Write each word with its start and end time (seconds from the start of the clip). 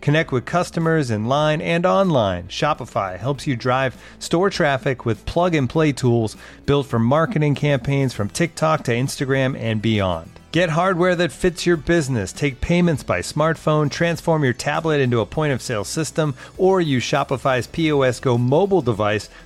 Connect 0.00 0.32
with 0.32 0.44
customers 0.44 1.10
in 1.10 1.26
line 1.26 1.60
and 1.60 1.84
online. 1.84 2.48
Shopify 2.48 3.18
helps 3.18 3.46
you 3.46 3.56
drive 3.56 4.00
store 4.18 4.50
traffic 4.50 5.04
with 5.04 5.26
plug 5.26 5.54
and 5.54 5.68
play 5.68 5.92
tools 5.92 6.36
built 6.64 6.86
for 6.86 6.98
marketing 6.98 7.54
campaigns 7.54 8.12
from 8.12 8.28
TikTok 8.28 8.84
to 8.84 8.92
Instagram 8.92 9.58
and 9.58 9.82
beyond. 9.82 10.30
Get 10.56 10.70
hardware 10.70 11.14
that 11.16 11.32
fits 11.32 11.66
your 11.66 11.76
business. 11.76 12.32
Take 12.32 12.62
payments 12.62 13.02
by 13.02 13.20
smartphone, 13.20 13.90
transform 13.90 14.42
your 14.42 14.54
tablet 14.54 15.00
into 15.00 15.20
a 15.20 15.26
point 15.26 15.52
of 15.52 15.60
sale 15.60 15.84
system, 15.84 16.34
or 16.56 16.80
use 16.80 17.04
Shopify's 17.04 17.66
POS 17.66 18.20
Go 18.20 18.38
mobile 18.38 18.80
device 18.80 19.28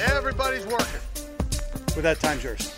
Everybody's 0.00 0.64
working. 0.66 1.00
With 1.96 2.02
that, 2.02 2.20
time's 2.20 2.44
yours. 2.44 2.74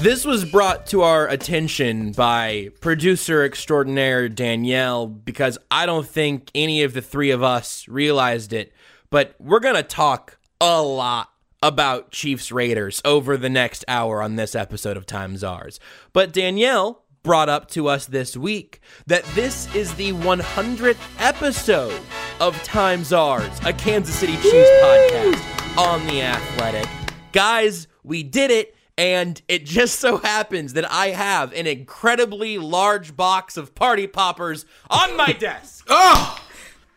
This 0.00 0.26
was 0.26 0.44
brought 0.44 0.86
to 0.88 1.00
our 1.02 1.26
attention 1.26 2.12
by 2.12 2.68
producer 2.82 3.42
extraordinaire 3.42 4.28
Danielle 4.28 5.06
because 5.06 5.56
I 5.70 5.86
don't 5.86 6.06
think 6.06 6.50
any 6.54 6.82
of 6.82 6.92
the 6.92 7.00
three 7.00 7.30
of 7.30 7.42
us 7.42 7.88
realized 7.88 8.52
it, 8.52 8.74
but 9.08 9.34
we're 9.38 9.60
going 9.60 9.74
to 9.74 9.82
talk 9.82 10.38
a 10.60 10.82
lot 10.82 11.30
about 11.62 12.10
Chiefs 12.10 12.52
Raiders 12.52 13.00
over 13.06 13.38
the 13.38 13.48
next 13.48 13.86
hour 13.88 14.22
on 14.22 14.36
this 14.36 14.54
episode 14.54 14.98
of 14.98 15.06
Times 15.06 15.42
Ours. 15.42 15.80
But 16.12 16.32
Danielle 16.32 17.02
brought 17.26 17.48
up 17.48 17.68
to 17.68 17.88
us 17.88 18.06
this 18.06 18.36
week 18.36 18.78
that 19.08 19.24
this 19.34 19.74
is 19.74 19.92
the 19.96 20.12
100th 20.12 20.96
episode 21.18 22.00
of 22.38 22.54
Time 22.62 23.02
Czars, 23.02 23.50
a 23.66 23.72
Kansas 23.72 24.14
City 24.14 24.34
Chiefs 24.34 24.70
podcast 24.80 25.76
on 25.76 26.06
The 26.06 26.22
Athletic. 26.22 26.88
Guys, 27.32 27.88
we 28.04 28.22
did 28.22 28.52
it. 28.52 28.76
And 28.96 29.42
it 29.48 29.66
just 29.66 29.98
so 29.98 30.18
happens 30.18 30.72
that 30.74 30.90
I 30.90 31.08
have 31.08 31.52
an 31.52 31.66
incredibly 31.66 32.56
large 32.58 33.14
box 33.14 33.56
of 33.58 33.74
party 33.74 34.06
poppers 34.06 34.64
on 34.88 35.16
my 35.16 35.32
desk. 35.38 35.84
Oh, 35.90 36.40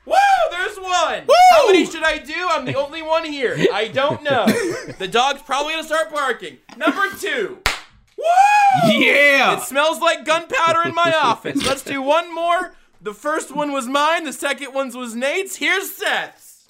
Woo! 0.06 0.16
There's 0.52 0.78
one. 0.78 1.24
How 1.52 1.66
many 1.68 1.86
should 1.86 2.04
I 2.04 2.20
do? 2.20 2.34
I'm 2.52 2.64
the 2.66 2.76
only 2.76 3.02
one 3.02 3.26
here. 3.26 3.58
I 3.74 3.88
don't 3.90 4.22
know. 4.24 4.46
The 4.98 5.08
dog's 5.08 5.42
probably 5.42 5.74
gonna 5.74 5.84
start 5.86 6.12
barking. 6.12 6.58
Number 6.78 7.08
two. 7.20 7.60
Woo! 8.20 8.92
Yeah. 8.92 9.58
It 9.58 9.64
smells 9.64 10.00
like 10.00 10.26
gunpowder 10.26 10.88
in 10.88 10.94
my 10.96 11.14
office. 11.14 11.66
Let's 11.66 11.84
do 11.84 12.02
one 12.02 12.34
more. 12.34 12.74
The 13.02 13.14
first 13.14 13.56
one 13.56 13.72
was 13.72 13.88
mine. 13.88 14.26
The 14.26 14.34
second 14.34 14.74
one's 14.74 14.96
was 14.96 15.16
Nate's. 15.16 15.56
Here's 15.56 15.92
Seth's. 15.92 16.66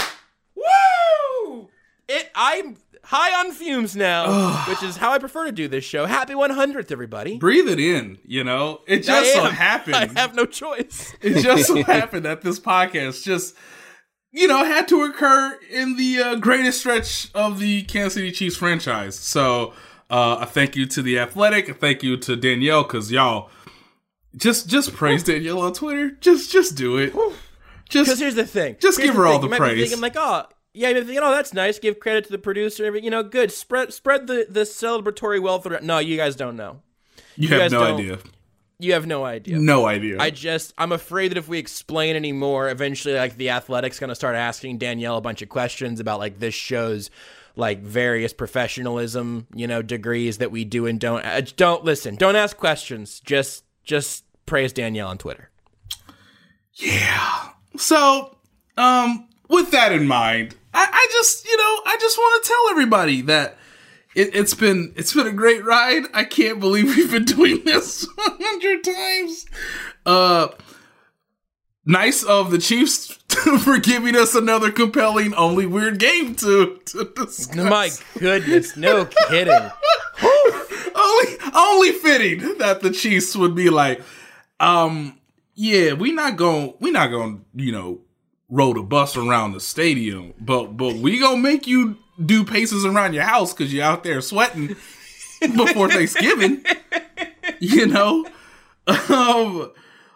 Woo! 0.55 1.69
It. 2.07 2.29
I'm 2.35 2.77
high 3.03 3.39
on 3.39 3.51
fumes 3.51 3.95
now, 3.95 4.65
which 4.67 4.83
is 4.83 4.97
how 4.97 5.11
I 5.11 5.17
prefer 5.19 5.45
to 5.45 5.51
do 5.51 5.67
this 5.67 5.83
show. 5.83 6.05
Happy 6.05 6.33
100th, 6.33 6.91
everybody. 6.91 7.37
breathe 7.37 7.67
it 7.67 7.79
in. 7.79 8.19
You 8.23 8.43
know, 8.43 8.81
it 8.87 9.03
just 9.03 9.33
so 9.33 9.43
happened. 9.49 9.95
I 9.95 10.07
have 10.19 10.35
no 10.35 10.45
choice. 10.45 11.13
it 11.21 11.41
just 11.41 11.67
so 11.67 11.83
happened 11.83 12.25
that 12.25 12.41
this 12.41 12.59
podcast 12.59 13.23
just, 13.23 13.55
you 14.31 14.47
know, 14.47 14.63
had 14.63 14.87
to 14.89 15.03
occur 15.03 15.57
in 15.71 15.97
the 15.97 16.19
uh, 16.19 16.35
greatest 16.35 16.79
stretch 16.81 17.29
of 17.33 17.59
the 17.59 17.83
Kansas 17.83 18.13
City 18.15 18.31
Chiefs 18.31 18.57
franchise. 18.57 19.17
So, 19.17 19.73
uh, 20.09 20.37
a 20.41 20.45
thank 20.45 20.75
you 20.75 20.85
to 20.87 21.01
the 21.01 21.19
Athletic. 21.19 21.69
A 21.69 21.73
thank 21.73 22.03
you 22.03 22.17
to 22.17 22.35
Danielle 22.35 22.83
because 22.83 23.11
y'all 23.11 23.49
just 24.35 24.67
just 24.69 24.93
praise 24.93 25.23
Danielle 25.23 25.59
on 25.61 25.73
Twitter. 25.73 26.11
Just 26.11 26.51
just 26.51 26.75
do 26.75 26.97
it. 26.97 27.13
Because 27.13 28.07
Just 28.07 28.19
here's 28.19 28.35
the 28.35 28.45
thing. 28.45 28.75
Just 28.79 28.97
Here's 28.99 29.09
give 29.09 29.15
her 29.15 29.25
all 29.25 29.39
the 29.39 29.49
You 29.49 29.55
praise. 29.57 29.81
thinking 29.81 30.01
like, 30.01 30.13
oh, 30.15 30.43
yeah, 30.73 30.89
you're 30.89 31.03
thinking, 31.03 31.23
oh, 31.23 31.31
that's 31.31 31.53
nice. 31.55 31.79
Give 31.79 31.99
credit 31.99 32.25
to 32.25 32.31
the 32.31 32.37
producer. 32.37 32.95
You 32.95 33.09
know, 33.09 33.23
good. 33.23 33.51
Spread 33.51 33.93
spread 33.93 34.27
the, 34.27 34.45
the 34.47 34.61
celebratory 34.61 35.41
wealth 35.41 35.65
around. 35.65 35.85
No, 35.85 35.97
you 35.97 36.15
guys 36.15 36.35
don't 36.35 36.55
know. 36.55 36.81
you, 37.35 37.49
guys 37.49 37.61
have 37.63 37.71
no 37.71 37.79
don't- 37.87 37.99
idea. 37.99 38.19
You 38.81 38.93
have 38.93 39.05
no 39.05 39.25
idea. 39.25 39.57
No 39.59 39.87
idea. 39.87 40.17
I 40.21 40.29
just, 40.29 40.73
I'm 40.77 40.93
afraid 40.93 41.31
that 41.31 41.37
if 41.37 41.49
we 41.49 41.57
explain 41.59 42.15
anymore, 42.15 42.69
eventually, 42.69 43.13
like, 43.13 43.35
the 43.35 43.49
Athletic's 43.49 43.99
going 43.99 44.07
to 44.07 44.15
start 44.15 44.37
asking 44.37 44.77
Danielle 44.77 45.17
a 45.17 45.21
bunch 45.21 45.41
of 45.41 45.49
questions 45.49 45.99
about, 45.99 46.19
like, 46.19 46.39
this 46.39 46.53
show's, 46.53 47.09
like, 47.59 47.81
various 47.81 48.33
professionalism, 48.33 49.47
you 49.53 49.67
know, 49.67 49.81
degrees 49.81 50.39
that 50.39 50.51
we 50.51 50.65
do 50.65 50.85
and 50.85 50.99
don't. 50.99 51.23
Uh, 51.23 51.41
don't 51.55 51.83
listen. 51.83 52.15
Don't 52.15 52.35
ask 52.35 52.57
questions. 52.57 53.19
Just, 53.19 53.63
just 53.83 54.23
praise 54.45 54.73
Danielle 54.73 55.09
on 55.09 55.17
Twitter. 55.17 55.49
Yeah. 56.73 57.49
So, 57.77 58.37
um, 58.77 59.27
with 59.49 59.71
that 59.71 59.91
in 59.91 60.07
mind, 60.07 60.55
I, 60.73 60.87
I 60.91 61.07
just, 61.11 61.45
you 61.45 61.57
know, 61.57 61.81
I 61.85 61.97
just 61.99 62.17
want 62.17 62.43
to 62.43 62.47
tell 62.47 62.69
everybody 62.71 63.21
that 63.23 63.57
it, 64.15 64.35
it's 64.35 64.53
been 64.53 64.93
it's 64.95 65.13
been 65.13 65.27
a 65.27 65.31
great 65.31 65.63
ride. 65.63 66.03
I 66.13 66.23
can't 66.23 66.59
believe 66.59 66.95
we've 66.95 67.11
been 67.11 67.25
doing 67.25 67.63
this 67.63 68.03
a 68.17 68.31
hundred 68.43 68.83
times. 68.83 69.45
Uh, 70.05 70.47
nice 71.89 72.23
of 72.23 72.51
the 72.51 72.59
Chiefs 72.59 73.07
for 73.63 73.79
giving 73.79 74.15
us 74.15 74.35
another 74.35 74.71
compelling, 74.71 75.33
only 75.33 75.65
weird 75.65 75.99
game 75.99 76.35
to 76.35 76.79
to 76.85 77.11
discuss. 77.15 77.55
My 77.55 77.89
goodness. 78.17 78.77
No 78.77 79.05
kidding. 79.29 79.53
only 80.95 81.37
only 81.53 81.91
fitting 81.93 82.57
that 82.59 82.79
the 82.81 82.91
Chiefs 82.91 83.35
would 83.35 83.55
be 83.55 83.69
like, 83.69 84.01
um, 84.59 85.19
yeah, 85.55 85.93
we 85.93 86.11
not 86.11 86.37
going 86.37 86.75
we 86.79 86.91
not 86.91 87.11
gonna 87.11 87.39
you 87.55 87.71
know 87.71 88.01
roll 88.49 88.73
the 88.73 88.83
bus 88.83 89.17
around 89.17 89.53
the 89.53 89.59
stadium, 89.59 90.33
but 90.39 90.77
but 90.77 90.95
we 90.95 91.19
gonna 91.19 91.37
make 91.37 91.67
you 91.67 91.97
do 92.23 92.43
paces 92.43 92.85
around 92.85 93.13
your 93.13 93.23
house 93.23 93.53
because 93.53 93.73
you're 93.73 93.83
out 93.83 94.03
there 94.03 94.21
sweating 94.21 94.75
before 95.39 95.89
Thanksgiving. 95.89 96.63
you 97.59 97.87
know, 97.87 98.25
um, 98.87 99.71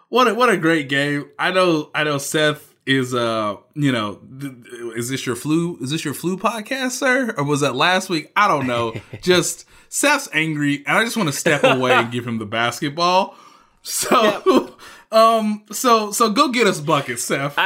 what 0.08 0.28
a, 0.28 0.34
what 0.34 0.48
a 0.48 0.56
great 0.56 0.88
game. 0.88 1.30
I 1.38 1.50
know 1.50 1.90
I 1.94 2.04
know 2.04 2.18
Seth 2.18 2.72
is 2.86 3.14
uh 3.14 3.56
you 3.74 3.90
know 3.90 4.20
th- 4.40 4.52
is 4.94 5.08
this 5.08 5.24
your 5.24 5.34
flu 5.34 5.78
is 5.80 5.90
this 5.90 6.04
your 6.04 6.12
flu 6.12 6.36
podcast 6.36 6.90
sir 6.90 7.32
or 7.38 7.42
was 7.42 7.60
that 7.62 7.74
last 7.74 8.10
week 8.10 8.30
i 8.36 8.46
don't 8.46 8.66
know 8.66 8.92
just 9.22 9.66
seth's 9.88 10.28
angry 10.34 10.84
and 10.86 10.98
i 10.98 11.02
just 11.02 11.16
want 11.16 11.26
to 11.26 11.32
step 11.32 11.64
away 11.64 11.92
and 11.92 12.12
give 12.12 12.26
him 12.26 12.36
the 12.36 12.44
basketball 12.44 13.34
so 13.80 14.76
um 15.12 15.62
so 15.72 16.12
so 16.12 16.28
go 16.28 16.48
get 16.50 16.66
us 16.66 16.78
buckets 16.78 17.24
seth 17.24 17.58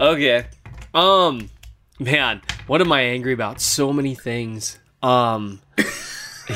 Okay. 0.00 0.46
Um 0.94 1.50
man, 1.98 2.40
what 2.66 2.80
am 2.80 2.92
I 2.92 3.02
angry 3.02 3.32
about? 3.32 3.60
So 3.60 3.92
many 3.92 4.14
things. 4.14 4.78
Um 5.02 5.60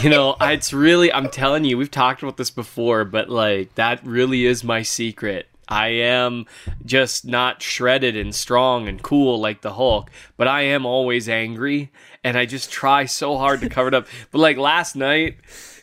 you 0.00 0.10
know, 0.10 0.36
it's 0.40 0.72
really 0.72 1.12
I'm 1.12 1.28
telling 1.28 1.64
you, 1.64 1.76
we've 1.76 1.90
talked 1.90 2.22
about 2.22 2.36
this 2.36 2.50
before, 2.50 3.04
but 3.04 3.28
like 3.28 3.74
that 3.74 4.04
really 4.04 4.46
is 4.46 4.64
my 4.64 4.82
secret. 4.82 5.48
I 5.68 5.88
am 5.88 6.46
just 6.84 7.24
not 7.24 7.62
shredded 7.62 8.16
and 8.16 8.34
strong 8.34 8.88
and 8.88 9.02
cool 9.02 9.40
like 9.40 9.62
the 9.62 9.72
Hulk, 9.72 10.10
but 10.36 10.48
I 10.48 10.62
am 10.62 10.84
always 10.84 11.28
angry 11.28 11.90
and 12.24 12.36
I 12.36 12.46
just 12.46 12.70
try 12.70 13.06
so 13.06 13.38
hard 13.38 13.60
to 13.60 13.68
cover 13.68 13.88
it 13.88 13.94
up. 13.94 14.06
But 14.30 14.40
like 14.40 14.56
last 14.56 14.96
night, 14.96 15.38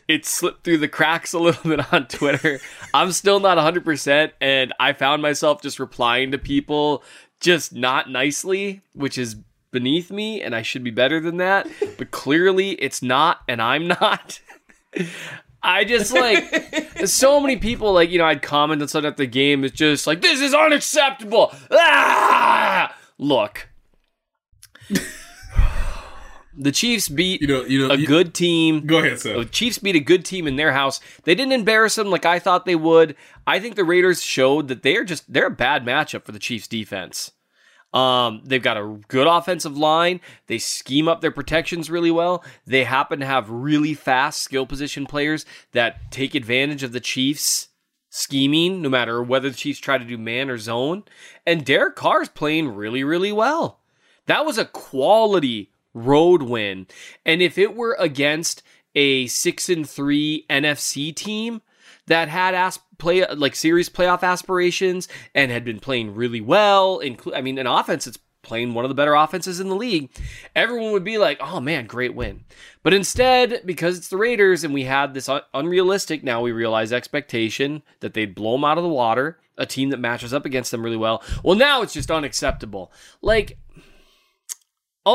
it 0.07 0.25
slipped 0.25 0.63
through 0.63 0.79
the 0.79 0.87
cracks 0.87 1.33
a 1.33 1.39
little 1.39 1.63
bit 1.75 1.93
on 1.93 2.07
Twitter. 2.07 2.59
I'm 2.93 3.11
still 3.11 3.39
not 3.39 3.57
100%, 3.57 4.31
and 4.41 4.73
I 4.79 4.93
found 4.93 5.21
myself 5.21 5.61
just 5.61 5.79
replying 5.79 6.31
to 6.31 6.37
people 6.37 7.03
just 7.39 7.73
not 7.73 8.09
nicely, 8.09 8.81
which 8.93 9.17
is 9.17 9.37
beneath 9.71 10.11
me, 10.11 10.41
and 10.41 10.55
I 10.55 10.61
should 10.61 10.83
be 10.83 10.91
better 10.91 11.19
than 11.19 11.37
that. 11.37 11.67
But 11.97 12.11
clearly, 12.11 12.71
it's 12.71 13.01
not, 13.01 13.41
and 13.47 13.61
I'm 13.61 13.87
not. 13.87 14.39
I 15.61 15.83
just 15.83 16.13
like 16.13 17.05
so 17.05 17.41
many 17.41 17.57
people 17.57 17.91
like 17.91 18.09
you 18.09 18.17
know 18.17 18.25
I'd 18.25 18.41
comment 18.41 18.81
on 18.81 18.87
something 18.87 19.09
at 19.09 19.17
the 19.17 19.25
game. 19.25 19.65
It's 19.65 19.75
just 19.75 20.07
like 20.07 20.21
this 20.21 20.39
is 20.39 20.53
unacceptable. 20.53 21.53
Ah! 21.69 22.95
Look, 23.17 23.67
the 26.57 26.71
Chiefs 26.71 27.09
beat 27.09 27.41
You 27.41 27.47
know, 27.47 27.65
you 27.65 27.87
know, 27.87 27.93
a 27.93 27.97
you- 27.97 28.07
good 28.07 28.33
team. 28.33 28.85
Go 28.85 28.99
ahead, 28.99 29.19
sir. 29.19 29.37
The 29.39 29.45
Chiefs 29.45 29.79
beat 29.79 29.95
a 29.95 29.99
good 29.99 30.25
team 30.25 30.47
in 30.47 30.55
their 30.55 30.71
house. 30.71 30.99
They 31.23 31.35
didn't 31.35 31.51
embarrass 31.53 31.95
them 31.95 32.09
like 32.09 32.25
I 32.25 32.39
thought 32.39 32.65
they 32.65 32.75
would. 32.75 33.15
I 33.45 33.59
think 33.59 33.75
the 33.75 33.83
Raiders 33.83 34.23
showed 34.23 34.67
that 34.69 34.83
they're 34.83 35.03
just 35.03 35.31
they're 35.31 35.47
a 35.47 35.51
bad 35.51 35.85
matchup 35.85 36.23
for 36.23 36.31
the 36.31 36.39
Chiefs 36.39 36.67
defense. 36.67 37.31
Um, 37.93 38.41
they've 38.43 38.61
got 38.61 38.77
a 38.77 38.99
good 39.07 39.27
offensive 39.27 39.77
line. 39.77 40.21
They 40.47 40.59
scheme 40.59 41.07
up 41.07 41.21
their 41.21 41.31
protections 41.31 41.89
really 41.89 42.11
well. 42.11 42.43
They 42.65 42.83
happen 42.83 43.19
to 43.19 43.25
have 43.25 43.49
really 43.49 43.93
fast 43.93 44.41
skill 44.41 44.65
position 44.65 45.05
players 45.05 45.45
that 45.71 46.11
take 46.11 46.35
advantage 46.35 46.83
of 46.83 46.91
the 46.91 46.99
Chiefs 46.99 47.69
scheming, 48.09 48.81
no 48.81 48.89
matter 48.89 49.21
whether 49.21 49.49
the 49.49 49.55
Chiefs 49.55 49.79
try 49.79 49.97
to 49.97 50.05
do 50.05 50.17
man 50.17 50.49
or 50.49 50.57
zone. 50.57 51.03
And 51.45 51.65
Derek 51.65 51.95
Carr 51.95 52.21
is 52.21 52.29
playing 52.29 52.75
really, 52.75 53.03
really 53.03 53.31
well. 53.31 53.79
That 54.27 54.45
was 54.45 54.57
a 54.57 54.65
quality 54.65 55.71
road 55.93 56.43
win. 56.43 56.87
And 57.25 57.41
if 57.41 57.57
it 57.57 57.75
were 57.75 57.95
against 57.99 58.61
a 58.95 59.27
six 59.27 59.69
and 59.69 59.87
three 59.89 60.45
NFC 60.49 61.15
team 61.15 61.61
that 62.09 62.27
had 62.27 62.53
as- 62.53 62.79
play 62.97 63.25
like 63.25 63.55
series 63.55 63.89
playoff 63.89 64.21
aspirations 64.23 65.07
and 65.33 65.49
had 65.51 65.63
been 65.63 65.79
playing 65.79 66.13
really 66.13 66.41
well, 66.41 66.99
inclu- 66.99 67.35
I 67.35 67.41
mean, 67.41 67.57
an 67.57 67.65
offense 67.65 68.05
that's 68.05 68.19
playing 68.41 68.73
one 68.73 68.85
of 68.85 68.89
the 68.89 68.95
better 68.95 69.13
offenses 69.15 69.59
in 69.59 69.69
the 69.69 69.75
league, 69.75 70.09
everyone 70.55 70.91
would 70.91 71.03
be 71.03 71.17
like, 71.17 71.37
"Oh 71.41 71.59
man, 71.59 71.85
great 71.85 72.15
win." 72.15 72.45
But 72.83 72.93
instead, 72.93 73.61
because 73.65 73.97
it's 73.97 74.07
the 74.09 74.17
Raiders 74.17 74.63
and 74.63 74.73
we 74.73 74.83
had 74.83 75.13
this 75.13 75.29
un- 75.29 75.41
unrealistic, 75.53 76.23
now 76.23 76.41
we 76.41 76.51
realize 76.51 76.91
expectation 76.91 77.83
that 77.99 78.13
they'd 78.13 78.35
blow 78.35 78.53
them 78.53 78.63
out 78.65 78.77
of 78.77 78.83
the 78.83 78.89
water, 78.89 79.39
a 79.57 79.65
team 79.65 79.89
that 79.89 79.99
matches 79.99 80.33
up 80.33 80.45
against 80.45 80.71
them 80.71 80.83
really 80.83 80.97
well. 80.97 81.21
Well, 81.43 81.57
now 81.57 81.81
it's 81.81 81.93
just 81.93 82.09
unacceptable. 82.09 82.91
Like 83.21 83.57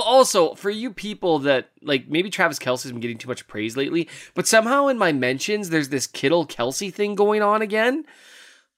Also, 0.00 0.55
for 0.55 0.70
you 0.70 0.93
people 0.93 1.41
that 1.41 1.70
like 1.82 2.08
maybe 2.08 2.31
Travis 2.31 2.58
Kelce's 2.58 2.93
been 2.93 3.00
getting 3.00 3.19
too 3.19 3.29
much 3.29 3.46
praise 3.46 3.76
lately, 3.76 4.08
but 4.35 4.46
somehow 4.46 4.88
in 4.88 4.99
my 4.99 5.12
mentions 5.12 5.70
there's 5.70 5.91
this 5.91 6.06
Kittle 6.06 6.46
Kelce 6.46 6.93
thing 6.93 7.14
going 7.14 7.43
on 7.43 7.62
again. 7.62 8.05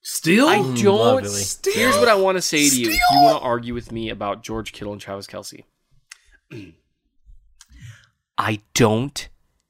Still, 0.03 0.49
I 0.49 0.59
hmm, 0.59 0.75
don't. 0.75 1.25
lovely. 1.25 1.73
Here's 1.73 1.97
what 1.97 2.09
I 2.09 2.15
want 2.15 2.37
to 2.37 2.43
say 2.43 2.69
to 2.69 2.81
you: 2.81 2.91
if 2.91 2.95
you 2.95 3.23
want 3.23 3.39
to 3.39 3.45
argue 3.45 3.75
with 3.75 3.91
me 3.91 4.11
about 4.11 4.43
George 4.43 4.73
Kittle 4.73 4.93
and 4.93 5.01
Travis 5.01 5.27
Kelce, 5.27 5.65
I 8.39 8.61
don't 8.75 9.29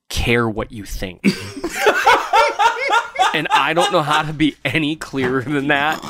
care 0.08 0.48
what 0.48 0.72
you 0.72 0.84
think, 0.84 1.24
and 3.34 3.48
I 3.50 3.72
don't 3.74 3.92
know 3.92 4.02
how 4.02 4.22
to 4.22 4.32
be 4.32 4.56
any 4.64 4.96
clearer 4.96 5.42
than 5.42 5.68
that. 5.68 6.02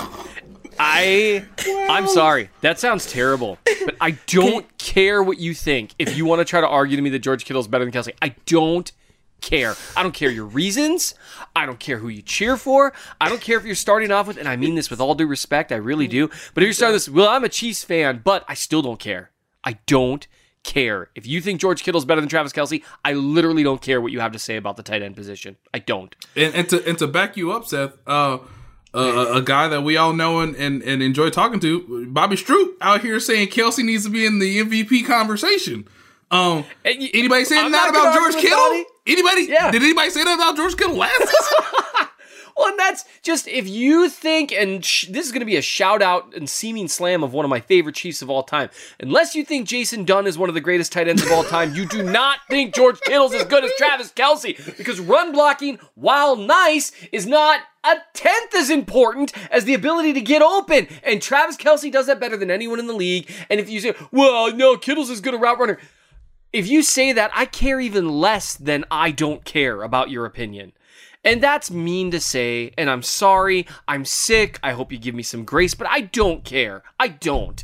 I 0.78 1.44
I'm 1.88 2.06
sorry. 2.08 2.50
That 2.60 2.78
sounds 2.78 3.10
terrible. 3.10 3.58
But 3.64 3.96
I 4.00 4.10
don't 4.26 4.66
care 4.78 5.22
what 5.22 5.38
you 5.38 5.54
think. 5.54 5.94
If 5.98 6.16
you 6.16 6.24
want 6.24 6.40
to 6.40 6.44
try 6.44 6.60
to 6.60 6.68
argue 6.68 6.96
to 6.96 7.02
me 7.02 7.10
that 7.10 7.20
George 7.20 7.44
Kittle 7.44 7.60
is 7.60 7.68
better 7.68 7.84
than 7.84 7.92
Kelce, 7.92 8.14
I 8.22 8.34
don't 8.46 8.90
care. 9.40 9.74
I 9.96 10.02
don't 10.02 10.14
care 10.14 10.30
your 10.30 10.46
reasons. 10.46 11.14
I 11.54 11.66
don't 11.66 11.78
care 11.78 11.98
who 11.98 12.08
you 12.08 12.22
cheer 12.22 12.56
for. 12.56 12.92
I 13.20 13.28
don't 13.28 13.40
care 13.40 13.58
if 13.58 13.64
you're 13.64 13.74
starting 13.74 14.10
off 14.10 14.26
with 14.26 14.36
and 14.38 14.48
I 14.48 14.56
mean 14.56 14.74
this 14.74 14.90
with 14.90 15.00
all 15.00 15.14
due 15.14 15.26
respect, 15.26 15.72
I 15.72 15.76
really 15.76 16.08
do. 16.08 16.28
But 16.54 16.62
if 16.62 16.66
you're 16.66 16.72
starting 16.72 16.94
this, 16.94 17.08
well, 17.08 17.28
I'm 17.28 17.44
a 17.44 17.48
Chiefs 17.48 17.84
fan, 17.84 18.22
but 18.24 18.44
I 18.48 18.54
still 18.54 18.82
don't 18.82 18.98
care. 18.98 19.30
I 19.64 19.78
don't 19.86 20.26
care. 20.62 21.10
If 21.14 21.26
you 21.26 21.40
think 21.40 21.60
George 21.60 21.82
Kittle's 21.82 22.04
better 22.04 22.20
than 22.20 22.28
Travis 22.28 22.52
Kelce, 22.52 22.82
I 23.04 23.12
literally 23.12 23.62
don't 23.62 23.80
care 23.80 24.00
what 24.00 24.12
you 24.12 24.20
have 24.20 24.32
to 24.32 24.38
say 24.38 24.56
about 24.56 24.76
the 24.76 24.82
tight 24.82 25.02
end 25.02 25.16
position. 25.16 25.56
I 25.72 25.78
don't. 25.78 26.14
and, 26.34 26.54
and 26.54 26.68
to 26.70 26.86
and 26.86 26.98
to 26.98 27.06
back 27.06 27.36
you 27.36 27.52
up, 27.52 27.66
Seth, 27.66 27.96
uh, 28.06 28.38
uh, 28.96 29.34
a 29.34 29.42
guy 29.42 29.68
that 29.68 29.82
we 29.82 29.96
all 29.96 30.12
know 30.12 30.40
and, 30.40 30.56
and, 30.56 30.82
and 30.82 31.02
enjoy 31.02 31.30
talking 31.30 31.60
to, 31.60 32.06
Bobby 32.08 32.36
Stroop, 32.36 32.74
out 32.80 33.02
here 33.02 33.20
saying 33.20 33.48
Kelce 33.48 33.84
needs 33.84 34.04
to 34.04 34.10
be 34.10 34.24
in 34.24 34.38
the 34.38 34.62
MVP 34.62 35.06
conversation. 35.06 35.86
Um, 36.30 36.64
anybody 36.84 37.44
saying 37.44 37.70
that 37.72 37.90
about 37.90 38.14
George 38.14 38.34
Kittle? 38.42 38.84
Anybody? 39.06 39.42
Yeah. 39.42 39.70
Did 39.70 39.82
anybody 39.82 40.10
say 40.10 40.24
that 40.24 40.34
about 40.34 40.56
George 40.56 40.76
Kittle 40.76 40.96
last 40.96 41.18
season? 41.20 41.58
Well, 42.56 42.68
and 42.68 42.78
that's 42.78 43.04
just 43.22 43.46
if 43.48 43.68
you 43.68 44.08
think, 44.08 44.50
and 44.50 44.82
sh- 44.84 45.08
this 45.10 45.26
is 45.26 45.32
going 45.32 45.40
to 45.40 45.46
be 45.46 45.56
a 45.56 45.62
shout 45.62 46.00
out 46.00 46.34
and 46.34 46.48
seeming 46.48 46.88
slam 46.88 47.22
of 47.22 47.34
one 47.34 47.44
of 47.44 47.50
my 47.50 47.60
favorite 47.60 47.94
Chiefs 47.94 48.22
of 48.22 48.30
all 48.30 48.42
time. 48.42 48.70
Unless 48.98 49.34
you 49.34 49.44
think 49.44 49.68
Jason 49.68 50.04
Dunn 50.04 50.26
is 50.26 50.38
one 50.38 50.48
of 50.48 50.54
the 50.54 50.60
greatest 50.60 50.92
tight 50.92 51.06
ends 51.06 51.22
of 51.22 51.30
all 51.32 51.44
time, 51.44 51.74
you 51.74 51.86
do 51.86 52.02
not 52.02 52.38
think 52.48 52.74
George 52.74 52.98
Kittle's 53.00 53.34
as 53.34 53.44
good 53.44 53.64
as 53.64 53.72
Travis 53.76 54.12
Kelce 54.12 54.76
because 54.78 55.00
run 55.00 55.32
blocking, 55.32 55.78
while 55.94 56.34
nice, 56.36 56.92
is 57.12 57.26
not 57.26 57.60
a 57.84 57.96
tenth 58.14 58.54
as 58.54 58.70
important 58.70 59.32
as 59.50 59.64
the 59.64 59.74
ability 59.74 60.14
to 60.14 60.20
get 60.20 60.40
open. 60.40 60.88
And 61.02 61.20
Travis 61.20 61.56
Kelce 61.56 61.92
does 61.92 62.06
that 62.06 62.20
better 62.20 62.36
than 62.36 62.50
anyone 62.50 62.78
in 62.78 62.86
the 62.86 62.94
league. 62.94 63.30
And 63.50 63.60
if 63.60 63.68
you 63.68 63.80
say, 63.80 63.94
well, 64.10 64.54
no, 64.54 64.76
Kittle's 64.76 65.10
as 65.10 65.20
good 65.20 65.34
a 65.34 65.38
route 65.38 65.58
runner. 65.58 65.78
If 66.52 66.68
you 66.68 66.82
say 66.82 67.12
that, 67.12 67.30
I 67.34 67.44
care 67.44 67.80
even 67.80 68.08
less 68.08 68.54
than 68.54 68.86
I 68.90 69.10
don't 69.10 69.44
care 69.44 69.82
about 69.82 70.10
your 70.10 70.24
opinion. 70.24 70.72
And 71.26 71.42
that's 71.42 71.70
mean 71.70 72.10
to 72.12 72.20
say, 72.20 72.72
and 72.78 72.88
I'm 72.88 73.02
sorry, 73.02 73.66
I'm 73.86 74.04
sick, 74.04 74.58
I 74.62 74.72
hope 74.72 74.92
you 74.92 74.98
give 74.98 75.14
me 75.14 75.22
some 75.22 75.44
grace, 75.44 75.74
but 75.74 75.86
I 75.88 76.02
don't 76.02 76.44
care. 76.44 76.82
I 76.98 77.08
don't. 77.08 77.62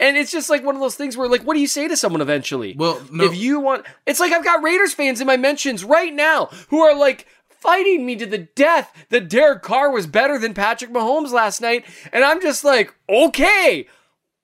And 0.00 0.16
it's 0.16 0.32
just 0.32 0.48
like 0.50 0.64
one 0.64 0.74
of 0.74 0.80
those 0.80 0.94
things 0.96 1.16
where, 1.16 1.28
like, 1.28 1.42
what 1.42 1.54
do 1.54 1.60
you 1.60 1.66
say 1.66 1.88
to 1.88 1.96
someone 1.96 2.20
eventually? 2.20 2.74
Well, 2.76 3.00
no- 3.12 3.24
if 3.24 3.36
you 3.36 3.60
want, 3.60 3.84
it's 4.06 4.20
like 4.20 4.32
I've 4.32 4.44
got 4.44 4.62
Raiders 4.62 4.94
fans 4.94 5.20
in 5.20 5.26
my 5.26 5.36
mentions 5.36 5.84
right 5.84 6.12
now 6.12 6.46
who 6.68 6.80
are 6.80 6.94
like 6.94 7.26
fighting 7.48 8.04
me 8.04 8.16
to 8.16 8.26
the 8.26 8.38
death 8.38 9.06
that 9.10 9.28
Derek 9.28 9.62
Carr 9.62 9.90
was 9.90 10.06
better 10.06 10.38
than 10.38 10.52
Patrick 10.54 10.90
Mahomes 10.92 11.30
last 11.32 11.60
night, 11.60 11.84
and 12.12 12.24
I'm 12.24 12.40
just 12.40 12.64
like, 12.64 12.92
okay, 13.08 13.86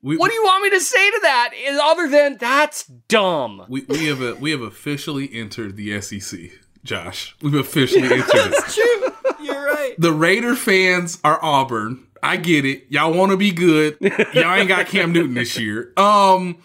We, 0.03 0.17
what 0.17 0.29
do 0.29 0.35
you 0.35 0.45
want 0.45 0.63
me 0.63 0.71
to 0.71 0.81
say 0.81 1.11
to 1.11 1.19
that? 1.23 1.51
other 1.83 2.09
than 2.09 2.37
that's 2.39 2.85
dumb. 2.87 3.65
we, 3.69 3.83
we 3.89 4.07
have 4.07 4.21
a, 4.23 4.35
we 4.37 4.51
have 4.53 4.61
officially 4.63 5.29
entered 5.33 5.77
the 5.77 6.01
SEC, 6.01 6.39
Josh. 6.89 7.37
We've 7.43 7.55
officially 7.55 8.03
entered 8.03 8.27
That's 8.33 8.79
it. 8.79 9.15
You're 9.41 9.67
right. 9.67 9.95
The 9.99 10.13
Raider 10.13 10.55
fans 10.55 11.19
are 11.23 11.39
Auburn. 11.43 12.07
I 12.23 12.37
get 12.39 12.65
it. 12.65 12.87
Y'all 12.89 13.13
want 13.13 13.31
to 13.31 13.37
be 13.37 13.53
good. 13.53 13.97
Y'all 14.01 14.55
ain't 14.55 14.69
got 14.69 14.87
Cam 14.87 15.13
Newton 15.13 15.35
this 15.35 15.59
year. 15.59 15.93
Um, 15.97 16.59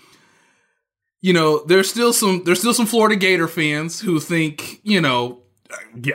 you 1.22 1.34
know, 1.34 1.64
there's 1.66 1.90
still 1.90 2.14
some 2.14 2.44
there's 2.46 2.60
still 2.60 2.74
some 2.74 2.86
Florida 2.86 3.16
Gator 3.16 3.48
fans 3.48 4.00
who 4.00 4.20
think, 4.20 4.80
you 4.84 5.02
know, 5.02 5.42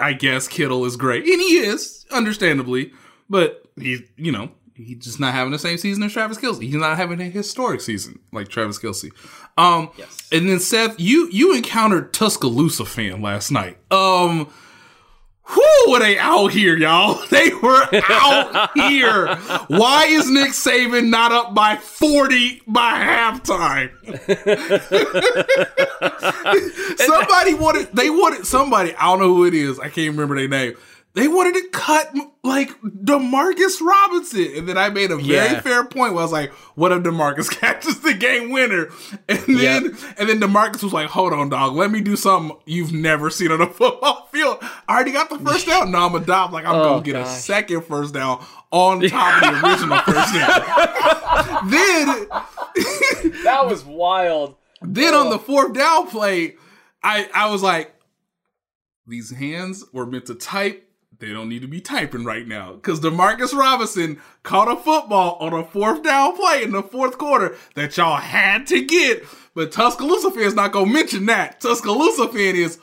I 0.01 0.15
guess 0.15 0.49
Kittle 0.49 0.85
is 0.87 0.97
great, 0.97 1.25
and 1.25 1.41
he 1.41 1.59
is, 1.59 2.07
understandably, 2.11 2.93
but 3.29 3.63
he's 3.77 4.01
you 4.17 4.33
know 4.33 4.51
he's 4.75 4.99
just 4.99 5.21
not 5.21 5.35
having 5.35 5.53
the 5.53 5.59
same 5.59 5.79
season 5.79 6.03
as 6.03 6.13
Travis 6.13 6.39
Kelce. 6.39 6.63
He's 6.63 6.75
not 6.75 6.97
having 6.97 7.21
a 7.21 7.25
historic 7.25 7.81
season 7.81 8.21
like 8.33 8.49
Travis 8.49 8.79
Kelce. 8.79 9.11
Um, 9.59 9.91
and 10.33 10.49
then 10.49 10.61
Seth, 10.61 10.99
you 10.99 11.29
you 11.31 11.55
encountered 11.55 12.13
Tuscaloosa 12.13 12.85
fan 12.85 13.21
last 13.21 13.51
night. 13.51 13.77
Um. 13.91 14.49
Who 15.53 15.63
were 15.89 15.99
they 15.99 16.19
out 16.19 16.53
here, 16.53 16.77
y'all? 16.77 17.19
They 17.31 17.55
were 17.55 17.89
out 18.11 18.77
here. 18.77 19.35
Why 19.69 20.05
is 20.05 20.31
Nick 20.31 20.51
Saban 20.51 21.09
not 21.09 21.33
up 21.33 21.55
by 21.55 21.77
40 21.77 22.65
by 22.67 23.03
halftime? 23.03 23.91
somebody 26.99 27.55
wanted, 27.55 27.89
they 27.95 28.11
wanted 28.11 28.47
somebody, 28.47 28.95
I 28.95 29.05
don't 29.05 29.21
know 29.21 29.35
who 29.35 29.47
it 29.47 29.55
is, 29.55 29.79
I 29.79 29.89
can't 29.89 30.11
remember 30.11 30.37
their 30.37 30.49
name. 30.49 30.75
They 31.19 31.27
wanted 31.29 31.55
to 31.55 31.69
cut 31.71 32.15
like 32.45 32.71
Demarcus 32.81 33.81
Robinson. 33.81 34.53
And 34.57 34.69
then 34.69 34.79
I 34.79 34.89
made 34.89 35.11
a 35.11 35.17
very 35.17 35.25
Yeah. 35.55 35.61
fair 35.61 35.85
point 35.85 36.13
where 36.15 36.21
I 36.21 36.25
was 36.25 36.33
like, 36.33 36.51
what 36.77 36.93
if 36.93 37.03
Demarcus 37.03 37.51
catches 37.61 38.01
the 38.01 38.15
game 38.15 38.51
winner? 38.51 38.89
And 39.29 39.39
then 39.47 39.85
Yep. 39.85 39.95
and 40.19 40.29
then 40.29 40.41
Demarcus 40.41 40.83
was 40.83 40.93
like, 40.93 41.09
hold 41.09 41.33
on, 41.33 41.49
dog, 41.49 41.75
let 41.75 41.91
me 41.91 42.01
do 42.01 42.15
something 42.15 42.57
you've 42.67 42.93
never 42.93 43.31
seen 43.31 43.51
on 43.51 43.61
a 43.61 43.67
football 43.81 44.29
field. 44.33 44.59
I 44.63 44.95
already 44.95 45.11
got 45.13 45.29
the 45.29 45.39
first 45.41 45.67
down. 45.67 45.91
No, 45.91 46.07
I'm 46.07 46.15
a 46.15 46.21
dog. 46.21 46.53
Like 46.53 46.65
I'm 46.67 46.77
Oh, 46.77 46.85
gonna 46.85 47.03
get 47.03 47.17
a 47.17 47.27
second 47.27 47.85
first 47.85 48.15
down 48.15 48.45
on 48.71 49.01
top 49.01 49.43
of 49.43 49.61
the 49.61 49.67
original 49.69 49.99
first 49.99 50.35
down. 50.35 51.71
then 51.71 52.29
That 53.45 53.63
was 53.67 53.85
wild. 53.85 54.55
then 54.83 55.15
on 55.15 55.31
the 55.31 55.39
fourth 55.39 55.73
down 55.75 56.07
play, 56.09 56.55
I 57.03 57.29
I 57.35 57.51
was 57.51 57.63
like, 57.63 57.93
these 59.07 59.31
hands 59.31 59.85
were 59.93 60.07
meant 60.07 60.27
to 60.27 60.35
type. 60.35 60.85
They 61.21 61.33
don't 61.33 61.49
need 61.49 61.63
to 61.63 61.69
be 61.69 61.81
typing 61.81 62.25
right 62.25 62.47
now 62.47 62.75
because 62.75 63.01
Demarcus 63.01 63.53
Robinson 63.53 64.21
caught 64.45 64.71
a 64.71 64.77
football 64.77 65.37
on 65.41 65.53
a 65.53 65.65
fourth 65.65 66.05
down 66.05 66.37
play 66.37 66.63
in 66.63 66.71
the 66.71 66.83
fourth 66.83 67.19
quarter 67.19 67.57
that 67.75 67.97
y'all 67.97 68.17
had 68.17 68.67
to 68.69 68.85
get. 68.85 69.25
But 69.55 69.73
Tuscaloosa 69.73 70.31
fan's 70.31 70.55
not 70.55 70.71
gonna 70.71 70.93
mention 70.93 71.27
that. 71.27 71.61
Tuscaloosa 71.61 72.29
fan 72.29 72.55
is, 72.55 72.79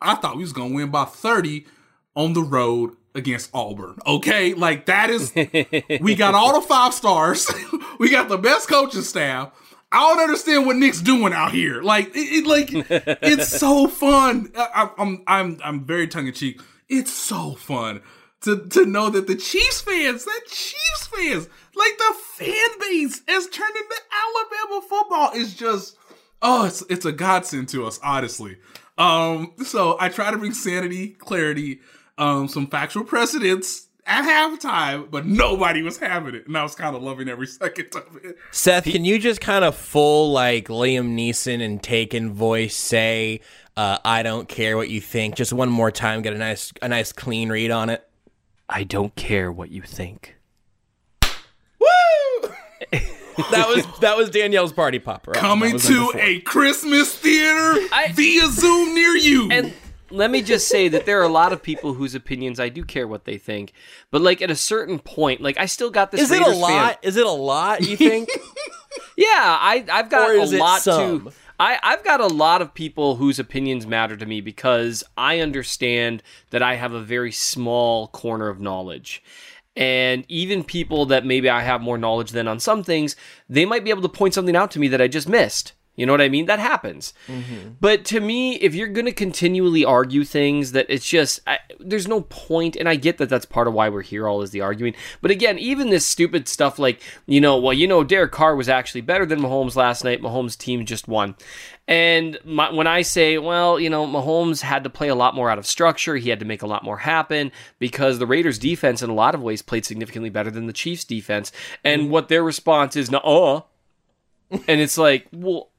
I 0.00 0.14
thought 0.14 0.36
we 0.36 0.42
was 0.42 0.52
gonna 0.52 0.74
win 0.74 0.90
by 0.90 1.04
thirty 1.04 1.66
on 2.14 2.32
the 2.32 2.42
road 2.42 2.96
against 3.14 3.50
Auburn. 3.52 3.98
Okay, 4.06 4.54
like 4.54 4.86
that 4.86 5.10
is 5.10 5.32
we 6.00 6.14
got 6.14 6.34
all 6.34 6.60
the 6.60 6.66
five 6.66 6.94
stars. 6.94 7.50
we 7.98 8.08
got 8.08 8.28
the 8.28 8.38
best 8.38 8.68
coaching 8.68 9.02
staff. 9.02 9.50
I 9.90 10.00
don't 10.00 10.22
understand 10.22 10.66
what 10.66 10.76
Nick's 10.76 11.00
doing 11.00 11.32
out 11.32 11.50
here. 11.50 11.82
Like, 11.82 12.14
it, 12.14 12.20
it 12.20 12.46
like 12.46 12.68
it's 12.72 13.48
so 13.48 13.88
fun. 13.88 14.52
I, 14.56 14.90
I'm 14.98 15.24
I'm 15.26 15.58
I'm 15.64 15.84
very 15.84 16.06
tongue 16.06 16.26
in 16.26 16.34
cheek. 16.34 16.60
It's 16.88 17.12
so 17.12 17.54
fun 17.54 18.00
to 18.42 18.66
to 18.68 18.86
know 18.86 19.10
that 19.10 19.26
the 19.26 19.36
Chiefs 19.36 19.80
fans, 19.80 20.24
that 20.24 20.40
Chiefs 20.46 21.06
fans, 21.06 21.48
like 21.74 21.98
the 21.98 22.14
fan 22.34 22.68
base 22.80 23.22
has 23.28 23.46
turned 23.48 23.76
into 23.76 23.96
Alabama 24.12 24.86
football 24.88 25.32
is 25.34 25.54
just 25.54 25.96
oh, 26.42 26.66
it's 26.66 26.82
it's 26.88 27.04
a 27.04 27.12
godsend 27.12 27.68
to 27.70 27.86
us, 27.86 27.98
honestly. 28.02 28.58
Um, 28.96 29.52
so 29.64 29.96
I 30.00 30.08
try 30.08 30.30
to 30.30 30.38
bring 30.38 30.52
sanity, 30.52 31.10
clarity, 31.10 31.80
um, 32.16 32.48
some 32.48 32.66
factual 32.66 33.04
precedents 33.04 33.86
at 34.06 34.24
halftime, 34.24 35.10
but 35.10 35.26
nobody 35.26 35.82
was 35.82 35.98
having 35.98 36.34
it, 36.34 36.46
and 36.46 36.56
I 36.56 36.62
was 36.62 36.74
kind 36.74 36.96
of 36.96 37.02
loving 37.02 37.28
every 37.28 37.46
second 37.46 37.94
of 37.94 38.16
it. 38.24 38.36
Seth, 38.50 38.84
can 38.84 39.04
you 39.04 39.18
just 39.18 39.40
kind 39.40 39.64
of 39.64 39.76
full 39.76 40.32
like 40.32 40.68
Liam 40.68 41.14
Neeson 41.14 41.62
and 41.62 41.82
Taken 41.82 42.32
voice 42.32 42.74
say, 42.74 43.40
uh, 43.78 43.98
"I 44.04 44.22
don't 44.22 44.48
care 44.48 44.76
what 44.76 44.88
you 44.90 45.00
think"? 45.00 45.36
Just 45.36 45.52
one 45.52 45.68
more 45.70 45.90
time, 45.90 46.22
get 46.22 46.32
a 46.34 46.38
nice 46.38 46.72
a 46.82 46.88
nice 46.88 47.12
clean 47.12 47.48
read 47.50 47.70
on 47.70 47.88
it. 47.90 48.04
I 48.68 48.84
don't 48.84 49.14
care 49.16 49.50
what 49.50 49.70
you 49.70 49.82
think. 49.82 50.36
Woo! 51.80 52.50
that 52.92 53.66
was 53.68 53.86
that 54.00 54.16
was 54.16 54.30
Danielle's 54.30 54.72
party 54.72 54.98
popper. 54.98 55.32
Coming 55.32 55.78
to 55.78 56.12
a 56.16 56.40
Christmas 56.40 57.14
theater 57.16 57.80
I- 57.92 58.12
via 58.14 58.46
Zoom 58.48 58.94
near 58.94 59.16
you. 59.16 59.48
And 59.50 59.72
let 60.10 60.30
me 60.30 60.40
just 60.42 60.68
say 60.68 60.88
that 60.88 61.04
there 61.06 61.20
are 61.20 61.24
a 61.24 61.28
lot 61.28 61.52
of 61.52 61.62
people 61.62 61.92
whose 61.94 62.14
opinions 62.14 62.58
I 62.58 62.70
do 62.70 62.82
care 62.84 63.06
what 63.06 63.24
they 63.26 63.36
think, 63.38 63.72
but 64.10 64.22
like 64.22 64.40
at 64.42 64.50
a 64.50 64.56
certain 64.56 64.98
point, 64.98 65.40
like 65.42 65.58
I 65.58 65.66
still 65.66 65.90
got 65.90 66.10
this. 66.10 66.22
Is 66.22 66.30
it 66.30 66.36
a 66.36 66.40
Raiders 66.40 66.54
fan- 66.54 66.60
lot? 66.60 66.98
Is 67.02 67.16
it 67.16 67.26
a 67.26 67.30
lot? 67.30 67.82
You 67.86 67.96
think? 67.96 68.28
Yeah, 69.16 69.26
I 69.60 69.84
I've 69.90 70.08
got 70.10 70.30
Or 70.30 70.32
is 70.34 70.52
a 70.52 70.56
it 70.56 70.60
lot 70.60 70.80
some? 70.80 71.24
to. 71.26 71.32
I, 71.58 71.78
I've 71.82 72.04
got 72.04 72.20
a 72.20 72.26
lot 72.26 72.62
of 72.62 72.74
people 72.74 73.16
whose 73.16 73.38
opinions 73.38 73.86
matter 73.86 74.16
to 74.16 74.26
me 74.26 74.40
because 74.40 75.02
I 75.16 75.40
understand 75.40 76.22
that 76.50 76.62
I 76.62 76.76
have 76.76 76.92
a 76.92 77.00
very 77.00 77.32
small 77.32 78.08
corner 78.08 78.48
of 78.48 78.60
knowledge. 78.60 79.22
And 79.76 80.24
even 80.28 80.64
people 80.64 81.06
that 81.06 81.24
maybe 81.24 81.48
I 81.48 81.62
have 81.62 81.80
more 81.80 81.98
knowledge 81.98 82.30
than 82.30 82.48
on 82.48 82.60
some 82.60 82.82
things, 82.82 83.16
they 83.48 83.64
might 83.64 83.84
be 83.84 83.90
able 83.90 84.02
to 84.02 84.08
point 84.08 84.34
something 84.34 84.56
out 84.56 84.70
to 84.72 84.78
me 84.78 84.88
that 84.88 85.00
I 85.00 85.08
just 85.08 85.28
missed. 85.28 85.72
You 85.98 86.06
know 86.06 86.12
what 86.12 86.20
I 86.20 86.28
mean? 86.28 86.46
That 86.46 86.60
happens. 86.60 87.12
Mm-hmm. 87.26 87.70
But 87.80 88.04
to 88.06 88.20
me, 88.20 88.54
if 88.54 88.72
you're 88.72 88.86
going 88.86 89.06
to 89.06 89.12
continually 89.12 89.84
argue 89.84 90.24
things 90.24 90.70
that 90.70 90.86
it's 90.88 91.04
just, 91.04 91.40
I, 91.44 91.58
there's 91.80 92.06
no 92.06 92.20
point, 92.20 92.76
and 92.76 92.88
I 92.88 92.94
get 92.94 93.18
that 93.18 93.28
that's 93.28 93.44
part 93.44 93.66
of 93.66 93.74
why 93.74 93.88
we're 93.88 94.02
here, 94.02 94.28
all 94.28 94.40
is 94.42 94.52
the 94.52 94.60
arguing. 94.60 94.94
But 95.20 95.32
again, 95.32 95.58
even 95.58 95.90
this 95.90 96.06
stupid 96.06 96.46
stuff 96.46 96.78
like, 96.78 97.02
you 97.26 97.40
know, 97.40 97.58
well, 97.58 97.72
you 97.72 97.88
know, 97.88 98.04
Derek 98.04 98.30
Carr 98.30 98.54
was 98.54 98.68
actually 98.68 99.00
better 99.00 99.26
than 99.26 99.40
Mahomes 99.40 99.74
last 99.74 100.04
night. 100.04 100.22
Mahomes' 100.22 100.56
team 100.56 100.86
just 100.86 101.08
won. 101.08 101.34
And 101.88 102.38
my, 102.44 102.70
when 102.70 102.86
I 102.86 103.02
say, 103.02 103.38
well, 103.38 103.80
you 103.80 103.90
know, 103.90 104.06
Mahomes 104.06 104.60
had 104.60 104.84
to 104.84 104.90
play 104.90 105.08
a 105.08 105.16
lot 105.16 105.34
more 105.34 105.50
out 105.50 105.58
of 105.58 105.66
structure, 105.66 106.14
he 106.14 106.30
had 106.30 106.38
to 106.38 106.44
make 106.44 106.62
a 106.62 106.66
lot 106.68 106.84
more 106.84 106.98
happen 106.98 107.50
because 107.80 108.20
the 108.20 108.26
Raiders' 108.26 108.60
defense, 108.60 109.02
in 109.02 109.10
a 109.10 109.14
lot 109.14 109.34
of 109.34 109.42
ways, 109.42 109.62
played 109.62 109.84
significantly 109.84 110.30
better 110.30 110.52
than 110.52 110.66
the 110.66 110.72
Chiefs' 110.72 111.02
defense. 111.02 111.50
And 111.82 112.02
mm-hmm. 112.02 112.10
what 112.12 112.28
their 112.28 112.44
response 112.44 112.94
is, 112.94 113.10
no, 113.10 113.66
and 114.50 114.80
it's 114.80 114.96
like, 114.96 115.26
well, 115.32 115.70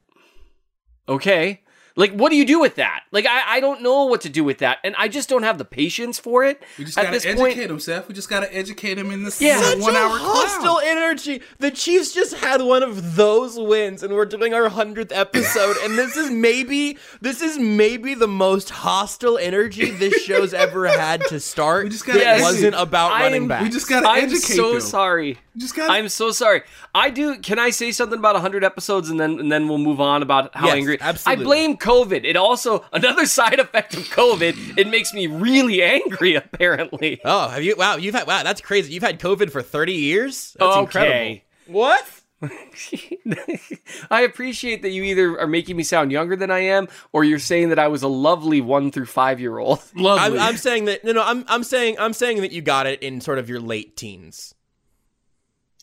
okay. 1.10 1.62
Like, 2.00 2.14
what 2.14 2.30
do 2.30 2.38
you 2.38 2.46
do 2.46 2.60
with 2.62 2.76
that? 2.76 3.02
Like, 3.12 3.26
I, 3.26 3.58
I 3.58 3.60
don't 3.60 3.82
know 3.82 4.06
what 4.06 4.22
to 4.22 4.30
do 4.30 4.44
with 4.44 4.60
that. 4.60 4.78
And 4.86 4.96
I 4.98 5.10
just 5.10 5.28
don't 5.28 5.44
have 5.44 5.58
the 5.58 5.66
patience 5.66 6.18
for 6.18 6.46
it. 6.46 6.64
we 6.78 6.86
just 6.86 6.98
at 6.98 7.04
gotta 7.04 7.16
this 7.18 7.26
educate 7.26 7.42
point. 7.42 7.58
him, 7.58 7.80
Seth. 7.80 8.08
We 8.08 8.14
just 8.14 8.30
gotta 8.30 8.52
educate 8.56 8.98
him 8.98 9.12
in 9.12 9.24
this 9.24 9.42
Yeah. 9.42 9.60
one 9.76 9.82
Such 9.82 9.96
hour 9.96 10.18
hostile 10.18 10.76
class. 10.76 10.86
energy. 10.88 11.42
The 11.60 11.72
Chiefs 11.72 12.14
just 12.14 12.36
had 12.36 12.62
one 12.62 12.84
of 12.84 13.16
those 13.18 13.60
wins, 13.60 14.02
and 14.02 14.14
we're 14.14 14.26
doing 14.26 14.54
our 14.54 14.70
hundredth 14.70 15.12
episode, 15.12 15.76
and 15.84 15.98
this 15.98 16.16
is 16.16 16.32
maybe 16.32 16.98
this 17.20 17.42
is 17.42 17.58
maybe 17.60 18.14
the 18.14 18.28
most 18.30 18.70
hostile 18.70 19.38
energy 19.38 19.92
this 19.92 20.24
show's 20.24 20.54
ever 20.54 20.88
had 20.88 21.20
to 21.28 21.40
start. 21.42 21.84
We 21.84 21.90
just 21.90 22.06
gotta 22.06 22.20
that 22.20 22.38
Yes. 22.38 22.42
wasn't 22.42 22.76
about 22.76 23.12
I 23.12 23.24
running 23.24 23.48
back. 23.50 23.64
We 23.64 23.70
just 23.70 23.90
gotta 23.90 24.08
I'm 24.08 24.24
educate 24.24 24.56
so 24.56 24.72
them. 24.74 24.82
sorry. 24.82 25.38
We 25.54 25.60
just 25.62 25.76
gotta. 25.76 25.92
I'm 25.92 26.08
so 26.08 26.32
sorry. 26.32 26.62
I 26.96 27.10
do. 27.10 27.38
Can 27.40 27.60
I 27.60 27.72
say 27.72 27.92
something 27.92 28.20
about 28.20 28.36
100 28.36 28.64
episodes 28.64 29.10
and 29.10 29.20
then 29.20 29.38
and 29.40 29.52
then 29.52 29.68
we'll 29.68 29.78
move 29.80 30.00
on 30.00 30.22
about 30.22 30.56
how 30.56 30.68
Yes, 30.68 30.76
angry? 30.76 30.98
absolutely. 31.02 31.44
I 31.44 31.46
blame 31.46 31.76
COVID. 31.90 32.24
It 32.26 32.36
also 32.36 32.86
another 32.94 33.26
side 33.26 33.60
effect 33.60 33.96
of 33.96 34.04
COVID. 34.04 34.78
It 34.78 34.88
makes 34.90 35.14
me 35.14 35.28
really 35.28 35.82
angry. 35.82 36.36
Apparently. 36.36 37.20
Oh, 37.26 37.50
have 37.50 37.64
you? 37.64 37.76
Wow, 37.78 37.96
you've 37.98 38.16
had 38.16 38.28
wow, 38.28 38.44
that's 38.44 38.62
crazy. 38.62 38.94
You've 38.94 39.04
had 39.04 39.20
COVID 39.20 39.52
for 39.52 39.62
thirty 39.62 39.94
years. 39.94 40.56
That's 40.60 40.76
Okay. 40.78 40.82
incredible. 40.82 41.42
What? 41.68 42.06
I 44.12 44.22
appreciate 44.22 44.82
that 44.84 44.92
you 44.92 45.04
either 45.04 45.40
are 45.40 45.48
making 45.48 45.76
me 45.76 45.84
sound 45.84 46.12
younger 46.12 46.36
than 46.38 46.50
I 46.50 46.60
am, 46.60 46.88
or 47.12 47.24
you're 47.26 47.38
saying 47.40 47.70
that 47.70 47.80
I 47.80 47.90
was 47.90 48.02
a 48.02 48.08
lovely 48.08 48.62
one 48.62 48.92
through 48.92 49.08
five 49.08 49.40
year 49.40 49.58
old. 49.60 49.82
Lovely. 49.96 50.40
I'm, 50.40 50.50
I'm 50.50 50.58
saying 50.58 50.86
that 50.86 51.04
no, 51.04 51.12
no. 51.12 51.24
I'm 51.24 51.44
I'm 51.48 51.64
saying 51.64 51.98
I'm 52.00 52.14
saying 52.14 52.42
that 52.42 52.52
you 52.52 52.62
got 52.62 52.88
it 52.88 53.04
in 53.04 53.20
sort 53.22 53.40
of 53.40 53.50
your 53.50 53.60
late 53.60 53.98
teens. 53.98 54.56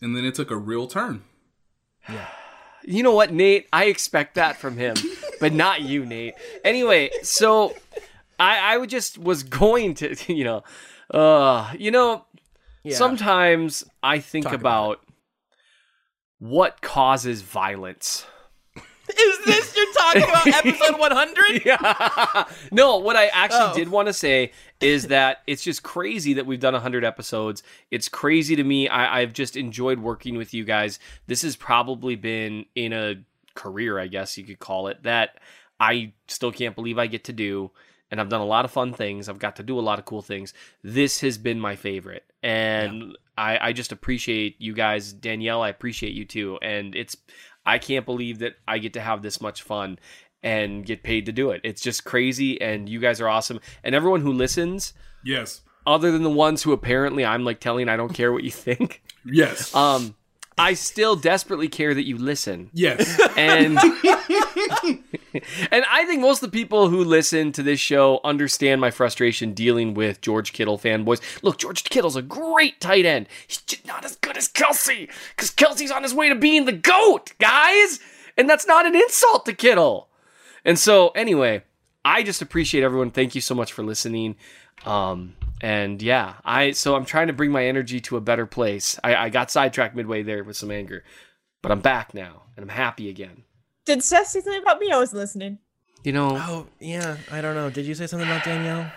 and 0.00 0.16
then 0.16 0.24
it 0.24 0.34
took 0.34 0.50
a 0.50 0.56
real 0.56 0.86
turn. 0.86 1.24
You 2.86 3.02
know 3.02 3.12
what, 3.12 3.32
Nate? 3.32 3.66
I 3.72 3.86
expect 3.86 4.36
that 4.36 4.56
from 4.56 4.76
him, 4.76 4.94
but 5.40 5.52
not 5.52 5.82
you, 5.82 6.06
Nate. 6.06 6.34
Anyway, 6.64 7.10
so 7.22 7.74
I 8.38 8.74
I 8.74 8.76
would 8.78 8.88
just 8.90 9.18
was 9.18 9.42
going 9.42 9.94
to, 9.94 10.14
you 10.32 10.44
know, 10.44 10.62
uh, 11.12 11.72
you 11.78 11.90
know, 11.90 12.24
Yeah. 12.84 12.96
sometimes 12.96 13.84
I 14.02 14.20
think 14.20 14.46
about, 14.46 14.56
about 14.56 15.00
what 16.38 16.80
causes 16.80 17.42
violence. 17.42 18.24
Is 19.08 19.44
this 19.44 19.76
you're 19.76 19.92
talking 19.92 20.22
about 20.24 20.46
episode 20.66 20.98
100? 20.98 21.64
Yeah. 21.64 22.44
no, 22.72 22.96
what 22.98 23.16
I 23.16 23.26
actually 23.28 23.60
Oh. 23.70 23.74
did 23.74 23.88
want 23.88 24.06
to 24.08 24.12
say 24.12 24.52
is 24.80 25.08
that 25.08 25.42
it's 25.46 25.62
just 25.62 25.82
crazy 25.82 26.34
that 26.34 26.46
we've 26.46 26.60
done 26.60 26.74
100 26.74 27.04
episodes. 27.04 27.62
It's 27.90 28.08
crazy 28.08 28.56
to 28.56 28.64
me. 28.64 28.88
I, 28.88 29.20
I've 29.20 29.32
just 29.32 29.56
enjoyed 29.56 29.98
working 30.00 30.36
with 30.36 30.52
you 30.54 30.64
guys. 30.64 30.98
This 31.26 31.42
has 31.42 31.56
probably 31.56 32.16
been 32.16 32.66
in 32.74 32.92
a 32.92 33.16
career, 33.54 33.98
I 33.98 34.06
guess 34.08 34.36
you 34.36 34.44
could 34.44 34.58
call 34.58 34.88
it, 34.88 35.02
that 35.04 35.38
I 35.80 36.12
still 36.28 36.52
can't 36.52 36.74
believe 36.74 36.98
I 36.98 37.06
get 37.06 37.24
to 37.24 37.32
do. 37.32 37.70
And 38.10 38.20
I've 38.20 38.28
done 38.28 38.40
a 38.40 38.46
lot 38.46 38.64
of 38.64 38.70
fun 38.70 38.92
things. 38.92 39.28
I've 39.28 39.38
got 39.40 39.56
to 39.56 39.62
do 39.64 39.78
a 39.78 39.80
lot 39.80 39.98
of 39.98 40.04
cool 40.04 40.22
things. 40.22 40.54
This 40.84 41.20
has 41.22 41.38
been 41.38 41.58
my 41.58 41.74
favorite. 41.74 42.24
And 42.42 43.16
I, 43.36 43.58
I 43.68 43.72
just 43.72 43.90
appreciate 43.90 44.56
you 44.60 44.74
guys. 44.74 45.12
Danielle, 45.12 45.60
I 45.62 45.70
appreciate 45.70 46.12
you 46.12 46.24
too. 46.24 46.58
And 46.62 46.94
it's, 46.94 47.16
I 47.66 47.78
can't 47.78 48.06
believe 48.06 48.38
that 48.38 48.54
I 48.66 48.78
get 48.78 48.92
to 48.94 49.00
have 49.00 49.22
this 49.22 49.40
much 49.40 49.62
fun 49.62 49.98
and 50.42 50.86
get 50.86 51.02
paid 51.02 51.26
to 51.26 51.32
do 51.32 51.50
it. 51.50 51.60
It's 51.64 51.82
just 51.82 52.04
crazy, 52.04 52.60
and 52.60 52.88
you 52.88 53.00
guys 53.00 53.20
are 53.20 53.28
awesome. 53.28 53.60
And 53.82 53.94
everyone 53.94 54.20
who 54.20 54.32
listens, 54.32 54.92
Yes. 55.24 55.62
other 55.86 56.12
than 56.12 56.22
the 56.22 56.30
ones 56.30 56.62
who 56.62 56.72
apparently 56.72 57.24
I'm 57.24 57.44
like 57.44 57.58
telling 57.60 57.88
I 57.88 57.96
don't 57.96 58.14
care 58.14 58.32
what 58.32 58.44
you 58.44 58.50
think, 58.50 59.02
Yes. 59.24 59.74
um, 59.74 60.14
I 60.58 60.74
still 60.74 61.16
desperately 61.16 61.68
care 61.68 61.92
that 61.92 62.06
you 62.06 62.16
listen. 62.16 62.70
yes. 62.72 63.20
And 63.36 63.78
and 65.70 65.84
I 65.90 66.04
think 66.06 66.20
most 66.20 66.42
of 66.42 66.50
the 66.50 66.58
people 66.58 66.88
who 66.88 67.04
listen 67.04 67.52
to 67.52 67.62
this 67.62 67.80
show 67.80 68.20
understand 68.24 68.80
my 68.80 68.90
frustration 68.90 69.52
dealing 69.52 69.94
with 69.94 70.20
George 70.20 70.52
Kittle 70.52 70.78
fanboys. 70.78 71.20
Look, 71.42 71.58
George 71.58 71.84
Kittle's 71.84 72.16
a 72.16 72.22
great 72.22 72.80
tight 72.80 73.04
end. 73.04 73.28
He's 73.46 73.58
just 73.58 73.86
not 73.86 74.04
as 74.04 74.16
good 74.16 74.36
as 74.36 74.48
Kelce 74.48 75.10
because 75.34 75.50
Kelce's 75.50 75.90
on 75.90 76.02
his 76.02 76.14
way 76.14 76.28
to 76.28 76.34
being 76.34 76.64
the 76.64 76.72
GOAT, 76.72 77.32
guys. 77.38 78.00
And 78.36 78.48
that's 78.48 78.66
not 78.66 78.86
an 78.86 78.94
insult 78.94 79.46
to 79.46 79.52
Kittle. 79.52 80.08
And 80.64 80.78
so, 80.78 81.08
anyway, 81.10 81.62
I 82.04 82.22
just 82.22 82.42
appreciate 82.42 82.82
everyone. 82.82 83.10
Thank 83.10 83.34
you 83.34 83.40
so 83.40 83.54
much 83.54 83.72
for 83.72 83.82
listening. 83.82 84.36
Um, 84.84 85.34
and 85.60 86.00
yeah, 86.02 86.34
I 86.44 86.72
so 86.72 86.94
I'm 86.94 87.04
trying 87.04 87.28
to 87.28 87.32
bring 87.32 87.50
my 87.50 87.66
energy 87.66 88.00
to 88.02 88.16
a 88.16 88.20
better 88.20 88.46
place. 88.46 88.98
I, 89.02 89.14
I 89.16 89.28
got 89.30 89.50
sidetracked 89.50 89.96
midway 89.96 90.22
there 90.22 90.44
with 90.44 90.56
some 90.56 90.70
anger, 90.70 91.04
but 91.62 91.72
I'm 91.72 91.80
back 91.80 92.14
now 92.14 92.42
and 92.56 92.62
I'm 92.62 92.68
happy 92.76 93.08
again. 93.08 93.44
Did 93.84 94.02
Seth 94.02 94.26
say 94.28 94.40
something 94.40 94.62
about 94.62 94.80
me? 94.80 94.90
I 94.90 94.98
was 94.98 95.12
listening. 95.12 95.58
You 96.04 96.12
know, 96.12 96.36
Oh 96.40 96.66
yeah, 96.80 97.16
I 97.32 97.40
don't 97.40 97.54
know. 97.54 97.70
Did 97.70 97.86
you 97.86 97.94
say 97.94 98.06
something 98.06 98.28
about 98.28 98.44
Danielle? 98.44 98.90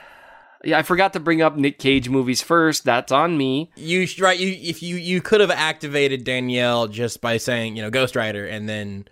yeah, 0.63 0.77
I 0.77 0.83
forgot 0.83 1.13
to 1.13 1.19
bring 1.19 1.41
up 1.41 1.55
Nick 1.55 1.79
Cage 1.79 2.09
movies 2.09 2.41
first. 2.41 2.83
That's 2.83 3.11
on 3.11 3.37
me. 3.37 3.71
You 3.75 4.05
sh- 4.05 4.19
right? 4.19 4.37
You 4.37 4.49
if 4.49 4.83
you 4.83 4.97
you 4.97 5.21
could 5.21 5.39
have 5.41 5.51
activated 5.51 6.23
Danielle 6.23 6.87
just 6.87 7.21
by 7.21 7.37
saying 7.37 7.75
you 7.77 7.81
know 7.81 7.89
Ghost 7.89 8.15
Rider 8.15 8.45
and 8.45 8.67
then 8.67 9.07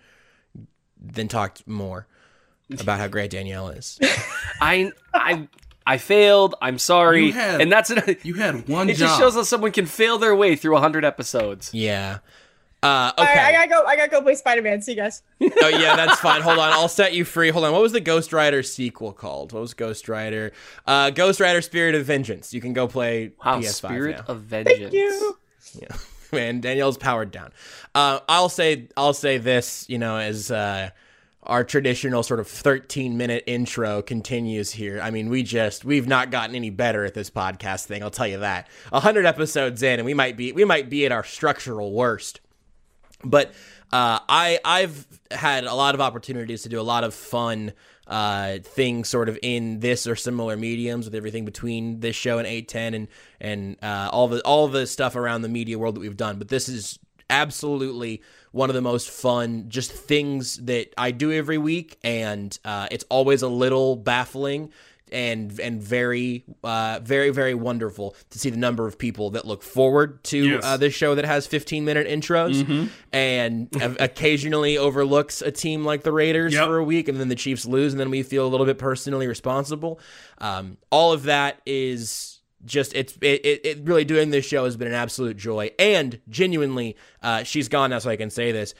then 1.00 1.28
talked 1.28 1.66
more 1.66 2.06
about 2.80 2.98
how 2.98 3.08
great 3.08 3.30
Danielle 3.30 3.70
is. 3.70 3.98
I 4.60 4.92
I 5.14 5.48
I 5.88 5.96
failed. 5.98 6.54
I'm 6.60 6.78
sorry, 6.78 7.26
You 7.26 7.32
had- 7.32 7.60
and 7.62 7.72
that's 7.72 7.90
it. 7.90 8.24
You 8.24 8.34
had 8.34 8.68
one 8.76 8.90
It 8.90 8.94
job. 8.94 9.08
just 9.08 9.18
shows 9.18 9.34
how 9.34 9.42
someone 9.42 9.72
can 9.72 9.86
fail 9.86 10.18
their 10.18 10.36
way 10.36 10.54
through 10.54 10.76
hundred 10.76 11.04
episodes. 11.04 11.70
yeah. 11.72 12.18
Uh, 12.80 13.10
okay. 13.18 13.26
right, 13.26 13.38
I 13.38 13.52
gotta 13.52 13.68
go. 13.68 13.84
I 13.86 13.96
gotta 13.96 14.08
go 14.08 14.22
play 14.22 14.36
Spider 14.36 14.62
Man. 14.62 14.80
See 14.82 14.92
you 14.92 14.98
guys. 14.98 15.22
oh 15.40 15.68
yeah, 15.68 15.96
that's 15.96 16.20
fine. 16.26 16.42
Hold 16.42 16.60
on, 16.60 16.70
I'll 16.72 16.86
set 16.88 17.12
you 17.12 17.24
free. 17.24 17.50
Hold 17.50 17.64
on. 17.64 17.72
What 17.72 17.82
was 17.82 17.90
the 17.90 17.98
Ghost 18.00 18.32
Rider 18.32 18.62
sequel 18.62 19.12
called? 19.12 19.52
What 19.52 19.60
was 19.62 19.74
Ghost 19.74 20.08
Rider? 20.08 20.52
Uh, 20.86 21.10
Ghost 21.10 21.40
Rider: 21.40 21.60
Spirit 21.60 21.96
of 21.96 22.04
Vengeance. 22.04 22.54
You 22.54 22.60
can 22.60 22.74
go 22.74 22.86
play 22.86 23.32
Wow, 23.44 23.58
PS5 23.58 23.64
Spirit 23.72 24.16
now. 24.18 24.24
of 24.32 24.42
Vengeance. 24.42 24.78
Thank 24.80 24.92
you. 24.92 25.38
Yeah, 25.74 25.96
Man, 26.32 26.60
Danielle's 26.60 26.98
powered 26.98 27.32
down. 27.32 27.50
Uh, 27.96 28.20
I'll 28.28 28.48
say 28.48 28.86
I'll 28.96 29.12
say 29.12 29.38
this. 29.38 29.84
You 29.88 29.98
know, 29.98 30.16
as 30.16 30.52
uh, 30.52 30.90
our 31.48 31.64
traditional 31.64 32.22
sort 32.22 32.40
of 32.40 32.46
13 32.46 33.16
minute 33.16 33.42
intro 33.46 34.02
continues 34.02 34.70
here. 34.72 35.00
I 35.02 35.10
mean, 35.10 35.30
we 35.30 35.42
just 35.42 35.84
we've 35.84 36.06
not 36.06 36.30
gotten 36.30 36.54
any 36.54 36.70
better 36.70 37.04
at 37.04 37.14
this 37.14 37.30
podcast 37.30 37.86
thing. 37.86 38.02
I'll 38.02 38.10
tell 38.10 38.26
you 38.28 38.38
that. 38.38 38.68
100 38.90 39.24
episodes 39.26 39.82
in, 39.82 39.98
and 39.98 40.06
we 40.06 40.14
might 40.14 40.36
be 40.36 40.52
we 40.52 40.64
might 40.64 40.90
be 40.90 41.06
at 41.06 41.12
our 41.12 41.24
structural 41.24 41.92
worst. 41.92 42.40
but 43.24 43.52
uh, 43.92 44.20
I 44.28 44.60
I've 44.64 45.06
had 45.30 45.64
a 45.64 45.74
lot 45.74 45.94
of 45.94 46.00
opportunities 46.00 46.62
to 46.62 46.68
do 46.68 46.78
a 46.80 46.82
lot 46.82 47.04
of 47.04 47.14
fun 47.14 47.72
uh, 48.06 48.58
things 48.62 49.08
sort 49.08 49.28
of 49.28 49.38
in 49.42 49.80
this 49.80 50.06
or 50.06 50.16
similar 50.16 50.56
mediums 50.56 51.06
with 51.06 51.14
everything 51.14 51.44
between 51.44 52.00
this 52.00 52.16
show 52.16 52.38
and 52.38 52.46
810 52.46 52.94
and 52.94 53.08
and 53.40 53.76
uh, 53.82 54.10
all 54.12 54.28
the 54.28 54.42
all 54.42 54.68
the 54.68 54.86
stuff 54.86 55.16
around 55.16 55.42
the 55.42 55.48
media 55.48 55.78
world 55.78 55.94
that 55.96 56.00
we've 56.00 56.16
done. 56.16 56.38
But 56.38 56.48
this 56.48 56.68
is 56.68 56.98
absolutely 57.30 58.22
one 58.52 58.70
of 58.70 58.74
the 58.74 58.82
most 58.82 59.10
fun 59.10 59.66
just 59.68 59.92
things 59.92 60.56
that 60.64 60.92
I 60.98 61.10
do 61.10 61.32
every 61.32 61.58
week, 61.58 61.98
and 62.02 62.56
uh, 62.64 62.88
it's 62.90 63.04
always 63.08 63.42
a 63.42 63.48
little 63.48 63.96
baffling 63.96 64.70
and 65.10 65.58
and 65.58 65.82
very 65.82 66.44
uh, 66.62 67.00
very 67.02 67.30
very 67.30 67.54
wonderful 67.54 68.14
to 68.28 68.38
see 68.38 68.50
the 68.50 68.58
number 68.58 68.86
of 68.86 68.98
people 68.98 69.30
that 69.30 69.46
look 69.46 69.62
forward 69.62 70.22
to 70.24 70.36
Yes. 70.50 70.62
uh, 70.62 70.76
this 70.76 70.92
show 70.92 71.14
that 71.14 71.24
has 71.24 71.46
15 71.46 71.82
minute 71.82 72.06
intros 72.06 72.90
and 73.10 73.68
occasionally 73.98 74.76
overlooks 74.76 75.40
a 75.40 75.50
team 75.50 75.84
like 75.86 76.02
the 76.02 76.12
Raiders 76.12 76.52
Yep. 76.52 76.66
for 76.66 76.76
a 76.76 76.84
week 76.84 77.08
and 77.08 77.18
then 77.18 77.28
the 77.28 77.34
Chiefs 77.36 77.64
lose 77.64 77.94
and 77.94 78.00
then 78.00 78.10
we 78.10 78.22
feel 78.22 78.46
a 78.46 78.50
little 78.50 78.66
bit 78.66 78.76
personally 78.76 79.26
responsible. 79.26 79.98
Um, 80.38 80.76
all 80.90 81.12
of 81.14 81.22
that 81.22 81.60
is 81.64 82.37
just 82.64 82.94
it's 82.94 83.16
it, 83.20 83.44
it, 83.44 83.60
it 83.64 83.78
really 83.84 84.04
doing 84.04 84.30
this 84.30 84.44
show 84.44 84.64
has 84.64 84.76
been 84.76 84.88
an 84.88 84.94
absolute 84.94 85.36
joy 85.36 85.70
and 85.78 86.20
genuinely 86.28 86.96
uh, 87.22 87.42
she's 87.44 87.68
gone 87.68 87.90
now 87.90 87.98
so 87.98 88.10
I 88.10 88.16
can 88.16 88.30
say 88.30 88.52
this. 88.52 88.74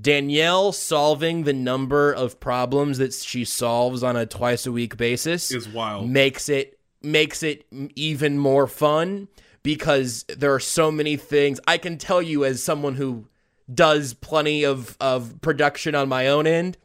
Danielle 0.00 0.72
solving 0.72 1.44
the 1.44 1.52
number 1.52 2.12
of 2.12 2.40
problems 2.40 2.98
that 2.98 3.12
she 3.12 3.44
solves 3.44 4.02
on 4.02 4.16
a 4.16 4.26
twice 4.26 4.66
a 4.66 4.72
week 4.72 4.96
basis 4.96 5.50
Is 5.52 5.68
wild. 5.68 6.08
makes 6.08 6.48
it 6.48 6.78
makes 7.02 7.42
it 7.42 7.66
even 7.94 8.38
more 8.38 8.66
fun 8.66 9.28
because 9.62 10.24
there 10.28 10.52
are 10.54 10.60
so 10.60 10.90
many 10.90 11.16
things 11.16 11.60
I 11.66 11.78
can 11.78 11.98
tell 11.98 12.22
you 12.22 12.44
as 12.44 12.62
someone 12.62 12.94
who 12.94 13.28
does 13.72 14.14
plenty 14.14 14.64
of 14.64 14.96
of 14.98 15.40
production 15.40 15.94
on 15.94 16.08
my 16.08 16.26
own 16.28 16.46
end 16.46 16.78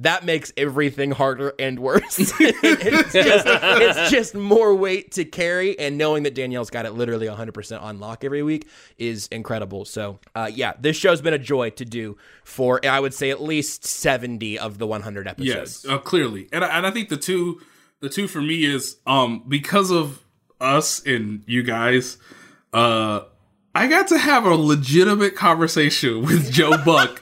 that 0.00 0.24
makes 0.24 0.52
everything 0.56 1.10
harder 1.10 1.54
and 1.58 1.78
worse. 1.78 2.18
it's, 2.40 3.12
just, 3.12 3.46
it's 3.46 4.10
just 4.10 4.34
more 4.34 4.74
weight 4.74 5.12
to 5.12 5.24
carry, 5.24 5.78
and 5.78 5.98
knowing 5.98 6.22
that 6.22 6.34
Danielle's 6.34 6.70
got 6.70 6.86
it 6.86 6.92
literally 6.92 7.26
100% 7.26 7.82
on 7.82 8.00
lock 8.00 8.24
every 8.24 8.42
week 8.42 8.66
is 8.98 9.28
incredible. 9.28 9.84
So, 9.84 10.18
uh, 10.34 10.50
yeah, 10.52 10.72
this 10.80 10.96
show's 10.96 11.20
been 11.20 11.34
a 11.34 11.38
joy 11.38 11.70
to 11.70 11.84
do 11.84 12.16
for, 12.44 12.84
I 12.84 12.98
would 12.98 13.14
say, 13.14 13.30
at 13.30 13.42
least 13.42 13.84
70 13.84 14.58
of 14.58 14.78
the 14.78 14.86
100 14.86 15.28
episodes. 15.28 15.84
Yes, 15.84 15.86
uh, 15.86 15.98
clearly, 15.98 16.48
and 16.52 16.64
I, 16.64 16.78
and 16.78 16.86
I 16.86 16.90
think 16.90 17.10
the 17.10 17.16
two, 17.16 17.60
the 18.00 18.08
two 18.08 18.26
for 18.26 18.40
me 18.40 18.64
is 18.64 18.96
um 19.06 19.44
because 19.46 19.90
of 19.90 20.24
us 20.60 21.04
and 21.04 21.42
you 21.46 21.62
guys, 21.62 22.16
uh, 22.72 23.20
I 23.74 23.86
got 23.86 24.08
to 24.08 24.18
have 24.18 24.46
a 24.46 24.54
legitimate 24.54 25.36
conversation 25.36 26.22
with 26.26 26.50
Joe 26.50 26.82
Buck 26.84 27.20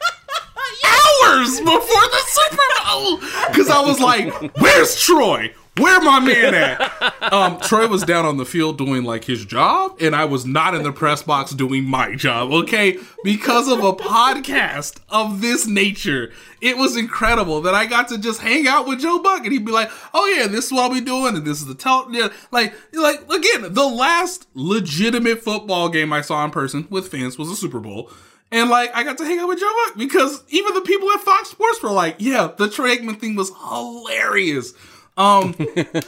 hours 1.39 1.61
before 1.61 1.79
the 1.81 2.23
Super 2.27 2.63
Bowl 2.85 3.17
because 3.49 3.71
I 3.71 3.81
was 3.81 4.01
like, 4.01 4.33
"Where's 4.59 5.01
Troy? 5.01 5.53
Where 5.77 6.01
my 6.01 6.19
man 6.19 6.55
at?" 6.55 7.33
Um, 7.33 7.61
Troy 7.61 7.87
was 7.87 8.03
down 8.03 8.25
on 8.25 8.37
the 8.37 8.45
field 8.45 8.79
doing 8.79 9.05
like 9.05 9.25
his 9.25 9.45
job, 9.45 9.97
and 10.01 10.15
I 10.15 10.25
was 10.25 10.45
not 10.45 10.75
in 10.75 10.83
the 10.83 10.93
press 10.93 11.23
box 11.23 11.53
doing 11.53 11.85
my 11.85 12.15
job. 12.15 12.53
Okay, 12.53 12.99
because 13.23 13.69
of 13.71 13.85
a 13.85 13.93
podcast 13.93 15.01
of 15.09 15.41
this 15.41 15.67
nature, 15.67 16.33
it 16.61 16.77
was 16.77 16.97
incredible 16.97 17.61
that 17.63 17.75
I 17.75 17.87
got 17.87 18.09
to 18.09 18.19
just 18.19 18.41
hang 18.41 18.67
out 18.67 18.89
with 18.89 19.01
Joe 19.01 19.21
Buck, 19.21 19.45
and 19.45 19.53
he'd 19.53 19.65
be 19.65 19.73
like, 19.73 19.91
"Oh 20.13 20.27
yeah, 20.27 20.47
this 20.47 20.67
is 20.67 20.73
what 20.73 20.85
I'll 20.85 20.95
be 20.95 21.01
doing, 21.01 21.37
and 21.37 21.45
this 21.45 21.61
is 21.61 21.67
the 21.67 21.75
tell." 21.75 22.09
Yeah, 22.11 22.29
like, 22.51 22.75
like 22.93 23.21
again, 23.31 23.73
the 23.73 23.87
last 23.87 24.49
legitimate 24.55 25.43
football 25.43 25.89
game 25.89 26.13
I 26.13 26.23
saw 26.23 26.45
in 26.45 26.51
person 26.51 26.89
with 26.91 27.09
fans 27.09 27.39
was 27.39 27.51
a 27.51 27.57
Super 27.57 27.81
Bowl. 27.81 28.11
And 28.51 28.71
like 28.71 28.95
I 28.95 29.03
got 29.03 29.19
to 29.19 29.25
hang 29.25 29.39
out 29.39 29.49
with 29.49 29.61
Joe 29.61 29.73
Buck 29.87 29.99
because 29.99 30.43
even 30.49 30.75
the 30.75 30.81
people 30.81 31.11
at 31.11 31.21
Fox 31.21 31.51
Sports 31.51 31.83
were 31.83 31.91
like, 31.91 32.17
"Yeah, 32.19 32.51
the 32.57 32.69
Troy 32.69 32.97
Aikman 32.97 33.21
thing 33.21 33.37
was 33.37 33.53
hilarious." 33.69 34.73
Um, 35.17 35.55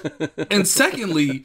and 0.51 0.67
secondly, 0.67 1.45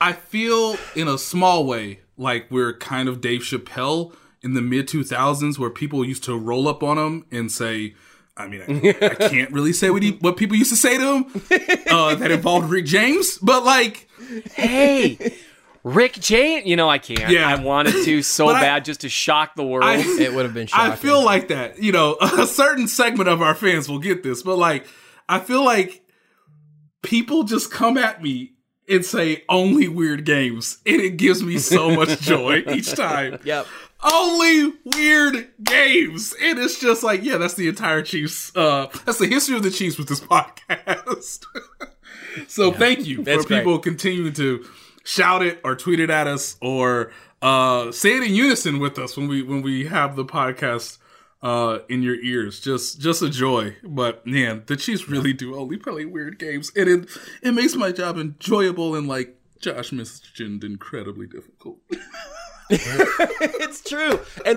I 0.00 0.12
feel 0.12 0.76
in 0.94 1.08
a 1.08 1.18
small 1.18 1.66
way 1.66 2.00
like 2.16 2.46
we're 2.50 2.74
kind 2.74 3.08
of 3.08 3.20
Dave 3.20 3.40
Chappelle 3.40 4.14
in 4.42 4.54
the 4.54 4.62
mid 4.62 4.88
2000s, 4.88 5.58
where 5.58 5.70
people 5.70 6.04
used 6.04 6.24
to 6.24 6.38
roll 6.38 6.68
up 6.68 6.82
on 6.82 6.96
him 6.98 7.26
and 7.30 7.52
say, 7.52 7.94
I 8.36 8.46
mean, 8.46 8.62
I, 8.62 8.88
I 9.04 9.28
can't 9.28 9.50
really 9.50 9.72
say 9.72 9.90
what 9.90 10.02
he, 10.02 10.12
what 10.12 10.36
people 10.36 10.56
used 10.56 10.70
to 10.70 10.76
say 10.76 10.96
to 10.96 11.16
him 11.16 11.42
uh, 11.90 12.14
that 12.14 12.30
involved 12.30 12.70
Rick 12.70 12.86
James, 12.86 13.38
but 13.38 13.64
like, 13.64 14.08
Hey, 14.52 15.34
Rick 15.82 16.14
James. 16.14 16.66
You 16.66 16.76
know 16.76 16.88
I 16.88 16.98
can't. 16.98 17.30
Yeah. 17.32 17.48
I 17.48 17.62
wanted 17.62 18.04
to 18.04 18.22
so 18.24 18.46
But 18.46 18.56
I- 18.56 18.60
bad 18.60 18.84
just 18.84 19.00
to 19.02 19.08
shock 19.08 19.54
the 19.56 19.64
world. 19.64 19.84
I, 19.84 19.96
It 19.98 20.32
would 20.34 20.44
have 20.44 20.54
been 20.54 20.66
shocking. 20.66 20.92
I 20.92 20.96
feel 20.96 21.24
like 21.24 21.48
that. 21.48 21.82
You 21.82 21.92
know, 21.92 22.16
a 22.20 22.46
certain 22.46 22.86
segment 22.88 23.28
of 23.28 23.40
our 23.42 23.54
fans 23.54 23.88
will 23.88 23.98
get 23.98 24.22
this, 24.22 24.42
but 24.42 24.56
like, 24.56 24.86
I 25.28 25.38
feel 25.38 25.64
like 25.64 26.02
people 27.02 27.44
just 27.44 27.70
come 27.70 27.96
at 27.96 28.22
me 28.22 28.52
and 28.88 29.04
say 29.04 29.44
only 29.48 29.86
weird 29.86 30.24
games, 30.24 30.78
and 30.84 31.00
it 31.00 31.16
gives 31.16 31.42
me 31.42 31.58
so 31.58 31.94
much 31.94 32.20
joy 32.22 32.62
each 32.72 32.92
time. 32.92 33.38
Yep. 33.44 33.66
Only 34.02 34.72
weird 34.96 35.48
games, 35.62 36.34
and 36.42 36.58
it's 36.58 36.80
just 36.80 37.02
like, 37.04 37.22
yeah, 37.22 37.36
that's 37.36 37.54
the 37.54 37.68
entire 37.68 38.02
Chiefs. 38.02 38.50
Uh, 38.56 38.86
that's 39.04 39.18
the 39.18 39.26
history 39.28 39.54
of 39.56 39.62
the 39.62 39.70
Chiefs 39.70 39.96
with 39.98 40.08
this 40.08 40.20
podcast. 40.20 41.44
so 42.48 42.72
thank 42.72 43.06
you 43.06 43.22
That's 43.22 43.42
for 43.42 43.48
great. 43.48 43.58
people 43.58 43.78
continuing 43.78 44.32
to 44.34 44.64
shout 45.10 45.42
it 45.42 45.60
or 45.64 45.74
tweet 45.74 45.98
it 45.98 46.08
at 46.08 46.26
us 46.26 46.56
or 46.60 47.10
uh, 47.42 47.90
say 47.90 48.16
it 48.16 48.22
in 48.22 48.34
unison 48.34 48.78
with 48.78 48.98
us 48.98 49.16
when 49.16 49.28
we 49.28 49.42
when 49.42 49.62
we 49.62 49.86
have 49.86 50.14
the 50.14 50.24
podcast 50.24 50.98
uh, 51.42 51.80
in 51.88 52.02
your 52.02 52.16
ears. 52.16 52.60
Just 52.60 53.00
just 53.00 53.22
a 53.22 53.28
joy. 53.28 53.76
But 53.82 54.26
man, 54.26 54.62
the 54.66 54.76
Chiefs 54.76 55.08
really 55.08 55.32
do 55.32 55.56
only 55.56 55.76
play 55.76 56.04
weird 56.04 56.38
games, 56.38 56.70
and 56.76 56.88
it 56.88 57.08
it 57.42 57.52
makes 57.52 57.74
my 57.74 57.92
job 57.92 58.18
enjoyable 58.18 58.94
and 58.94 59.08
like 59.08 59.36
Josh 59.60 59.92
mentioned, 59.92 60.64
incredibly 60.64 61.26
difficult. 61.26 61.78
it's 62.70 63.82
true. 63.82 64.20
And 64.46 64.56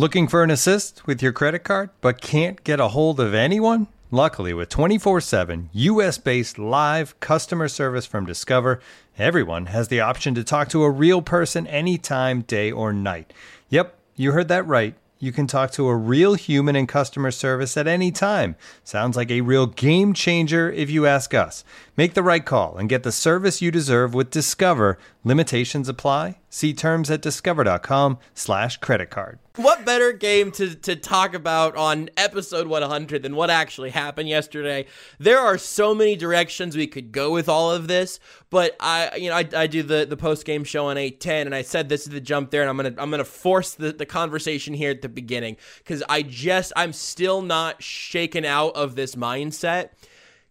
Looking 0.00 0.28
for 0.28 0.42
an 0.42 0.50
assist 0.50 1.06
with 1.06 1.22
your 1.22 1.32
credit 1.32 1.58
card 1.58 1.90
but 2.00 2.22
can't 2.22 2.64
get 2.64 2.80
a 2.80 2.88
hold 2.88 3.20
of 3.20 3.34
anyone? 3.34 3.86
Luckily, 4.10 4.54
with 4.54 4.70
24 4.70 5.20
7 5.20 5.68
US 5.74 6.16
based 6.16 6.58
live 6.58 7.20
customer 7.20 7.68
service 7.68 8.06
from 8.06 8.24
Discover, 8.24 8.80
everyone 9.18 9.66
has 9.66 9.88
the 9.88 10.00
option 10.00 10.34
to 10.36 10.42
talk 10.42 10.70
to 10.70 10.84
a 10.84 10.90
real 10.90 11.20
person 11.20 11.66
anytime, 11.66 12.40
day 12.40 12.72
or 12.72 12.94
night. 12.94 13.34
Yep, 13.68 13.94
you 14.16 14.32
heard 14.32 14.48
that 14.48 14.66
right. 14.66 14.94
You 15.18 15.32
can 15.32 15.46
talk 15.46 15.70
to 15.72 15.86
a 15.88 15.94
real 15.94 16.32
human 16.32 16.76
in 16.76 16.86
customer 16.86 17.30
service 17.30 17.76
at 17.76 17.86
any 17.86 18.10
time. 18.10 18.56
Sounds 18.82 19.18
like 19.18 19.30
a 19.30 19.42
real 19.42 19.66
game 19.66 20.14
changer 20.14 20.72
if 20.72 20.88
you 20.88 21.04
ask 21.04 21.34
us. 21.34 21.62
Make 22.00 22.14
the 22.14 22.22
right 22.22 22.46
call 22.46 22.78
and 22.78 22.88
get 22.88 23.02
the 23.02 23.12
service 23.12 23.60
you 23.60 23.70
deserve 23.70 24.14
with 24.14 24.30
Discover. 24.30 24.96
Limitations 25.22 25.86
apply. 25.86 26.38
See 26.48 26.72
terms 26.72 27.10
at 27.10 27.20
discover.com/slash 27.20 28.78
credit 28.78 29.10
card. 29.10 29.38
what 29.56 29.84
better 29.84 30.10
game 30.12 30.50
to, 30.52 30.74
to 30.76 30.96
talk 30.96 31.34
about 31.34 31.76
on 31.76 32.08
episode 32.16 32.68
100 32.68 33.22
than 33.22 33.36
what 33.36 33.50
actually 33.50 33.90
happened 33.90 34.30
yesterday? 34.30 34.86
There 35.18 35.38
are 35.38 35.58
so 35.58 35.94
many 35.94 36.16
directions 36.16 36.74
we 36.74 36.86
could 36.86 37.12
go 37.12 37.32
with 37.32 37.50
all 37.50 37.70
of 37.70 37.86
this, 37.86 38.18
but 38.48 38.76
I, 38.80 39.16
you 39.16 39.28
know, 39.28 39.36
I, 39.36 39.46
I 39.54 39.66
do 39.66 39.82
the, 39.82 40.06
the 40.08 40.16
post 40.16 40.46
game 40.46 40.64
show 40.64 40.86
on 40.86 40.96
810, 40.96 41.48
and 41.48 41.54
I 41.54 41.60
said 41.60 41.90
this 41.90 42.04
is 42.04 42.08
the 42.08 42.20
jump 42.22 42.50
there, 42.50 42.62
and 42.62 42.70
I'm 42.70 42.78
gonna 42.78 42.94
I'm 42.96 43.10
gonna 43.10 43.24
force 43.26 43.74
the, 43.74 43.92
the 43.92 44.06
conversation 44.06 44.72
here 44.72 44.90
at 44.90 45.02
the 45.02 45.10
beginning 45.10 45.58
because 45.78 46.02
I 46.08 46.22
just 46.22 46.72
I'm 46.76 46.94
still 46.94 47.42
not 47.42 47.82
shaken 47.82 48.46
out 48.46 48.74
of 48.74 48.96
this 48.96 49.16
mindset, 49.16 49.90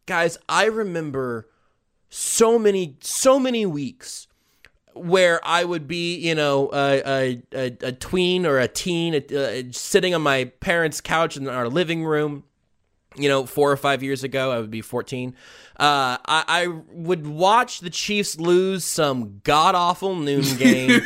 guys. 0.10 0.40
I 0.50 0.66
remember 0.66 1.48
so 2.10 2.58
many 2.58 2.98
so 3.00 3.40
many 3.40 3.66
weeks 3.66 4.28
where 4.96 5.40
I 5.46 5.64
would 5.64 5.88
be, 5.88 6.18
you 6.18 6.34
know, 6.36 6.70
a, 6.74 7.42
a, 7.54 7.78
a 7.82 7.92
tween 7.92 8.46
or 8.46 8.58
a 8.58 8.68
teen 8.68 9.16
uh, 9.16 9.62
sitting 9.72 10.14
on 10.16 10.24
my 10.24 10.46
parents' 10.46 11.00
couch 11.00 11.38
in 11.38 11.48
our 11.48 11.70
living 11.70 12.04
room, 12.04 12.44
you 13.16 13.30
know, 13.30 13.46
four 13.46 13.72
or 13.72 13.78
five 13.78 14.02
years 14.02 14.24
ago, 14.24 14.52
I 14.52 14.60
would 14.60 14.72
be 14.72 14.82
14. 14.82 15.36
Uh, 15.80 16.18
I, 16.26 16.44
I 16.48 16.68
would 16.92 17.28
watch 17.28 17.80
the 17.80 17.92
Chiefs 17.92 18.40
lose 18.40 18.84
some 18.84 19.40
god 19.44 19.76
awful 19.76 20.16
noon 20.16 20.44
game. 20.58 21.02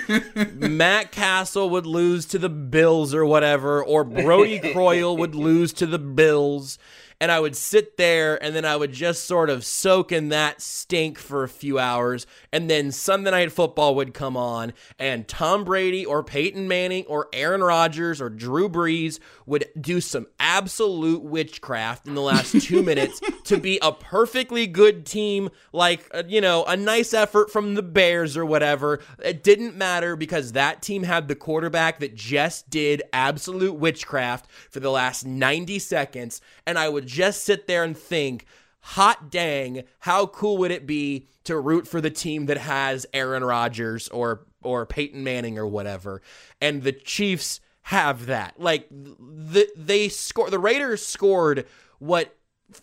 Matt 0.55 1.11
Cassel 1.11 1.69
would 1.69 1.85
lose 1.85 2.25
to 2.27 2.39
the 2.39 2.49
Bills 2.49 3.13
or 3.13 3.25
whatever, 3.25 3.83
or 3.83 4.05
Brodie 4.05 4.71
Croyle 4.71 5.17
would 5.17 5.35
lose 5.35 5.73
to 5.73 5.85
the 5.85 5.99
Bills 5.99 6.79
and 7.23 7.31
I 7.31 7.39
would 7.39 7.55
sit 7.55 7.95
there 7.95 8.43
and 8.43 8.53
then 8.53 8.65
I 8.65 8.75
would 8.75 8.91
just 8.91 9.23
sort 9.23 9.49
of 9.49 9.63
soak 9.63 10.11
in 10.11 10.27
that 10.27 10.61
stink 10.61 11.17
for 11.17 11.45
a 11.45 11.47
few 11.47 11.79
hours. 11.79 12.27
And 12.51 12.69
then 12.69 12.91
Sunday 12.91 13.31
Night 13.31 13.49
Football 13.49 13.95
would 13.95 14.13
come 14.13 14.35
on, 14.35 14.73
and 14.99 15.25
Tom 15.25 15.63
Brady 15.63 16.05
or 16.05 16.21
Peyton 16.21 16.67
Manning 16.67 17.05
or 17.05 17.29
Aaron 17.31 17.63
Rodgers 17.63 18.19
or 18.19 18.29
Drew 18.29 18.67
Brees 18.67 19.19
would 19.45 19.63
do 19.79 20.01
some 20.01 20.27
absolute 20.37 21.23
witchcraft 21.23 22.09
in 22.09 22.13
the 22.13 22.21
last 22.21 22.61
two 22.61 22.83
minutes 22.83 23.21
to 23.45 23.57
be 23.57 23.79
a 23.81 23.91
perfectly 23.91 24.67
good 24.67 25.05
team, 25.05 25.49
like, 25.71 26.09
uh, 26.13 26.23
you 26.27 26.41
know, 26.41 26.63
a 26.65 26.77
nice 26.77 27.13
effort 27.13 27.51
from 27.51 27.75
the 27.75 27.83
Bears 27.83 28.37
or 28.37 28.45
whatever. 28.45 28.99
It 29.23 29.43
didn't 29.43 29.75
matter 29.75 30.15
because 30.15 30.51
that 30.53 30.81
team 30.81 31.03
had 31.03 31.27
the 31.27 31.35
quarterback 31.35 31.99
that 31.99 32.15
just 32.15 32.69
did 32.69 33.03
absolute 33.11 33.73
witchcraft 33.73 34.49
for 34.69 34.79
the 34.79 34.91
last 34.91 35.25
90 35.25 35.79
seconds. 35.79 36.41
And 36.65 36.77
I 36.77 36.89
would 36.89 37.07
just 37.07 37.43
sit 37.43 37.67
there 37.67 37.83
and 37.83 37.97
think, 37.97 38.45
hot 38.81 39.31
dang, 39.31 39.83
how 39.99 40.27
cool 40.27 40.57
would 40.57 40.71
it 40.71 40.85
be 40.85 41.27
to 41.45 41.57
root 41.59 41.87
for 41.87 42.01
the 42.01 42.09
team 42.09 42.45
that 42.47 42.57
has 42.57 43.05
Aaron 43.13 43.43
Rodgers 43.43 44.09
or 44.09 44.45
or 44.61 44.85
Peyton 44.85 45.23
Manning 45.23 45.57
or 45.57 45.67
whatever? 45.67 46.21
And 46.61 46.83
the 46.83 46.91
Chiefs 46.91 47.59
have 47.83 48.25
that. 48.27 48.59
Like 48.59 48.87
the 48.89 49.67
they 49.75 50.09
score 50.09 50.49
the 50.49 50.59
Raiders 50.59 51.05
scored 51.05 51.65
what 51.99 52.35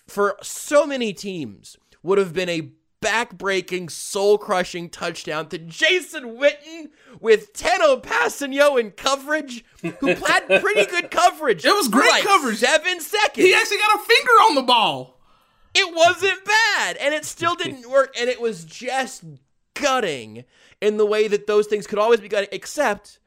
for 0.07 0.37
so 0.42 0.87
many 0.87 1.12
teams 1.12 1.76
would 2.03 2.18
have 2.18 2.33
been 2.33 2.48
a 2.48 2.72
back-breaking, 3.00 3.88
soul-crushing 3.88 4.90
touchdown 4.90 5.48
to 5.48 5.59
Jason 5.59 6.37
Witten 6.37 6.90
with 7.18 7.53
Tanoh 7.55 8.03
Kpassagnon 8.03 8.79
in 8.79 8.90
coverage, 8.90 9.64
who 9.81 10.14
had 10.26 10.61
pretty 10.61 10.87
good 10.87 11.11
coverage. 11.11 11.64
It 11.64 11.74
was 11.74 11.88
great 11.88 12.11
like 12.11 12.24
coverage. 12.24 12.59
Seven 12.59 13.00
seconds. 13.00 13.46
He 13.46 13.55
actually 13.55 13.79
got 13.79 14.00
a 14.00 14.05
finger 14.05 14.33
on 14.42 14.55
the 14.55 14.62
ball. 14.62 15.18
It 15.72 15.94
wasn't 15.94 16.44
bad, 16.44 16.96
and 16.96 17.14
it 17.14 17.24
still 17.24 17.55
didn't 17.55 17.88
work, 17.90 18.14
and 18.18 18.29
it 18.29 18.40
was 18.40 18.64
just 18.64 19.24
gutting 19.74 20.44
in 20.81 20.96
the 20.96 21.07
way 21.07 21.29
that 21.29 21.46
those 21.46 21.66
things 21.66 21.87
could 21.87 21.98
always 21.98 22.20
be 22.20 22.29
gutting, 22.29 22.48
except 22.53 23.18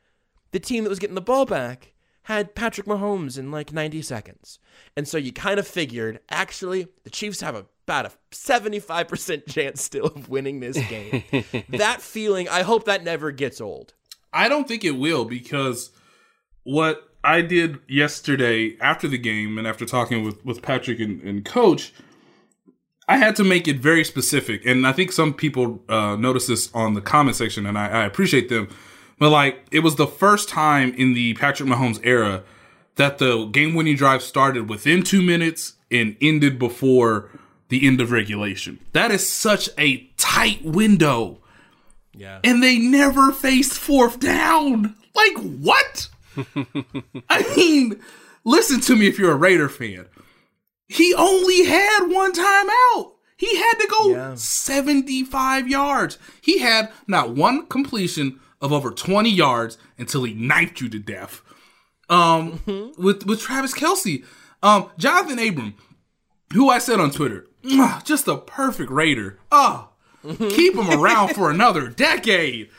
the 0.51 0.59
team 0.59 0.83
that 0.83 0.89
was 0.89 0.99
getting 0.99 1.15
the 1.15 1.21
ball 1.21 1.45
back 1.45 1.92
had 2.23 2.55
Patrick 2.55 2.87
Mahomes 2.87 3.37
in 3.37 3.51
like 3.51 3.73
90 3.73 4.01
seconds. 4.01 4.59
And 4.95 5.07
so 5.07 5.17
you 5.17 5.31
kind 5.31 5.59
of 5.59 5.67
figured, 5.67 6.19
actually, 6.29 6.87
the 7.03 7.09
Chiefs 7.09 7.41
have 7.41 7.55
a, 7.55 7.65
about 7.85 8.05
a 8.05 8.11
75% 8.31 9.47
chance 9.49 9.81
still 9.81 10.05
of 10.07 10.29
winning 10.29 10.59
this 10.59 10.77
game. 10.87 11.23
that 11.69 12.01
feeling, 12.01 12.47
I 12.49 12.63
hope 12.63 12.85
that 12.85 13.03
never 13.03 13.31
gets 13.31 13.59
old. 13.59 13.93
I 14.31 14.49
don't 14.49 14.67
think 14.67 14.83
it 14.83 14.91
will 14.91 15.25
because 15.25 15.91
what 16.63 17.09
I 17.23 17.41
did 17.41 17.79
yesterday 17.87 18.77
after 18.79 19.07
the 19.07 19.17
game 19.17 19.57
and 19.57 19.67
after 19.67 19.85
talking 19.85 20.23
with, 20.23 20.43
with 20.45 20.61
Patrick 20.61 20.99
and, 20.99 21.21
and 21.21 21.45
Coach, 21.45 21.93
I 23.07 23.17
had 23.17 23.35
to 23.35 23.43
make 23.43 23.67
it 23.67 23.79
very 23.79 24.03
specific. 24.03 24.65
And 24.65 24.87
I 24.87 24.93
think 24.93 25.11
some 25.11 25.33
people 25.33 25.83
uh, 25.89 26.15
noticed 26.15 26.47
this 26.47 26.73
on 26.73 26.93
the 26.93 27.01
comment 27.01 27.35
section, 27.35 27.65
and 27.65 27.77
I, 27.77 27.87
I 27.87 28.05
appreciate 28.05 28.49
them. 28.49 28.69
But 29.19 29.29
like, 29.29 29.65
it 29.71 29.79
was 29.79 29.95
the 29.95 30.07
first 30.07 30.49
time 30.49 30.93
in 30.95 31.13
the 31.13 31.33
Patrick 31.35 31.69
Mahomes 31.69 31.99
era 32.03 32.43
that 32.95 33.17
the 33.17 33.45
game 33.45 33.73
winning 33.73 33.95
drive 33.95 34.21
started 34.21 34.69
within 34.69 35.03
two 35.03 35.21
minutes 35.21 35.73
and 35.91 36.15
ended 36.21 36.59
before 36.59 37.29
the 37.69 37.85
end 37.87 38.01
of 38.01 38.11
regulation. 38.11 38.79
That 38.93 39.11
is 39.11 39.27
such 39.27 39.69
a 39.77 39.97
tight 40.17 40.63
window. 40.63 41.39
Yeah. 42.13 42.39
And 42.43 42.61
they 42.61 42.77
never 42.77 43.31
faced 43.31 43.73
fourth 43.73 44.19
down. 44.19 44.95
Like, 45.15 45.37
what? 45.37 46.09
I 47.29 47.55
mean, 47.55 47.99
listen 48.43 48.79
to 48.81 48.95
me 48.95 49.07
if 49.07 49.17
you're 49.17 49.31
a 49.31 49.35
Raider 49.35 49.69
fan. 49.69 50.05
He 50.87 51.13
only 51.15 51.65
had 51.65 52.07
one 52.07 52.33
timeout. 52.33 53.11
He 53.37 53.57
had 53.57 53.73
to 53.79 53.87
go 53.87 54.09
Yeah. 54.11 54.35
75 54.35 55.67
yards. 55.67 56.17
He 56.41 56.59
had 56.59 56.91
not 57.07 57.31
one 57.31 57.65
completion 57.65 58.39
of 58.63 58.71
over 58.71 58.89
20 58.89 59.29
yards 59.29 59.77
until 59.99 60.23
he 60.23 60.33
knifed 60.33 60.81
you 60.81 60.89
to 60.89 60.97
death. 60.97 61.41
Um, 62.09 62.93
with 62.97 63.25
with 63.25 63.39
Travis 63.41 63.73
Kelce, 63.73 64.23
um, 64.63 64.89
Johnathan 64.97 65.49
Abram, 65.49 65.75
who 66.53 66.69
I 66.69 66.79
said 66.79 66.99
on 66.99 67.11
Twitter, 67.11 67.45
just 68.03 68.27
a 68.27 68.37
perfect 68.37 68.91
Raider. 68.91 69.37
Oh, 69.51 69.89
keep 70.49 70.75
him 70.75 70.89
around 70.89 71.35
for 71.35 71.49
another 71.51 71.89
decade. 71.89 72.69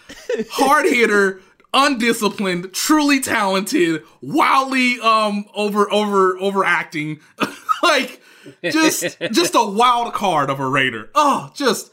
Hard 0.53 0.87
hitter, 0.87 1.40
undisciplined, 1.73 2.73
truly 2.73 3.20
talented, 3.20 4.03
wildly 4.20 4.99
um 5.01 5.44
over 5.55 5.90
over 5.92 6.38
overacting, 6.38 7.20
like 7.83 8.23
just 8.62 9.18
just 9.33 9.55
a 9.55 9.64
wild 9.64 10.12
card 10.14 10.51
of 10.51 10.61
a 10.61 10.68
Raider. 10.68 11.11
Oh, 11.14 11.51
just 11.55 11.90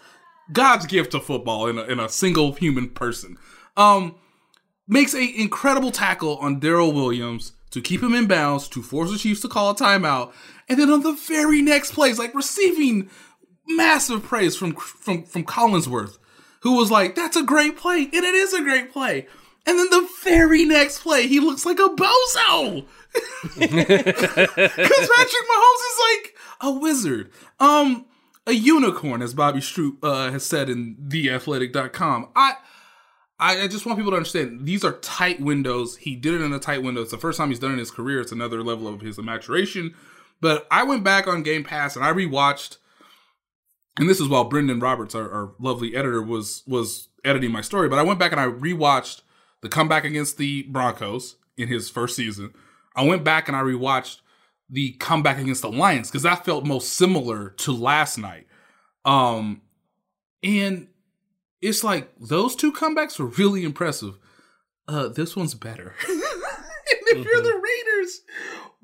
God's 0.51 0.85
gift 0.85 1.11
to 1.11 1.19
football 1.19 1.67
in 1.67 1.77
a, 1.77 1.83
in 1.83 1.99
a 1.99 2.09
single 2.09 2.53
human 2.53 2.89
person. 2.89 3.37
Um, 3.77 4.15
makes 4.87 5.13
a 5.13 5.39
incredible 5.39 5.91
tackle 5.91 6.37
on 6.37 6.59
Darrel 6.59 6.93
Williams 6.93 7.53
to 7.71 7.81
keep 7.81 8.03
him 8.03 8.13
in 8.13 8.27
bounds 8.27 8.67
to 8.69 8.83
force 8.83 9.11
the 9.11 9.17
Chiefs 9.17 9.41
to 9.41 9.47
call 9.47 9.71
a 9.71 9.75
timeout, 9.75 10.33
and 10.67 10.79
then 10.79 10.89
on 10.89 11.01
the 11.01 11.13
very 11.13 11.61
next 11.61 11.93
plays, 11.93 12.19
like 12.19 12.35
receiving 12.35 13.09
massive 13.67 14.23
praise 14.23 14.55
from 14.55 14.75
from 14.75 15.23
from 15.23 15.45
Collinsworth, 15.45 16.17
who 16.61 16.75
was 16.75 16.91
like, 16.91 17.15
"That's 17.15 17.37
a 17.37 17.43
great 17.43 17.77
play," 17.77 18.03
and 18.03 18.13
it 18.13 18.35
is 18.35 18.53
a 18.53 18.61
great 18.61 18.91
play. 18.91 19.27
And 19.65 19.77
then 19.77 19.89
the 19.91 20.09
very 20.23 20.65
next 20.65 21.01
play, 21.01 21.27
he 21.27 21.39
looks 21.39 21.65
like 21.65 21.79
a 21.79 21.89
bozo. 21.89 22.85
Because 23.59 25.09
Patrick 25.09 25.45
Mahomes 25.49 25.83
is 25.89 25.99
like 26.09 26.35
a 26.61 26.71
wizard. 26.71 27.31
Um, 27.59 28.05
a 28.47 28.53
unicorn, 28.53 29.21
as 29.21 29.33
Bobby 29.33 29.59
Stroop 29.59 29.97
uh, 30.01 30.31
has 30.31 30.45
said 30.45 30.69
in 30.69 30.95
theathletic.com. 31.09 32.29
I, 32.35 32.53
I 33.41 33.63
I 33.63 33.67
just 33.67 33.85
want 33.85 33.97
people 33.97 34.11
to 34.11 34.17
understand 34.17 34.65
these 34.65 34.85
are 34.85 34.93
tight 34.99 35.41
windows. 35.41 35.97
He 35.97 36.15
did 36.15 36.35
it 36.35 36.41
in 36.41 36.53
a 36.53 36.59
tight 36.59 36.83
window. 36.83 37.01
It's 37.01 37.11
the 37.11 37.17
first 37.17 37.37
time 37.37 37.49
he's 37.49 37.59
done 37.59 37.71
it 37.71 37.73
in 37.73 37.79
his 37.79 37.91
career. 37.91 38.21
It's 38.21 38.31
another 38.31 38.63
level 38.63 38.87
of 38.87 39.01
his 39.01 39.17
maturation. 39.17 39.95
But 40.39 40.67
I 40.71 40.83
went 40.83 41.03
back 41.03 41.27
on 41.27 41.43
Game 41.43 41.63
Pass 41.63 41.95
and 41.95 42.05
I 42.05 42.13
rewatched, 42.13 42.77
and 43.99 44.09
this 44.09 44.19
is 44.19 44.27
while 44.27 44.45
Brendan 44.45 44.79
Roberts, 44.79 45.13
our, 45.13 45.29
our 45.29 45.51
lovely 45.59 45.95
editor, 45.95 46.21
was 46.21 46.63
was 46.67 47.09
editing 47.25 47.51
my 47.51 47.61
story. 47.61 47.89
But 47.89 47.99
I 47.99 48.03
went 48.03 48.19
back 48.19 48.31
and 48.31 48.39
I 48.39 48.45
rewatched 48.45 49.21
the 49.61 49.69
comeback 49.69 50.05
against 50.05 50.37
the 50.37 50.63
Broncos 50.63 51.35
in 51.57 51.67
his 51.67 51.89
first 51.89 52.15
season. 52.15 52.53
I 52.95 53.03
went 53.03 53.23
back 53.23 53.47
and 53.47 53.57
I 53.57 53.61
rewatched 53.61 54.21
the 54.69 54.93
comeback 54.93 55.37
against 55.37 55.61
the 55.61 55.71
Lions 55.71 56.09
because 56.09 56.23
that 56.23 56.45
felt 56.45 56.65
most 56.65 56.93
similar 56.93 57.49
to 57.49 57.71
last 57.71 58.17
night. 58.17 58.47
Um, 59.03 59.61
and 60.43 60.87
it's 61.61 61.83
like 61.83 62.11
those 62.19 62.55
two 62.55 62.71
comebacks 62.71 63.19
were 63.19 63.27
really 63.27 63.63
impressive. 63.63 64.17
Uh, 64.87 65.07
this 65.07 65.35
one's 65.35 65.53
better. 65.53 65.95
and 66.07 66.21
if 67.07 67.25
you're 67.25 67.41
the 67.41 67.61
Raiders, 67.61 68.21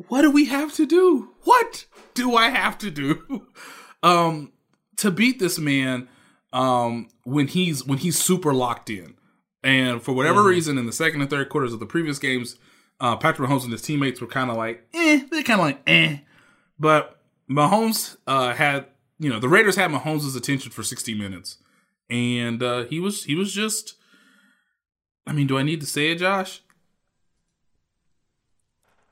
what 0.08 0.22
do 0.22 0.32
we 0.32 0.46
have 0.46 0.74
to 0.76 0.86
do? 0.86 1.30
What 1.44 1.86
do 2.13 2.36
I 2.36 2.50
have 2.50 2.78
to 2.80 2.92
do? 2.92 3.48
um, 4.04 4.52
to 4.98 5.12
beat 5.12 5.40
this 5.40 5.60
man, 5.60 6.08
um, 6.54 7.10
when 7.24 7.48
he's 7.48 7.86
when 7.86 7.98
he's 7.98 8.18
super 8.18 8.54
locked 8.54 8.90
in, 8.90 9.16
and 9.63 10.02
for 10.02 10.13
whatever 10.13 10.44
reason, 10.44 10.78
in 10.78 10.86
the 10.86 10.94
second 10.94 11.22
and 11.22 11.30
third 11.30 11.50
quarters 11.50 11.74
of 11.74 11.80
the 11.80 11.86
previous 11.86 12.20
games, 12.20 12.58
uh, 13.00 13.16
Patrick 13.16 13.50
Mahomes 13.50 13.63
and 13.63 13.72
his 13.72 13.82
teammates 13.82 14.22
were 14.22 14.28
kind 14.28 14.50
of 14.50 14.58
like, 14.58 14.88
eh, 14.94 15.24
they're 15.30 15.44
kind 15.44 15.60
of 15.60 15.66
like, 15.66 15.82
eh. 15.88 16.20
But 16.80 17.20
Mahomes 17.50 18.18
uh, 18.28 18.54
had, 18.54 18.86
you 19.20 19.30
know, 19.30 19.40
the 19.40 19.50
Raiders 19.50 19.76
had 19.76 19.92
Mahomes' 19.92 20.36
attention 20.36 20.72
for 20.72 20.84
60 20.84 21.13
minutes, 21.16 21.58
and 22.10 22.62
uh, 22.63 22.86
he 22.86 23.00
was 23.00 23.24
he 23.26 23.36
was 23.36 23.54
just. 23.54 23.96
I 25.26 25.34
mean, 25.34 25.48
do 25.48 25.58
I 25.58 25.63
need 25.63 25.82
to 25.82 25.88
say 25.88 26.12
it, 26.12 26.20
Josh? 26.20 26.62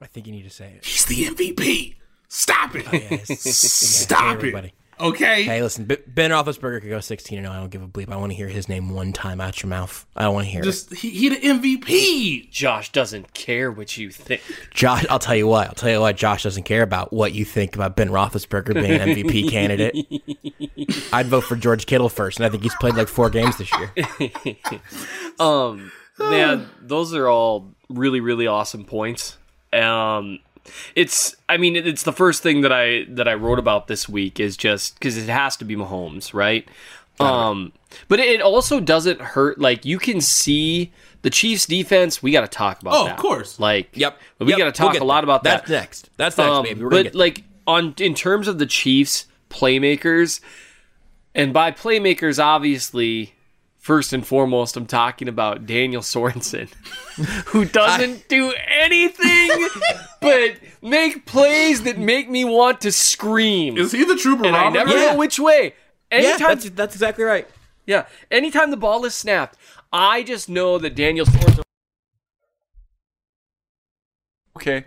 I 0.02 0.08
think 0.08 0.28
you 0.28 0.34
need 0.34 0.44
to 0.44 0.50
say 0.50 0.74
it. 0.78 0.86
He's 0.86 1.06
the 1.06 1.26
MVP. 1.26 1.96
Stop 2.28 2.76
it. 2.76 2.86
Yes. 2.92 3.40
Stop 3.58 4.42
Hey, 4.42 4.50
it. 4.50 4.74
Everybody. 5.00 5.24
Okay. 5.24 5.44
Hey, 5.44 5.62
listen, 5.62 5.86
B- 5.86 5.98
Ben 6.08 6.32
Roethlisberger 6.32 6.82
could 6.82 6.90
go 6.90 7.00
16 7.00 7.38
and 7.38 7.46
0. 7.48 7.56
I 7.56 7.60
don't 7.60 7.70
give 7.70 7.82
a 7.82 7.88
bleep. 7.88 8.12
I 8.12 8.18
want 8.18 8.32
to 8.32 8.36
hear 8.36 8.48
his 8.48 8.68
name 8.70 8.90
one 8.90 9.14
time 9.14 9.42
out 9.42 9.62
your 9.62 9.70
mouth. 9.70 10.06
I 10.16 10.24
don't 10.24 10.34
want 10.34 10.46
to 10.46 10.52
hear 10.52 10.62
it. 10.62 10.66
Just 10.66 10.94
he, 10.94 11.10
he 11.10 11.30
the 11.30 11.36
MVP. 11.38 12.50
Josh 12.52 12.92
doesn't 12.92 13.34
care 13.34 13.72
what 13.72 13.98
you 13.98 14.10
think. 14.12 14.42
Josh, 14.72 15.06
I'll 15.10 15.20
tell 15.20 15.36
you 15.36 15.48
what. 15.48 15.68
I'll 15.68 15.74
tell 15.74 15.90
you 15.92 16.00
what. 16.00 16.16
Josh 16.16 16.44
doesn't 16.44 16.64
care 16.64 16.84
about 16.84 17.12
what 17.14 17.34
you 17.34 17.46
think 17.46 17.76
about 17.76 17.96
Ben 17.96 18.10
Roethlisberger 18.10 18.74
being 18.74 18.92
an 18.92 19.10
MVP 19.10 19.50
candidate. 19.52 19.96
I'd 21.14 21.28
vote 21.28 21.42
for 21.42 21.56
George 21.56 21.86
Kittle 21.86 22.10
first, 22.10 22.40
and 22.40 22.46
I 22.46 22.50
think 22.50 22.64
he's 22.64 22.76
played 22.76 22.96
like 22.96 23.08
four 23.08 23.30
games 23.30 23.58
this 23.58 23.72
year. 23.72 23.92
Um, 25.38 25.92
man, 26.18 26.70
those 26.82 27.14
are 27.14 27.28
all 27.28 27.74
really, 27.90 28.22
really 28.22 28.48
awesome 28.48 28.86
points. 28.86 29.38
Um, 29.74 30.40
it's, 30.96 31.36
I 31.50 31.58
mean, 31.58 31.76
it's 31.76 32.04
the 32.04 32.14
first 32.14 32.42
thing 32.44 32.62
that 32.62 32.72
I 32.72 33.06
that 33.10 33.28
I 33.28 33.34
wrote 33.34 33.60
about 33.60 33.88
this 33.88 34.08
week 34.10 34.40
is 34.40 34.58
just 34.58 34.96
because 34.96 35.18
it 35.18 35.30
has 35.30 35.56
to 35.58 35.66
be 35.66 35.76
Mahomes, 35.76 36.34
right? 36.34 36.68
Um, 37.20 37.72
but 38.10 38.20
it 38.20 38.42
also 38.42 38.80
doesn't 38.82 39.22
hurt. 39.22 39.58
Like 39.60 39.86
you 39.86 40.00
can 40.00 40.20
see 40.20 40.92
the 41.22 41.30
Chiefs' 41.30 41.66
defense. 41.66 42.22
We 42.22 42.32
got 42.32 42.42
to 42.42 42.48
talk 42.48 42.82
about. 42.82 42.94
Oh, 42.94 43.08
of 43.10 43.16
course. 43.18 43.60
Like, 43.60 43.90
Yep. 43.94 44.20
we 44.40 44.48
Yep. 44.48 44.58
got 44.58 44.58
to 44.58 44.66
We'll 44.66 44.72
talk 44.90 44.94
get 44.94 45.02
a 45.02 45.06
lot 45.06 45.24
about 45.24 45.44
That's 45.44 45.68
that. 45.70 45.74
next. 45.80 46.10
That's 46.18 46.38
next, 46.38 46.50
Um, 46.50 46.64
baby. 46.66 46.84
We're 46.84 46.90
but 46.90 47.16
like 47.16 47.44
on 47.66 47.94
in 48.00 48.16
terms 48.16 48.48
of 48.50 48.58
the 48.60 48.66
Chiefs 48.66 49.28
playmakers, 49.50 50.42
and 51.34 51.54
by 51.54 51.72
playmakers, 51.72 52.44
obviously, 52.44 53.34
first 53.86 54.14
and 54.14 54.26
foremost, 54.26 54.76
I'm 54.76 54.88
talking 54.88 55.28
about 55.28 55.68
Daniel 55.68 56.02
Sorensen, 56.02 56.74
who 57.50 57.66
doesn't 57.66 58.28
do 58.28 58.52
anything 58.68 59.70
but 60.22 60.58
make 60.82 61.28
plays 61.28 61.84
that 61.84 62.00
make 62.00 62.28
me 62.28 62.46
want 62.46 62.82
to 62.82 62.92
scream, 62.92 63.78
Is 63.78 63.92
he 63.92 64.04
the 64.04 64.16
true 64.16 64.44
and 64.44 64.56
I 64.56 64.70
never 64.70 64.90
Yeah. 64.92 65.12
know 65.12 65.18
which 65.18 65.38
way. 65.40 65.76
yeah, 66.12 66.18
Anytime, 66.18 66.48
that's, 66.48 66.70
that's 66.72 66.96
exactly 66.96 67.24
right. 67.26 67.48
yeah, 67.86 68.08
anytime 68.32 68.72
the 68.72 68.78
ball 68.78 69.06
is 69.06 69.14
snapped, 69.14 69.56
I 69.94 70.24
just 70.24 70.50
know 70.50 70.80
that 70.80 70.96
Daniel 70.96 71.28
Sorensen. 71.28 71.62
Okay. 74.58 74.86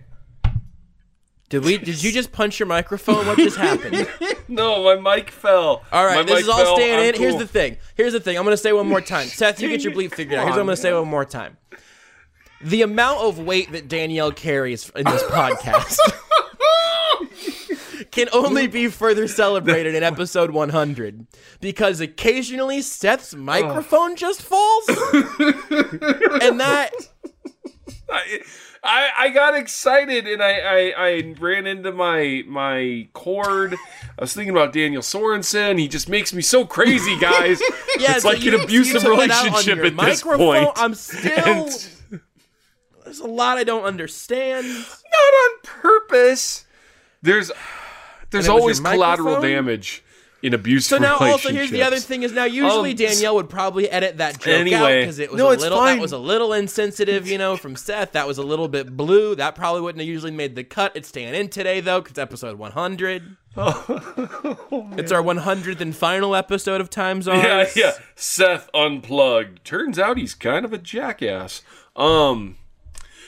Did 1.49 1.65
we? 1.65 1.79
Did 1.79 2.03
you 2.03 2.13
just 2.13 2.31
punch 2.31 2.59
your 2.59 2.67
microphone? 2.67 3.27
What 3.27 3.39
just 3.39 3.57
happened? 3.57 4.09
No, 4.51 4.83
my 4.83 5.17
mic 5.17 5.31
fell. 5.31 5.85
All 5.93 6.07
right, 6.07 6.17
My 6.17 6.23
this 6.23 6.45
is 6.45 6.49
all 6.49 6.65
fell. 6.65 6.77
staying 6.77 6.99
I'm 6.99 7.15
in. 7.15 7.21
Here's 7.21 7.37
the 7.37 7.47
thing. 7.47 7.77
Here's 7.97 8.15
the 8.15 8.19
thing. 8.21 8.39
I'm 8.39 8.45
going 8.45 8.57
to 8.57 8.63
say 8.63 8.73
one 8.73 8.89
more 8.89 9.03
time. 9.03 9.27
Seth, 9.27 9.61
you 9.61 9.69
get 9.69 9.85
your 9.85 9.93
bleep 9.93 10.15
figured 10.15 10.39
out. 10.39 10.45
Here's 10.45 10.55
what 10.55 10.61
I'm 10.61 10.67
going 10.67 10.77
to 10.77 10.81
say 10.83 10.91
one 10.95 11.07
more 11.07 11.27
time. 11.27 11.59
The 12.63 12.81
amount 12.81 13.21
of 13.21 13.39
weight 13.39 13.71
that 13.73 13.89
Danielle 13.89 14.33
carries 14.33 14.89
in 14.97 15.05
this 15.05 15.23
podcast 15.25 15.99
can 18.11 18.29
only 18.33 18.67
be 18.67 18.89
further 18.89 19.29
celebrated 19.29 19.95
in 19.95 20.03
episode 20.03 20.51
100 20.51 21.27
because 21.61 22.01
occasionally 22.01 22.81
Seth's 22.81 23.35
microphone 23.35 24.17
just 24.17 24.41
falls. 24.41 24.89
and 24.89 26.59
that 26.59 26.91
I, 28.11 28.41
I 28.91 29.09
I 29.17 29.29
got 29.31 29.55
excited 29.55 30.27
and 30.27 30.43
I, 30.43 30.53
I 30.61 30.93
I 30.97 31.35
ran 31.39 31.67
into 31.67 31.93
my 31.93 32.43
my 32.47 33.09
cord. 33.13 33.75
I 33.75 34.23
was 34.23 34.33
thinking 34.33 34.51
about 34.51 34.73
Daniel 34.73 35.03
Sorensen. 35.03 35.79
He 35.79 35.87
just 35.89 36.09
makes 36.09 36.33
me 36.33 36.41
so 36.43 36.65
crazy, 36.65 37.17
guys. 37.21 37.61
yeah, 37.99 38.13
it's 38.15 38.23
so 38.23 38.31
like 38.31 38.43
you- 38.43 38.57
an 38.57 38.65
abusive 38.65 39.03
you 39.03 39.11
took 39.11 39.19
it 39.21 39.31
out 39.31 39.39
on 39.47 39.53
relationship 39.53 39.85
at 39.85 40.05
this 40.07 40.23
point. 40.23 40.71
I'm 40.77 40.95
still 41.07 41.45
And- 41.47 42.21
There's 43.05 43.21
a 43.21 43.27
lot 43.27 43.59
I 43.59 43.65
don't 43.65 43.85
understand. 43.85 44.67
Not 44.67 45.35
on 45.45 45.59
purpose. 45.63 46.65
There's 47.23 47.51
there's 48.31 48.47
And 48.47 48.53
it 48.53 48.55
was 48.55 48.61
always 48.61 48.81
collateral 48.81 49.29
microphone? 49.37 49.43
damage 49.51 50.03
in 50.43 50.55
abusive 50.55 50.89
So 50.89 50.99
now, 50.99 51.17
also 51.19 51.51
here's 51.51 51.71
the 51.71 51.83
other 51.83 51.99
thing: 51.99 52.23
is 52.23 52.33
now 52.33 52.45
usually 52.45 52.91
Um, 52.91 52.97
Danielle 52.97 53.35
would 53.35 53.51
probably 53.51 53.91
edit 53.91 54.19
that 54.19 54.39
joke 54.41 54.73
out 54.73 54.89
because 54.89 55.19
it 55.19 55.31
was 55.33 55.39
No, 55.39 55.51
a 55.51 55.57
little 55.57 55.79
fine. 55.79 55.97
that 55.97 56.03
was 56.03 56.13
a 56.13 56.19
little 56.19 56.53
insensitive, 56.53 57.27
you 57.27 57.39
know, 57.39 57.57
from 57.57 57.75
Seth. 57.75 58.13
That 58.13 58.27
was 58.29 58.39
a 58.39 58.43
little 58.45 58.69
bit 58.69 58.97
blue. 58.97 59.35
That 59.35 59.55
probably 59.57 59.81
wouldn't 59.81 60.01
have 60.01 60.09
usually 60.09 60.31
made 60.31 60.55
the 60.55 60.63
cut. 60.65 60.93
It's 60.95 61.09
staying 61.09 61.35
in 61.35 61.49
today 61.49 61.81
though 61.81 62.01
because 62.01 62.19
episode 62.19 62.59
100. 62.59 63.37
Oh, 63.61 64.89
it's 64.97 65.11
our 65.11 65.21
100th 65.21 65.81
and 65.81 65.97
final 65.97 66.37
episode 66.37 66.81
of 66.81 66.89
Times 66.91 67.27
on. 67.27 67.39
Yeah, 67.43 67.67
yeah. 67.77 67.93
Seth 68.15 68.71
unplugged. 68.73 69.65
Turns 69.65 69.99
out 69.99 70.17
he's 70.17 70.35
kind 70.37 70.65
of 70.65 70.73
a 70.73 70.79
jackass. 70.79 71.63
Um. 71.97 72.57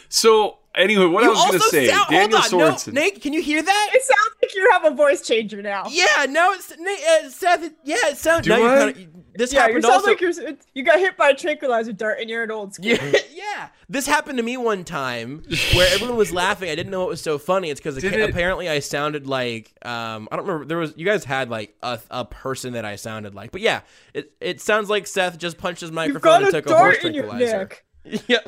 So 0.09 0.59
anyway, 0.75 1.07
what 1.07 1.25
I 1.25 1.29
was 1.29 1.39
going 1.47 1.53
to 1.53 1.61
say, 1.61 1.87
sound, 1.89 2.07
Daniel 2.11 2.41
hold 2.41 2.63
on, 2.63 2.79
no, 2.87 2.93
Nate, 3.01 3.21
can 3.21 3.33
you 3.33 3.43
hear 3.43 3.63
that? 3.63 3.91
It 3.93 4.03
sounds 4.03 4.37
like 4.43 4.55
you 4.55 4.71
have 4.73 4.85
a 4.85 4.91
voice 4.95 5.27
changer 5.27 5.63
now. 5.63 5.85
Yeah, 5.91 6.27
no, 6.29 6.53
it's 6.53 6.73
Nate, 6.79 6.99
uh, 7.25 7.29
Seth. 7.31 7.71
Yeah, 7.85 7.97
it 8.05 8.17
sounds. 8.19 8.45
Do 8.45 8.51
now 8.51 8.57
you're 8.59 8.69
I? 8.89 8.93
kinda, 8.93 9.11
this 9.35 9.53
Yeah, 9.53 9.63
happened 9.63 9.85
also. 9.85 10.09
like 10.09 10.21
you're, 10.21 10.33
you 10.75 10.83
got 10.85 10.99
hit 10.99 11.17
by 11.17 11.31
a 11.31 11.35
tranquilizer 11.35 11.93
dart 11.93 12.19
and 12.21 12.29
you're 12.29 12.43
an 12.43 12.51
old 12.51 12.75
school. 12.75 12.89
Yeah, 12.89 13.13
yeah. 13.33 13.69
This 13.89 14.07
happened 14.07 14.37
to 14.39 14.43
me 14.45 14.57
one 14.57 14.85
time 14.85 15.43
where 15.75 15.93
everyone 15.95 16.17
was 16.17 16.33
laughing. 16.33 16.69
I 16.71 16.75
didn't 16.75 16.91
know 16.91 17.05
it 17.05 17.09
was 17.09 17.21
so 17.23 17.39
funny. 17.39 17.71
It's 17.71 17.81
because 17.81 17.97
Did 17.97 18.13
it- 18.13 18.31
apparently 18.31 18.69
I 18.69 18.81
sounded 18.81 19.27
like 19.27 19.73
um 19.85 20.29
I 20.31 20.37
don't 20.37 20.47
remember. 20.47 20.65
There 20.67 20.79
was 20.79 20.95
you 20.97 21.07
guys 21.07 21.25
had 21.25 21.49
like 21.49 21.75
a, 21.83 21.99
a 22.11 22.25
person 22.25 22.75
that 22.75 22.85
I 22.85 22.97
sounded 22.97 23.35
like, 23.35 23.51
but 23.53 23.61
yeah, 23.61 23.81
it 24.15 24.33
it 24.41 24.61
sounds 24.61 24.91
like 24.91 25.07
Seth 25.07 25.39
just 25.39 25.59
punched 25.59 25.81
his 25.81 25.91
microphone 25.93 26.45
and 26.45 26.49
a 26.49 26.51
took 26.53 26.67
a 26.71 26.77
horse 26.77 26.97
dart 26.97 27.05
in 27.07 27.15
your 27.15 27.25
tranquilizer. 27.27 27.59
neck. 27.59 27.85
Yeah, 28.29 28.39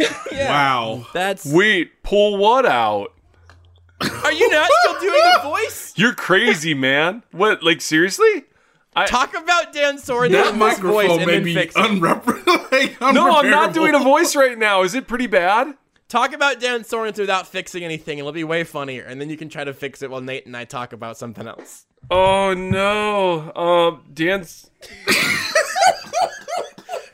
yeah. 0.32 0.48
Wow. 0.50 1.06
That's. 1.12 1.44
Wait, 1.46 2.02
pull 2.02 2.36
what 2.38 2.66
out? 2.66 3.12
Are 4.00 4.32
you 4.32 4.48
not 4.50 4.70
still 4.80 5.00
doing 5.00 5.22
the 5.36 5.40
voice? 5.42 5.92
You're 5.96 6.14
crazy, 6.14 6.72
man. 6.74 7.22
What? 7.32 7.62
Like 7.62 7.80
seriously? 7.80 8.44
Talk 9.06 9.34
about 9.36 9.72
Dan 9.72 9.96
Sorensen 9.98 10.32
That 10.32 10.52
in 10.54 10.58
this 10.58 10.78
voice 10.78 11.08
microphone 11.08 11.18
and 11.18 11.26
may 11.26 11.32
then 11.34 11.44
be 11.44 11.54
fix 11.54 11.74
it. 11.76 11.78
unrep- 11.78 12.70
like, 12.72 13.00
No, 13.14 13.30
I'm 13.36 13.48
not 13.50 13.72
doing 13.72 13.94
a 13.94 13.98
voice 14.00 14.34
right 14.34 14.58
now. 14.58 14.82
Is 14.82 14.94
it 14.94 15.06
pretty 15.06 15.26
bad? 15.26 15.74
Talk 16.08 16.32
about 16.34 16.58
Dan 16.60 16.80
Sorensen 16.80 17.18
without 17.20 17.46
fixing 17.46 17.84
anything. 17.84 18.18
It'll 18.18 18.32
be 18.32 18.42
way 18.42 18.64
funnier, 18.64 19.04
and 19.04 19.20
then 19.20 19.30
you 19.30 19.36
can 19.36 19.48
try 19.48 19.62
to 19.62 19.72
fix 19.72 20.02
it 20.02 20.10
while 20.10 20.20
Nate 20.20 20.44
and 20.44 20.56
I 20.56 20.64
talk 20.64 20.92
about 20.92 21.16
something 21.16 21.46
else. 21.46 21.86
Oh 22.10 22.52
no. 22.52 23.52
Um, 23.54 24.02
Dan's. 24.12 24.70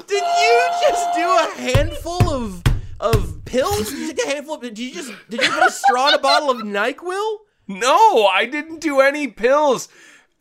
Did 0.07 0.22
you 0.22 0.66
just 0.81 1.14
do 1.14 1.29
a 1.29 1.51
handful 1.57 2.31
of 2.31 2.62
of 3.01 3.45
pills? 3.45 3.91
Did 3.91 3.99
you 3.99 4.13
take 4.13 4.27
a 4.27 4.29
handful 4.29 4.55
of, 4.57 4.63
did 4.63 4.79
you 4.79 4.93
just 4.93 5.13
did 5.29 5.43
you 5.43 5.51
put 5.51 5.67
a 5.67 5.71
straw 5.71 6.09
in 6.09 6.15
a 6.15 6.19
bottle 6.19 6.51
of 6.51 6.59
NyQuil? 6.59 7.37
No, 7.69 8.27
I 8.27 8.47
didn't 8.47 8.81
do 8.81 9.01
any 9.01 9.29
pills. 9.29 9.89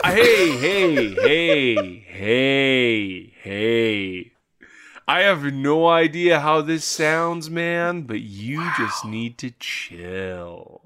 Hey, 0.04 0.58
hey, 0.58 1.13
hey, 1.15 2.06
hey, 2.08 3.34
hey. 3.41 4.32
I 5.08 5.22
have 5.22 5.44
no 5.44 5.88
idea 5.88 6.39
how 6.39 6.62
this 6.62 6.84
sounds, 6.84 7.50
man, 7.50 8.02
but 8.04 8.22
you 8.22 8.72
just 8.78 9.06
need 9.06 9.38
to 9.39 9.52
chill. 9.60 10.82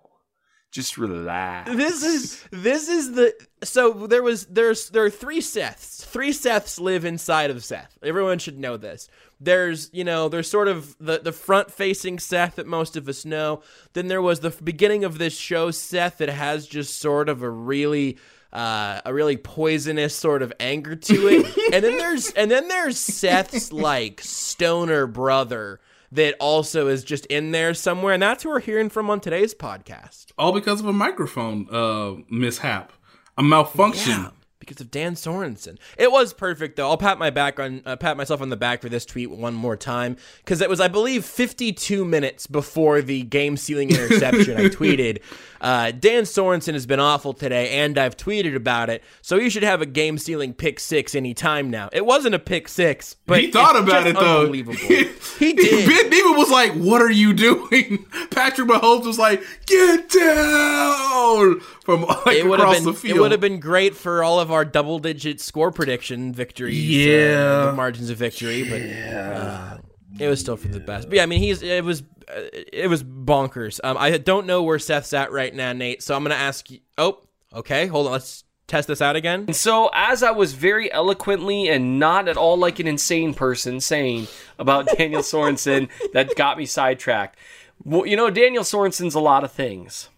Just 0.71 0.97
relax. 0.97 1.71
This 1.73 2.03
is 2.03 2.43
this 2.51 2.89
is 2.89 3.13
the 3.13 3.33
so 3.63 4.05
there 4.07 4.21
was 4.21 4.45
there's 4.45 4.89
there 4.89 5.03
are 5.03 5.09
three 5.09 5.39
Seths. 5.39 6.05
Three 6.05 6.29
Seths 6.29 6.79
live 6.79 7.05
inside 7.05 7.49
of 7.49 7.63
Seth. 7.63 7.97
Everyone 8.03 8.37
should 8.37 8.59
know 8.59 8.77
this. 8.77 9.09
There's 9.39 9.89
you 9.93 10.03
know 10.03 10.29
there's 10.29 10.49
sort 10.49 10.67
of 10.67 10.95
the 10.99 11.19
the 11.19 11.31
front 11.31 11.71
facing 11.71 12.19
Seth 12.19 12.55
that 12.55 12.67
most 12.67 12.95
of 12.95 13.07
us 13.07 13.25
know. 13.25 13.61
Then 13.93 14.07
there 14.07 14.21
was 14.21 14.41
the 14.41 14.49
beginning 14.49 15.03
of 15.03 15.17
this 15.17 15.37
show 15.37 15.71
Seth 15.71 16.17
that 16.17 16.29
has 16.29 16.67
just 16.67 16.99
sort 16.99 17.29
of 17.29 17.41
a 17.41 17.49
really 17.49 18.17
uh, 18.51 19.01
a 19.05 19.13
really 19.13 19.37
poisonous 19.37 20.15
sort 20.15 20.41
of 20.41 20.51
anger 20.59 20.95
to 20.95 21.27
it. 21.27 21.45
and 21.73 21.83
then 21.83 21.97
there's 21.97 22.31
and 22.31 22.49
then 22.49 22.67
there's 22.67 22.97
Seth's 22.97 23.71
like 23.71 24.21
stoner 24.21 25.07
brother 25.07 25.79
that 26.11 26.35
also 26.39 26.87
is 26.87 27.03
just 27.03 27.25
in 27.27 27.51
there 27.51 27.73
somewhere, 27.73 28.13
and 28.13 28.23
that's 28.23 28.43
who 28.43 28.49
we're 28.49 28.59
hearing 28.59 28.89
from 28.89 29.09
on 29.09 29.19
today's 29.19 29.53
podcast. 29.53 30.31
All 30.37 30.51
because 30.51 30.79
of 30.79 30.87
a 30.87 30.93
microphone 30.93 31.67
uh, 31.71 32.15
mishap, 32.29 32.91
a 33.37 33.43
malfunction. 33.43 34.23
Yeah, 34.23 34.29
because 34.69 34.81
of 34.81 34.91
Dan 34.91 35.15
Sorensen. 35.15 35.77
It 35.97 36.11
was 36.11 36.33
perfect 36.33 36.75
though. 36.77 36.89
I'll 36.89 36.97
pat 36.97 37.17
my 37.17 37.29
back 37.29 37.59
on 37.59 37.81
uh, 37.85 37.95
pat 37.95 38.15
myself 38.15 38.41
on 38.41 38.49
the 38.49 38.57
back 38.57 38.81
for 38.81 38.89
this 38.89 39.05
tweet 39.05 39.29
one 39.31 39.55
more 39.55 39.75
time 39.75 40.15
because 40.37 40.61
it 40.61 40.69
was 40.69 40.79
I 40.79 40.87
believe 40.87 41.25
52 41.25 42.05
minutes 42.05 42.47
before 42.47 43.01
the 43.01 43.23
game 43.23 43.57
sealing 43.57 43.89
interception. 43.89 44.57
I 44.57 44.65
tweeted, 44.65 45.21
uh, 45.61 45.91
Dan 45.91 46.23
Sorensen 46.23 46.73
has 46.73 46.85
been 46.85 46.99
awful 46.99 47.33
today, 47.33 47.79
and 47.79 47.97
I've 47.97 48.15
tweeted 48.15 48.55
about 48.55 48.89
it. 48.89 49.03
So 49.21 49.37
you 49.37 49.49
should 49.49 49.63
have 49.63 49.81
a 49.81 49.85
game 49.85 50.17
sealing 50.17 50.53
pick 50.53 50.79
six 50.79 51.15
any 51.15 51.33
time 51.33 51.69
now. 51.69 51.89
It 51.91 52.05
wasn't 52.05 52.35
a 52.35 52.39
pick 52.39 52.67
six, 52.67 53.15
but 53.25 53.41
he 53.41 53.51
thought 53.51 53.75
about 53.75 54.05
it 54.07 54.15
though. 54.15 54.41
Unbelievable. 54.41 54.77
he 55.39 55.53
did. 55.53 55.89
Ben 55.89 56.09
Beaver 56.09 56.37
was 56.37 56.51
like, 56.51 56.73
"What 56.73 57.01
are 57.01 57.11
you 57.11 57.33
doing?" 57.33 58.05
Patrick 58.31 58.67
Mahomes 58.69 59.05
was 59.05 59.17
like, 59.17 59.43
"Get 59.65 60.09
down!" 60.09 61.61
From 61.89 62.01
like 62.25 62.37
it 62.37 62.45
would 62.45 62.59
have 62.59 62.73
been 62.73 62.83
the 62.85 62.93
field. 62.93 63.17
it 63.17 63.19
would 63.19 63.31
have 63.31 63.41
been 63.41 63.59
great 63.59 63.95
for 63.95 64.23
all 64.23 64.39
of 64.39 64.51
our 64.51 64.63
double 64.65 64.99
digit 64.99 65.41
score 65.41 65.71
prediction 65.71 66.33
victories. 66.33 66.77
uh, 66.77 66.99
Yeah. 67.09 67.65
the 67.65 67.73
margins 67.73 68.09
of 68.09 68.17
victory, 68.17 68.63
but 68.69 68.81
uh, 69.15 69.77
It 70.19 70.27
was 70.27 70.39
still 70.39 70.57
for 70.57 70.67
the 70.67 70.79
best. 70.79 71.09
But 71.09 71.15
yeah, 71.17 71.23
I 71.23 71.25
mean, 71.25 71.39
he's 71.39 71.61
it 71.63 71.83
was 71.83 72.01
uh, 72.27 72.41
it 72.71 72.89
was 72.89 73.03
bonkers. 73.03 73.79
Um, 73.83 73.97
I 73.97 74.17
don't 74.17 74.45
know 74.45 74.61
where 74.63 74.77
Seth's 74.79 75.13
at 75.13 75.31
right 75.31 75.53
now, 75.53 75.73
Nate. 75.73 76.03
So 76.03 76.15
I'm 76.15 76.23
gonna 76.23 76.35
ask 76.35 76.69
you. 76.69 76.79
Oh, 76.97 77.21
okay. 77.53 77.87
Hold 77.87 78.05
on. 78.07 78.11
Let's 78.13 78.43
test 78.67 78.87
this 78.87 79.01
out 79.01 79.15
again. 79.15 79.45
And 79.47 79.55
so, 79.55 79.89
as 79.95 80.21
I 80.21 80.29
was 80.29 80.53
very 80.53 80.91
eloquently 80.91 81.69
and 81.69 81.97
not 81.99 82.27
at 82.27 82.37
all 82.37 82.55
like 82.55 82.77
an 82.77 82.85
insane 82.85 83.33
person 83.33 83.79
saying 83.79 84.27
about 84.59 84.87
Daniel 84.97 85.23
Sorensen, 85.23 85.89
that 86.13 86.35
got 86.35 86.57
me 86.59 86.67
sidetracked. 86.67 87.39
Well, 87.83 88.05
you 88.05 88.15
know, 88.15 88.29
Daniel 88.29 88.63
Sorensen's 88.63 89.15
a 89.15 89.19
lot 89.19 89.43
of 89.43 89.51
things. 89.51 90.09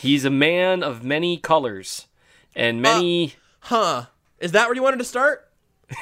He's 0.00 0.24
a 0.24 0.30
man 0.30 0.82
of 0.82 1.02
many 1.02 1.38
colors 1.38 2.06
and 2.54 2.82
many. 2.82 3.26
Uh, 3.26 3.30
huh? 3.60 4.06
Is 4.38 4.52
that 4.52 4.66
where 4.66 4.74
you 4.74 4.82
wanted 4.82 4.98
to 4.98 5.04
start? 5.04 5.50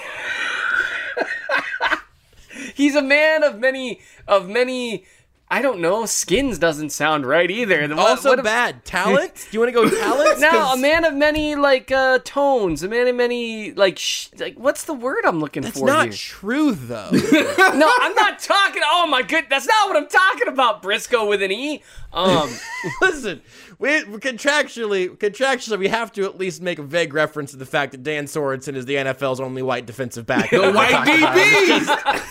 he's 2.74 2.96
a 2.96 3.02
man 3.02 3.42
of 3.44 3.58
many 3.58 4.00
of 4.26 4.48
many. 4.48 5.04
I 5.50 5.60
don't 5.62 5.80
know. 5.80 6.04
Skins 6.06 6.58
doesn't 6.58 6.90
sound 6.90 7.26
right 7.26 7.48
either. 7.50 7.86
The- 7.86 7.94
what- 7.94 8.08
Also 8.08 8.30
what 8.30 8.38
if- 8.40 8.44
bad 8.44 8.84
talent. 8.84 9.34
Do 9.34 9.46
you 9.52 9.60
want 9.60 9.68
to 9.68 9.72
go 9.72 9.88
talent? 9.88 10.40
Now, 10.40 10.72
a 10.72 10.76
man 10.76 11.04
of 11.04 11.14
many 11.14 11.54
like 11.54 11.92
uh 11.92 12.18
tones, 12.24 12.82
a 12.82 12.88
man 12.88 13.06
of 13.06 13.14
many 13.14 13.72
like 13.72 13.98
sh- 13.98 14.28
like 14.38 14.58
what's 14.58 14.84
the 14.84 14.94
word 14.94 15.24
I'm 15.24 15.40
looking 15.40 15.62
It's 15.64 15.78
for 15.78 15.86
not 15.86 16.04
here? 16.06 16.12
true 16.14 16.72
though. 16.72 17.10
no, 17.12 17.92
I'm 18.00 18.14
not 18.14 18.38
talking. 18.40 18.82
Oh 18.84 19.06
my 19.06 19.22
good, 19.22 19.44
that's 19.50 19.66
not 19.66 19.88
what 19.88 19.96
I'm 19.96 20.08
talking 20.08 20.48
about. 20.48 20.82
Briscoe 20.82 21.26
with 21.28 21.42
an 21.42 21.52
e. 21.52 21.82
Um, 22.12 22.48
Listen, 23.02 23.42
we 23.78 24.02
contractually, 24.02 25.08
contractually, 25.18 25.78
we 25.78 25.88
have 25.88 26.10
to 26.12 26.24
at 26.24 26.38
least 26.38 26.62
make 26.62 26.78
a 26.78 26.82
vague 26.82 27.12
reference 27.12 27.50
to 27.52 27.56
the 27.58 27.66
fact 27.66 27.92
that 27.92 28.02
Dan 28.02 28.24
Sorensen 28.24 28.76
is 28.76 28.86
the 28.86 28.94
NFL's 28.94 29.40
only 29.40 29.62
white 29.62 29.84
defensive 29.84 30.24
back. 30.26 30.50
The 30.50 30.72
white 30.72 30.94
DBs. 31.06 32.24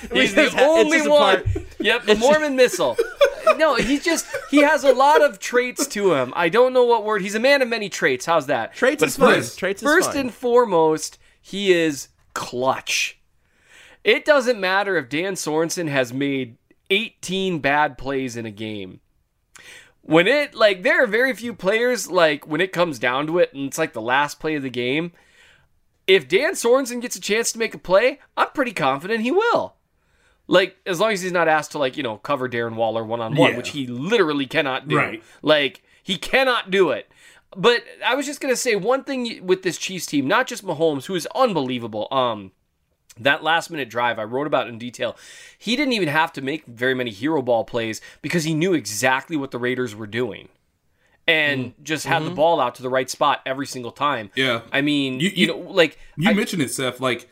he's 0.12 0.34
the 0.34 0.54
only 0.62 1.06
one. 1.08 1.44
Yep, 1.78 2.04
the 2.04 2.14
Mormon 2.16 2.56
missile. 2.56 2.96
No, 3.56 3.74
he's 3.74 4.04
just 4.04 4.26
he 4.50 4.58
has 4.58 4.84
a 4.84 4.92
lot 4.92 5.22
of 5.22 5.38
traits 5.38 5.86
to 5.88 6.14
him. 6.14 6.32
I 6.36 6.48
don't 6.50 6.72
know 6.72 6.84
what 6.84 7.04
word. 7.04 7.20
He's 7.22 7.34
a 7.34 7.40
man 7.40 7.62
of 7.62 7.68
many 7.68 7.88
traits. 7.88 8.24
How's 8.24 8.46
that? 8.46 8.74
Traits 8.74 9.00
But 9.00 9.08
is 9.08 9.16
fine. 9.16 9.34
first- 9.34 9.58
Traits 9.58 9.82
is 9.82 9.88
First 9.88 10.10
fine. 10.12 10.18
and 10.20 10.32
foremost, 10.34 11.18
he 11.42 11.72
is 11.72 12.08
clutch. 12.32 13.18
It 14.04 14.24
doesn't 14.24 14.60
matter 14.60 14.96
if 14.96 15.08
Dan 15.08 15.34
Sorensen 15.34 15.88
has 15.88 16.12
made 16.12 16.58
18 16.90 17.58
bad 17.58 17.98
plays 17.98 18.36
in 18.36 18.46
a 18.46 18.50
game. 18.50 19.00
When 20.02 20.26
it 20.28 20.54
like 20.54 20.82
there 20.82 21.02
are 21.02 21.06
very 21.06 21.34
few 21.34 21.52
players 21.54 22.10
like 22.10 22.46
when 22.46 22.60
it 22.60 22.72
comes 22.72 22.98
down 22.98 23.26
to 23.26 23.38
it 23.38 23.52
and 23.52 23.66
it's 23.66 23.78
like 23.78 23.94
the 23.94 24.00
last 24.02 24.38
play 24.38 24.54
of 24.54 24.62
the 24.62 24.70
game, 24.70 25.12
if 26.06 26.28
Dan 26.28 26.52
Sorensen 26.52 27.00
gets 27.00 27.16
a 27.16 27.20
chance 27.20 27.52
to 27.52 27.58
make 27.58 27.74
a 27.74 27.78
play, 27.78 28.20
I'm 28.36 28.48
pretty 28.54 28.72
confident 28.72 29.22
he 29.22 29.32
will. 29.32 29.74
Like 30.50 30.76
as 30.84 30.98
long 30.98 31.12
as 31.12 31.22
he's 31.22 31.30
not 31.32 31.46
asked 31.48 31.70
to 31.72 31.78
like, 31.78 31.96
you 31.96 32.02
know, 32.02 32.16
cover 32.18 32.48
Darren 32.48 32.74
Waller 32.74 33.04
one 33.04 33.20
on 33.20 33.36
one, 33.36 33.52
Yeah. 33.52 33.56
which 33.56 33.68
he 33.70 33.86
literally 33.86 34.46
cannot 34.46 34.88
do. 34.88 34.96
Right. 34.96 35.22
Like 35.42 35.82
he 36.02 36.16
cannot 36.16 36.70
do 36.72 36.90
it. 36.90 37.08
But 37.56 37.84
I 38.04 38.14
was 38.16 38.26
just 38.26 38.40
gonna 38.40 38.56
say 38.56 38.74
one 38.74 39.04
thing 39.04 39.46
with 39.46 39.62
this 39.62 39.78
Chiefs 39.78 40.06
team, 40.06 40.26
not 40.26 40.46
just 40.48 40.64
Mahomes, 40.66 41.06
who 41.06 41.14
is 41.14 41.26
unbelievable. 41.36 42.08
Um, 42.10 42.50
that 43.18 43.42
last 43.44 43.70
minute 43.70 43.88
drive 43.90 44.18
I 44.18 44.24
wrote 44.24 44.46
about 44.48 44.66
in 44.68 44.76
detail. 44.78 45.16
He 45.58 45.76
didn't 45.76 45.92
even 45.92 46.08
have 46.08 46.32
to 46.32 46.40
make 46.42 46.64
very 46.66 46.94
many 46.94 47.10
hero 47.10 47.42
ball 47.42 47.64
plays 47.64 48.00
because 48.22 48.44
he 48.44 48.54
knew 48.54 48.72
exactly 48.74 49.36
what 49.36 49.50
the 49.52 49.58
Raiders 49.58 49.94
were 49.94 50.06
doing. 50.06 50.48
And 51.28 51.74
just 51.84 52.06
had 52.06 52.24
the 52.24 52.30
ball 52.30 52.60
out 52.60 52.74
to 52.76 52.82
the 52.82 52.88
right 52.88 53.08
spot 53.08 53.40
every 53.46 53.66
single 53.66 53.92
time. 53.92 54.28
Mm-hmm. 54.30 54.40
Yeah. 54.40 54.60
I 54.72 54.80
mean, 54.80 55.20
You- 55.20 55.28
you, 55.28 55.34
you- 55.36 55.46
know, 55.46 55.58
like 55.58 55.96
You 56.16 56.30
I- 56.30 56.34
mentioned 56.34 56.60
it, 56.62 56.72
Seth. 56.72 56.98
Like 56.98 57.28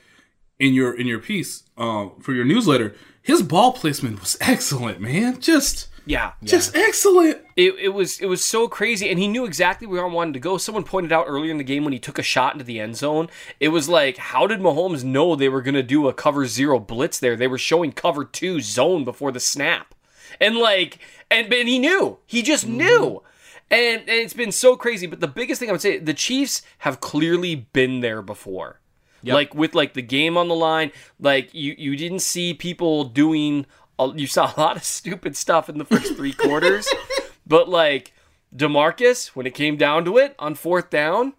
in 0.58 0.74
your 0.74 0.98
in 0.98 1.06
your 1.06 1.18
piece 1.18 1.64
uh, 1.76 2.08
for 2.20 2.32
your 2.32 2.44
newsletter, 2.44 2.94
his 3.22 3.42
ball 3.42 3.72
placement 3.72 4.20
was 4.20 4.36
excellent, 4.40 5.00
man. 5.00 5.40
Just 5.40 5.88
yeah, 6.08 6.32
just 6.42 6.74
excellent. 6.74 7.38
It, 7.54 7.74
it 7.74 7.88
was 7.90 8.18
it 8.20 8.26
was 8.26 8.44
so 8.44 8.66
crazy, 8.66 9.10
and 9.10 9.18
he 9.18 9.28
knew 9.28 9.44
exactly 9.44 9.86
where 9.86 10.04
I 10.04 10.08
wanted 10.08 10.34
to 10.34 10.40
go. 10.40 10.56
Someone 10.56 10.84
pointed 10.84 11.12
out 11.12 11.26
earlier 11.28 11.50
in 11.50 11.58
the 11.58 11.64
game 11.64 11.84
when 11.84 11.92
he 11.92 11.98
took 11.98 12.18
a 12.18 12.22
shot 12.22 12.54
into 12.54 12.64
the 12.64 12.80
end 12.80 12.96
zone. 12.96 13.28
It 13.60 13.68
was 13.68 13.88
like, 13.88 14.16
how 14.16 14.46
did 14.46 14.60
Mahomes 14.60 15.04
know 15.04 15.36
they 15.36 15.50
were 15.50 15.60
going 15.60 15.74
to 15.74 15.82
do 15.82 16.08
a 16.08 16.14
cover 16.14 16.46
zero 16.46 16.78
blitz 16.78 17.18
there? 17.18 17.36
They 17.36 17.46
were 17.46 17.58
showing 17.58 17.92
cover 17.92 18.24
two 18.24 18.60
zone 18.60 19.04
before 19.04 19.32
the 19.32 19.40
snap, 19.40 19.94
and 20.40 20.56
like, 20.56 20.98
and 21.30 21.52
and 21.52 21.68
he 21.68 21.78
knew. 21.78 22.18
He 22.26 22.42
just 22.42 22.66
knew. 22.66 23.22
And, 23.70 24.00
and 24.00 24.08
it's 24.08 24.32
been 24.32 24.50
so 24.50 24.76
crazy. 24.76 25.06
But 25.06 25.20
the 25.20 25.28
biggest 25.28 25.60
thing 25.60 25.68
I 25.68 25.72
would 25.72 25.82
say, 25.82 25.98
the 25.98 26.14
Chiefs 26.14 26.62
have 26.78 27.00
clearly 27.00 27.54
been 27.54 28.00
there 28.00 28.22
before. 28.22 28.77
Like 29.22 29.54
with 29.54 29.74
like 29.74 29.94
the 29.94 30.02
game 30.02 30.36
on 30.36 30.48
the 30.48 30.54
line, 30.54 30.92
like 31.20 31.52
you 31.52 31.74
you 31.76 31.96
didn't 31.96 32.20
see 32.20 32.54
people 32.54 33.04
doing. 33.04 33.66
You 34.14 34.28
saw 34.28 34.52
a 34.56 34.60
lot 34.60 34.76
of 34.76 34.84
stupid 34.84 35.36
stuff 35.36 35.68
in 35.68 35.78
the 35.78 35.84
first 35.84 36.14
three 36.14 36.32
quarters, 36.32 36.88
but 37.46 37.68
like 37.68 38.12
Demarcus, 38.54 39.28
when 39.28 39.46
it 39.46 39.54
came 39.54 39.76
down 39.76 40.04
to 40.04 40.18
it 40.18 40.34
on 40.38 40.54
fourth 40.54 40.88
down, 40.88 41.32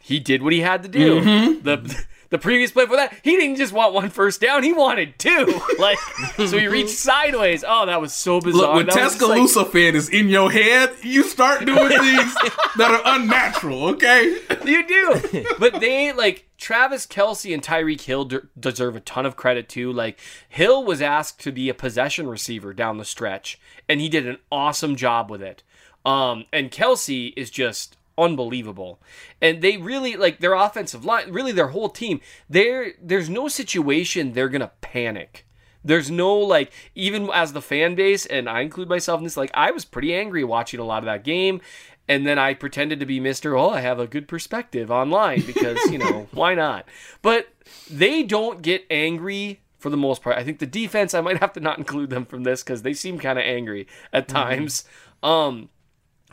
he 0.00 0.18
did 0.18 0.42
what 0.42 0.52
he 0.52 0.60
had 0.60 0.82
to 0.82 0.88
do. 0.88 1.20
Mm-hmm. 1.20 1.62
The 1.62 2.04
the 2.30 2.38
previous 2.38 2.70
play 2.72 2.86
for 2.86 2.96
that, 2.96 3.14
he 3.22 3.36
didn't 3.36 3.56
just 3.56 3.72
want 3.72 3.94
one 3.94 4.10
first 4.10 4.40
down; 4.40 4.62
he 4.62 4.72
wanted 4.72 5.18
two. 5.18 5.60
Like 5.78 5.98
so, 6.36 6.58
he 6.58 6.66
reached 6.68 6.90
sideways. 6.90 7.62
Oh, 7.66 7.86
that 7.86 8.00
was 8.00 8.12
so 8.14 8.40
bizarre. 8.40 8.62
Look, 8.62 8.74
when 8.76 8.86
That 8.86 8.94
just 8.94 9.20
like- 9.20 9.38
Tuscaloosa 9.40 9.64
fan 9.70 9.94
is 9.94 10.08
in 10.08 10.28
your 10.28 10.50
head, 10.50 10.90
you 11.02 11.22
start 11.22 11.64
doing 11.66 11.88
things 11.88 12.34
that 12.76 12.90
are 12.90 13.02
unnatural. 13.16 13.86
Okay. 13.90 14.38
You 14.64 14.86
do. 14.86 15.44
but 15.58 15.80
they 15.80 16.12
like 16.12 16.48
Travis 16.56 17.06
Kelce 17.06 17.52
and 17.52 17.62
Tyreek 17.62 18.00
Hill 18.00 18.24
de- 18.24 18.42
deserve 18.58 18.96
a 18.96 19.00
ton 19.00 19.26
of 19.26 19.36
credit 19.36 19.68
too. 19.68 19.92
Like 19.92 20.18
Hill 20.48 20.82
was 20.84 21.02
asked 21.02 21.40
to 21.40 21.52
be 21.52 21.68
a 21.68 21.74
possession 21.74 22.26
receiver 22.28 22.72
down 22.72 22.96
the 22.98 23.04
stretch, 23.04 23.60
and 23.88 24.00
he 24.00 24.08
did 24.08 24.26
an 24.26 24.38
awesome 24.50 24.96
job 24.96 25.30
with 25.30 25.42
it. 25.42 25.62
Um, 26.06 26.44
and 26.52 26.70
Kelce 26.70 27.32
is 27.36 27.50
just 27.50 27.95
unbelievable. 28.18 29.00
And 29.40 29.62
they 29.62 29.76
really 29.76 30.16
like 30.16 30.40
their 30.40 30.54
offensive 30.54 31.04
line, 31.04 31.32
really 31.32 31.52
their 31.52 31.68
whole 31.68 31.88
team. 31.88 32.20
There, 32.48 32.92
there's 33.00 33.28
no 33.28 33.48
situation 33.48 34.32
they're 34.32 34.48
gonna 34.48 34.72
panic. 34.80 35.46
There's 35.84 36.10
no 36.10 36.36
like 36.36 36.72
even 36.94 37.30
as 37.32 37.52
the 37.52 37.62
fan 37.62 37.94
base, 37.94 38.26
and 38.26 38.48
I 38.48 38.60
include 38.60 38.88
myself 38.88 39.18
in 39.18 39.24
this. 39.24 39.36
Like 39.36 39.52
I 39.54 39.70
was 39.70 39.84
pretty 39.84 40.14
angry 40.14 40.42
watching 40.42 40.80
a 40.80 40.84
lot 40.84 40.98
of 40.98 41.04
that 41.04 41.22
game, 41.22 41.60
and 42.08 42.26
then 42.26 42.38
I 42.38 42.54
pretended 42.54 42.98
to 43.00 43.06
be 43.06 43.20
Mister. 43.20 43.56
Oh, 43.56 43.70
I 43.70 43.80
have 43.80 44.00
a 44.00 44.08
good 44.08 44.26
perspective 44.26 44.90
online 44.90 45.42
because 45.42 45.78
you 45.90 45.98
know 45.98 46.26
why 46.32 46.54
not? 46.54 46.86
But 47.22 47.48
they 47.88 48.24
don't 48.24 48.62
get 48.62 48.84
angry 48.90 49.60
for 49.78 49.90
the 49.90 49.96
most 49.96 50.22
part. 50.22 50.36
I 50.36 50.42
think 50.42 50.58
the 50.58 50.66
defense 50.66 51.14
I 51.14 51.20
might 51.20 51.38
have 51.38 51.52
to 51.52 51.60
not 51.60 51.78
include 51.78 52.10
them 52.10 52.24
from 52.24 52.42
this 52.42 52.64
because 52.64 52.82
they 52.82 52.92
seem 52.92 53.18
kind 53.20 53.38
of 53.38 53.44
angry 53.44 53.86
at 54.12 54.26
times. 54.26 54.84
Um, 55.22 55.68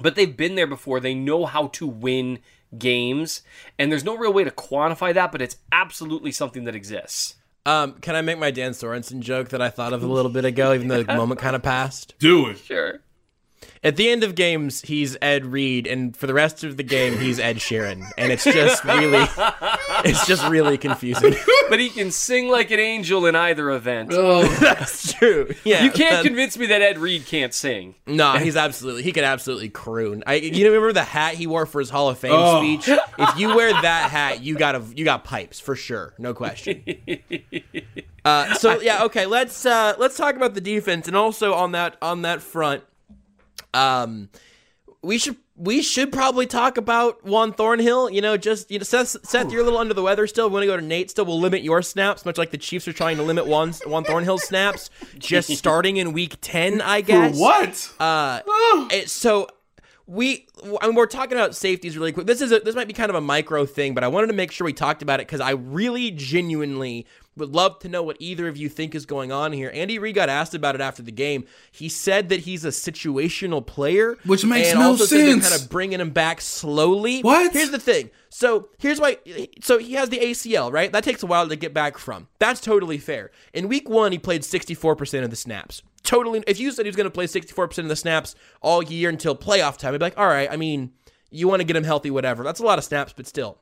but 0.02 0.16
they've 0.16 0.36
been 0.36 0.56
there 0.56 0.68
before. 0.68 1.00
They 1.00 1.16
know 1.16 1.46
how 1.46 1.68
to 1.68 1.88
win 1.88 2.40
games, 2.78 3.42
and 3.78 3.92
there's 3.92 4.04
no 4.04 4.18
real 4.18 4.34
way 4.34 4.44
to 4.44 4.52
quantify 4.52 5.14
that, 5.14 5.32
but 5.32 5.42
it's 5.42 5.58
absolutely 5.72 6.32
something 6.32 6.64
that 6.66 6.76
exists. 6.76 7.36
Um, 7.66 7.94
can 7.94 8.16
I 8.16 8.22
make 8.22 8.40
my 8.40 8.52
Dan 8.52 8.72
Sorensen 8.72 9.22
joke 9.22 9.50
that 9.50 9.62
I 9.62 9.70
thought 9.70 9.94
of 9.94 10.04
a 10.04 10.08
little 10.08 10.32
bit 10.32 10.44
ago, 10.44 10.74
even 10.74 10.90
though 10.90 11.04
the 11.04 11.14
moment 11.16 11.40
kind 11.40 11.56
of 11.56 11.64
passed? 11.64 12.14
Do 12.20 12.48
it. 12.50 12.58
Sure. 12.58 13.00
At 13.84 13.98
the 13.98 14.10
end 14.10 14.24
of 14.24 14.36
games, 14.36 14.82
he's 14.82 15.18
Ed 15.22 15.46
Reed, 15.46 15.88
and 15.88 16.16
for 16.16 16.26
the 16.26 16.34
rest 16.34 16.64
of 16.64 16.78
the 16.78 16.84
game, 16.84 17.18
he's 17.18 17.38
Ed 17.38 17.58
Sheeran, 17.58 18.10
and 18.18 18.32
it's 18.32 18.46
just 18.46 18.84
really, 18.86 19.26
it's 20.06 20.26
just 20.26 20.48
really 20.48 20.78
confusing. 20.78 21.36
But 21.70 21.80
he 21.82 21.90
can 21.90 22.10
sing 22.12 22.48
like 22.48 22.72
an 22.72 22.80
angel 22.80 23.26
in 23.26 23.36
either 23.36 23.70
event. 23.72 24.12
Oh, 24.14 24.44
That's 24.62 25.12
true. 25.12 25.54
Yeah, 25.66 25.84
you 25.84 25.92
can't 25.92 26.16
that- 26.16 26.26
convince 26.26 26.58
me 26.58 26.68
that 26.68 26.82
Ed 26.82 26.98
Reed 26.98 27.26
can't 27.26 27.54
sing. 27.54 27.96
No, 28.08 28.34
he's 28.38 28.56
absolutely. 28.56 29.04
He 29.04 29.12
could 29.12 29.26
absolutely 29.26 29.68
croon. 29.70 30.24
I, 30.26 30.36
you 30.36 30.66
remember 30.66 30.94
the 30.94 31.04
hat 31.04 31.34
he 31.36 31.46
wore 31.48 31.66
for 31.66 31.80
his 31.80 31.90
Hall 31.90 32.10
of 32.10 32.18
Fame 32.18 32.32
Oh. 32.34 32.62
speech? 32.62 32.88
If 33.20 33.38
you 33.38 33.54
wear 33.56 33.70
that 33.74 34.10
hat, 34.12 34.42
you 34.42 34.56
got 34.56 34.76
a, 34.76 34.84
you 34.96 35.04
got 35.04 35.26
pipes 35.26 35.60
for 35.60 35.76
sure, 35.76 36.14
no 36.18 36.34
question. 36.34 36.84
Uh, 38.26 38.54
so 38.54 38.80
yeah, 38.80 39.04
okay. 39.04 39.26
Let's 39.26 39.66
uh, 39.66 39.96
let's 39.98 40.16
talk 40.16 40.38
about 40.38 40.54
the 40.54 40.62
defense, 40.62 41.10
and 41.10 41.18
also 41.18 41.54
on 41.56 41.74
that 41.74 41.98
on 42.02 42.22
that 42.22 42.42
front, 42.42 42.82
um, 43.74 44.30
we 45.02 45.18
should 45.18 45.38
we 45.56 45.82
should 45.84 46.12
probably 46.12 46.48
talk 46.48 46.78
about 46.78 47.24
Juan 47.24 47.54
Thornhill. 47.54 48.10
You 48.10 48.22
know, 48.22 48.38
just 48.38 48.72
you 48.72 48.80
know, 48.80 48.84
Seth, 48.84 49.18
Seth, 49.28 49.52
you're 49.52 49.62
a 49.62 49.64
little 49.64 49.80
under 49.80 49.94
the 49.94 50.02
weather 50.02 50.26
still. 50.28 50.48
We 50.50 50.54
want 50.54 50.64
to 50.64 50.68
go 50.68 50.78
to 50.78 50.82
Nate 50.84 51.10
still. 51.12 51.26
We'll 51.26 51.40
limit 51.40 51.62
your 51.62 51.82
snaps, 51.82 52.26
much 52.26 52.38
like 52.38 52.52
the 52.52 52.58
Chiefs 52.58 52.88
are 52.88 52.94
trying 52.94 53.18
to 53.18 53.24
limit 53.24 53.46
Juan 53.46 53.74
Juan 53.86 54.04
Thornhill's 54.04 54.44
snaps, 54.44 54.90
just 55.18 55.50
starting 55.58 55.98
in 55.98 56.14
Week 56.14 56.38
Ten, 56.42 56.82
I 56.82 57.02
For 57.02 57.08
guess. 57.08 57.38
what? 57.40 57.92
Uh, 58.00 58.42
it- 58.92 59.10
so 59.10 59.48
we 60.08 60.48
I 60.82 60.88
mean, 60.88 60.96
we're 60.96 61.06
talking 61.06 61.34
about 61.38 61.56
safeties 61.56 61.98
really 61.98 62.12
quick. 62.12 62.26
This 62.28 62.42
is 62.42 62.52
a, 62.52 62.60
this 62.60 62.76
might 62.76 62.88
be 62.88 62.94
kind 62.94 63.10
of 63.10 63.16
a 63.16 63.22
micro 63.22 63.66
thing, 63.66 63.94
but 63.94 64.04
I 64.04 64.08
wanted 64.10 64.28
to 64.28 64.34
make 64.34 64.52
sure 64.52 64.66
we 64.66 64.74
talked 64.74 65.02
about 65.02 65.20
it 65.20 65.28
because 65.28 65.40
I 65.42 65.52
really 65.52 66.12
genuinely 66.12 67.06
Would 67.36 67.50
love 67.50 67.80
to 67.80 67.90
know 67.90 68.04
what 68.04 68.18
either 68.20 68.48
of 68.48 68.58
you 68.58 68.70
think 68.70 68.94
is 68.94 69.08
going 69.08 69.32
on 69.32 69.54
here. 69.54 69.72
Andy 69.74 69.98
Reid 69.98 70.14
got 70.14 70.30
asked 70.30 70.54
about 70.54 70.76
it 70.76 70.82
after 70.82 71.02
the 71.02 71.12
game. 71.12 71.46
He 71.72 71.90
said 71.90 72.30
that 72.30 72.42
he's 72.42 72.64
a 72.64 72.68
situational 72.70 73.66
player, 73.66 74.18
Which 74.26 74.46
makes 74.46 74.70
and 74.70 74.80
no 74.80 74.90
also 74.90 75.06
sense. 75.06 75.48
kind 75.50 75.60
of 75.60 75.68
bringing 75.70 76.00
him 76.00 76.12
back 76.12 76.42
slowly. 76.42 77.22
What? 77.22 77.52
Here's 77.54 77.72
the 77.72 77.80
thing. 77.80 78.12
So 78.30 78.70
here's 78.78 79.00
why. 79.00 79.18
So 79.62 79.80
he 79.80 79.94
has 79.94 80.10
the 80.10 80.20
ACL, 80.20 80.72
right? 80.72 80.92
That 80.92 81.04
takes 81.04 81.24
a 81.24 81.26
while 81.26 81.50
to 81.50 81.56
get 81.56 81.74
back 81.74 81.98
from. 81.98 82.28
That's 82.38 82.62
totally 82.62 83.00
fair. 83.00 83.32
In 83.54 83.68
week 83.68 83.90
one, 83.90 84.12
he 84.12 84.20
played 84.20 84.42
64% 84.44 85.24
of 85.24 85.30
the 85.32 85.36
snaps. 85.36 85.82
Totally. 86.04 86.44
If 86.46 86.60
you 86.60 86.72
said 86.72 86.86
he 86.86 86.90
was 86.90 86.96
going 86.96 87.06
to 87.06 87.12
play 87.12 87.26
64% 87.26 87.80
of 87.80 87.88
the 87.88 87.96
snaps 87.96 88.36
all 88.62 88.84
year 88.84 89.10
until 89.10 89.36
playoff 89.36 89.78
time, 89.78 89.94
I'd 89.96 90.00
be 90.00 90.06
like, 90.06 90.18
all 90.20 90.28
right. 90.28 90.52
I 90.52 90.58
mean, 90.58 90.92
you 91.32 91.48
want 91.48 91.62
to 91.62 91.66
get 91.66 91.76
him 91.76 91.84
healthy, 91.84 92.12
whatever. 92.12 92.44
That's 92.44 92.60
a 92.60 92.66
lot 92.66 92.78
of 92.78 92.84
snaps, 92.84 93.14
but 93.16 93.26
still. 93.26 93.58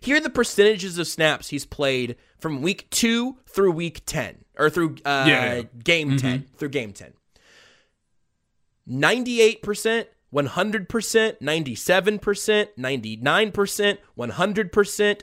Here 0.00 0.16
are 0.16 0.20
the 0.20 0.30
percentages 0.30 0.98
of 0.98 1.06
snaps 1.06 1.48
he's 1.48 1.64
played 1.64 2.16
from 2.42 2.60
week 2.60 2.90
two 2.90 3.38
through 3.46 3.70
week 3.72 4.04
10, 4.04 4.44
or 4.58 4.68
through 4.68 4.96
uh, 5.04 5.24
Yeah. 5.28 5.62
game 5.84 6.16
10, 6.18 6.48
through 6.56 6.70
game 6.70 6.92
10. 6.92 7.12
98%, 8.88 10.06
100%, 10.34 11.38
97%, 11.40 12.68
99%, 12.76 13.98
100%, 14.18 15.20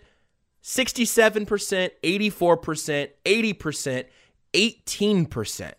67%, 0.64 1.90
84%, 2.04 3.10
80%, 3.26 4.06
18%. 4.54 5.74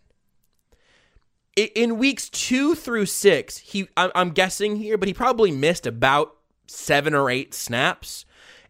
In 1.74 1.98
weeks 1.98 2.28
two 2.30 2.74
through 2.74 3.06
six, 3.06 3.58
he 3.58 3.88
I'm 3.96 4.10
I'm 4.14 4.30
guessing 4.30 4.76
here, 4.76 4.96
but 4.96 5.08
he 5.08 5.14
probably 5.14 5.50
missed 5.50 5.84
about 5.86 6.36
seven 6.68 7.12
or 7.12 7.28
eight 7.28 7.52
snaps. 7.52 8.24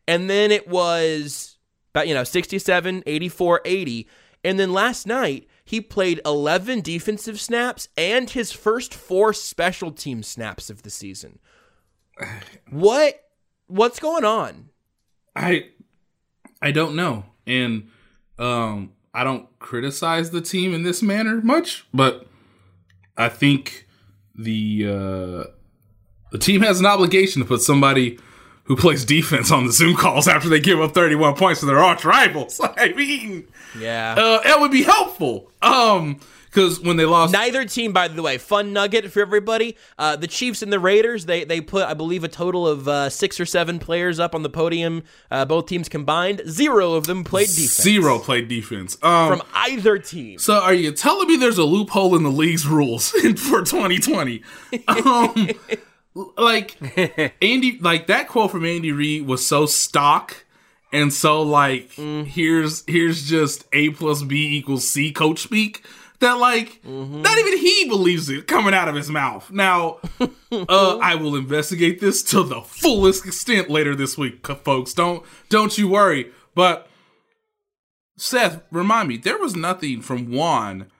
And 0.08 0.28
then 0.30 0.50
it 0.50 0.66
was 0.66 1.49
about, 1.94 2.08
you 2.08 2.14
know, 2.14 2.24
67, 2.24 3.02
84, 3.06 3.60
80. 3.64 4.08
And 4.42 4.58
then 4.58 4.72
last 4.72 5.06
night, 5.06 5.48
he 5.64 5.80
played 5.80 6.20
11 6.24 6.80
defensive 6.80 7.38
snaps 7.38 7.88
and 7.96 8.30
his 8.30 8.52
first 8.52 8.94
four 8.94 9.32
special 9.32 9.92
team 9.92 10.22
snaps 10.22 10.70
of 10.70 10.82
the 10.82 10.90
season. 10.90 11.38
What 12.70 13.22
what's 13.66 14.00
going 14.00 14.24
on? 14.24 14.70
I 15.36 15.68
I 16.60 16.72
don't 16.72 16.96
know. 16.96 17.24
And 17.46 17.88
um 18.38 18.92
I 19.14 19.24
don't 19.24 19.46
criticize 19.58 20.30
the 20.30 20.40
team 20.40 20.74
in 20.74 20.82
this 20.82 21.02
manner 21.02 21.40
much, 21.40 21.86
but 21.94 22.26
I 23.16 23.28
think 23.28 23.86
the 24.34 24.86
uh 24.86 25.50
the 26.32 26.38
team 26.38 26.62
has 26.62 26.80
an 26.80 26.86
obligation 26.86 27.42
to 27.42 27.48
put 27.48 27.60
somebody 27.62 28.18
who 28.70 28.76
plays 28.76 29.04
defense 29.04 29.50
on 29.50 29.66
the 29.66 29.72
Zoom 29.72 29.96
calls 29.96 30.28
after 30.28 30.48
they 30.48 30.60
give 30.60 30.80
up 30.80 30.94
31 30.94 31.34
points 31.34 31.58
to 31.58 31.66
their 31.66 31.80
arch 31.80 32.04
rivals. 32.04 32.60
I 32.76 32.92
mean, 32.92 33.48
Yeah. 33.76 34.14
uh, 34.16 34.40
that 34.44 34.60
would 34.60 34.70
be 34.70 34.84
helpful. 34.84 35.50
Um, 35.60 36.20
because 36.44 36.78
when 36.80 36.96
they 36.96 37.04
lost, 37.04 37.32
Neither 37.32 37.64
team, 37.64 37.92
by 37.92 38.06
the 38.06 38.22
way, 38.22 38.38
fun 38.38 38.72
nugget 38.72 39.10
for 39.12 39.20
everybody. 39.20 39.76
Uh, 39.98 40.14
the 40.14 40.26
Chiefs 40.28 40.62
and 40.62 40.72
the 40.72 40.78
Raiders, 40.78 41.26
they 41.26 41.42
they 41.44 41.60
put, 41.60 41.84
I 41.84 41.94
believe, 41.94 42.22
a 42.24 42.28
total 42.28 42.66
of 42.66 42.86
uh, 42.88 43.08
six 43.10 43.38
or 43.40 43.46
seven 43.46 43.78
players 43.80 44.18
up 44.20 44.34
on 44.36 44.42
the 44.44 44.50
podium. 44.50 45.02
Uh, 45.32 45.44
both 45.44 45.66
teams 45.66 45.88
combined, 45.88 46.42
zero 46.48 46.92
of 46.94 47.06
them 47.06 47.22
played 47.24 47.46
defense. 47.48 47.80
zero 47.82 48.18
played 48.20 48.46
defense. 48.48 48.96
Um, 49.02 49.28
from 49.38 49.42
either 49.54 49.98
team. 49.98 50.38
So 50.40 50.54
are 50.60 50.74
you 50.74 50.90
telling 50.92 51.26
me 51.28 51.36
there's 51.36 51.58
a 51.58 51.64
loophole 51.64 52.14
in 52.16 52.22
the 52.24 52.30
league's 52.32 52.66
rules 52.68 53.10
for 53.36 53.62
2020? 53.64 54.42
Um, 54.88 55.50
like 56.14 56.76
Andy, 57.42 57.78
like 57.80 58.06
that 58.08 58.28
quote 58.28 58.50
from 58.50 58.64
Andy 58.64 58.92
Reid 58.92 59.26
was 59.26 59.46
so 59.46 59.66
stock 59.66 60.44
and 60.92 61.12
so 61.12 61.42
like 61.42 61.92
here's 61.92 62.84
here's 62.86 63.28
just 63.28 63.64
A 63.72 63.90
plus 63.90 64.22
B 64.22 64.56
equals 64.56 64.88
C 64.88 65.12
coach 65.12 65.40
speak 65.40 65.84
that 66.20 66.34
like 66.34 66.84
not 66.84 67.38
even 67.38 67.58
he 67.58 67.88
believes 67.88 68.28
it 68.28 68.46
coming 68.46 68.74
out 68.74 68.88
of 68.88 68.94
his 68.94 69.10
mouth. 69.10 69.50
Now, 69.50 69.98
uh, 70.52 70.98
I 70.98 71.14
will 71.14 71.34
investigate 71.34 72.00
this 72.00 72.22
to 72.24 72.42
the 72.42 72.60
fullest 72.60 73.26
extent 73.26 73.70
later 73.70 73.94
this 73.94 74.18
week, 74.18 74.46
folks. 74.46 74.92
Don't 74.94 75.24
don't 75.48 75.76
you 75.76 75.88
worry, 75.88 76.30
but. 76.54 76.86
Seth, 78.16 78.60
remind 78.70 79.08
me, 79.08 79.16
there 79.16 79.38
was 79.38 79.56
nothing 79.56 80.02
from 80.02 80.30
Juan 80.30 80.90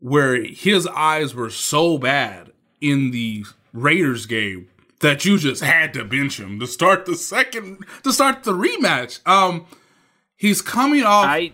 where 0.00 0.44
his 0.44 0.86
eyes 0.88 1.34
were 1.34 1.48
so 1.48 1.96
bad 1.96 2.52
in 2.78 3.10
the 3.10 3.44
Raiders 3.82 4.26
game 4.26 4.68
that 5.00 5.24
you 5.24 5.38
just 5.38 5.62
had 5.62 5.94
to 5.94 6.04
bench 6.04 6.38
him 6.40 6.58
to 6.60 6.66
start 6.66 7.06
the 7.06 7.14
second 7.16 7.84
to 8.04 8.12
start 8.12 8.44
the 8.44 8.52
rematch. 8.52 9.20
Um 9.26 9.66
he's 10.36 10.60
coming 10.62 11.04
off 11.04 11.24
I 11.26 11.52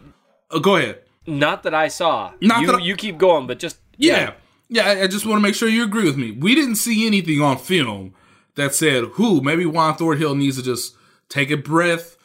uh, 0.50 0.58
go 0.58 0.76
ahead. 0.76 1.00
not 1.26 1.62
that 1.64 1.74
I 1.74 1.88
saw. 1.88 2.32
Not 2.40 2.60
you 2.60 2.66
that 2.68 2.76
I- 2.76 2.84
you 2.84 2.96
keep 2.96 3.18
going, 3.18 3.46
but 3.46 3.58
just 3.58 3.78
Yeah. 3.96 4.32
Yeah, 4.68 4.88
I- 4.88 5.02
I 5.02 5.06
just 5.06 5.26
want 5.26 5.38
to 5.38 5.42
make 5.42 5.54
sure 5.54 5.68
you 5.68 5.84
agree 5.84 6.04
with 6.04 6.16
me. 6.16 6.30
We 6.32 6.54
didn't 6.54 6.76
see 6.76 7.06
anything 7.06 7.40
on 7.42 7.58
film 7.58 8.14
that 8.56 8.74
said, 8.74 9.04
who, 9.14 9.40
maybe 9.40 9.66
Juan 9.66 9.94
Thornhill 9.96 10.34
needs 10.34 10.56
to 10.56 10.62
just 10.62 10.94
take 11.28 11.50
a 11.50 11.56
breath, 11.56 12.16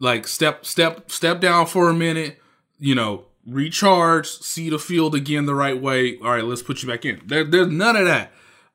like 0.00 0.26
step, 0.26 0.64
step, 0.64 1.10
step 1.10 1.40
down 1.40 1.66
for 1.66 1.88
a 1.90 1.94
minute, 1.94 2.40
you 2.78 2.94
know, 2.94 3.24
recharge, 3.46 4.26
see 4.28 4.70
the 4.70 4.78
field 4.78 5.14
again 5.14 5.46
the 5.46 5.54
right 5.54 5.80
way. 5.80 6.18
All 6.18 6.30
right, 6.30 6.44
let's 6.44 6.62
put 6.62 6.82
you 6.82 6.88
back 6.88 7.04
in. 7.04 7.20
There, 7.26 7.44
there's 7.44 7.68
none 7.68 7.96
of 7.96 8.04
that. 8.06 8.32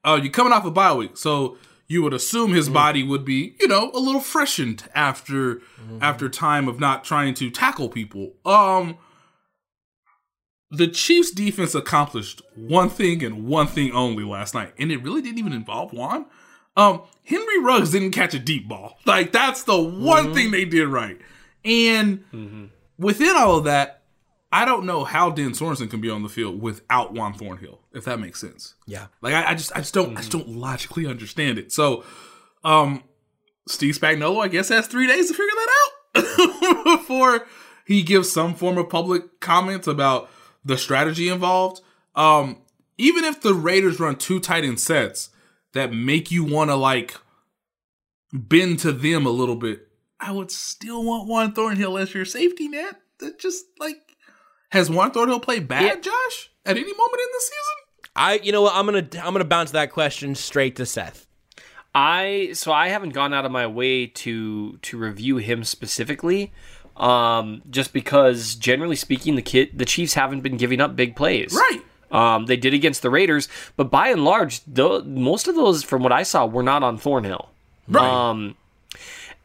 Uh, 0.07 0.15
you're 0.15 0.31
coming 0.31 0.53
off 0.53 0.65
a 0.65 0.71
bye 0.71 0.93
week, 0.93 1.17
so 1.17 1.57
you 1.87 2.01
would 2.01 2.13
assume 2.13 2.53
his 2.53 2.69
body 2.69 3.03
would 3.03 3.25
be, 3.25 3.55
you 3.59 3.67
know, 3.67 3.91
a 3.93 3.99
little 3.99 4.21
freshened 4.21 4.83
after 4.95 5.61
after 6.01 6.29
time 6.29 6.67
of 6.67 6.79
not 6.79 7.03
trying 7.03 7.33
to 7.33 7.49
tackle 7.49 7.89
people. 7.89 8.33
Um, 8.45 8.97
the 10.71 10.87
Chiefs 10.87 11.31
defense 11.31 11.75
accomplished 11.75 12.41
one 12.55 12.89
thing 12.89 13.23
and 13.23 13.45
one 13.47 13.67
thing 13.67 13.91
only 13.91 14.23
last 14.23 14.53
night, 14.53 14.73
and 14.79 14.91
it 14.91 15.03
really 15.03 15.21
didn't 15.21 15.39
even 15.39 15.53
involve 15.53 15.91
Juan. 15.91 16.25
Um, 16.77 17.01
Henry 17.23 17.59
Ruggs 17.59 17.91
didn't 17.91 18.11
catch 18.11 18.33
a 18.33 18.39
deep 18.39 18.67
ball. 18.69 18.97
Like 19.05 19.31
that's 19.31 19.63
the 19.63 19.77
one 19.81 20.33
thing 20.33 20.51
they 20.51 20.65
did 20.65 20.87
right. 20.87 21.17
And 21.65 22.69
within 22.97 23.35
all 23.35 23.57
of 23.57 23.63
that, 23.65 24.03
I 24.51 24.63
don't 24.63 24.85
know 24.85 25.03
how 25.03 25.29
Dan 25.29 25.51
Sorensen 25.51 25.89
can 25.89 25.99
be 25.99 26.09
on 26.09 26.23
the 26.23 26.29
field 26.29 26.61
without 26.61 27.13
Juan 27.13 27.33
Thornhill, 27.33 27.79
if 27.97 28.05
that 28.05 28.19
makes 28.19 28.39
sense. 28.39 28.75
Yeah. 28.85 29.07
Like 29.21 29.33
I, 29.33 29.51
I 29.51 29.55
just 29.55 29.71
I 29.75 29.79
just 29.79 29.93
don't 29.93 30.15
I 30.17 30.21
just 30.21 30.31
don't 30.31 30.47
logically 30.49 31.05
understand 31.07 31.57
it. 31.57 31.71
So 31.73 32.03
um 32.63 33.03
Steve 33.67 33.95
Spagnuolo, 33.97 34.41
I 34.43 34.47
guess, 34.47 34.69
has 34.69 34.87
three 34.87 35.07
days 35.07 35.27
to 35.27 35.33
figure 35.33 35.51
that 35.55 35.89
out 36.15 36.83
before 36.99 37.45
he 37.85 38.01
gives 38.01 38.31
some 38.31 38.53
form 38.55 38.77
of 38.77 38.89
public 38.89 39.39
comments 39.41 39.87
about 39.87 40.29
the 40.63 40.77
strategy 40.77 41.27
involved. 41.27 41.81
Um, 42.15 42.61
even 42.97 43.25
if 43.25 43.41
the 43.41 43.53
Raiders 43.53 43.99
run 43.99 44.15
two 44.15 44.39
tight 44.39 44.63
end 44.63 44.79
sets 44.79 45.29
that 45.73 45.91
make 45.93 46.31
you 46.31 46.43
want 46.45 46.69
to 46.69 46.75
like 46.75 47.15
bend 48.33 48.79
to 48.79 48.91
them 48.93 49.25
a 49.25 49.29
little 49.31 49.55
bit, 49.57 49.87
I 50.19 50.31
would 50.31 50.49
still 50.51 51.03
want 51.03 51.27
Juan 51.27 51.53
Thornhill 51.53 51.97
as 51.97 52.13
your 52.13 52.25
safety 52.25 52.67
net. 52.69 52.95
That 53.19 53.37
just 53.39 53.65
like 53.79 53.97
has 54.71 54.89
Juan 54.89 55.11
Thornhill 55.11 55.39
played 55.41 55.67
bad, 55.67 55.83
Yeah. 55.83 55.95
Josh, 55.99 56.49
at 56.65 56.77
any 56.77 56.93
moment 56.93 57.19
in 57.21 57.29
the 57.33 57.41
season? 57.41 57.86
I, 58.17 58.39
you 58.43 58.51
know 58.51 58.63
what? 58.63 58.73
I'm 58.75 58.85
gonna 58.85 59.07
I'm 59.23 59.33
gonna 59.33 59.45
bounce 59.45 59.71
that 59.71 59.91
question 59.91 60.35
straight 60.35 60.75
to 60.77 60.85
Seth. 60.85 61.27
I 61.93 62.49
so 62.53 62.71
I 62.71 62.89
haven't 62.89 63.11
gone 63.11 63.33
out 63.33 63.45
of 63.45 63.51
my 63.51 63.67
way 63.67 64.07
to 64.07 64.77
to 64.77 64.97
review 64.97 65.37
him 65.37 65.63
specifically, 65.63 66.51
um, 66.95 67.61
just 67.69 67.93
because 67.93 68.55
generally 68.55 68.95
speaking, 68.95 69.35
the 69.35 69.41
kid 69.41 69.77
the 69.77 69.85
Chiefs 69.85 70.15
haven't 70.15 70.41
been 70.41 70.57
giving 70.57 70.81
up 70.81 70.95
big 70.95 71.15
plays. 71.15 71.53
Right. 71.53 71.81
Um, 72.09 72.45
they 72.45 72.55
did 72.55 72.73
against 72.73 73.01
the 73.01 73.09
Raiders, 73.09 73.49
but 73.75 73.91
by 73.91 74.09
and 74.09 74.23
large, 74.23 74.63
tho- 74.63 75.03
most 75.03 75.47
of 75.47 75.55
those, 75.55 75.83
from 75.83 76.03
what 76.03 76.13
I 76.13 76.23
saw, 76.23 76.45
were 76.45 76.63
not 76.63 76.81
on 76.81 76.97
Thornhill. 76.97 77.49
Right. 77.87 78.03
Um, 78.03 78.55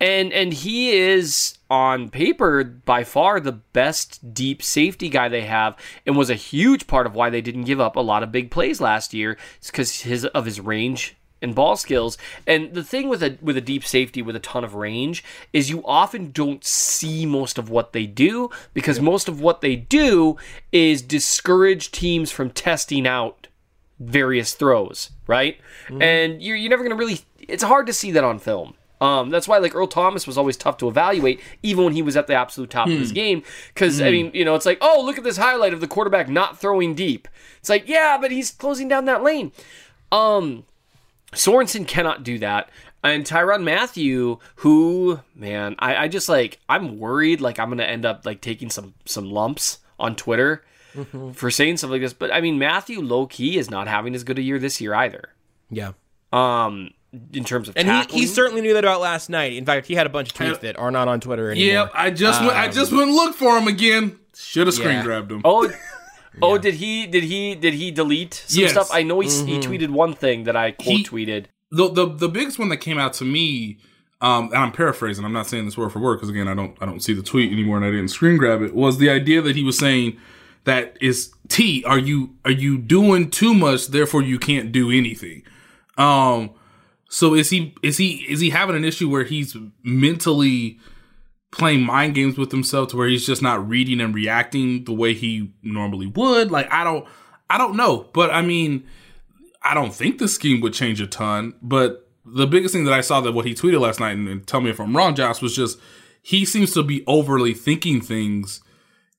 and 0.02 0.32
and 0.32 0.52
he 0.52 0.90
is 0.90 1.56
on 1.70 2.10
paper 2.10 2.64
by 2.64 3.04
far 3.04 3.38
the 3.38 3.52
best 3.52 4.34
deep 4.34 4.62
safety 4.62 5.08
guy 5.08 5.28
they 5.28 5.42
have, 5.42 5.76
and 6.04 6.16
was 6.16 6.28
a 6.28 6.34
huge 6.34 6.88
part 6.88 7.06
of 7.06 7.14
why 7.14 7.30
they 7.30 7.40
didn't 7.40 7.64
give 7.64 7.80
up 7.80 7.94
a 7.94 8.00
lot 8.00 8.24
of 8.24 8.32
big 8.32 8.50
plays 8.50 8.80
last 8.80 9.14
year. 9.14 9.38
It's 9.58 9.70
because 9.70 10.00
his 10.00 10.26
of 10.26 10.44
his 10.44 10.60
range 10.60 11.16
and 11.40 11.54
ball 11.54 11.76
skills. 11.76 12.18
And 12.48 12.74
the 12.74 12.82
thing 12.82 13.08
with 13.08 13.22
a 13.22 13.38
with 13.40 13.56
a 13.56 13.60
deep 13.60 13.84
safety 13.84 14.22
with 14.22 14.34
a 14.34 14.40
ton 14.40 14.64
of 14.64 14.74
range 14.74 15.22
is 15.52 15.70
you 15.70 15.86
often 15.86 16.32
don't 16.32 16.64
see 16.64 17.24
most 17.24 17.56
of 17.56 17.70
what 17.70 17.92
they 17.92 18.06
do 18.06 18.50
because 18.74 19.00
most 19.00 19.28
of 19.28 19.40
what 19.40 19.60
they 19.60 19.76
do 19.76 20.36
is 20.72 21.00
discourage 21.00 21.92
teams 21.92 22.32
from 22.32 22.50
testing 22.50 23.06
out 23.06 23.46
various 24.00 24.54
throws, 24.54 25.10
right? 25.28 25.58
Mm-hmm. 25.86 26.02
And 26.02 26.42
you're, 26.42 26.56
you're 26.56 26.70
never 26.70 26.82
going 26.82 26.96
to 26.96 27.00
really, 27.00 27.20
it's 27.38 27.62
hard 27.62 27.86
to 27.86 27.92
see 27.92 28.10
that 28.12 28.24
on 28.24 28.40
film. 28.40 28.74
Um, 29.02 29.30
that's 29.30 29.48
why 29.48 29.58
like 29.58 29.74
Earl 29.74 29.88
Thomas 29.88 30.28
was 30.28 30.38
always 30.38 30.56
tough 30.56 30.76
to 30.78 30.88
evaluate, 30.88 31.40
even 31.62 31.84
when 31.84 31.92
he 31.92 32.02
was 32.02 32.16
at 32.16 32.28
the 32.28 32.34
absolute 32.34 32.70
top 32.70 32.86
of 32.86 32.92
his 32.92 33.10
game. 33.10 33.42
Because 33.74 34.00
I 34.00 34.10
mean, 34.12 34.30
you 34.32 34.44
know, 34.44 34.54
it's 34.54 34.64
like, 34.64 34.78
oh, 34.80 35.02
look 35.04 35.18
at 35.18 35.24
this 35.24 35.36
highlight 35.36 35.72
of 35.74 35.80
the 35.80 35.88
quarterback 35.88 36.28
not 36.28 36.60
throwing 36.60 36.94
deep. 36.94 37.26
It's 37.58 37.68
like, 37.68 37.88
yeah, 37.88 38.16
but 38.20 38.30
he's 38.30 38.52
closing 38.52 38.86
down 38.86 39.06
that 39.06 39.24
lane. 39.24 39.50
Um, 40.12 40.64
Sorensen 41.32 41.86
cannot 41.86 42.22
do 42.22 42.38
that. 42.38 42.70
And 43.02 43.24
Tyrann 43.24 43.64
Mathieu, 43.64 44.38
who 44.56 45.18
man, 45.34 45.74
I, 45.80 46.04
I 46.04 46.08
just 46.08 46.28
like 46.28 46.60
I'm 46.68 47.00
worried 47.00 47.40
like 47.40 47.58
I'm 47.58 47.70
gonna 47.70 47.82
end 47.82 48.04
up 48.04 48.24
like 48.24 48.40
taking 48.40 48.70
some 48.70 48.94
some 49.04 49.28
lumps 49.28 49.78
on 49.98 50.14
Twitter 50.14 50.64
for 51.32 51.50
saying 51.50 51.78
stuff 51.78 51.90
like 51.90 52.02
this. 52.02 52.12
But 52.12 52.32
I 52.32 52.40
mean 52.40 52.58
Mathieu 52.58 53.00
low 53.00 53.26
key 53.26 53.58
is 53.58 53.68
not 53.70 53.88
having 53.88 54.14
as 54.14 54.22
good 54.22 54.38
a 54.38 54.42
year 54.42 54.60
this 54.60 54.80
year 54.80 54.94
either. 54.94 55.30
Yeah. 55.70 55.92
Um 56.32 56.90
in 57.32 57.44
terms 57.44 57.68
of 57.68 57.76
And 57.76 57.86
he, 57.88 57.92
tackling. 57.92 58.20
he 58.20 58.26
certainly 58.26 58.62
knew 58.62 58.72
that 58.74 58.84
about 58.84 59.00
last 59.00 59.28
night. 59.28 59.52
In 59.52 59.64
fact, 59.66 59.86
he 59.86 59.94
had 59.94 60.06
a 60.06 60.10
bunch 60.10 60.30
of 60.30 60.34
tweets 60.36 60.60
that 60.60 60.78
are 60.78 60.90
not 60.90 61.08
on 61.08 61.20
Twitter 61.20 61.50
anymore. 61.50 61.72
Yep, 61.84 61.90
I 61.94 62.10
just 62.10 62.40
went. 62.40 62.52
I 62.54 62.68
just 62.68 62.90
went 62.92 63.04
and 63.08 63.14
looked 63.14 63.38
for 63.38 63.56
him 63.58 63.68
again. 63.68 64.18
Should 64.34 64.66
have 64.66 64.74
screen 64.74 64.96
Yeah. 64.96 65.02
grabbed 65.04 65.30
him. 65.30 65.42
Oh, 65.44 65.70
oh, 66.42 66.56
did 66.58 66.74
he? 66.74 67.06
Did 67.06 67.24
he? 67.24 67.54
Did 67.54 67.74
he 67.74 67.90
delete 67.90 68.34
some 68.46 68.62
Yes. 68.62 68.70
stuff? 68.72 68.88
I 68.92 69.02
know 69.02 69.20
he, 69.20 69.28
he 69.28 69.58
tweeted 69.60 69.90
one 69.90 70.14
thing 70.14 70.44
that 70.44 70.56
I 70.56 70.70
quote 70.70 70.86
He- 70.96 71.04
tweeted. 71.04 71.46
the 71.70 71.88
the 71.90 72.06
the 72.06 72.28
biggest 72.28 72.58
one 72.58 72.70
that 72.70 72.78
came 72.78 72.98
out 72.98 73.12
to 73.14 73.24
me, 73.24 73.76
um, 74.22 74.46
and 74.46 74.56
I'm 74.56 74.72
paraphrasing. 74.72 75.24
I'm 75.24 75.32
not 75.34 75.46
saying 75.46 75.66
this 75.66 75.76
word 75.76 75.92
for 75.92 75.98
word 75.98 76.16
because 76.16 76.30
again, 76.30 76.48
I 76.48 76.54
don't 76.54 76.76
I 76.80 76.86
don't 76.86 77.00
see 77.02 77.12
the 77.12 77.22
tweet 77.22 77.52
anymore, 77.52 77.76
and 77.76 77.84
I 77.84 77.90
didn't 77.90 78.08
screen 78.08 78.38
grab 78.38 78.62
it. 78.62 78.74
Was 78.74 78.96
the 78.96 79.10
idea 79.10 79.42
that 79.42 79.54
he 79.54 79.62
was 79.64 79.78
saying 79.78 80.16
that 80.64 80.96
is 81.02 81.30
T? 81.48 81.84
Are 81.84 81.98
you 81.98 82.36
are 82.46 82.50
you 82.50 82.78
doing 82.78 83.28
too 83.30 83.52
much? 83.52 83.88
Therefore, 83.88 84.22
you 84.22 84.38
can't 84.38 84.72
do 84.72 84.90
anything. 84.90 85.42
Um, 85.98 86.50
so 87.12 87.34
is 87.34 87.50
he 87.50 87.74
is 87.82 87.98
he 87.98 88.24
is 88.28 88.40
he 88.40 88.48
having 88.48 88.74
an 88.74 88.84
issue 88.84 89.10
where 89.10 89.24
he's 89.24 89.54
mentally 89.82 90.78
playing 91.50 91.82
mind 91.82 92.14
games 92.14 92.38
with 92.38 92.50
himself 92.50 92.88
to 92.88 92.96
where 92.96 93.06
he's 93.06 93.26
just 93.26 93.42
not 93.42 93.68
reading 93.68 94.00
and 94.00 94.14
reacting 94.14 94.84
the 94.84 94.94
way 94.94 95.12
he 95.12 95.52
normally 95.62 96.06
would? 96.06 96.50
Like 96.50 96.72
I 96.72 96.82
don't 96.84 97.06
I 97.50 97.58
don't 97.58 97.76
know, 97.76 98.08
but 98.12 98.30
I 98.30 98.42
mean. 98.42 98.84
I 99.64 99.74
don't 99.74 99.94
think 99.94 100.18
the 100.18 100.26
scheme 100.26 100.60
would 100.62 100.72
change 100.74 101.00
a 101.00 101.06
ton, 101.06 101.54
but 101.62 102.10
the 102.26 102.48
biggest 102.48 102.74
thing 102.74 102.82
that 102.82 102.92
I 102.94 103.00
saw 103.00 103.20
that 103.20 103.30
what 103.30 103.46
he 103.46 103.54
tweeted 103.54 103.80
last 103.80 104.00
night, 104.00 104.16
and, 104.16 104.28
and 104.28 104.44
tell 104.44 104.60
me 104.60 104.70
if 104.70 104.80
I'm 104.80 104.96
wrong, 104.96 105.14
Josh, 105.14 105.40
was 105.40 105.54
just 105.54 105.78
he 106.20 106.44
seems 106.44 106.72
to 106.74 106.82
be 106.82 107.04
overly 107.06 107.54
thinking 107.54 108.00
things 108.00 108.60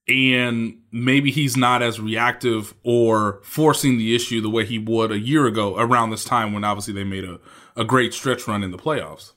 and 0.07 0.79
maybe 0.91 1.31
he's 1.31 1.55
not 1.55 1.81
as 1.81 1.99
reactive 1.99 2.73
or 2.83 3.39
forcing 3.43 3.97
the 3.97 4.13
issue 4.15 4.41
the 4.41 4.49
way 4.49 4.65
he 4.65 4.77
would 4.77 5.11
a 5.11 5.19
year 5.19 5.45
ago 5.45 5.77
around 5.77 6.09
this 6.09 6.25
time 6.25 6.51
when 6.51 6.63
obviously 6.63 6.93
they 6.93 7.05
made 7.05 7.23
a, 7.23 7.39
a 7.75 7.83
great 7.83 8.13
stretch 8.13 8.47
run 8.47 8.63
in 8.63 8.71
the 8.71 8.77
playoffs. 8.77 9.33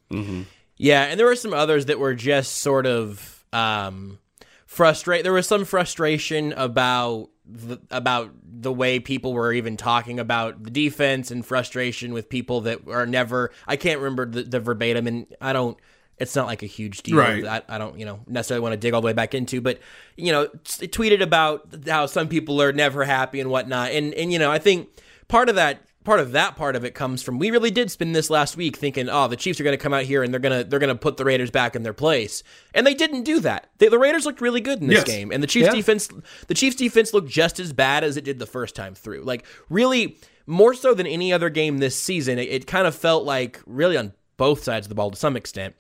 Yeah, 0.76 1.05
and 1.05 1.18
there 1.18 1.26
were 1.26 1.37
some 1.37 1.55
others 1.55 1.87
that 1.87 1.99
were 1.99 2.14
just 2.14 2.59
sort 2.59 2.87
of 2.87 3.45
um, 3.53 4.18
frustrate. 4.66 5.22
There 5.22 5.32
was 5.32 5.47
some 5.47 5.64
frustration 5.64 6.53
about 6.53 7.30
the, 7.47 7.78
about 7.91 8.32
the 8.45 8.72
way 8.72 8.99
people 8.99 9.32
were 9.32 9.53
even 9.53 9.76
talking 9.76 10.20
about 10.20 10.62
the 10.62 10.70
defense, 10.70 11.30
and 11.30 11.45
frustration 11.45 12.12
with 12.12 12.28
people 12.28 12.62
that 12.62 12.87
are 12.89 13.07
never. 13.07 13.53
I 13.66 13.76
can't 13.76 14.01
remember 14.01 14.26
the, 14.26 14.43
the 14.43 14.61
verbatim, 14.61 15.07
and 15.07 15.26
I 15.41 15.53
don't. 15.53 15.78
It's 16.18 16.34
not 16.34 16.47
like 16.47 16.62
a 16.62 16.66
huge 16.66 17.03
deal. 17.03 17.18
Right. 17.18 17.45
I, 17.45 17.62
I 17.68 17.76
don't, 17.76 17.99
you 17.99 18.07
know, 18.07 18.20
necessarily 18.26 18.62
want 18.62 18.72
to 18.72 18.78
dig 18.78 18.95
all 18.95 19.03
the 19.03 19.07
way 19.07 19.12
back 19.12 19.34
into, 19.34 19.61
but 19.61 19.80
you 20.16 20.32
know, 20.32 20.47
t- 20.64 20.89
tweeted 20.89 21.20
about 21.20 21.74
how 21.87 22.07
some 22.07 22.28
people 22.28 22.61
are 22.62 22.72
never 22.72 23.05
happy 23.05 23.41
and 23.41 23.51
whatnot, 23.51 23.93
and 23.93 24.12
and 24.14 24.32
you 24.32 24.39
know, 24.39 24.51
I 24.51 24.59
think 24.59 24.89
part 25.28 25.49
of 25.49 25.55
that 25.57 25.86
part 26.07 26.20
of 26.20 26.32
that 26.32 26.57
part 26.57 26.74
of 26.76 26.84
it 26.84 26.94
comes 26.94 27.22
from 27.22 27.38
we 27.38 27.50
really 27.50 27.70
did 27.70 27.90
spend 27.90 28.16
this 28.16 28.30
last 28.30 28.57
week 28.57 28.76
thinking, 28.76 29.09
oh, 29.11 29.28
the 29.28 29.36
Chiefs 29.36 29.61
are 29.61 29.64
going 29.64 29.76
to 29.76 29.82
come 29.82 29.92
out 29.92 30.04
here 30.04 30.22
and 30.22 30.32
they're 30.32 30.40
gonna 30.40 30.64
they're 30.64 30.78
gonna 30.78 30.94
put 30.94 31.18
the 31.18 31.24
Raiders 31.24 31.50
back 31.50 31.76
in 31.76 31.82
their 31.82 31.92
place, 31.92 32.42
and 32.72 32.86
they 32.86 32.94
didn't 32.94 33.24
do 33.24 33.40
that. 33.40 33.68
They, 33.76 33.88
the 33.88 33.98
Raiders 33.98 34.24
looked 34.24 34.40
really 34.40 34.62
good 34.62 34.80
in 34.80 34.86
this 34.86 34.98
Yes. 34.98 35.04
game, 35.04 35.30
and 35.32 35.42
the 35.42 35.46
Chiefs 35.46 35.74
defense 35.74 36.09
the 36.46 36.54
Chiefs 36.54 36.76
defense 36.76 37.12
looked 37.12 37.28
just 37.28 37.61
as 37.61 37.72
bad 37.74 38.04
as 38.04 38.16
it 38.16 38.24
did 38.24 38.38
the 38.38 38.46
first 38.46 38.74
time 38.74 38.94
through. 38.94 39.22
Like 39.22 39.44
really 39.68 40.16
more 40.46 40.72
so 40.72 40.94
than 40.94 41.07
any 41.07 41.32
other 41.32 41.50
game 41.50 41.78
this 41.78 42.00
season. 42.00 42.38
It, 42.38 42.48
it 42.48 42.66
kind 42.66 42.86
of 42.86 42.94
felt 42.94 43.24
like 43.24 43.61
really 43.66 43.96
on 43.98 44.12
both 44.36 44.62
sides 44.62 44.86
of 44.86 44.88
the 44.90 44.94
ball 44.94 45.11
to 45.11 45.16
some 45.16 45.36
extent 45.36 45.74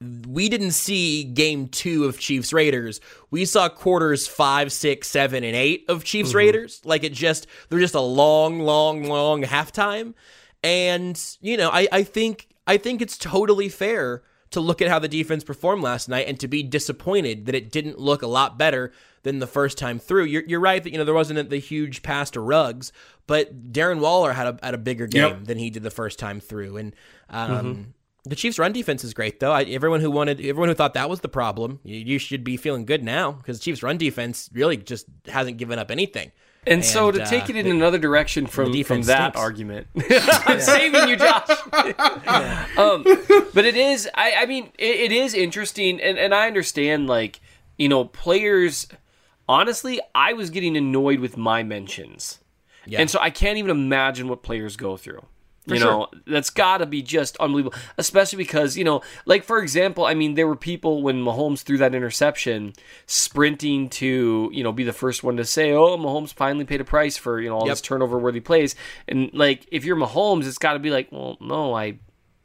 we 0.00 0.48
didn't 0.48 0.70
see 0.72 1.24
game 1.24 1.68
two 1.68 2.04
of 2.04 2.18
Chiefs 2.18 2.52
Raiders. 2.52 3.00
We 3.30 3.44
saw 3.44 3.68
quarters 3.68 4.28
five, 4.28 4.72
six, 4.72 5.08
seven, 5.08 5.42
and 5.42 5.56
eight 5.56 5.84
of 5.88 6.04
Chiefs 6.04 6.34
Raiders. 6.34 6.80
Like 6.84 7.02
it 7.04 7.12
just 7.12 7.46
they're 7.68 7.80
just 7.80 7.94
a 7.96 8.00
long, 8.00 8.60
long, 8.60 9.04
long 9.04 9.42
halftime. 9.42 10.14
And, 10.62 11.20
you 11.40 11.56
know, 11.56 11.70
I, 11.70 11.88
I 11.92 12.02
think 12.02 12.48
I 12.66 12.76
think 12.76 13.02
it's 13.02 13.18
totally 13.18 13.68
fair 13.68 14.22
to 14.50 14.60
look 14.60 14.80
at 14.80 14.88
how 14.88 14.98
the 14.98 15.08
defense 15.08 15.44
performed 15.44 15.82
last 15.82 16.08
night 16.08 16.26
and 16.26 16.38
to 16.40 16.48
be 16.48 16.62
disappointed 16.62 17.46
that 17.46 17.54
it 17.54 17.70
didn't 17.70 17.98
look 17.98 18.22
a 18.22 18.26
lot 18.26 18.56
better 18.58 18.92
than 19.22 19.40
the 19.40 19.46
first 19.46 19.76
time 19.78 19.98
through. 19.98 20.24
You're, 20.24 20.44
you're 20.46 20.60
right 20.60 20.82
that 20.82 20.90
you 20.90 20.96
know 20.98 21.04
there 21.04 21.14
wasn't 21.14 21.50
the 21.50 21.58
huge 21.58 22.02
pass 22.02 22.30
to 22.30 22.40
Ruggs, 22.40 22.92
but 23.26 23.72
Darren 23.72 23.98
Waller 24.00 24.32
had 24.32 24.46
a 24.46 24.58
had 24.62 24.74
a 24.74 24.78
bigger 24.78 25.06
game 25.06 25.22
Yep. 25.22 25.44
than 25.44 25.58
he 25.58 25.70
did 25.70 25.82
the 25.82 25.90
first 25.90 26.18
time 26.18 26.40
through, 26.40 26.76
and 26.76 26.94
um, 27.28 27.94
the 28.28 28.36
Chiefs' 28.36 28.58
run 28.58 28.72
defense 28.72 29.04
is 29.04 29.14
great, 29.14 29.40
though. 29.40 29.52
I, 29.52 29.62
everyone 29.64 30.00
who 30.00 30.10
wanted, 30.10 30.40
everyone 30.40 30.68
who 30.68 30.74
thought 30.74 30.94
that 30.94 31.08
was 31.08 31.20
the 31.20 31.28
problem, 31.28 31.80
you, 31.82 31.96
you 31.96 32.18
should 32.18 32.44
be 32.44 32.56
feeling 32.56 32.84
good 32.84 33.02
now 33.02 33.32
because 33.32 33.58
the 33.58 33.64
Chiefs' 33.64 33.82
run 33.82 33.96
defense 33.98 34.50
really 34.52 34.76
just 34.76 35.06
hasn't 35.26 35.56
given 35.56 35.78
up 35.78 35.90
anything. 35.90 36.32
And, 36.66 36.84
so 36.84 37.10
to 37.10 37.22
uh, 37.22 37.26
take 37.26 37.48
it 37.48 37.56
in 37.56 37.66
another 37.66 37.98
direction 37.98 38.46
from, 38.46 38.72
from 38.84 39.02
that 39.02 39.32
stinks. 39.32 39.38
argument, 39.38 39.86
I'm 40.10 40.60
saving 40.60 41.08
you, 41.08 41.16
Josh. 41.16 41.48
um, 42.76 43.04
but 43.54 43.64
it 43.64 43.76
is, 43.76 44.08
I, 44.14 44.34
I 44.38 44.46
mean, 44.46 44.70
it, 44.78 45.00
it 45.00 45.12
is 45.12 45.32
interesting, 45.32 46.00
and, 46.00 46.18
and 46.18 46.34
I 46.34 46.46
understand, 46.46 47.06
like, 47.06 47.40
you 47.78 47.88
know, 47.88 48.04
players. 48.04 48.86
Honestly, 49.48 49.98
I 50.14 50.34
was 50.34 50.50
getting 50.50 50.76
annoyed 50.76 51.20
with 51.20 51.38
my 51.38 51.62
mentions, 51.62 52.40
and 52.92 53.08
so 53.08 53.18
I 53.18 53.30
can't 53.30 53.56
even 53.56 53.70
imagine 53.70 54.28
what 54.28 54.42
players 54.42 54.76
go 54.76 54.98
through. 54.98 55.24
You 55.68 55.80
know, 55.80 56.08
that's 56.26 56.50
got 56.50 56.78
to 56.78 56.86
be 56.86 57.02
just 57.02 57.36
unbelievable, 57.38 57.76
especially 57.98 58.38
because 58.38 58.76
you 58.76 58.84
know, 58.84 59.02
like 59.26 59.44
for 59.44 59.58
example, 59.60 60.04
I 60.04 60.14
mean, 60.14 60.34
there 60.34 60.46
were 60.46 60.56
people 60.56 61.02
when 61.02 61.22
Mahomes 61.22 61.62
threw 61.62 61.78
that 61.78 61.94
interception, 61.94 62.72
sprinting 63.06 63.88
to 63.90 64.50
you 64.52 64.62
know 64.62 64.72
be 64.72 64.84
the 64.84 64.92
first 64.92 65.22
one 65.24 65.36
to 65.36 65.44
say, 65.44 65.72
"Oh, 65.72 65.96
Mahomes 65.96 66.32
finally 66.32 66.64
paid 66.64 66.80
a 66.80 66.84
price 66.84 67.16
for 67.16 67.40
you 67.40 67.48
know 67.48 67.56
all 67.56 67.66
Yep. 67.66 67.72
this 67.72 67.80
turnover-worthy 67.80 68.40
plays," 68.40 68.74
and 69.06 69.30
like 69.32 69.66
if 69.72 69.84
you're 69.84 69.96
Mahomes, 69.96 70.46
it's 70.46 70.58
got 70.58 70.74
to 70.74 70.78
be 70.78 70.90
like, 70.90 71.08
well, 71.10 71.36
no, 71.40 71.74
I 71.74 71.98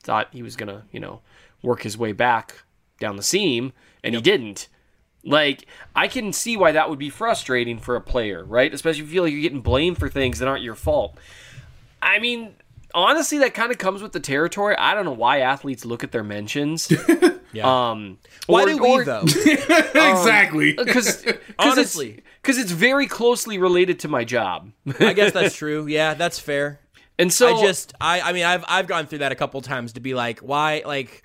thought 0.03 0.29
he 0.31 0.43
was 0.43 0.55
gonna 0.55 0.83
you 0.91 0.99
know 0.99 1.21
work 1.61 1.83
his 1.83 1.97
way 1.97 2.11
back 2.11 2.63
down 2.99 3.15
the 3.15 3.23
seam, 3.23 3.73
and 4.03 4.15
he 4.15 4.21
didn't. 4.21 4.67
Like, 5.25 5.65
I 5.95 6.09
can 6.09 6.33
see 6.33 6.57
why 6.57 6.73
that 6.73 6.89
would 6.89 6.99
be 6.99 7.09
frustrating 7.09 7.79
for 7.79 7.95
a 7.95 8.01
player, 8.01 8.43
right? 8.43 8.73
Especially 8.73 9.03
if 9.03 9.07
you 9.07 9.13
feel 9.13 9.23
like 9.23 9.31
you're 9.31 9.41
getting 9.41 9.61
blamed 9.61 9.97
for 9.97 10.09
things 10.09 10.39
that 10.39 10.49
aren't 10.49 10.63
your 10.63 10.75
fault. 10.75 11.17
I 12.01 12.19
mean, 12.19 12.55
honestly, 12.93 13.39
that 13.39 13.53
kind 13.53 13.71
of 13.71 13.77
comes 13.77 14.01
with 14.01 14.11
the 14.11 14.19
territory. 14.19 14.75
I 14.77 14.93
don't 14.93 15.05
know 15.05 15.11
why 15.11 15.39
athletes 15.39 15.85
look 15.85 16.03
at 16.03 16.11
their 16.11 16.23
mentions. 16.23 16.91
Um, 17.61 18.17
Why 18.47 18.63
or- 18.63 18.65
do 18.65 18.77
we 18.79 18.89
or- 18.89 19.05
though? 19.05 19.21
exactly. 19.27 20.73
Because 20.73 21.23
Honestly. 21.59 22.23
because 22.41 22.57
it's, 22.57 22.71
very 22.71 23.05
closely 23.05 23.59
related 23.59 23.99
to 23.99 24.07
my 24.07 24.23
job, 24.23 24.71
I 24.99 25.13
guess 25.13 25.33
that's 25.33 25.55
true. 25.55 25.85
Yeah, 25.85 26.15
that's 26.15 26.39
fair. 26.39 26.79
and 27.19 27.31
so 27.31 27.57
I 27.57 27.61
just, 27.61 27.93
I, 28.01 28.21
I 28.21 28.33
mean, 28.33 28.43
I've, 28.43 28.65
I've 28.67 28.87
gone 28.87 29.05
through 29.05 29.19
that 29.19 29.31
a 29.31 29.35
couple 29.35 29.61
times 29.61 29.93
to 29.93 29.99
be 29.99 30.15
like, 30.15 30.39
why, 30.39 30.81
like. 30.85 31.23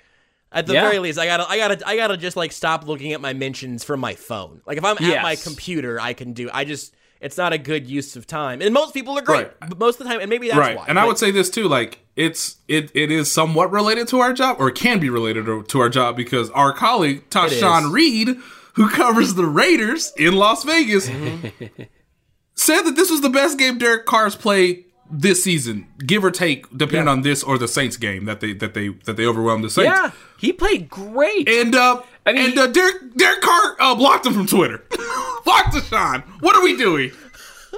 At 0.53 0.67
the 0.67 0.73
Yeah. 0.75 0.83
very 0.83 0.99
least, 0.99 1.19
I 1.19 1.27
gotta, 1.27 1.47
I 1.49 1.57
gotta, 1.59 1.87
I 1.89 1.97
gotta 1.97 2.17
just 2.17 2.37
like 2.37 2.53
stop 2.53 2.87
looking 2.87 3.13
at 3.15 3.21
my 3.23 3.33
mentions 3.35 3.85
from 3.85 4.01
my 4.01 4.15
phone. 4.15 4.63
Like 4.67 4.77
if 4.79 4.85
I'm 4.85 4.97
at 5.03 5.23
my 5.23 5.37
computer, 5.37 6.01
I 6.01 6.15
can 6.15 6.33
do. 6.33 6.49
I 6.53 6.65
just, 6.65 6.95
it's 7.21 7.37
not 7.37 7.53
a 7.53 7.59
good 7.59 7.87
use 7.89 8.15
of 8.17 8.27
time. 8.27 8.63
And 8.63 8.73
most 8.73 8.95
people 8.95 9.19
are 9.19 9.23
great, 9.23 9.47
Right. 9.61 9.69
but 9.71 9.79
most 9.79 10.01
of 10.01 10.07
the 10.07 10.13
time, 10.13 10.21
and 10.21 10.31
maybe 10.31 10.49
that's 10.49 10.59
right 10.59 10.77
why. 10.77 10.85
and 10.89 10.99
i 10.99 11.05
would 11.05 11.19
say 11.19 11.31
this 11.31 11.51
too 11.51 11.67
like 11.69 11.99
it's 12.17 12.57
it 12.69 12.91
it 12.95 13.11
is 13.11 13.31
somewhat 13.33 13.71
related 13.73 14.09
to 14.09 14.21
our 14.21 14.33
job 14.33 14.57
or 14.61 14.69
it 14.69 14.75
can 14.75 14.99
be 15.01 15.11
related 15.11 15.47
to- 15.47 15.63
to 15.65 15.81
our 15.81 15.89
job 15.89 16.17
because 16.17 16.51
our 16.51 16.73
colleague 16.73 17.29
Tashan 17.31 17.93
Reed 17.93 18.37
who 18.75 18.89
covers 18.91 19.35
the 19.35 19.45
raiders 19.47 20.13
in 20.17 20.35
las 20.35 20.63
vegas 20.65 21.07
said 22.55 22.83
that 22.83 22.97
this 22.97 23.11
was 23.11 23.21
the 23.21 23.31
best 23.31 23.59
game 23.59 23.79
derek 23.79 24.07
carr's 24.07 24.35
played 24.37 24.85
this 25.11 25.43
season 25.43 25.87
give 26.07 26.23
or 26.25 26.31
take 26.31 26.67
depending 26.77 27.09
on 27.09 27.23
this 27.23 27.43
or 27.43 27.57
the 27.59 27.69
saints 27.69 27.97
game 27.97 28.25
that 28.27 28.41
they 28.41 28.53
that 28.53 28.75
they 28.75 28.89
that 29.07 29.17
they 29.17 29.25
overwhelmed 29.25 29.65
the 29.65 29.71
saints 29.71 29.91
yeah, 29.91 30.11
he 30.39 30.53
played 30.53 30.89
great. 30.91 31.49
and 31.49 31.75
uh 31.75 32.03
I 32.29 32.33
mean, 32.33 32.51
and 32.51 32.59
uh, 32.59 32.67
Derek 32.67 33.15
Derek 33.17 33.41
Carr 33.41 33.77
uh, 33.81 33.95
blocked 33.95 34.27
him 34.27 34.35
from 34.35 34.47
Twitter. 34.47 34.83
blocked 35.45 35.75
Deshaun. 35.75 36.23
What 36.41 36.55
are 36.57 36.63
we 36.63 36.77
doing? 36.77 37.11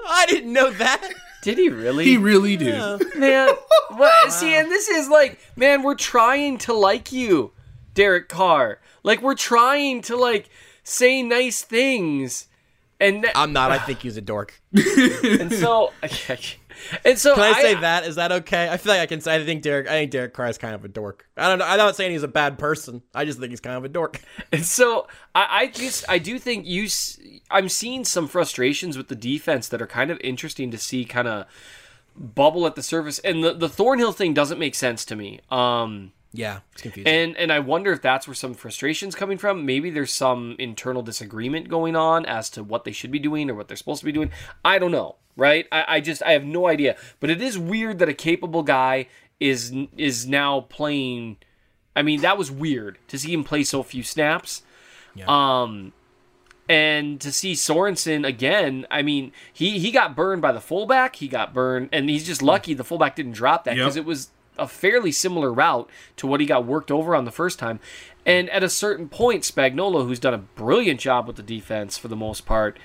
I 0.08 0.26
didn't 0.26 0.52
know 0.52 0.70
that. 0.70 1.12
Did 1.42 1.56
he 1.58 1.68
really? 1.68 2.04
He 2.04 2.16
really 2.16 2.56
did. 2.56 2.76
man. 3.16 3.54
What, 3.90 4.32
See, 4.32 4.54
and 4.54 4.70
this 4.70 4.88
is 4.88 5.08
like, 5.08 5.40
man, 5.56 5.82
we're 5.82 5.96
trying 5.96 6.58
to 6.58 6.72
like 6.72 7.10
you, 7.10 7.50
Derek 7.92 8.28
Carr. 8.28 8.78
Like, 9.02 9.20
we're 9.20 9.34
trying 9.34 10.02
to 10.02 10.16
like 10.16 10.48
say 10.84 11.22
nice 11.24 11.62
things, 11.62 12.46
and 13.00 13.22
th- 13.22 13.32
I'm 13.34 13.52
not. 13.52 13.72
I 13.72 13.78
think 13.86 14.00
he's 14.02 14.16
a 14.16 14.20
dork. 14.20 14.60
and 14.72 15.52
so, 15.52 15.92
and 17.04 17.18
so 17.18 17.34
Can 17.34 17.44
I 17.44 17.60
say 17.60 17.74
that? 17.74 18.04
Is 18.04 18.16
that 18.16 18.32
okay? 18.32 18.68
I 18.68 18.76
feel 18.76 18.92
like 18.92 19.02
I 19.02 19.06
can 19.06 19.20
say. 19.20 19.34
I 19.36 19.44
think 19.44 19.62
Derek. 19.62 19.86
I 19.86 19.90
think 19.92 20.10
Derek 20.10 20.32
Carr 20.34 20.48
is 20.48 20.58
kind 20.58 20.74
of 20.74 20.84
a 20.84 20.88
dork. 20.88 21.26
I 21.36 21.48
don't 21.48 21.58
know. 21.58 21.64
I'm 21.66 21.78
not 21.78 21.96
saying 21.96 22.12
he's 22.12 22.22
a 22.22 22.28
bad 22.28 22.58
person. 22.58 23.02
I 23.14 23.24
just 23.24 23.38
think 23.38 23.50
he's 23.50 23.60
kind 23.60 23.76
of 23.76 23.84
a 23.84 23.88
dork. 23.88 24.20
And 24.52 24.64
so 24.64 25.06
I, 25.34 25.46
I 25.50 25.66
just 25.68 26.04
I 26.08 26.18
do 26.18 26.38
think 26.38 26.66
you 26.66 26.88
I'm 27.50 27.68
seeing 27.68 28.04
some 28.04 28.26
frustrations 28.26 28.96
with 28.96 29.08
the 29.08 29.14
defense 29.14 29.68
that 29.68 29.80
are 29.80 29.86
kind 29.86 30.10
of 30.10 30.18
interesting 30.22 30.70
to 30.72 30.78
see 30.78 31.04
kind 31.04 31.28
of 31.28 31.46
bubble 32.16 32.66
at 32.66 32.74
the 32.74 32.82
surface, 32.82 33.18
and 33.20 33.42
the 33.44 33.52
the 33.54 33.68
Thornhill 33.68 34.12
thing 34.12 34.34
doesn't 34.34 34.58
make 34.58 34.74
sense 34.74 35.04
to 35.06 35.16
me. 35.16 35.40
Um, 35.50 36.12
Yeah, 36.32 36.60
it's 36.72 36.82
confusing. 36.82 37.12
and 37.12 37.36
and 37.36 37.52
I 37.52 37.60
wonder 37.60 37.92
if 37.92 38.02
that's 38.02 38.26
where 38.26 38.34
some 38.34 38.54
frustration's 38.54 39.14
coming 39.14 39.38
from. 39.38 39.64
Maybe 39.64 39.90
there's 39.90 40.12
some 40.12 40.56
internal 40.58 41.02
disagreement 41.02 41.68
going 41.68 41.96
on 41.96 42.26
as 42.26 42.50
to 42.50 42.62
what 42.64 42.84
they 42.84 42.92
should 42.92 43.10
be 43.10 43.18
doing 43.18 43.48
or 43.50 43.54
what 43.54 43.68
they're 43.68 43.76
supposed 43.76 44.00
to 44.00 44.04
be 44.06 44.12
doing. 44.12 44.30
I 44.64 44.78
don't 44.78 44.92
know, 44.92 45.16
right? 45.40 45.66
I, 45.72 45.84
I 45.96 46.00
just 46.00 46.22
I 46.22 46.32
have 46.32 46.44
no 46.44 46.68
idea. 46.68 46.96
But 47.18 47.30
it 47.30 47.40
is 47.40 47.58
weird 47.58 47.98
that 47.98 48.08
a 48.08 48.14
capable 48.14 48.62
guy 48.62 49.06
is 49.40 49.72
is 49.96 50.28
now 50.28 50.60
playing. 50.60 51.38
I 51.96 52.02
mean, 52.02 52.20
that 52.20 52.38
was 52.38 52.50
weird 52.50 52.98
to 53.08 53.18
see 53.18 53.32
him 53.32 53.42
play 53.42 53.64
so 53.64 53.82
few 53.82 54.02
snaps. 54.04 54.62
Yeah. 55.14 55.24
Um, 55.26 55.92
and 56.68 57.20
to 57.22 57.32
see 57.32 57.54
Sorensen 57.54 58.24
again, 58.24 58.86
I 58.90 59.02
mean, 59.02 59.32
he 59.52 59.78
he 59.80 59.90
got 59.90 60.14
burned 60.14 60.42
by 60.42 60.52
the 60.52 60.60
fullback. 60.60 61.16
He 61.16 61.26
got 61.26 61.52
burned, 61.52 61.88
and 61.90 62.08
he's 62.08 62.24
just 62.24 62.42
lucky 62.42 62.74
the 62.74 62.84
fullback 62.84 63.16
didn't 63.16 63.32
drop 63.32 63.64
that 63.64 63.74
because 63.74 63.96
Yep. 63.96 64.04
it 64.04 64.06
was 64.06 64.30
a 64.58 64.68
fairly 64.68 65.10
similar 65.10 65.52
route 65.52 65.88
to 66.16 66.26
what 66.26 66.38
he 66.38 66.46
got 66.46 66.66
worked 66.66 66.90
over 66.90 67.16
on 67.16 67.24
the 67.24 67.30
first 67.32 67.58
time. 67.58 67.80
And 68.26 68.50
at 68.50 68.62
a 68.62 68.68
certain 68.68 69.08
point, 69.08 69.42
Spagnuolo, 69.42 70.06
who's 70.06 70.20
done 70.20 70.34
a 70.34 70.38
brilliant 70.38 71.00
job 71.00 71.26
with 71.26 71.36
the 71.36 71.42
defense 71.42 71.96
for 71.96 72.08
the 72.08 72.16
most 72.16 72.44
part, 72.44 72.78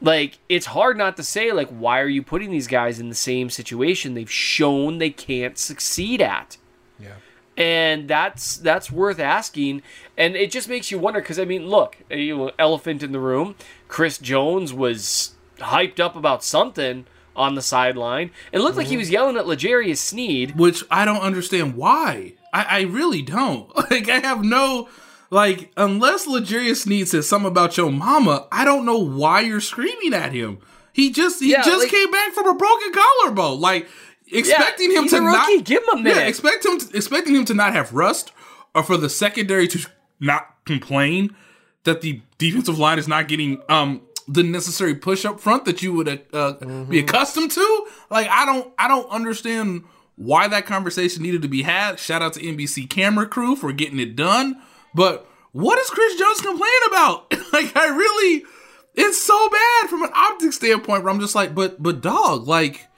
like 0.00 0.38
it's 0.48 0.66
hard 0.66 0.96
not 0.96 1.16
to 1.16 1.22
say 1.22 1.52
like 1.52 1.68
why 1.68 2.00
are 2.00 2.08
you 2.08 2.22
putting 2.22 2.50
these 2.50 2.66
guys 2.66 2.98
in 2.98 3.08
the 3.08 3.14
same 3.14 3.50
situation 3.50 4.14
they've 4.14 4.30
shown 4.30 4.98
they 4.98 5.10
can't 5.10 5.58
succeed 5.58 6.20
at? 6.22 6.56
Yeah. 6.98 7.14
And 7.56 8.08
that's 8.08 8.56
that's 8.56 8.90
worth 8.90 9.18
asking. 9.18 9.82
And 10.16 10.36
it 10.36 10.50
just 10.50 10.68
makes 10.68 10.90
you 10.90 10.98
wonder 10.98 11.20
because 11.20 11.38
i 11.38 11.44
mean 11.44 11.68
look 11.68 11.96
you 12.10 12.36
know, 12.36 12.50
elephant 12.58 13.02
in 13.02 13.12
the 13.12 13.20
room 13.20 13.54
chris 13.88 14.18
jones 14.18 14.72
was 14.72 15.34
hyped 15.58 16.00
up 16.00 16.16
about 16.16 16.42
something 16.42 17.06
on 17.36 17.54
the 17.54 17.62
sideline. 17.62 18.30
And 18.52 18.60
it 18.60 18.64
looked 18.64 18.76
like 18.76 18.86
he 18.86 18.94
mm-hmm. 18.94 19.00
was 19.00 19.10
yelling 19.10 19.36
at 19.36 19.46
L'Jarius 19.46 19.98
Sneed. 19.98 20.58
Which 20.58 20.84
I 20.90 21.04
don't 21.04 21.20
understand 21.20 21.76
why. 21.76 22.34
I, 22.52 22.64
I 22.64 22.80
really 22.82 23.22
don't. 23.22 23.70
Like 23.90 24.08
I 24.08 24.20
have 24.20 24.44
no 24.44 24.88
like 25.30 25.70
unless 25.76 26.26
L'Jarius 26.26 26.82
Sneed 26.82 27.08
says 27.08 27.28
something 27.28 27.50
about 27.50 27.76
your 27.76 27.90
mama, 27.90 28.46
I 28.52 28.64
don't 28.64 28.84
know 28.84 28.98
why 28.98 29.40
you're 29.40 29.60
screaming 29.60 30.12
at 30.14 30.32
him. 30.32 30.58
He 30.92 31.10
just 31.10 31.40
he 31.40 31.52
Yeah, 31.52 31.62
just 31.62 31.78
like- 31.84 31.90
came 31.90 32.10
back 32.10 32.32
from 32.32 32.46
a 32.48 32.54
broken 32.54 32.92
collarbone. 32.92 33.60
Like 33.60 33.88
expecting 34.32 34.90
him 34.92 35.04
he's 35.04 35.12
to 35.12 35.20
not 35.20 35.48
rookie. 35.48 35.62
Give 35.62 35.82
him 35.82 35.88
a 35.92 35.96
minute. 36.02 36.16
Yeah, 36.16 36.22
expect 36.26 36.64
him 36.64 36.78
to, 36.78 36.96
expecting 36.96 37.34
him 37.34 37.44
to 37.46 37.54
not 37.54 37.72
have 37.74 37.92
rust 37.92 38.32
or 38.74 38.82
for 38.82 38.96
the 38.96 39.08
secondary 39.08 39.66
to 39.68 39.86
not 40.20 40.46
complain 40.64 41.34
that 41.84 42.00
the 42.02 42.20
defensive 42.38 42.78
line 42.78 42.98
is 42.98 43.08
not 43.08 43.26
getting 43.28 43.62
um 43.68 44.02
the 44.28 44.42
necessary 44.42 44.94
push 44.94 45.24
up 45.24 45.40
front 45.40 45.64
that 45.64 45.82
you 45.82 45.92
would 45.92 46.06
uh, 46.08 46.16
Mm-hmm. 46.32 46.90
be 46.90 46.98
accustomed 47.00 47.50
to. 47.52 47.86
Like 48.10 48.28
I 48.28 48.44
don't 48.46 48.72
I 48.78 48.86
don't 48.88 49.08
understand 49.10 49.84
why 50.16 50.46
that 50.48 50.66
conversation 50.66 51.22
needed 51.22 51.42
to 51.42 51.48
be 51.48 51.62
had. 51.62 51.98
Shout 51.98 52.20
out 52.20 52.34
to 52.34 52.40
NBC 52.40 52.88
camera 52.90 53.26
crew 53.26 53.56
for 53.56 53.72
getting 53.72 53.98
it 53.98 54.14
done. 54.16 54.60
But 54.94 55.26
what 55.52 55.78
is 55.78 55.90
Chris 55.90 56.16
Jones 56.16 56.40
complaining 56.40 56.88
about? 56.88 57.32
like 57.52 57.76
I 57.76 57.88
really 57.88 58.44
it's 58.94 59.22
so 59.22 59.48
bad 59.48 59.88
from 59.88 60.02
an 60.02 60.10
optic 60.14 60.52
standpoint 60.52 61.04
where 61.04 61.12
I'm 61.12 61.20
just 61.20 61.34
like, 61.34 61.54
but 61.54 61.82
but 61.82 62.00
dog, 62.00 62.46
like 62.46 62.88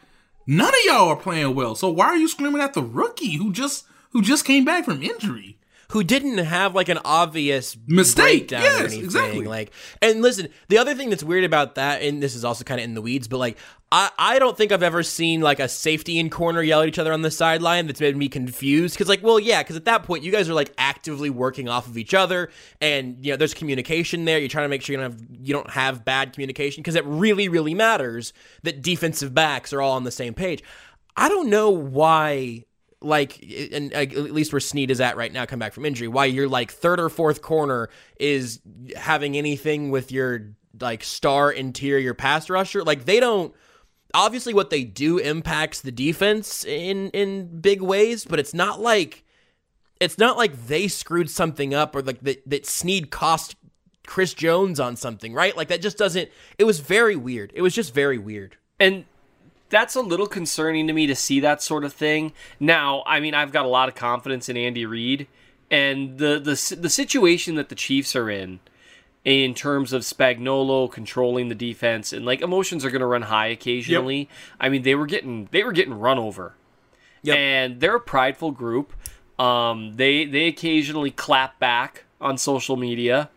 none 0.47 0.69
of 0.69 0.85
y'all 0.85 1.09
are 1.09 1.17
playing 1.17 1.55
well. 1.55 1.75
So 1.75 1.91
why 1.91 2.07
are 2.07 2.17
you 2.17 2.29
screaming 2.29 2.63
at 2.63 2.75
the 2.75 2.83
rookie 2.83 3.37
who 3.37 3.53
just 3.53 3.85
who 4.11 4.23
just 4.23 4.45
came 4.45 4.65
back 4.65 4.85
from 4.85 5.03
injury? 5.03 5.59
Who 5.93 6.03
didn't 6.03 6.39
have 6.39 6.75
like 6.75 6.89
an 6.89 6.99
obvious 7.05 7.77
Mistake, 7.87 8.49
breakdown 8.49 8.63
yes, 8.63 8.81
or 8.81 8.85
anything. 8.85 9.05
exactly. 9.05 9.45
Like, 9.45 9.73
and 10.01 10.23
listen, 10.23 10.49
the 10.69 10.79
other 10.79 10.95
thing 10.95 11.11
that's 11.11 11.23
weird 11.23 11.45
about 11.45 11.75
that, 11.75 12.01
and 12.01 12.23
this 12.23 12.35
is 12.35 12.47
also 12.47 12.65
kind 12.65 12.81
of 12.81 12.85
in 12.85 12.95
the 12.95 13.03
weeds, 13.03 13.29
but 13.29 13.37
like, 13.37 13.59
I 13.91 14.11
I 14.17 14.39
don't 14.39 14.57
think 14.57 14.73
I've 14.73 14.83
ever 14.83 15.03
seen 15.03 15.43
like 15.43 15.61
a 15.61 15.69
safety 15.69 16.19
and 16.19 16.33
corner 16.33 16.63
yell 16.63 16.81
at 16.81 16.89
each 16.89 16.99
other 16.99 17.13
on 17.13 17.21
the 17.21 17.31
sideline 17.31 17.87
that's 17.87 18.01
made 18.01 18.17
me 18.17 18.31
confused. 18.31 18.95
Because 18.95 19.07
like, 19.07 19.23
well, 19.23 19.39
yeah, 19.39 19.63
because 19.63 19.77
at 19.77 19.85
that 19.85 20.05
point 20.05 20.25
you 20.25 20.33
guys 20.33 20.49
are 20.49 20.55
like 20.55 20.73
actively 20.79 21.29
working 21.29 21.69
off 21.69 21.87
of 21.87 21.99
each 21.99 22.15
other, 22.15 22.51
and 22.81 23.23
you 23.23 23.33
know 23.33 23.37
there's 23.37 23.53
communication 23.53 24.25
there. 24.25 24.39
You're 24.39 24.49
trying 24.49 24.65
to 24.65 24.71
make 24.71 24.81
sure 24.81 24.95
you 24.95 25.03
don't 25.03 25.13
have 25.13 25.23
you 25.43 25.53
don't 25.53 25.71
have 25.71 26.07
bad 26.07 26.33
communication 26.33 26.81
because 26.81 26.95
it 26.95 27.05
really 27.05 27.51
really 27.51 27.75
matters 27.75 28.33
that 28.63 28.81
defensive 28.81 29.35
backs 29.35 29.75
are 29.75 29.83
all 29.83 29.93
on 29.93 30.05
the 30.05 30.11
same 30.11 30.33
page. 30.33 30.63
I 31.19 31.29
don't 31.29 31.51
know 31.51 31.69
why 31.69 32.65
like 33.05 33.43
and 33.73 33.93
uh, 33.93 33.99
at 33.99 34.33
least 34.33 34.53
where 34.53 34.61
Sneed 34.61 34.91
is 34.91 35.01
at 35.01 35.17
right 35.17 35.33
now, 35.33 35.47
come 35.47 35.59
back 35.59 35.73
from 35.73 35.85
injury, 35.85 36.09
why 36.09 36.27
your 36.27 36.49
like 36.49 36.71
third 36.73 37.01
or 37.01 37.09
fourth 37.09 37.43
corner 37.43 37.89
is 38.19 38.61
having 38.97 39.37
anything 39.37 39.91
with 39.91 40.13
your 40.13 40.53
like 40.81 41.05
star 41.05 41.51
interior 41.51 42.15
pass 42.15 42.49
rusher. 42.49 42.83
Like 42.83 43.05
they 43.05 43.21
don't 43.21 43.55
obviously 44.15 44.55
what 44.55 44.71
they 44.71 44.85
do 44.85 45.19
impacts 45.19 45.81
the 45.81 45.93
defense 45.93 46.65
in 46.65 47.11
in 47.11 47.61
big 47.61 47.83
ways, 47.83 48.25
but 48.25 48.39
it's 48.39 48.55
not 48.55 48.81
like 48.81 49.25
it's 50.01 50.19
not 50.19 50.37
like 50.37 50.67
they 50.67 50.89
screwed 50.89 51.31
something 51.31 51.75
up 51.75 51.95
or 51.95 52.03
like 52.03 52.21
that 52.21 52.49
that 52.49 52.67
Sneed 52.67 53.11
cost 53.11 53.57
Chris 54.07 54.35
Jones 54.35 54.81
on 54.81 54.97
something, 54.97 55.33
right? 55.33 55.57
Like 55.57 55.69
that 55.69 55.81
just 55.81 55.99
doesn't 55.99 56.31
it 56.59 56.65
was 56.65 56.81
very 56.81 57.17
weird. 57.17 57.53
It 57.55 57.63
was 57.63 57.75
just 57.75 57.95
very 57.95 58.19
weird. 58.19 58.57
and 58.81 59.05
that's 59.73 59.97
a 59.97 60.01
little 60.03 60.27
concerning 60.29 60.87
to 60.87 60.93
me 60.93 61.07
to 61.09 61.17
see 61.17 61.41
that 61.41 61.63
sort 61.63 61.83
of 61.85 61.93
thing. 61.93 62.33
Now, 62.61 63.03
I 63.07 63.19
mean, 63.19 63.35
I've 63.35 63.51
got 63.51 63.65
a 63.65 63.69
lot 63.69 63.89
of 63.89 63.95
confidence 63.97 64.49
in 64.49 64.57
Andy 64.57 64.87
Reid, 64.87 65.27
and 65.71 66.19
the 66.19 66.39
the 66.39 66.77
the 66.81 66.91
situation 66.91 67.57
that 67.57 67.71
the 67.71 67.75
Chiefs 67.75 68.15
are 68.15 68.31
in, 68.31 68.61
in 69.25 69.55
terms 69.55 69.93
of 69.93 70.03
Spagnuolo 70.03 70.93
controlling 70.93 71.49
the 71.49 71.55
defense, 71.55 72.13
and 72.13 72.25
like 72.27 72.43
emotions 72.43 72.85
are 72.85 72.91
going 72.91 73.01
to 73.01 73.07
run 73.07 73.23
high 73.23 73.47
occasionally. 73.49 74.29
I 74.61 74.69
mean, 74.69 74.83
they 74.83 74.95
were 74.95 75.07
getting 75.07 75.49
they 75.51 75.65
were 75.65 75.73
getting 75.73 75.95
run 75.95 76.19
over, 76.19 76.55
Yep. 77.23 77.37
and 77.37 77.81
they're 77.81 77.97
a 77.97 78.01
prideful 78.01 78.51
group. 78.53 78.93
Um, 79.39 79.95
they 79.95 80.27
they 80.27 80.47
occasionally 80.47 81.11
clap 81.11 81.59
back 81.59 82.05
on 82.21 82.37
social 82.39 82.77
media. 82.77 83.31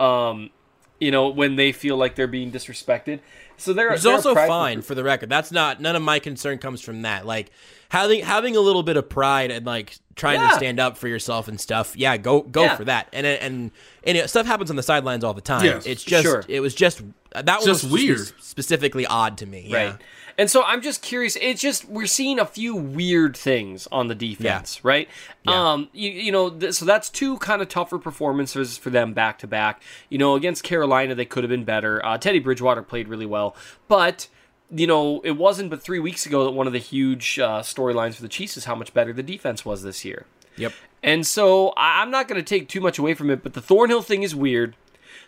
Um, 0.00 0.50
you 0.98 1.10
know 1.10 1.28
when 1.28 1.56
they 1.56 1.72
feel 1.72 1.96
like 1.96 2.14
they're 2.14 2.26
being 2.26 2.52
disrespected. 2.52 3.20
So 3.60 3.72
they're 3.72 3.90
Which 3.90 4.02
they're 4.02 4.14
also 4.14 4.34
fine 4.34 4.82
for 4.82 4.94
the 4.94 5.04
record. 5.04 5.28
That's 5.28 5.52
not 5.52 5.80
none 5.80 5.96
of 5.96 6.02
my 6.02 6.18
concern 6.18 6.58
comes 6.58 6.80
from 6.80 7.02
that. 7.02 7.26
Like 7.26 7.50
having 7.90 8.24
having 8.24 8.56
a 8.56 8.60
little 8.60 8.82
bit 8.82 8.96
of 8.96 9.08
pride 9.08 9.50
and 9.50 9.64
like 9.66 9.98
trying 10.16 10.40
Yeah. 10.40 10.48
to 10.48 10.54
stand 10.56 10.80
up 10.80 10.96
for 10.98 11.06
yourself 11.08 11.46
and 11.48 11.60
stuff. 11.60 11.96
Yeah, 11.96 12.16
go 12.16 12.40
go 12.40 12.62
Yeah. 12.64 12.76
for 12.76 12.84
that. 12.86 13.08
And 13.12 13.26
and 13.26 13.70
and 14.04 14.16
it, 14.16 14.28
stuff 14.30 14.46
happens 14.46 14.70
on 14.70 14.76
the 14.76 14.82
sidelines 14.82 15.22
all 15.22 15.34
the 15.34 15.40
time. 15.40 15.64
Yes, 15.64 15.86
it's 15.86 16.02
just 16.02 16.24
sure. 16.24 16.44
it 16.48 16.60
was 16.60 16.74
just 16.74 17.02
that 17.32 17.46
Just 17.46 17.84
was 17.84 17.86
weird. 17.86 18.18
spe- 18.26 18.40
specifically 18.40 19.06
odd 19.06 19.38
to 19.38 19.46
me. 19.46 19.66
Yeah. 19.68 19.76
Right. 19.90 19.96
And 20.38 20.50
so 20.50 20.62
I'm 20.64 20.80
just 20.80 21.02
curious. 21.02 21.36
It's 21.40 21.60
just 21.60 21.84
we're 21.86 22.06
seeing 22.06 22.38
a 22.38 22.46
few 22.46 22.74
weird 22.74 23.36
things 23.36 23.86
on 23.92 24.08
the 24.08 24.14
defense, 24.14 24.82
right? 24.82 25.06
Um, 25.46 25.88
you, 25.92 26.10
you 26.10 26.32
know, 26.32 26.48
th- 26.48 26.72
so 26.74 26.86
that's 26.86 27.10
two 27.10 27.36
kind 27.38 27.60
of 27.60 27.68
tougher 27.68 27.98
performances 27.98 28.78
for 28.78 28.88
them 28.88 29.12
back 29.12 29.38
to 29.40 29.46
back. 29.46 29.82
You 30.08 30.16
know, 30.16 30.36
against 30.36 30.62
Carolina, 30.62 31.14
they 31.14 31.26
could 31.26 31.44
have 31.44 31.50
been 31.50 31.64
better. 31.64 32.04
Uh, 32.04 32.16
Teddy 32.16 32.38
Bridgewater 32.38 32.82
played 32.82 33.06
really 33.08 33.26
well, 33.26 33.54
but 33.86 34.28
you 34.70 34.86
know, 34.86 35.20
it 35.20 35.32
wasn't 35.32 35.70
but 35.70 35.82
three 35.82 35.98
weeks 35.98 36.26
ago 36.26 36.44
that 36.44 36.52
one 36.52 36.66
of 36.66 36.72
the 36.72 36.78
huge 36.78 37.38
uh, 37.38 37.60
storylines 37.60 38.14
for 38.14 38.22
the 38.22 38.28
Chiefs 38.28 38.56
is 38.56 38.64
how 38.64 38.74
much 38.74 38.94
better 38.94 39.12
the 39.12 39.22
defense 39.22 39.64
was 39.64 39.82
this 39.82 40.04
year. 40.04 40.26
Yep. 40.56 40.72
And 41.02 41.26
so 41.26 41.72
I'm 41.76 42.10
not 42.10 42.28
going 42.28 42.40
to 42.40 42.46
take 42.46 42.68
too 42.68 42.80
much 42.80 42.98
away 42.98 43.14
from 43.14 43.30
it, 43.30 43.42
but 43.42 43.54
the 43.54 43.60
Thornhill 43.60 44.02
thing 44.02 44.22
is 44.22 44.34
weird. 44.34 44.76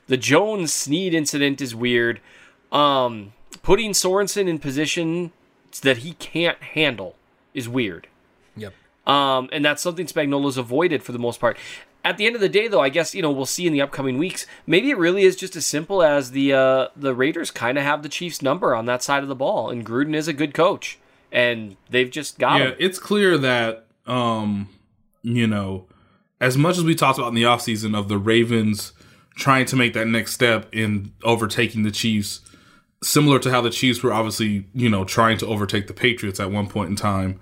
The 0.07 0.17
Jones 0.17 0.73
Sneed 0.73 1.15
incident 1.15 1.61
is 1.61 1.75
weird. 1.75 2.21
Um, 2.71 3.33
putting 3.63 3.93
Sorensen 3.93 4.49
in 4.49 4.59
position 4.59 5.33
that 5.83 5.99
he 5.99 6.13
can't 6.15 6.61
handle 6.63 7.17
is 7.55 7.69
weird. 7.69 8.09
Yep. 8.57 8.75
Um, 9.07 9.49
and 9.53 9.65
that's 9.65 9.83
something 9.83 10.07
Spagnuolo's 10.07 10.57
avoided 10.57 11.03
for 11.03 11.13
the 11.13 11.19
most 11.19 11.41
part. 11.41 11.57
At 12.05 12.17
the 12.17 12.27
end 12.27 12.35
of 12.35 12.41
the 12.41 12.49
day, 12.49 12.67
though, 12.67 12.81
I 12.81 12.89
guess 12.89 13.15
you 13.15 13.23
know 13.23 13.31
we'll 13.31 13.47
see 13.47 13.67
in 13.67 13.73
the 13.73 13.81
upcoming 13.81 14.19
weeks. 14.19 14.47
Maybe 14.67 14.91
it 14.91 14.99
really 14.99 15.23
is 15.23 15.37
just 15.37 15.55
as 15.55 15.67
simple 15.67 16.03
as 16.03 16.33
the 16.33 16.53
uh, 16.53 16.89
the 16.97 17.15
Raiders 17.15 17.51
kind 17.51 17.79
of 17.79 17.85
have 17.85 18.03
the 18.03 18.09
Chiefs' 18.09 18.43
number 18.43 18.75
on 18.75 18.87
that 18.87 19.03
side 19.03 19.23
of 19.23 19.29
the 19.29 19.35
ball, 19.35 19.71
and 19.71 19.87
Gruden 19.87 20.15
is 20.15 20.29
a 20.29 20.33
good 20.33 20.55
coach, 20.55 20.99
and 21.31 21.77
they've 21.91 22.11
just 22.11 22.39
got 22.39 22.61
yeah, 22.61 22.69
him. 22.69 22.77
it's 22.79 22.99
clear 22.99 23.39
that 23.39 23.87
um, 24.07 24.69
you 25.23 25.47
know, 25.47 25.87
as 26.41 26.59
much 26.59 26.77
as 26.77 26.85
we 26.85 26.95
talked 26.95 27.19
about 27.19 27.29
in 27.29 27.35
the 27.35 27.45
offseason 27.45 27.97
of 27.97 28.09
the 28.09 28.19
Ravens 28.19 28.93
trying 29.35 29.65
to 29.67 29.77
make 29.77 29.95
that 29.95 30.07
next 30.07 30.35
step 30.35 30.69
in 30.73 31.13
overtaking 31.23 31.85
the 31.85 31.91
Chiefs, 31.91 32.41
similar 33.03 33.39
to 33.39 33.51
how 33.51 33.61
the 33.61 33.71
Chiefs 33.71 34.03
were 34.03 34.13
obviously, 34.13 34.67
you 34.75 34.89
know, 34.89 35.05
trying 35.05 35.39
to 35.39 35.47
overtake 35.47 35.87
the 35.87 35.95
Patriots 35.95 36.41
at 36.41 36.51
one 36.51 36.69
point 36.69 36.91
in 36.91 36.97
time. 36.97 37.41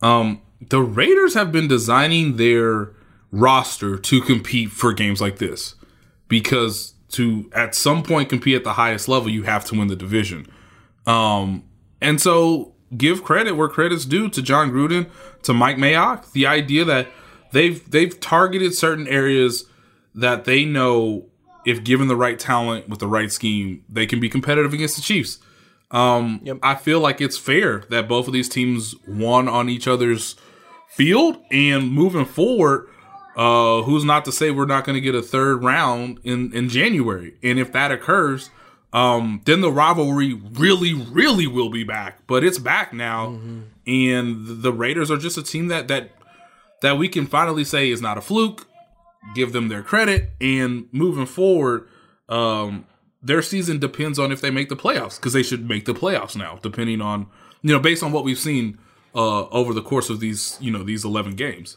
Um, 0.00 0.40
the 0.60 0.80
Raiders 0.80 1.34
have 1.34 1.52
been 1.52 1.68
designing 1.68 2.36
their 2.36 2.92
roster 3.30 3.96
to 3.96 4.20
compete 4.20 4.70
for 4.70 4.92
games 4.92 5.20
like 5.20 5.38
this 5.38 5.74
because 6.28 6.94
to 7.10 7.50
at 7.54 7.74
some 7.74 8.02
point 8.02 8.28
compete 8.28 8.56
at 8.56 8.64
the 8.64 8.74
highest 8.74 9.08
level, 9.08 9.30
you 9.30 9.42
have 9.42 9.64
to 9.66 9.74
win 9.74 9.88
the 9.88 9.96
division. 9.96 10.46
Um, 11.06 11.64
and 12.00 12.20
so 12.20 12.74
give 12.96 13.24
credit 13.24 13.52
where 13.52 13.68
credit's 13.68 14.04
due 14.04 14.28
to 14.30 14.42
Jon 14.42 14.70
Gruden, 14.70 15.10
to 15.42 15.52
Mike 15.52 15.76
Mayock. 15.76 16.32
The 16.32 16.46
idea 16.46 16.84
that 16.84 17.08
they've 17.52 17.88
they've 17.90 18.18
targeted 18.20 18.74
certain 18.74 19.08
areas 19.08 19.64
that 20.14 20.44
they 20.44 20.64
know 20.64 21.26
if 21.66 21.84
given 21.84 22.08
the 22.08 22.16
right 22.16 22.38
talent 22.38 22.88
with 22.88 23.00
the 23.00 23.06
right 23.06 23.30
scheme, 23.30 23.84
they 23.88 24.06
can 24.06 24.18
be 24.20 24.28
competitive 24.28 24.72
against 24.72 24.96
the 24.96 25.02
Chiefs. 25.02 25.38
Um, 25.90 26.40
Yep. 26.44 26.58
I 26.62 26.74
feel 26.76 27.00
like 27.00 27.20
it's 27.20 27.36
fair 27.36 27.84
that 27.90 28.08
both 28.08 28.26
of 28.26 28.32
these 28.32 28.48
teams 28.48 28.94
won 29.06 29.48
on 29.48 29.68
each 29.68 29.88
other's 29.88 30.36
field, 30.88 31.38
and 31.50 31.90
moving 31.90 32.24
forward, 32.24 32.88
uh, 33.36 33.82
who's 33.82 34.04
not 34.04 34.24
to 34.24 34.32
say 34.32 34.50
we're 34.50 34.66
not 34.66 34.84
going 34.84 34.94
to 34.94 35.00
get 35.00 35.14
a 35.14 35.22
third 35.22 35.62
round 35.62 36.20
in 36.24 36.52
in 36.52 36.68
January? 36.68 37.34
And 37.42 37.58
if 37.58 37.72
that 37.72 37.92
occurs, 37.92 38.50
um, 38.92 39.40
then 39.44 39.60
the 39.60 39.70
rivalry 39.70 40.34
really, 40.34 40.94
really 40.94 41.46
will 41.46 41.70
be 41.70 41.84
back. 41.84 42.26
But 42.26 42.42
it's 42.44 42.58
back 42.58 42.92
now, 42.92 43.40
and 43.86 44.62
the 44.62 44.72
Raiders 44.72 45.10
are 45.10 45.16
just 45.16 45.38
a 45.38 45.42
team 45.42 45.68
that 45.68 45.88
that 45.88 46.10
that 46.82 46.98
we 46.98 47.08
can 47.08 47.26
finally 47.26 47.64
say 47.64 47.90
is 47.90 48.02
not 48.02 48.18
a 48.18 48.20
fluke. 48.20 48.66
Give 49.34 49.52
them 49.52 49.68
their 49.68 49.82
credit, 49.82 50.30
and 50.40 50.88
moving 50.92 51.26
forward, 51.26 51.86
um, 52.28 52.86
their 53.22 53.42
season 53.42 53.78
depends 53.78 54.18
on 54.18 54.32
if 54.32 54.40
they 54.40 54.50
make 54.50 54.70
the 54.70 54.76
playoffs 54.76 55.16
because 55.16 55.34
they 55.34 55.42
should 55.42 55.68
make 55.68 55.84
the 55.84 55.92
playoffs 55.94 56.34
now, 56.34 56.58
depending 56.62 57.00
on 57.00 57.26
you 57.62 57.72
know 57.72 57.78
based 57.78 58.02
on 58.02 58.12
what 58.12 58.24
we've 58.24 58.38
seen 58.38 58.78
uh, 59.14 59.46
over 59.48 59.74
the 59.74 59.82
course 59.82 60.10
of 60.10 60.20
these 60.20 60.56
you 60.60 60.70
know 60.70 60.82
these 60.82 61.04
eleven 61.04 61.36
games. 61.36 61.76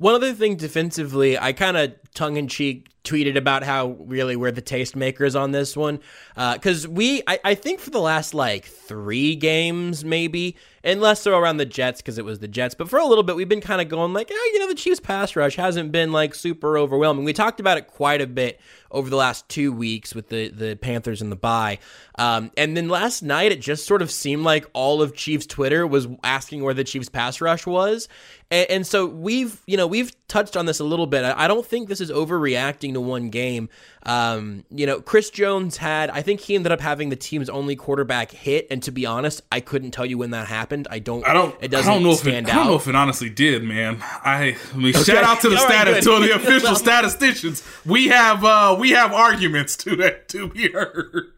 One 0.00 0.14
other 0.14 0.32
thing 0.32 0.56
defensively, 0.56 1.38
I 1.38 1.52
kind 1.52 1.76
of 1.76 1.92
tongue 2.14 2.38
in 2.38 2.48
cheek 2.48 2.88
tweeted 3.04 3.36
about 3.36 3.62
how 3.62 3.98
really 4.00 4.34
we're 4.34 4.50
the 4.50 4.62
tastemakers 4.62 5.38
on 5.38 5.50
this 5.50 5.76
one. 5.76 6.00
Uh, 6.38 6.54
because 6.54 6.88
we, 6.88 7.22
I, 7.26 7.38
I 7.44 7.54
think 7.54 7.80
for 7.80 7.90
the 7.90 8.00
last 8.00 8.32
like 8.32 8.64
three 8.64 9.36
games, 9.36 10.02
maybe, 10.02 10.56
and 10.82 11.02
less 11.02 11.20
so 11.20 11.38
around 11.38 11.58
the 11.58 11.66
Jets 11.66 12.00
because 12.00 12.16
it 12.16 12.24
was 12.24 12.38
the 12.38 12.48
Jets, 12.48 12.74
but 12.74 12.88
for 12.88 12.98
a 12.98 13.04
little 13.04 13.22
bit, 13.22 13.36
we've 13.36 13.46
been 13.46 13.60
kind 13.60 13.82
of 13.82 13.90
going 13.90 14.14
like, 14.14 14.30
oh, 14.32 14.50
you 14.54 14.60
know, 14.60 14.68
the 14.68 14.74
Chiefs 14.74 15.00
pass 15.00 15.36
rush 15.36 15.56
hasn't 15.56 15.92
been 15.92 16.12
like 16.12 16.34
super 16.34 16.78
overwhelming. 16.78 17.26
We 17.26 17.34
talked 17.34 17.60
about 17.60 17.76
it 17.76 17.86
quite 17.86 18.22
a 18.22 18.26
bit 18.26 18.58
over 18.90 19.08
the 19.08 19.16
last 19.16 19.48
two 19.48 19.72
weeks 19.72 20.14
with 20.14 20.28
the, 20.28 20.48
the 20.48 20.76
Panthers 20.76 21.22
and 21.22 21.30
the 21.30 21.36
bye. 21.36 21.78
Um, 22.18 22.50
and 22.56 22.76
then 22.76 22.88
last 22.88 23.22
night, 23.22 23.52
it 23.52 23.60
just 23.60 23.86
sort 23.86 24.02
of 24.02 24.10
seemed 24.10 24.44
like 24.44 24.68
all 24.72 25.00
of 25.00 25.14
Chiefs 25.14 25.46
Twitter 25.46 25.86
was 25.86 26.06
asking 26.22 26.62
where 26.62 26.74
the 26.74 26.84
Chiefs 26.84 27.08
pass 27.08 27.40
rush 27.40 27.66
was. 27.66 28.08
And, 28.50 28.70
and 28.70 28.86
so 28.86 29.06
we've, 29.06 29.60
you 29.66 29.76
know, 29.76 29.86
we've 29.86 30.12
touched 30.28 30.56
on 30.56 30.66
this 30.66 30.80
a 30.80 30.84
little 30.84 31.06
bit. 31.06 31.24
I, 31.24 31.44
I 31.44 31.48
don't 31.48 31.64
think 31.64 31.88
this 31.88 32.00
is 32.00 32.10
overreacting 32.10 32.92
to 32.94 33.00
one 33.00 33.30
game. 33.30 33.68
Um, 34.04 34.64
you 34.70 34.86
know, 34.86 35.00
Chris 35.00 35.30
Jones 35.30 35.76
had, 35.76 36.10
I 36.10 36.22
think 36.22 36.40
he 36.40 36.54
ended 36.54 36.72
up 36.72 36.80
having 36.80 37.10
the 37.10 37.16
team's 37.16 37.48
only 37.48 37.76
quarterback 37.76 38.30
hit. 38.30 38.66
And 38.70 38.82
to 38.82 38.90
be 38.90 39.06
honest, 39.06 39.42
I 39.52 39.60
couldn't 39.60 39.92
tell 39.92 40.06
you 40.06 40.18
when 40.18 40.30
that 40.30 40.46
happened. 40.46 40.88
I 40.90 40.98
don't, 40.98 41.26
I 41.26 41.32
don't. 41.32 41.54
it 41.60 41.68
doesn't 41.68 41.92
don't 41.92 42.02
know 42.02 42.10
if 42.10 42.18
it, 42.18 42.30
stand 42.30 42.50
I 42.50 42.54
don't 42.54 42.66
know 42.66 42.76
if 42.76 42.88
it 42.88 42.94
honestly 42.94 43.30
did, 43.30 43.62
man. 43.62 43.98
I, 44.02 44.56
I 44.72 44.76
mean, 44.76 44.92
shout 44.92 45.24
out 45.24 45.40
to 45.42 45.48
the 45.48 45.54
right, 45.56 45.64
status 45.64 46.04
good. 46.04 46.20
to 46.20 46.26
the 46.26 46.34
official 46.36 46.74
statisticians. 46.74 47.62
We 47.86 48.08
have 48.08 48.44
uh 48.44 48.76
we 48.80 48.90
have 48.90 49.12
arguments 49.12 49.76
to 49.78 49.96
that 49.96 50.28
to 50.30 50.48
be 50.48 50.72
heard. 50.72 51.32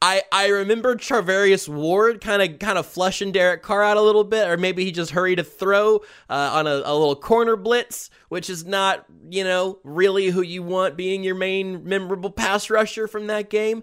I, 0.00 0.22
I 0.30 0.48
remember 0.48 0.94
Charvarius 0.94 1.68
Ward 1.68 2.20
kind 2.20 2.40
of 2.40 2.60
kind 2.60 2.78
of 2.78 2.86
flushing 2.86 3.32
Derek 3.32 3.62
Carr 3.62 3.82
out 3.82 3.96
a 3.96 4.02
little 4.02 4.22
bit, 4.22 4.48
or 4.48 4.56
maybe 4.56 4.84
he 4.84 4.92
just 4.92 5.10
hurried 5.10 5.36
to 5.36 5.44
throw 5.44 5.96
uh, 6.30 6.50
on 6.54 6.66
a, 6.68 6.82
a 6.84 6.94
little 6.94 7.16
corner 7.16 7.56
blitz, 7.56 8.08
which 8.28 8.48
is 8.48 8.64
not 8.64 9.06
you 9.28 9.42
know 9.42 9.80
really 9.82 10.26
who 10.26 10.42
you 10.42 10.62
want 10.62 10.96
being 10.96 11.24
your 11.24 11.34
main 11.34 11.82
memorable 11.84 12.30
pass 12.30 12.70
rusher 12.70 13.08
from 13.08 13.26
that 13.26 13.50
game. 13.50 13.82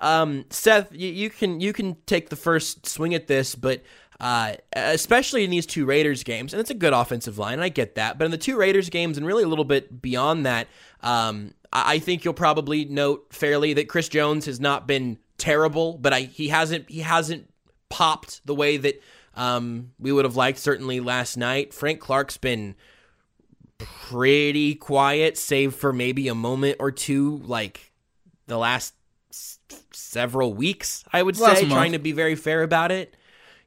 Um, 0.00 0.46
Seth, 0.50 0.88
you, 0.92 1.08
you 1.08 1.30
can 1.30 1.60
you 1.60 1.72
can 1.72 1.96
take 2.06 2.28
the 2.28 2.36
first 2.36 2.86
swing 2.86 3.14
at 3.14 3.28
this, 3.28 3.54
but 3.54 3.82
uh, 4.22 4.54
especially 4.72 5.42
in 5.42 5.50
these 5.50 5.66
two 5.66 5.84
Raiders 5.84 6.22
games, 6.22 6.54
and 6.54 6.60
it's 6.60 6.70
a 6.70 6.74
good 6.74 6.92
offensive 6.92 7.38
line, 7.38 7.54
and 7.54 7.64
I 7.64 7.68
get 7.68 7.96
that. 7.96 8.16
But 8.18 8.24
in 8.24 8.30
the 8.30 8.38
two 8.38 8.56
Raiders 8.56 8.88
games, 8.88 9.18
and 9.18 9.26
really 9.26 9.42
a 9.42 9.48
little 9.48 9.64
bit 9.64 10.00
beyond 10.00 10.46
that, 10.46 10.68
um, 11.02 11.52
I, 11.72 11.94
I 11.94 11.98
think 11.98 12.24
you'll 12.24 12.32
probably 12.32 12.84
note 12.84 13.26
fairly 13.30 13.74
that 13.74 13.88
Chris 13.88 14.08
Jones 14.08 14.46
has 14.46 14.60
not 14.60 14.86
been 14.86 15.18
terrible, 15.38 15.98
but 15.98 16.12
I 16.12 16.20
he 16.20 16.48
hasn't 16.48 16.88
he 16.88 17.00
hasn't 17.00 17.52
popped 17.88 18.46
the 18.46 18.54
way 18.54 18.76
that 18.76 19.02
um, 19.34 19.90
we 19.98 20.12
would 20.12 20.24
have 20.24 20.36
liked. 20.36 20.58
Certainly 20.58 21.00
last 21.00 21.36
night, 21.36 21.74
Frank 21.74 21.98
Clark's 21.98 22.36
been 22.36 22.76
pretty 23.78 24.74
quiet, 24.76 25.36
save 25.36 25.74
for 25.74 25.92
maybe 25.92 26.28
a 26.28 26.34
moment 26.34 26.76
or 26.78 26.92
two, 26.92 27.38
like 27.44 27.90
the 28.46 28.56
last 28.56 28.94
s- 29.30 29.58
several 29.92 30.54
weeks. 30.54 31.04
I 31.12 31.22
would 31.22 31.38
Last 31.38 31.56
say, 31.58 31.62
month. 31.62 31.72
trying 31.72 31.92
to 31.92 31.98
be 31.98 32.12
very 32.12 32.36
fair 32.36 32.62
about 32.62 32.92
it. 32.92 33.16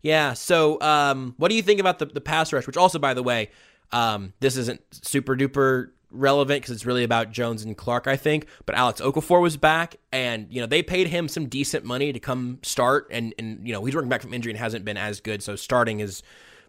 Yeah. 0.06 0.34
So, 0.34 0.80
um, 0.82 1.34
what 1.38 1.50
do 1.50 1.56
you 1.56 1.64
think 1.64 1.80
about 1.80 1.98
the 1.98 2.06
the 2.06 2.22
pass 2.22 2.54
rush? 2.54 2.68
Which 2.68 2.78
also, 2.78 3.00
by 3.00 3.16
the 3.16 3.24
way, 3.24 3.50
um, 3.92 4.34
this 4.40 4.56
isn't 4.56 4.80
super 4.92 5.36
duper 5.36 5.90
relevant 6.12 6.62
because 6.62 6.76
it's 6.76 6.86
really 6.86 7.04
about 7.04 7.32
Jones 7.32 7.64
and 7.64 7.76
Clark, 7.76 8.06
I 8.06 8.16
think. 8.16 8.46
But 8.68 8.76
Alex 8.76 9.02
Okafor 9.02 9.42
was 9.42 9.58
back, 9.58 9.96
and 10.12 10.46
you 10.52 10.62
know 10.62 10.68
they 10.68 10.84
paid 10.84 11.08
him 11.08 11.28
some 11.28 11.48
decent 11.48 11.86
money 11.86 12.14
to 12.14 12.20
come 12.20 12.60
start, 12.62 13.08
and 13.10 13.34
and 13.40 13.68
you 13.68 13.74
know 13.74 13.84
he's 13.84 13.96
working 13.96 14.08
back 14.10 14.22
from 14.22 14.32
injury 14.32 14.52
and 14.52 14.60
hasn't 14.60 14.86
been 14.86 14.96
as 14.96 15.22
good. 15.22 15.42
So 15.42 15.56
starting 15.56 16.02
is 16.02 16.22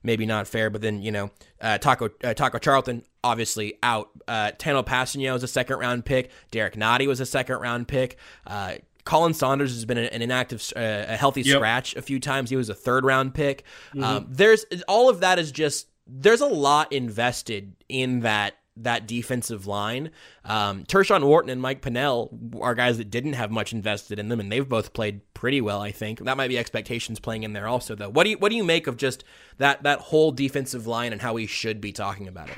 maybe 0.02 0.24
not 0.24 0.48
fair. 0.48 0.70
But 0.70 0.80
then 0.80 1.02
you 1.02 1.12
know 1.12 1.30
uh, 1.60 1.76
Taco 1.76 2.08
uh, 2.24 2.32
Taco 2.32 2.56
Charlton 2.56 3.02
obviously 3.22 3.74
out. 3.82 4.08
Uh, 4.26 4.52
Tanoh 4.52 4.82
Kpassagnon 4.82 5.34
was 5.34 5.42
a 5.42 5.48
second 5.48 5.76
round 5.76 6.06
pick. 6.06 6.30
Derrick 6.50 6.74
Nnadi 6.74 7.06
was 7.06 7.20
a 7.20 7.26
second 7.26 7.58
round 7.58 7.86
pick. 7.86 8.16
Uh, 8.46 8.76
Khalen 9.06 9.34
Saunders 9.34 9.72
has 9.72 9.84
been 9.84 9.98
an 9.98 10.20
inactive, 10.22 10.62
uh, 10.76 10.80
a 11.08 11.16
healthy 11.16 11.42
Yep. 11.42 11.56
scratch 11.56 11.96
a 11.96 12.02
few 12.02 12.20
times. 12.20 12.50
He 12.50 12.56
was 12.56 12.68
a 12.68 12.74
third 12.74 13.04
round 13.04 13.32
pick. 13.34 13.64
Um, 14.02 14.26
there's 14.28 14.66
all 14.88 15.08
of 15.08 15.20
that 15.20 15.38
is 15.38 15.52
just 15.52 15.86
there's 16.06 16.40
a 16.40 16.46
lot 16.46 16.92
invested 16.92 17.72
in 17.88 18.20
that 18.20 18.54
that 18.78 19.06
defensive 19.06 19.66
line. 19.66 20.10
Um, 20.44 20.84
Tershawn 20.84 21.24
Wharton 21.24 21.48
and 21.48 21.62
Mike 21.62 21.80
Pennel 21.80 22.28
are 22.60 22.74
guys 22.74 22.98
that 22.98 23.08
didn't 23.08 23.32
have 23.32 23.50
much 23.50 23.72
invested 23.72 24.18
in 24.18 24.28
them, 24.28 24.38
and 24.38 24.52
they've 24.52 24.68
both 24.68 24.92
played 24.92 25.22
pretty 25.32 25.62
well. 25.62 25.80
I 25.80 25.92
think 25.92 26.22
that 26.24 26.36
might 26.36 26.48
be 26.48 26.58
expectations 26.58 27.18
playing 27.18 27.42
in 27.42 27.54
there 27.54 27.66
also. 27.66 27.94
Though, 27.94 28.10
what 28.10 28.24
do 28.24 28.30
you 28.30 28.36
what 28.38 28.50
do 28.50 28.56
you 28.56 28.64
make 28.64 28.86
of 28.86 28.98
just 28.98 29.24
that 29.56 29.82
that 29.84 30.00
whole 30.00 30.30
defensive 30.30 30.86
line 30.86 31.12
and 31.12 31.22
how 31.22 31.32
we 31.32 31.46
should 31.46 31.80
be 31.80 31.90
talking 31.92 32.28
about 32.28 32.50
it? 32.50 32.56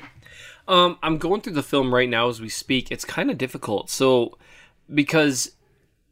Um, 0.67 0.97
I'm 1.01 1.17
going 1.17 1.39
through 1.41 1.53
the 1.53 1.63
film 1.63 1.93
right 1.93 2.09
now 2.09 2.27
as 2.27 2.41
we 2.41 2.49
speak. 2.49 2.91
It's 2.91 3.05
kind 3.05 3.31
of 3.31 3.37
difficult. 3.37 3.89
So, 3.89 4.37
because 4.93 5.53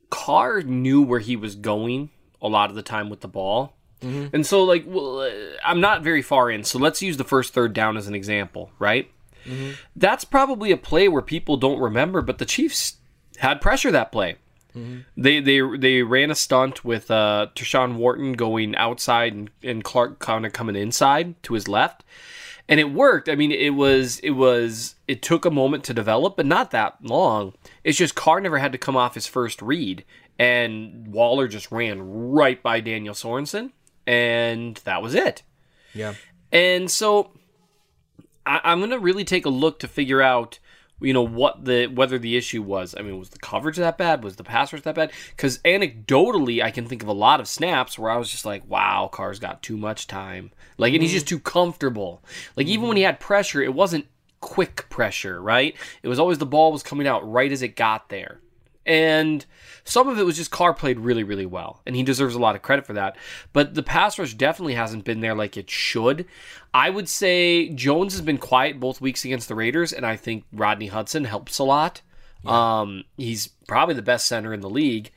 Carr 0.10 0.62
knew 0.62 1.02
where 1.02 1.20
he 1.20 1.36
was 1.36 1.56
going 1.56 2.10
a 2.42 2.48
lot 2.48 2.70
of 2.70 2.76
the 2.76 2.82
time 2.84 3.10
with 3.10 3.22
the 3.22 3.28
ball. 3.28 3.74
And 4.34 4.46
so, 4.46 4.64
like, 4.64 4.84
well, 4.86 5.22
uh, 5.22 5.30
I'm 5.66 5.82
not 5.82 6.04
very 6.04 6.22
far 6.22 6.52
in. 6.52 6.64
So 6.64 6.78
let's 6.78 7.02
use 7.02 7.18
the 7.18 7.24
first 7.24 7.54
third 7.54 7.74
down 7.74 7.98
as 7.98 8.08
an 8.08 8.14
example, 8.14 8.70
right? 8.78 9.10
That's 9.96 10.24
probably 10.24 10.72
a 10.72 10.78
play 10.78 11.08
where 11.08 11.22
people 11.24 11.58
don't 11.58 11.80
remember, 11.80 12.22
but 12.22 12.38
the 12.38 12.46
Chiefs 12.46 12.98
had 13.38 13.60
pressure 13.62 13.92
that 13.92 14.12
play. 14.12 14.36
They 15.16 15.40
they 15.40 15.60
they 15.78 16.04
ran 16.04 16.30
a 16.30 16.36
stunt 16.36 16.86
with 16.86 17.10
uh, 17.10 17.48
Tershawn 17.56 17.96
Wharton 17.96 18.34
going 18.34 18.76
outside 18.76 19.34
and, 19.34 19.50
and 19.64 19.84
Clark 19.84 20.20
kind 20.20 20.46
of 20.46 20.54
coming 20.54 20.76
inside 20.76 21.42
to 21.44 21.56
his 21.56 21.68
left, 21.68 22.04
and 22.70 22.80
it 22.80 22.92
worked. 22.92 23.30
I 23.30 23.36
mean, 23.36 23.52
it 23.52 23.72
was 23.72 24.20
it 24.20 24.32
was 24.32 24.96
it 25.08 25.22
took 25.22 25.46
a 25.46 25.52
moment 25.52 25.84
to 25.86 25.94
develop, 25.94 26.36
but 26.36 26.46
not 26.46 26.72
that 26.72 26.98
long. 27.02 27.54
It's 27.84 27.98
just 27.98 28.16
Carr 28.16 28.42
never 28.42 28.58
had 28.58 28.72
to 28.74 28.78
come 28.78 28.98
off 28.98 29.16
his 29.16 29.28
first 29.28 29.62
read, 29.62 30.04
and 30.38 31.08
Waller 31.08 31.48
just 31.48 31.72
ran 31.72 32.02
right 32.32 32.62
by 32.62 32.80
Daniel 32.80 33.14
Sorensen, 33.14 33.72
and 34.06 34.78
that 34.78 35.02
was 35.02 35.16
it. 35.16 35.44
Yeah. 35.94 36.16
And 36.52 36.90
so 36.92 37.32
I, 38.46 38.62
I'm 38.64 38.80
gonna 38.80 39.00
really 39.00 39.24
take 39.24 39.46
a 39.46 39.50
look 39.50 39.80
to 39.80 39.88
figure 39.88 40.22
out, 40.22 40.60
you 41.00 41.14
know, 41.14 41.22
what 41.22 41.66
the 41.66 41.88
whether 41.88 42.18
the 42.18 42.36
issue 42.36 42.62
was. 42.62 42.96
I 42.98 43.02
mean, 43.02 43.20
was 43.20 43.30
the 43.30 43.40
coverage 43.40 43.78
that 43.78 43.98
bad? 43.98 44.24
Was 44.24 44.36
the 44.36 44.44
pass 44.44 44.74
rush 44.74 44.82
that 44.82 44.96
bad? 44.96 45.12
Because 45.30 45.60
anecdotally, 45.60 46.64
I 46.64 46.72
can 46.72 46.88
think 46.88 47.04
of 47.04 47.08
a 47.08 47.14
lot 47.14 47.40
of 47.40 47.48
snaps 47.48 48.00
where 48.00 48.10
I 48.10 48.18
was 48.18 48.32
just 48.32 48.46
like, 48.46 48.68
"Wow, 48.68 49.10
Carr's 49.12 49.40
got 49.40 49.62
too 49.62 49.78
much 49.78 50.08
time." 50.08 50.52
Like, 50.78 50.94
and 50.94 51.02
he's 51.02 51.12
mm-hmm. 51.12 51.18
just 51.18 51.28
too 51.28 51.40
comfortable. 51.40 52.24
Like, 52.56 52.68
even 52.68 52.88
when 52.88 52.98
he 52.98 53.04
mm-hmm. 53.04 53.08
had 53.08 53.20
pressure, 53.20 53.62
it 53.62 53.74
wasn't 53.74 54.08
quick 54.40 54.90
pressure, 54.90 55.42
right? 55.42 55.76
It 56.02 56.08
was 56.08 56.20
always 56.20 56.38
the 56.38 56.46
ball 56.46 56.72
was 56.72 56.84
coming 56.84 57.08
out 57.08 57.30
right 57.30 57.52
as 57.52 57.62
it 57.62 57.76
got 57.76 58.10
there. 58.10 58.40
And 58.88 59.46
some 59.84 60.08
of 60.08 60.18
it 60.18 60.24
was 60.24 60.38
just 60.38 60.50
Carr 60.50 60.74
played 60.74 61.00
really, 61.00 61.24
really 61.24 61.46
well, 61.46 61.82
and 61.86 61.96
he 61.96 62.04
deserves 62.04 62.36
a 62.36 62.40
lot 62.40 62.56
of 62.56 62.62
credit 62.62 62.86
for 62.86 62.94
that. 62.94 63.18
But 63.54 63.74
the 63.74 63.84
pass 63.84 64.18
rush 64.18 64.34
definitely 64.34 64.74
hasn't 64.76 65.04
been 65.04 65.20
there 65.20 65.36
like 65.36 65.58
it 65.58 65.70
should. 65.70 66.26
I 66.74 66.90
would 66.90 67.08
say 67.10 67.70
Jones 67.70 68.14
has 68.14 68.22
been 68.22 68.38
quiet 68.38 68.80
both 68.80 69.02
weeks 69.02 69.26
against 69.26 69.48
the 69.50 69.56
Raiders, 69.56 69.92
and 69.94 70.06
I 70.06 70.16
think 70.16 70.46
Rodney 70.54 70.88
Hudson 70.88 71.26
helps 71.26 71.60
a 71.60 71.64
lot. 71.64 72.02
Um, 72.46 73.04
he's 73.18 73.48
probably 73.68 73.96
the 73.96 74.02
best 74.02 74.26
center 74.28 74.54
in 74.54 74.62
the 74.62 74.70
league, 74.70 75.12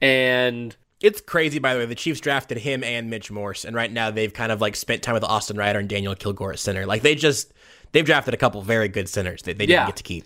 and 0.00 0.76
It's 1.00 1.20
crazy, 1.20 1.58
by 1.58 1.74
the 1.74 1.80
way. 1.80 1.86
The 1.86 1.94
Chiefs 1.94 2.20
drafted 2.20 2.58
him 2.58 2.82
and 2.82 3.10
Mitch 3.10 3.30
Morse, 3.30 3.64
and 3.64 3.74
right 3.76 3.90
now 3.92 4.10
they've 4.10 4.32
kind 4.32 4.50
of 4.52 4.60
like 4.60 4.76
spent 4.76 5.02
time 5.02 5.14
with 5.14 5.24
Austin 5.24 5.56
Reiter 5.56 5.78
and 5.78 5.88
Daniel 5.88 6.14
Kilgore 6.14 6.52
at 6.52 6.58
center. 6.58 6.86
Like 6.86 7.02
they 7.02 7.14
just 7.14 7.52
they've 7.92 8.04
drafted 8.04 8.34
a 8.34 8.36
couple 8.38 8.62
very 8.62 8.88
good 8.88 9.08
centers 9.08 9.42
that 9.42 9.58
they 9.58 9.66
didn't 9.66 9.80
Yeah. 9.80 9.86
get 9.86 9.96
to 9.96 10.02
keep. 10.02 10.24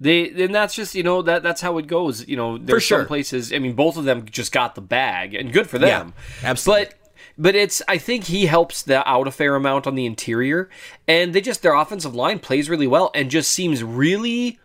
They 0.00 0.30
and 0.30 0.54
that's 0.54 0.74
just 0.74 0.94
you 0.94 1.02
know 1.02 1.22
that 1.22 1.42
that's 1.42 1.60
how 1.60 1.78
it 1.78 1.86
goes. 1.86 2.26
You 2.26 2.36
know, 2.36 2.56
there's 2.56 2.84
sure. 2.84 3.00
some 3.00 3.06
places. 3.06 3.52
I 3.52 3.58
mean, 3.58 3.74
both 3.74 3.96
of 3.96 4.04
them 4.04 4.24
just 4.26 4.52
got 4.52 4.74
the 4.74 4.80
bag, 4.80 5.34
and 5.34 5.52
good 5.52 5.68
for 5.68 5.78
them. 5.78 6.14
Yeah, 6.42 6.50
absolutely. 6.50 6.84
But 6.84 6.94
but 7.36 7.54
it's 7.54 7.82
I 7.88 7.98
think 7.98 8.24
he 8.24 8.46
helps 8.46 8.82
the 8.82 9.08
out 9.08 9.26
a 9.26 9.32
fair 9.32 9.56
amount 9.56 9.86
on 9.86 9.96
the 9.96 10.06
interior, 10.06 10.68
and 11.06 11.32
they 11.32 11.40
just 11.40 11.62
their 11.62 11.74
offensive 11.74 12.14
line 12.14 12.38
plays 12.38 12.70
really 12.70 12.86
well, 12.86 13.10
and 13.14 13.30
just 13.30 13.50
seems 13.50 13.82
really 13.82 14.60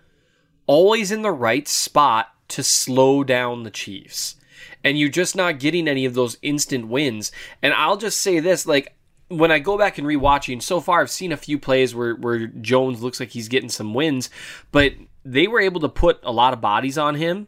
always 0.68 1.12
in 1.12 1.22
the 1.22 1.32
right 1.32 1.68
spot 1.68 2.30
to 2.50 2.64
slow 2.64 3.24
down 3.24 3.64
the 3.64 3.72
Chiefs. 3.72 4.36
And 4.84 5.00
you're 5.00 5.10
just 5.10 5.36
not 5.36 5.60
getting 5.60 5.88
any 5.88 6.06
of 6.06 6.14
those 6.14 6.38
instant 6.42 6.88
wins. 6.88 7.32
And 7.62 7.74
I'll 7.74 7.98
just 7.98 8.20
say 8.20 8.40
this, 8.40 8.66
like 8.66 8.94
when 9.30 9.52
I 9.52 9.60
go 9.60 9.78
back 9.78 9.98
and 9.98 10.06
rewatching, 10.06 10.62
so 10.62 10.80
far 10.80 11.02
I've 11.02 11.10
seen 11.10 11.32
a 11.32 11.38
few 11.38 11.58
plays 11.58 11.96
where, 11.96 12.16
where 12.16 12.48
Jones 12.48 13.02
looks 13.02 13.20
like 13.20 13.30
he's 13.30 13.48
getting 13.48 13.70
some 13.70 13.94
wins, 13.94 14.30
but 14.72 14.94
they 15.26 15.48
were 15.48 15.60
able 15.62 15.80
to 15.82 15.90
put 15.90 16.20
a 16.24 16.32
lot 16.32 16.54
of 16.54 16.62
bodies 16.62 16.98
on 16.98 17.16
him, 17.16 17.48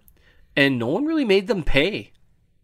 and 0.56 0.80
no 0.80 0.88
one 0.88 1.06
really 1.06 1.26
made 1.26 1.48
them 1.48 1.64
pay. 1.64 2.12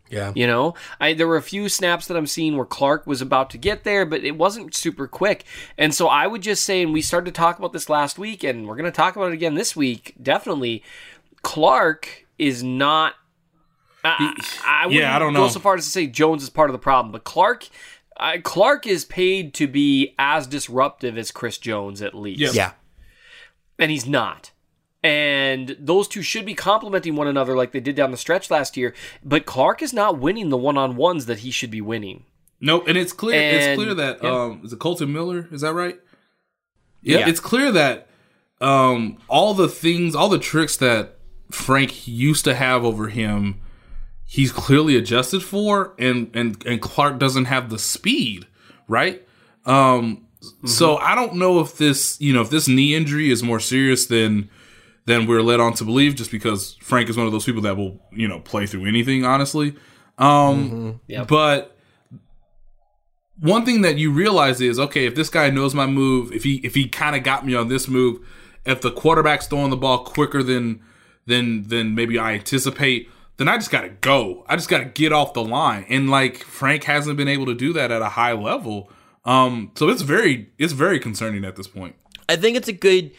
Yeah. 0.09 0.34
You 0.36 0.45
know, 0.45 0.74
I 0.99 1.14
there 1.14 1.28
were 1.28 1.38
a 1.38 1.41
few 1.41 1.70
snaps 1.70 2.07
that 2.07 2.18
I'm 2.18 2.28
seeing 2.28 2.57
where 2.57 2.66
Clark 2.66 3.07
was 3.07 3.22
about 3.22 3.49
to 3.51 3.57
get 3.57 3.86
there, 3.86 4.05
but 4.05 4.24
it 4.26 4.38
wasn't 4.38 4.76
super 4.76 5.07
quick. 5.07 5.45
And 5.78 5.93
so 5.95 6.07
I 6.07 6.28
would 6.28 6.41
just 6.41 6.64
say, 6.64 6.82
and 6.84 6.91
we 6.91 7.01
started 7.01 7.34
to 7.34 7.39
talk 7.39 7.57
about 7.59 7.72
this 7.72 7.89
last 7.89 8.20
week, 8.20 8.43
and 8.43 8.68
we're 8.68 8.76
going 8.76 8.86
to 8.86 8.91
talk 8.91 9.16
about 9.16 9.32
it 9.32 9.34
again 9.36 9.55
this 9.55 9.74
week. 9.74 10.14
Definitely, 10.22 10.84
Clark 11.43 12.26
is 12.38 12.62
not. 12.64 13.14
I, 14.03 14.34
I 14.66 14.86
wouldn't 14.88 15.01
Yeah, 15.01 15.16
I 15.16 15.20
don't 15.20 15.34
go 15.34 15.41
know. 15.43 15.47
so 15.47 15.59
far 15.59 15.76
as 15.76 15.86
to 15.86 15.89
say 15.91 16.07
Jones 16.07 16.43
is 16.43 16.49
part 16.49 16.70
of 16.70 16.74
the 16.74 16.80
problem, 16.80 17.12
but 17.12 17.24
Clark. 17.24 17.68
I 18.18 18.38
Clark 18.39 18.86
is 18.86 19.05
paid 19.05 19.53
to 19.55 19.68
be 19.68 20.14
as 20.20 20.45
disruptive 20.45 21.18
as 21.18 21.32
Chris 21.32 21.57
Jones, 21.57 22.01
at 22.01 22.14
least 22.14 22.39
Yep. 22.41 22.53
Yeah. 22.53 22.72
and 23.80 23.89
he's 23.89 24.05
not. 24.05 24.51
And 25.04 25.76
those 25.80 26.08
two 26.08 26.22
should 26.22 26.45
be 26.45 26.54
complementing 26.54 27.16
one 27.16 27.28
another 27.28 27.56
like 27.56 27.72
they 27.72 27.80
did 27.80 27.95
down 27.95 28.12
the 28.12 28.18
stretch 28.18 28.52
last 28.52 28.78
year. 28.78 28.93
But 29.24 29.45
Clark 29.45 29.82
is 29.82 29.93
not 29.93 30.20
winning 30.20 30.49
the 30.49 30.58
one 30.58 30.78
on 30.78 30.95
ones 30.95 31.26
that 31.26 31.39
he 31.39 31.49
should 31.49 31.72
be 31.72 31.82
winning. 31.82 32.26
No, 32.60 32.82
and 32.84 32.95
it's 32.95 33.12
clear. 33.12 33.41
it's 33.41 33.76
clear 33.76 33.95
that 33.95 34.22
yeah. 34.22 34.30
um, 34.30 34.62
is 34.64 34.72
it 34.72 34.80
Kolton 34.80 35.12
Miller? 35.12 35.47
Is 35.52 35.62
that 35.62 35.74
right? 35.74 35.99
Yeah. 37.02 37.28
it's 37.28 37.39
clear 37.39 37.72
that 37.72 38.08
um, 38.62 39.18
all 39.28 39.56
the 39.56 39.68
things, 39.68 40.16
all 40.16 40.30
the 40.30 40.38
tricks 40.38 40.78
that 40.78 41.18
Frank 41.49 42.08
used 42.08 42.45
to 42.45 42.54
have 42.54 42.86
over 42.86 43.08
him, 43.08 43.60
he's 44.24 44.52
clearly 44.52 44.95
adjusted 44.95 45.41
for, 45.41 45.95
and 45.97 46.30
and 46.36 46.64
and 46.66 46.80
Clark 46.80 47.18
doesn't 47.18 47.45
have 47.45 47.72
the 47.72 47.80
speed, 47.80 48.45
right? 48.88 49.28
Um, 49.66 50.28
so 50.66 50.97
I 50.97 51.16
don't 51.16 51.36
know 51.36 51.60
if 51.60 51.78
this, 51.78 52.20
you 52.20 52.34
know, 52.34 52.41
if 52.41 52.49
this 52.49 52.68
knee 52.68 52.95
injury 52.95 53.30
is 53.30 53.43
more 53.43 53.60
serious 53.60 54.06
than 54.06 54.49
than 55.06 55.26
we're 55.28 55.41
led 55.41 55.60
on 55.60 55.74
to 55.74 55.84
believe, 55.84 56.16
just 56.16 56.32
because 56.32 56.76
Frank 56.82 57.10
is 57.10 57.18
one 57.18 57.26
of 57.26 57.32
those 57.32 57.45
people 57.45 57.62
that 57.64 57.76
will, 57.78 57.99
you 58.12 58.28
know, 58.28 58.39
play 58.39 58.66
through 58.68 58.86
anything, 58.86 59.26
honestly. 59.26 59.76
Um, 60.18 60.99
Yep. 61.08 61.28
but 61.28 61.78
one 63.39 63.66
thing 63.66 63.82
that 63.82 63.97
you 63.97 64.12
realize 64.12 64.62
is 64.62 64.80
okay 64.80 65.06
if 65.06 65.16
this 65.16 65.30
guy 65.30 65.49
knows 65.49 65.74
my 65.74 65.88
move 65.88 66.32
if 66.32 66.43
he 66.43 66.56
if 66.58 66.76
he 66.76 66.88
kind 66.88 67.16
of 67.16 67.24
got 67.24 67.45
me 67.45 67.56
on 67.56 67.68
this 67.70 67.88
move 67.88 68.20
if 68.66 68.82
the 68.82 68.91
quarterback's 68.91 69.47
throwing 69.47 69.72
the 69.72 69.78
ball 69.78 70.04
quicker 70.04 70.43
than 70.43 70.80
than 71.26 71.64
than 71.70 71.95
maybe 71.95 72.20
i 72.20 72.34
anticipate 72.34 73.10
then 73.38 73.47
i 73.47 73.58
just 73.58 73.72
gotta 73.72 73.89
go. 73.89 74.45
I 74.47 74.56
just 74.56 74.70
gotta 74.70 74.86
get 74.86 75.12
off 75.12 75.34
the 75.34 75.43
line. 75.43 75.86
And 75.89 76.12
like 76.12 76.43
frank 76.43 76.84
hasn't 76.84 77.18
been 77.18 77.28
able 77.30 77.47
to 77.47 77.56
do 77.56 77.74
that 77.74 77.89
at 77.89 78.04
a 78.04 78.10
high 78.10 78.34
level. 78.34 78.91
Um 79.26 79.72
so 79.76 79.89
it's 79.89 80.04
very 80.04 80.52
it's 80.60 80.74
very 80.74 80.99
concerning 80.99 81.43
at 81.43 81.56
this 81.56 81.68
point. 81.68 81.95
I 82.30 82.36
think 82.36 82.56
it's 82.56 82.68
a 82.68 82.74
good 82.74 83.12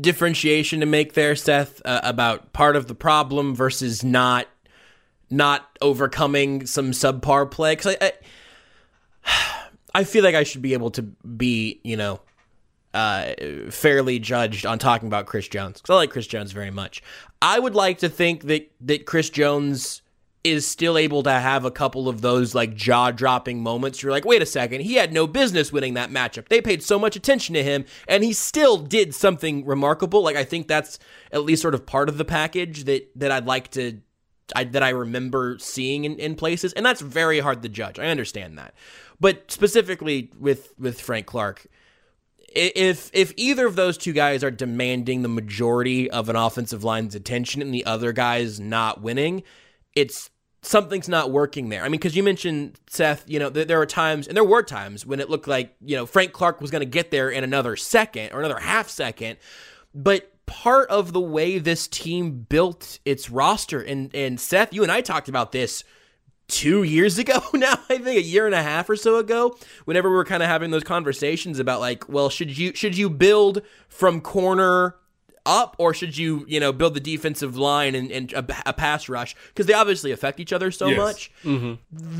differentiation 0.00 0.80
to 0.80 0.86
make 0.86 1.14
there, 1.14 1.34
Seth, 1.34 1.82
uh, 1.84 2.00
about 2.02 2.52
part 2.52 2.76
of 2.76 2.86
the 2.86 2.94
problem 2.94 3.54
versus 3.54 4.04
not 4.04 4.46
not 5.32 5.78
overcoming 5.80 6.66
some 6.66 6.90
subpar 6.90 7.50
play. 7.50 7.72
Because 7.72 7.96
I, 8.00 8.12
I, 9.24 9.66
I 9.94 10.04
feel 10.04 10.22
like 10.22 10.34
I 10.34 10.44
should 10.44 10.62
be 10.62 10.72
able 10.72 10.90
to 10.92 11.02
be, 11.02 11.80
you 11.82 11.96
know, 11.96 12.20
uh, 12.94 13.34
fairly 13.70 14.18
judged 14.18 14.66
on 14.66 14.78
talking 14.78 15.06
about 15.06 15.26
Chris 15.26 15.48
Jones 15.48 15.80
because 15.80 15.94
I 15.94 15.96
like 15.96 16.10
Chris 16.10 16.26
Jones 16.26 16.52
very 16.52 16.70
much. 16.70 17.02
I 17.40 17.58
would 17.58 17.74
like 17.74 17.98
to 17.98 18.08
think 18.08 18.44
that 18.44 18.70
that 18.80 19.06
Chris 19.06 19.30
Jones 19.30 20.02
is 20.42 20.66
still 20.66 20.96
able 20.96 21.22
to 21.22 21.32
have 21.32 21.64
a 21.64 21.70
couple 21.70 22.08
of 22.08 22.22
those 22.22 22.54
like 22.54 22.74
jaw 22.74 23.10
dropping 23.10 23.62
moments. 23.62 24.02
You're 24.02 24.12
like, 24.12 24.24
wait 24.24 24.40
a 24.40 24.46
second, 24.46 24.80
he 24.80 24.94
had 24.94 25.12
no 25.12 25.26
business 25.26 25.72
winning 25.72 25.94
that 25.94 26.10
matchup. 26.10 26.48
They 26.48 26.62
paid 26.62 26.82
so 26.82 26.98
much 26.98 27.14
attention 27.16 27.54
to 27.54 27.62
him, 27.62 27.84
and 28.08 28.24
he 28.24 28.32
still 28.32 28.78
did 28.78 29.14
something 29.14 29.66
remarkable. 29.66 30.22
Like 30.22 30.36
I 30.36 30.44
think 30.44 30.66
that's 30.66 30.98
at 31.30 31.44
least 31.44 31.62
sort 31.62 31.74
of 31.74 31.84
part 31.84 32.08
of 32.08 32.16
the 32.16 32.24
package 32.24 32.84
that 32.84 33.10
that 33.16 33.30
I'd 33.30 33.46
like 33.46 33.70
to. 33.72 34.00
I, 34.56 34.64
that 34.64 34.82
I 34.82 34.88
remember 34.88 35.58
seeing 35.60 36.04
in, 36.04 36.18
in 36.18 36.34
places, 36.34 36.72
and 36.72 36.84
that's 36.84 37.00
very 37.00 37.38
hard 37.38 37.62
to 37.62 37.68
judge. 37.68 38.00
I 38.00 38.08
understand 38.08 38.58
that, 38.58 38.74
but 39.20 39.48
specifically 39.48 40.32
with 40.40 40.72
with 40.76 41.00
Frank 41.00 41.26
Clark, 41.26 41.68
if 42.48 43.10
if 43.12 43.32
either 43.36 43.66
of 43.66 43.76
those 43.76 43.96
two 43.96 44.12
guys 44.12 44.42
are 44.42 44.50
demanding 44.50 45.22
the 45.22 45.28
majority 45.28 46.10
of 46.10 46.28
an 46.28 46.34
offensive 46.34 46.82
line's 46.82 47.14
attention 47.14 47.62
and 47.62 47.72
the 47.72 47.86
other 47.86 48.12
guy's 48.12 48.58
not 48.58 49.00
winning, 49.00 49.44
it's 49.94 50.29
something's 50.62 51.08
not 51.08 51.30
working 51.30 51.68
there. 51.68 51.82
I 51.82 51.84
mean, 51.84 51.92
because 51.92 52.16
you 52.16 52.22
mentioned 52.22 52.78
Seth, 52.88 53.24
you 53.26 53.38
know, 53.38 53.50
th- 53.50 53.66
there 53.66 53.80
are 53.80 53.86
times, 53.86 54.26
and 54.26 54.36
there 54.36 54.44
were 54.44 54.62
times 54.62 55.06
when 55.06 55.20
it 55.20 55.30
looked 55.30 55.48
like 55.48 55.74
you 55.80 55.96
know 55.96 56.06
Frank 56.06 56.32
Clark 56.32 56.60
was 56.60 56.70
going 56.70 56.80
to 56.80 56.86
get 56.86 57.10
there 57.10 57.30
in 57.30 57.44
another 57.44 57.76
second 57.76 58.32
or 58.32 58.40
another 58.40 58.58
half 58.58 58.88
second, 58.88 59.38
but 59.94 60.32
part 60.46 60.88
of 60.90 61.12
the 61.12 61.20
way 61.20 61.58
this 61.58 61.86
team 61.86 62.46
built 62.48 62.98
its 63.04 63.30
roster, 63.30 63.80
and 63.80 64.14
and 64.14 64.40
Seth, 64.40 64.72
you 64.72 64.82
and 64.82 64.92
I 64.92 65.00
talked 65.00 65.28
about 65.28 65.52
this 65.52 65.84
two 66.48 66.82
years 66.82 67.16
ago 67.16 67.40
now 67.54 67.74
i 67.88 67.96
think 67.96 68.18
a 68.18 68.22
year 68.22 68.44
and 68.44 68.56
a 68.56 68.62
half 68.62 68.90
or 68.90 68.96
so 68.96 69.18
ago 69.18 69.56
whenever 69.84 70.10
we 70.10 70.16
were 70.16 70.24
kind 70.24 70.42
of 70.42 70.48
having 70.48 70.72
those 70.72 70.82
conversations 70.82 71.60
about 71.60 71.78
like 71.78 72.08
well 72.08 72.28
should 72.28 72.58
you 72.58 72.74
should 72.74 72.96
you 72.98 73.08
build 73.08 73.62
from 73.88 74.20
corner 74.20 74.96
up 75.46 75.74
or 75.78 75.94
should 75.94 76.16
you 76.16 76.44
you 76.48 76.60
know 76.60 76.72
build 76.72 76.94
the 76.94 77.00
defensive 77.00 77.56
line 77.56 77.94
and, 77.94 78.10
and 78.10 78.32
a, 78.32 78.44
a 78.66 78.72
pass 78.72 79.08
rush 79.08 79.34
because 79.48 79.66
they 79.66 79.72
obviously 79.72 80.12
affect 80.12 80.38
each 80.40 80.52
other 80.52 80.70
so 80.70 80.88
Yes. 80.88 80.98
much 80.98 81.32
mm-hmm. 81.44 81.74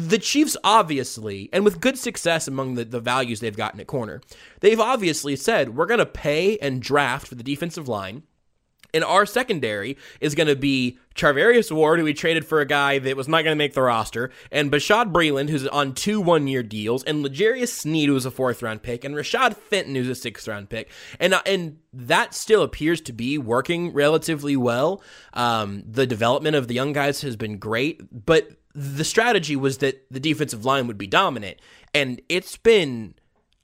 the 0.08 0.18
Chiefs 0.18 0.56
obviously, 0.64 1.48
and 1.52 1.64
with 1.64 1.80
good 1.80 1.98
success 1.98 2.48
among 2.48 2.74
the, 2.74 2.84
the 2.84 3.00
values 3.00 3.40
they've 3.40 3.56
gotten 3.56 3.80
at 3.80 3.86
corner, 3.86 4.20
they've 4.60 4.80
obviously 4.80 5.36
said, 5.36 5.76
we're 5.76 5.86
going 5.86 5.98
to 5.98 6.06
pay 6.06 6.56
and 6.58 6.80
draft 6.80 7.26
for 7.26 7.34
the 7.34 7.42
defensive 7.42 7.88
line. 7.88 8.22
And 8.92 9.04
our 9.04 9.26
secondary 9.26 9.96
is 10.20 10.34
going 10.34 10.48
to 10.48 10.56
be 10.56 10.98
Charvarius 11.14 11.70
Ward, 11.70 11.98
who 11.98 12.04
we 12.04 12.14
traded 12.14 12.44
for 12.44 12.60
a 12.60 12.66
guy 12.66 12.98
that 12.98 13.16
was 13.16 13.28
not 13.28 13.42
going 13.42 13.52
to 13.52 13.58
make 13.58 13.74
the 13.74 13.82
roster, 13.82 14.30
and 14.50 14.70
Bashad 14.70 15.12
Breeland, 15.12 15.50
who's 15.50 15.66
on 15.66 15.94
two 15.94 16.20
one 16.20 16.46
year 16.48 16.62
deals, 16.62 17.02
and 17.04 17.22
L'Jarius 17.22 17.68
Sneed, 17.68 18.08
who's 18.08 18.24
a 18.24 18.30
fourth 18.30 18.62
round 18.62 18.82
pick, 18.82 19.04
and 19.04 19.14
Rashad 19.14 19.56
Fenton, 19.56 19.94
who's 19.94 20.08
a 20.08 20.14
sixth 20.14 20.46
round 20.48 20.70
pick. 20.70 20.90
And, 21.18 21.34
uh, 21.34 21.42
and 21.44 21.78
that 21.92 22.34
still 22.34 22.62
appears 22.62 23.00
to 23.02 23.12
be 23.12 23.38
working 23.38 23.92
relatively 23.92 24.56
well. 24.56 25.02
Um, 25.34 25.82
the 25.86 26.06
development 26.06 26.56
of 26.56 26.68
the 26.68 26.74
young 26.74 26.92
guys 26.92 27.20
has 27.22 27.36
been 27.36 27.58
great, 27.58 28.24
but 28.24 28.50
the 28.74 29.04
strategy 29.04 29.56
was 29.56 29.78
that 29.78 30.06
the 30.10 30.20
defensive 30.20 30.64
line 30.64 30.86
would 30.86 30.98
be 30.98 31.06
dominant. 31.06 31.58
And 31.92 32.22
it's 32.28 32.56
been 32.56 33.14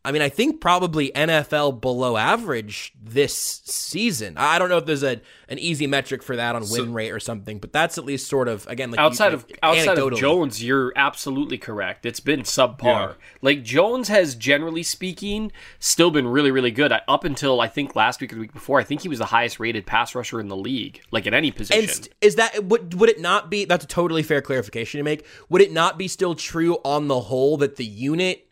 I 0.07 0.12
mean, 0.12 0.22
I 0.22 0.28
think 0.28 0.61
probably 0.61 1.11
NFL 1.11 1.80
below 1.80 2.16
average 2.16 2.92
this 3.02 3.34
season. 3.64 4.34
I 4.36 4.59
don't 4.61 4.68
know 4.68 4.78
if 4.78 4.86
there's 4.86 5.02
a 5.02 5.20
an 5.48 5.59
easy 5.59 5.86
metric 5.88 6.22
for 6.22 6.36
that 6.36 6.54
on 6.54 6.62
win 6.70 6.92
rate 6.92 7.11
or 7.11 7.18
something, 7.18 7.59
but 7.59 7.72
that's 7.72 7.98
at 7.98 8.04
least 8.04 8.28
sort 8.28 8.46
of 8.46 8.66
again 8.68 8.92
like 8.92 9.00
outside 9.00 9.28
you- 9.28 9.34
of 9.34 9.46
outside 9.64 9.98
of. 9.98 10.14
Jones, 10.16 10.62
you're 10.62 10.92
absolutely 10.94 11.59
correct. 11.59 12.07
It's 12.07 12.20
been 12.20 12.42
subpar. 12.42 12.84
Yeah. 12.84 13.12
Like 13.42 13.64
Jones 13.64 14.07
has, 14.07 14.36
generally 14.36 14.84
speaking, 14.84 15.50
still 15.80 16.12
been 16.12 16.28
really, 16.28 16.52
really 16.52 16.70
good. 16.70 16.92
I, 16.92 17.02
up 17.09 17.24
until 17.24 17.61
I 17.61 17.66
think 17.66 17.96
last 17.96 18.20
week 18.20 18.30
or 18.32 18.36
the 18.36 18.42
week 18.42 18.52
before, 18.52 18.78
I 18.78 18.84
think 18.84 19.02
he 19.02 19.09
was 19.09 19.18
the 19.18 19.26
highest 19.26 19.59
rated 19.59 19.86
pass 19.86 20.14
rusher 20.14 20.38
in 20.38 20.46
the 20.46 20.57
league, 20.57 21.02
like 21.11 21.26
at 21.26 21.34
any 21.34 21.50
position. 21.50 21.80
And 21.82 21.90
st- 21.90 22.14
is 22.20 22.36
that 22.36 22.64
would 22.64 22.94
would 22.94 23.09
it 23.09 23.20
not 23.20 23.50
be? 23.50 23.64
That's 23.64 23.84
a 23.84 23.88
totally 23.88 24.22
fair 24.22 24.40
clarification 24.40 24.98
to 24.98 25.04
make. 25.04 25.26
Would 25.48 25.62
it 25.62 25.72
not 25.72 25.98
be 25.98 26.07
still 26.07 26.36
true 26.36 26.78
on 26.84 27.09
the 27.09 27.18
whole 27.20 27.57
that 27.57 27.74
the 27.74 27.84
unit, 27.84 28.45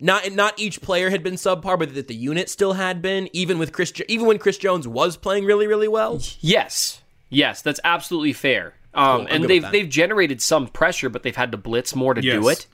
not 0.00 0.30
not 0.32 0.58
each 0.58 0.80
player 0.80 1.10
had 1.10 1.22
been 1.22 1.34
subpar, 1.34 1.78
but 1.78 1.94
that 1.94 2.08
the 2.08 2.14
unit 2.14 2.50
still 2.50 2.74
had 2.74 3.00
been, 3.00 3.28
even 3.32 3.58
with 3.58 3.72
Chris, 3.72 3.92
even 4.08 4.26
when 4.26 4.38
Chris 4.38 4.58
Jones 4.58 4.86
was 4.86 5.16
playing 5.16 5.44
really 5.44 5.66
really 5.66 5.88
well. 5.88 6.20
Yes, 6.40 7.02
yes, 7.28 7.62
that's 7.62 7.80
absolutely 7.84 8.32
fair. 8.32 8.74
Um, 8.94 9.26
Cool, 9.26 9.26
and 9.30 9.44
they've 9.44 9.70
they've 9.70 9.88
generated 9.88 10.40
some 10.40 10.68
pressure, 10.68 11.08
but 11.08 11.22
they've 11.22 11.36
had 11.36 11.52
to 11.52 11.58
blitz 11.58 11.94
more 11.94 12.14
to 12.14 12.20
do 12.20 12.48
it. 12.48 12.66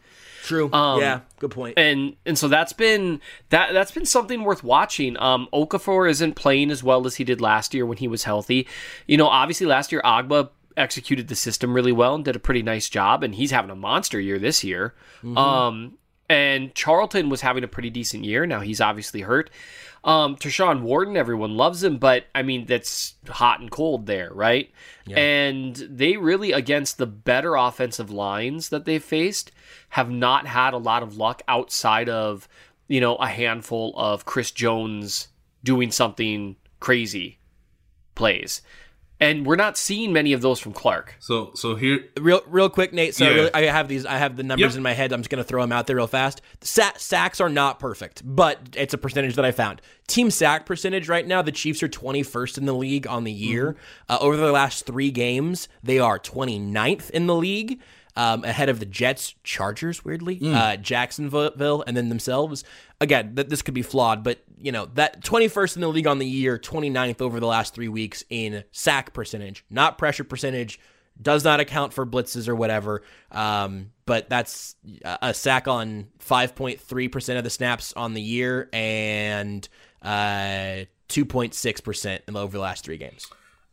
True. 0.43 0.73
Um, 0.73 1.01
yeah. 1.01 1.21
Good 1.39 1.53
point. 1.53 1.79
and 1.79 2.17
and 2.27 2.37
so 2.37 2.49
that's 2.49 2.73
been 2.73 3.21
that 3.51 3.73
that's 3.73 3.93
been 3.93 4.07
something 4.07 4.43
worth 4.43 4.65
watching. 4.65 5.17
Um, 5.21 5.49
Okafor 5.53 6.11
isn't 6.11 6.35
playing 6.35 6.73
as 6.73 6.83
well 6.83 7.07
as 7.07 7.15
he 7.15 7.23
did 7.25 7.41
last 7.41 7.75
year 7.75 7.87
when 7.87 7.99
he 7.99 8.09
was 8.09 8.25
healthy. 8.25 8.67
You 9.07 9.17
know, 9.19 9.29
obviously 9.29 9.67
last 9.67 9.93
year 9.93 10.03
Ogbah 10.05 10.51
executed 10.77 11.29
the 11.29 11.37
system 11.37 11.73
really 11.73 11.93
well 11.93 12.17
and 12.17 12.25
did 12.25 12.35
a 12.35 12.41
pretty 12.41 12.63
nice 12.63 12.89
job, 12.89 13.23
and 13.23 13.35
he's 13.37 13.53
having 13.53 13.71
a 13.71 13.77
monster 13.77 14.19
year 14.19 14.41
this 14.41 14.65
year. 14.65 14.95
Um, 15.37 15.97
and 16.33 16.75
Charlton 16.75 17.29
was 17.29 17.43
having 17.43 17.63
a 17.63 17.69
pretty 17.69 17.91
decent 17.91 18.25
year. 18.25 18.47
Now 18.47 18.61
he's 18.61 18.81
obviously 18.81 19.21
hurt. 19.21 19.51
Um, 20.03 20.35
Tershawn 20.37 20.81
Wharton, 20.81 21.17
everyone 21.17 21.57
loves 21.57 21.85
him, 21.85 21.99
but 21.99 22.25
I 22.35 22.43
mean 22.43 22.65
that's 22.65 23.15
hot 23.29 23.61
and 23.61 23.71
cold 23.71 24.07
there, 24.07 24.33
right? 24.33 24.73
And 25.19 25.77
they 25.77 26.17
really, 26.17 26.53
against 26.53 26.97
the 26.97 27.07
better 27.07 27.55
offensive 27.55 28.11
lines 28.11 28.71
that 28.71 28.87
they've 28.87 29.05
faced, 29.05 29.53
have 29.91 30.11
not 30.11 30.47
had 30.47 30.73
a 30.73 30.79
lot 30.79 31.03
of 31.03 31.19
luck 31.19 31.43
outside 31.47 32.09
of 32.09 32.49
you 32.89 33.01
know 33.01 33.17
a 33.17 33.29
handful 33.29 33.93
of 33.97 34.25
Chris 34.25 34.51
Jones 34.51 35.29
doing 35.63 35.91
something 35.91 36.57
crazy 36.81 37.39
plays, 38.15 38.63
and 39.23 39.47
we're 39.47 39.57
not 39.57 39.77
seeing 39.79 40.13
many 40.13 40.33
of 40.33 40.41
those 40.43 40.59
from 40.61 40.73
Clark. 40.73 41.15
So 41.21 41.53
so 41.55 41.75
here 41.77 42.01
real 42.21 42.43
real 42.47 42.69
quick, 42.69 42.93
Nate. 42.93 43.15
So 43.15 43.25
I, 43.25 43.29
Yeah. 43.29 43.35
really, 43.37 43.55
I 43.55 43.63
have 43.63 43.89
these. 43.89 44.05
I 44.05 44.19
have 44.19 44.37
the 44.37 44.43
numbers 44.43 44.73
Yep. 44.73 44.77
in 44.77 44.83
my 44.83 44.93
head. 44.93 45.13
I'm 45.13 45.21
just 45.21 45.31
gonna 45.31 45.45
throw 45.45 45.63
them 45.63 45.73
out 45.73 45.87
there 45.87 45.97
real 45.97 46.07
fast. 46.07 46.41
Sa- 46.61 46.93
sacks 46.97 47.41
are 47.41 47.49
not 47.49 47.79
perfect, 47.79 48.23
but 48.25 48.59
it's 48.77 48.93
a 48.95 48.99
percentage 48.99 49.37
that 49.37 49.45
I 49.45 49.53
found. 49.53 49.81
Team 50.09 50.31
sack 50.31 50.67
percentage 50.67 51.09
right 51.09 51.27
now, 51.27 51.41
the 51.43 51.53
Chiefs 51.53 51.83
are 51.83 51.89
21st 51.89 52.59
in 52.59 52.67
the 52.67 52.75
league 52.75 53.07
on 53.07 53.25
the 53.25 53.33
year. 53.33 53.77
Uh, 54.09 54.19
over 54.21 54.37
the 54.37 54.51
last 54.53 54.85
three 54.85 55.11
games, 55.11 55.69
they 55.83 55.99
are 55.99 56.19
29th 56.19 57.09
in 57.11 57.27
the 57.27 57.35
league. 57.35 57.81
Um, 58.15 58.45
ahead 58.45 58.69
of 58.69 58.79
the 58.79 58.85
Jets, 58.85 59.35
Chargers, 59.43 60.05
weirdly, 60.05 60.39
uh, 60.43 60.77
Jacksonville, 60.77 61.83
and 61.87 61.97
then 61.97 62.11
themselves. 62.11 62.63
Again, 63.01 63.35
th- 63.35 63.49
this 63.49 63.63
could 63.63 63.73
be 63.73 63.81
flawed, 63.81 64.23
but 64.23 64.41
you 64.59 64.71
know 64.71 64.85
that 64.95 65.23
21st 65.23 65.77
in 65.77 65.81
the 65.81 65.89
league 65.89 66.07
on 66.07 66.19
the 66.19 66.27
year, 66.27 66.59
29th 66.59 67.23
over 67.23 67.41
the 67.41 67.47
last 67.47 67.75
three 67.75 67.89
weeks 67.89 68.23
in 68.29 68.65
sack 68.71 69.15
percentage, 69.15 69.65
not 69.71 69.97
pressure 69.97 70.25
percentage 70.25 70.79
does 71.21 71.45
not 71.45 71.61
account 71.61 71.93
for 71.93 72.07
blitzes 72.07 72.49
or 72.49 72.55
whatever. 72.55 73.03
Um, 73.31 73.93
but 74.07 74.29
that's 74.29 74.77
a 75.05 75.19
a 75.23 75.35
sack 75.35 75.69
on 75.69 76.09
5.3% 76.19 77.39
of 77.39 77.45
the 77.45 77.51
snaps 77.51 77.93
on 77.95 78.15
the 78.15 78.23
year 78.23 78.69
and 78.73 79.67
uh, 80.03 80.85
2.6% 81.09 82.21
in 82.27 82.37
over 82.37 82.53
the 82.53 82.63
last 82.63 82.85
three 82.85 82.97
games. 82.99 83.27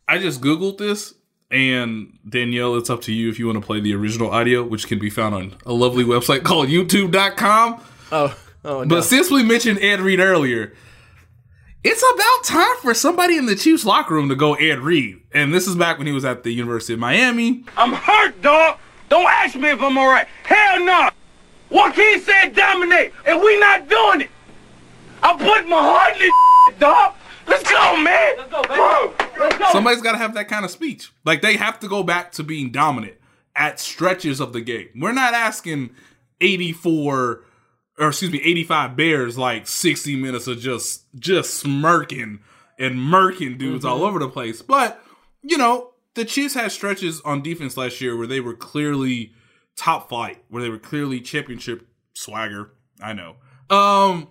I 0.08 0.18
just 0.18 0.40
Googled 0.40 0.78
this, 0.78 1.14
and 1.50 2.18
Danielle, 2.28 2.76
it's 2.76 2.90
up 2.90 3.02
to 3.02 3.12
you 3.12 3.28
if 3.28 3.38
you 3.38 3.46
want 3.46 3.60
to 3.60 3.66
play 3.66 3.80
the 3.80 3.94
original 3.94 4.30
audio, 4.30 4.62
which 4.62 4.86
can 4.86 4.98
be 4.98 5.10
found 5.10 5.34
on 5.34 5.56
a 5.66 5.72
lovely 5.72 6.04
website 6.04 6.44
called 6.44 6.68
YouTube.com. 6.68 7.82
Oh, 8.12 8.38
oh 8.64 8.84
no. 8.84 8.86
But 8.86 9.02
since 9.02 9.30
we 9.30 9.42
mentioned 9.42 9.80
Ed 9.80 10.00
Reed 10.00 10.20
earlier, 10.20 10.72
it's 11.82 12.02
about 12.02 12.44
time 12.44 12.76
for 12.82 12.94
somebody 12.94 13.36
in 13.36 13.46
the 13.46 13.56
Chiefs 13.56 13.84
locker 13.84 14.14
room 14.14 14.28
to 14.28 14.36
go 14.36 14.54
Ed 14.54 14.80
Reed. 14.80 15.22
And 15.32 15.52
this 15.52 15.66
is 15.66 15.76
back 15.76 15.98
when 15.98 16.06
he 16.06 16.12
was 16.12 16.24
at 16.24 16.42
the 16.42 16.52
University 16.52 16.92
of 16.92 17.00
Miami. 17.00 17.64
I'm 17.76 17.92
hurt, 17.92 18.40
dog. 18.42 18.78
Don't 19.08 19.26
ask 19.26 19.56
me 19.56 19.70
if 19.70 19.82
I'm 19.82 19.98
all 19.98 20.08
right. 20.08 20.28
Hell 20.44 20.84
no. 20.84 21.10
Joaquin 21.70 22.20
said 22.20 22.54
dominate, 22.54 23.12
and 23.26 23.40
we 23.40 23.58
not 23.58 23.88
doing 23.88 24.22
it. 24.22 24.30
I'm 25.22 25.38
putting 25.38 25.68
my 25.68 25.76
heart 25.76 26.14
in 26.14 26.20
this 26.20 26.80
dog. 26.80 27.14
Let's 27.50 27.70
go, 27.70 27.96
man. 27.96 28.36
Let's 28.38 28.50
go, 28.50 28.62
Bro, 28.62 29.14
let's 29.38 29.58
go. 29.58 29.66
Somebody's 29.72 30.02
got 30.02 30.12
to 30.12 30.18
have 30.18 30.34
that 30.34 30.48
kind 30.48 30.64
of 30.64 30.70
speech. 30.70 31.10
Like 31.24 31.42
they 31.42 31.56
have 31.56 31.80
to 31.80 31.88
go 31.88 32.02
back 32.02 32.32
to 32.32 32.44
being 32.44 32.70
dominant 32.70 33.16
at 33.56 33.80
stretches 33.80 34.40
of 34.40 34.52
the 34.52 34.60
game. 34.60 34.88
We're 34.96 35.12
not 35.12 35.34
asking 35.34 35.90
84 36.40 37.44
or 37.98 38.08
excuse 38.08 38.30
me 38.30 38.40
85 38.42 38.96
Bears 38.96 39.36
like 39.36 39.66
60 39.66 40.16
minutes 40.16 40.46
of 40.46 40.58
just 40.58 41.04
just 41.18 41.54
smirking 41.54 42.40
and 42.78 42.96
murking 42.96 43.58
dudes 43.58 43.84
all 43.84 44.04
over 44.04 44.18
the 44.18 44.28
place. 44.28 44.62
But 44.62 45.04
you 45.42 45.58
know 45.58 45.92
the 46.14 46.24
Chiefs 46.24 46.54
had 46.54 46.72
stretches 46.72 47.20
on 47.22 47.42
defense 47.42 47.76
last 47.76 48.00
year 48.00 48.16
where 48.16 48.26
they 48.26 48.40
were 48.40 48.54
clearly 48.54 49.32
top 49.76 50.08
flight, 50.08 50.42
where 50.48 50.62
they 50.62 50.68
were 50.68 50.78
clearly 50.78 51.20
championship 51.20 51.86
swagger. 52.14 52.72
I 53.02 53.12
know. 53.12 53.36
Um, 53.68 54.28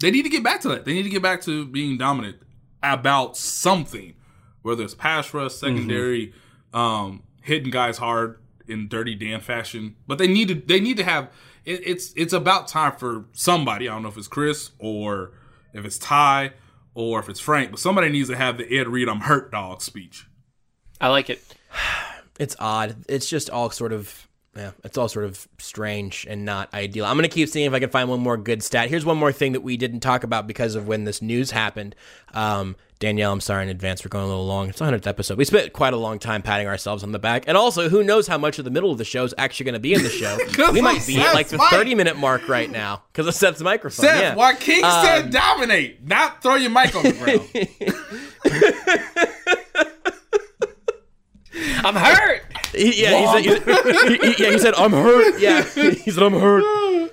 they 0.00 0.10
need 0.10 0.22
to 0.22 0.28
get 0.28 0.42
back 0.44 0.60
to 0.62 0.68
that. 0.68 0.84
They 0.84 0.92
need 0.92 1.02
to 1.02 1.10
get 1.10 1.22
back 1.22 1.42
to 1.42 1.66
being 1.66 1.98
dominant 1.98 2.38
about 2.82 3.36
something, 3.36 4.14
whether 4.62 4.84
it's 4.84 4.94
pass 4.94 5.32
rush, 5.34 5.54
secondary, 5.54 6.32
um, 6.72 7.22
hitting 7.42 7.70
guys 7.70 7.98
hard 7.98 8.38
in 8.68 8.88
dirty 8.88 9.14
Dan 9.14 9.40
fashion. 9.40 9.96
But 10.06 10.18
they 10.18 10.28
need 10.28 10.48
to 10.48 10.54
they 10.54 10.80
need 10.80 10.96
to 10.98 11.04
have 11.04 11.30
it, 11.64 11.82
it's 11.84 12.12
it's 12.16 12.32
about 12.32 12.68
time 12.68 12.92
for 12.92 13.24
somebody. 13.32 13.88
I 13.88 13.92
don't 13.92 14.02
know 14.02 14.08
if 14.08 14.16
it's 14.16 14.28
Chris 14.28 14.70
or 14.78 15.32
if 15.72 15.84
it's 15.84 15.98
Ty 15.98 16.52
or 16.94 17.18
if 17.18 17.28
it's 17.28 17.40
Frank, 17.40 17.72
but 17.72 17.80
somebody 17.80 18.08
needs 18.08 18.28
to 18.28 18.36
have 18.36 18.58
the 18.58 18.78
Ed 18.78 18.88
Reed 18.88 19.08
"I'm 19.08 19.20
hurt" 19.20 19.50
dog 19.50 19.82
speech. 19.82 20.26
I 21.00 21.08
like 21.08 21.30
it. 21.30 21.42
It's 22.38 22.54
odd. 22.58 22.96
It's 23.08 23.30
just 23.30 23.48
all 23.48 23.70
sort 23.70 23.94
of 23.94 24.25
yeah, 24.56 24.70
it's 24.84 24.96
all 24.96 25.08
sort 25.08 25.26
of 25.26 25.46
strange 25.58 26.26
and 26.28 26.44
not 26.44 26.72
ideal. 26.72 27.04
I'm 27.04 27.16
gonna 27.16 27.28
keep 27.28 27.48
seeing 27.48 27.66
if 27.66 27.72
I 27.72 27.78
can 27.80 27.90
find 27.90 28.08
one 28.08 28.20
more 28.20 28.36
good 28.36 28.62
stat. 28.62 28.88
Here's 28.88 29.04
one 29.04 29.18
more 29.18 29.32
thing 29.32 29.52
that 29.52 29.60
we 29.62 29.76
didn't 29.76 30.00
talk 30.00 30.24
about 30.24 30.46
because 30.46 30.74
of 30.74 30.88
when 30.88 31.04
this 31.04 31.20
news 31.20 31.50
happened. 31.50 31.94
Um, 32.32 32.76
Danielle, 32.98 33.30
I'm 33.30 33.42
sorry 33.42 33.62
in 33.64 33.68
advance. 33.68 34.02
We're 34.02 34.08
going 34.08 34.24
a 34.24 34.28
little 34.28 34.46
long. 34.46 34.70
It's 34.70 34.78
the 34.78 34.86
100th 34.86 35.06
episode. 35.06 35.36
We 35.36 35.44
spent 35.44 35.70
quite 35.74 35.92
a 35.92 35.98
long 35.98 36.18
time 36.18 36.40
patting 36.40 36.66
ourselves 36.66 37.02
on 37.02 37.12
the 37.12 37.18
back, 37.18 37.44
and 37.46 37.54
also 37.54 37.90
who 37.90 38.02
knows 38.02 38.26
how 38.26 38.38
much 38.38 38.58
of 38.58 38.64
the 38.64 38.70
middle 38.70 38.90
of 38.90 38.96
the 38.96 39.04
show 39.04 39.22
is 39.24 39.34
actually 39.36 39.64
going 39.64 39.74
to 39.74 39.80
be 39.80 39.92
in 39.92 40.02
the 40.02 40.08
show. 40.08 40.38
we 40.72 40.80
might 40.80 41.06
be 41.06 41.20
at 41.20 41.34
like 41.34 41.48
the 41.48 41.58
Seth's 41.58 41.70
30 41.70 41.94
minute 41.94 42.16
mark 42.16 42.48
right 42.48 42.70
now 42.70 43.02
because 43.12 43.26
of 43.26 43.34
Seth's 43.34 43.60
microphone. 43.60 44.06
Seth, 44.06 44.20
yeah. 44.20 44.34
why 44.34 44.54
King 44.54 44.82
Um, 44.82 45.04
said 45.04 45.30
dominate, 45.30 46.06
not 46.06 46.42
throw 46.42 46.54
your 46.54 46.70
mic 46.70 46.94
on 46.96 47.02
the 47.02 47.12
ground. 47.12 47.46
I'm 51.84 51.94
hurt. 51.94 52.42
He- 52.72 53.02
yeah, 53.02 53.18
he 53.18 53.26
said, 53.48 53.60
he, 54.20 54.32
he- 54.34 54.44
yeah, 54.44 54.50
he 54.50 54.58
said, 54.58 54.74
I'm 54.74 54.92
hurt. 54.92 55.38
Yeah, 55.40 55.62
he 55.64 56.10
said, 56.10 56.22
I'm 56.22 56.32
hurt. 56.34 57.12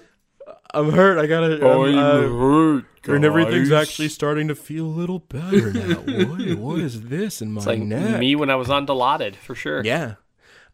I'm 0.74 0.92
hurt. 0.92 1.20
I 1.20 1.28
gotta. 1.28 1.56
I'm, 1.68 1.98
uh, 1.98 2.22
hurt. 2.38 2.86
and 3.08 3.24
everything's 3.24 3.72
actually 3.72 4.10
starting 4.10 4.48
to 4.48 4.56
feel 4.56 4.86
a 4.86 4.88
little 4.88 5.20
better 5.20 5.72
now. 5.72 5.96
what, 6.28 6.58
what 6.58 6.80
is 6.80 7.04
this 7.04 7.42
in 7.42 7.54
my 7.54 7.60
It's 7.60 7.68
like 7.68 7.80
neck? 7.80 8.20
me 8.20 8.36
when 8.36 8.50
I 8.50 8.56
was 8.56 8.70
on 8.72 8.88
Dilaudid, 8.88 9.36
for 9.36 9.54
sure. 9.56 9.84
Yeah. 9.86 10.16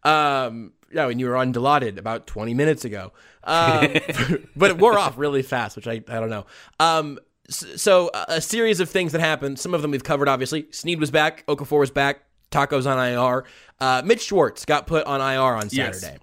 Um, 0.02 0.72
yeah, 0.90 1.06
when 1.06 1.18
you 1.18 1.26
were 1.26 1.36
on 1.36 1.52
Dilaudid 1.52 1.98
about 1.98 2.26
20 2.26 2.54
minutes 2.54 2.84
ago. 2.86 3.12
Um, 3.44 3.88
but 4.56 4.70
it 4.70 4.78
wore 4.78 4.98
off 4.98 5.18
really 5.18 5.42
fast, 5.42 5.76
which 5.76 5.86
I, 5.86 5.94
I 6.08 6.18
don't 6.18 6.30
know. 6.30 6.46
Um, 6.80 7.18
s- 7.48 7.66
so 7.76 8.10
a, 8.14 8.24
a 8.28 8.40
series 8.40 8.80
of 8.80 8.88
things 8.88 9.12
that 9.12 9.20
happened. 9.20 9.58
Some 9.58 9.74
of 9.74 9.82
them 9.82 9.90
we've 9.90 10.02
covered, 10.04 10.28
obviously. 10.28 10.66
Sneed 10.70 10.98
was 10.98 11.10
back. 11.10 11.46
Okafor 11.46 11.78
was 11.80 11.90
back. 11.90 12.22
Tacos 12.50 12.86
on 12.90 12.98
IR. 12.98 13.44
Uh, 13.80 14.02
Mitch 14.04 14.22
Schwartz 14.22 14.64
got 14.64 14.86
put 14.86 15.04
on 15.06 15.20
IR 15.20 15.40
on 15.56 15.68
Yes. 15.70 16.00
Saturday. 16.00 16.20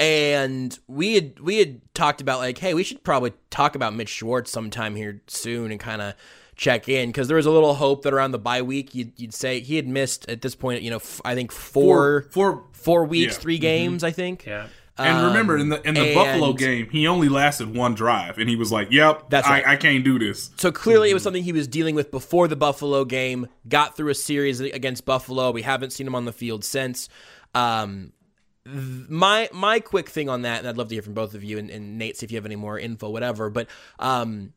and 0.00 0.78
we 0.88 1.14
had 1.14 1.38
we 1.40 1.58
had 1.58 1.80
talked 1.94 2.20
about 2.20 2.38
like, 2.40 2.58
hey, 2.58 2.74
we 2.74 2.82
should 2.82 3.02
probably 3.04 3.32
talk 3.50 3.74
about 3.74 3.94
Mitch 3.94 4.08
Schwartz 4.08 4.50
sometime 4.50 4.96
here 4.96 5.22
soon 5.26 5.70
and 5.70 5.78
kind 5.78 6.02
of 6.02 6.14
check 6.56 6.88
in 6.88 7.08
because 7.08 7.28
there 7.28 7.36
was 7.36 7.46
a 7.46 7.50
little 7.50 7.74
hope 7.74 8.02
that 8.02 8.12
around 8.12 8.30
the 8.32 8.38
bye 8.38 8.62
week 8.62 8.94
you'd, 8.94 9.12
you'd 9.16 9.34
say 9.34 9.60
he 9.60 9.76
had 9.76 9.88
missed 9.88 10.28
at 10.28 10.40
this 10.40 10.54
point, 10.54 10.82
you 10.82 10.90
know, 10.90 10.96
f- 10.96 11.20
I 11.24 11.34
think 11.34 11.50
four 11.52 12.22
Four- 12.30 12.64
four 12.72 13.04
weeks, 13.04 13.34
yeah. 13.34 13.40
three 13.40 13.58
games, 13.58 14.04
I 14.04 14.10
think. 14.12 14.46
Yeah. 14.46 14.66
And 14.96 15.26
remember, 15.26 15.58
in 15.58 15.70
the 15.70 15.86
in 15.86 15.94
the 15.94 16.14
Buffalo 16.14 16.52
game, 16.52 16.88
he 16.88 17.08
only 17.08 17.28
lasted 17.28 17.74
one 17.74 17.94
drive, 17.94 18.38
and 18.38 18.48
he 18.48 18.54
was 18.54 18.70
like, 18.70 18.92
"Yep, 18.92 19.28
That's 19.28 19.48
right. 19.48 19.66
I, 19.66 19.72
I 19.72 19.76
can't 19.76 20.04
do 20.04 20.20
this." 20.20 20.50
So 20.56 20.70
clearly, 20.70 21.10
it 21.10 21.14
was 21.14 21.22
something 21.24 21.42
he 21.42 21.52
was 21.52 21.66
dealing 21.66 21.96
with 21.96 22.12
before 22.12 22.46
the 22.46 22.54
Buffalo 22.54 23.04
game. 23.04 23.48
Got 23.68 23.96
through 23.96 24.10
a 24.10 24.14
series 24.14 24.60
against 24.60 25.04
Buffalo. 25.04 25.50
We 25.50 25.62
haven't 25.62 25.92
seen 25.92 26.06
him 26.06 26.14
on 26.14 26.26
the 26.26 26.32
field 26.32 26.64
since. 26.64 27.08
Um, 27.56 28.12
th- 28.64 29.08
my 29.08 29.48
my 29.52 29.80
quick 29.80 30.08
thing 30.08 30.28
on 30.28 30.42
that, 30.42 30.60
and 30.60 30.68
I'd 30.68 30.76
love 30.76 30.88
to 30.88 30.94
hear 30.94 31.02
from 31.02 31.14
both 31.14 31.34
of 31.34 31.42
you 31.42 31.58
and, 31.58 31.70
and 31.70 31.98
Nate, 31.98 32.16
see 32.16 32.26
if 32.26 32.30
you 32.30 32.36
have 32.36 32.46
any 32.46 32.56
more 32.56 32.78
info, 32.78 33.10
whatever. 33.10 33.50
But 33.50 33.66
um, 33.98 34.52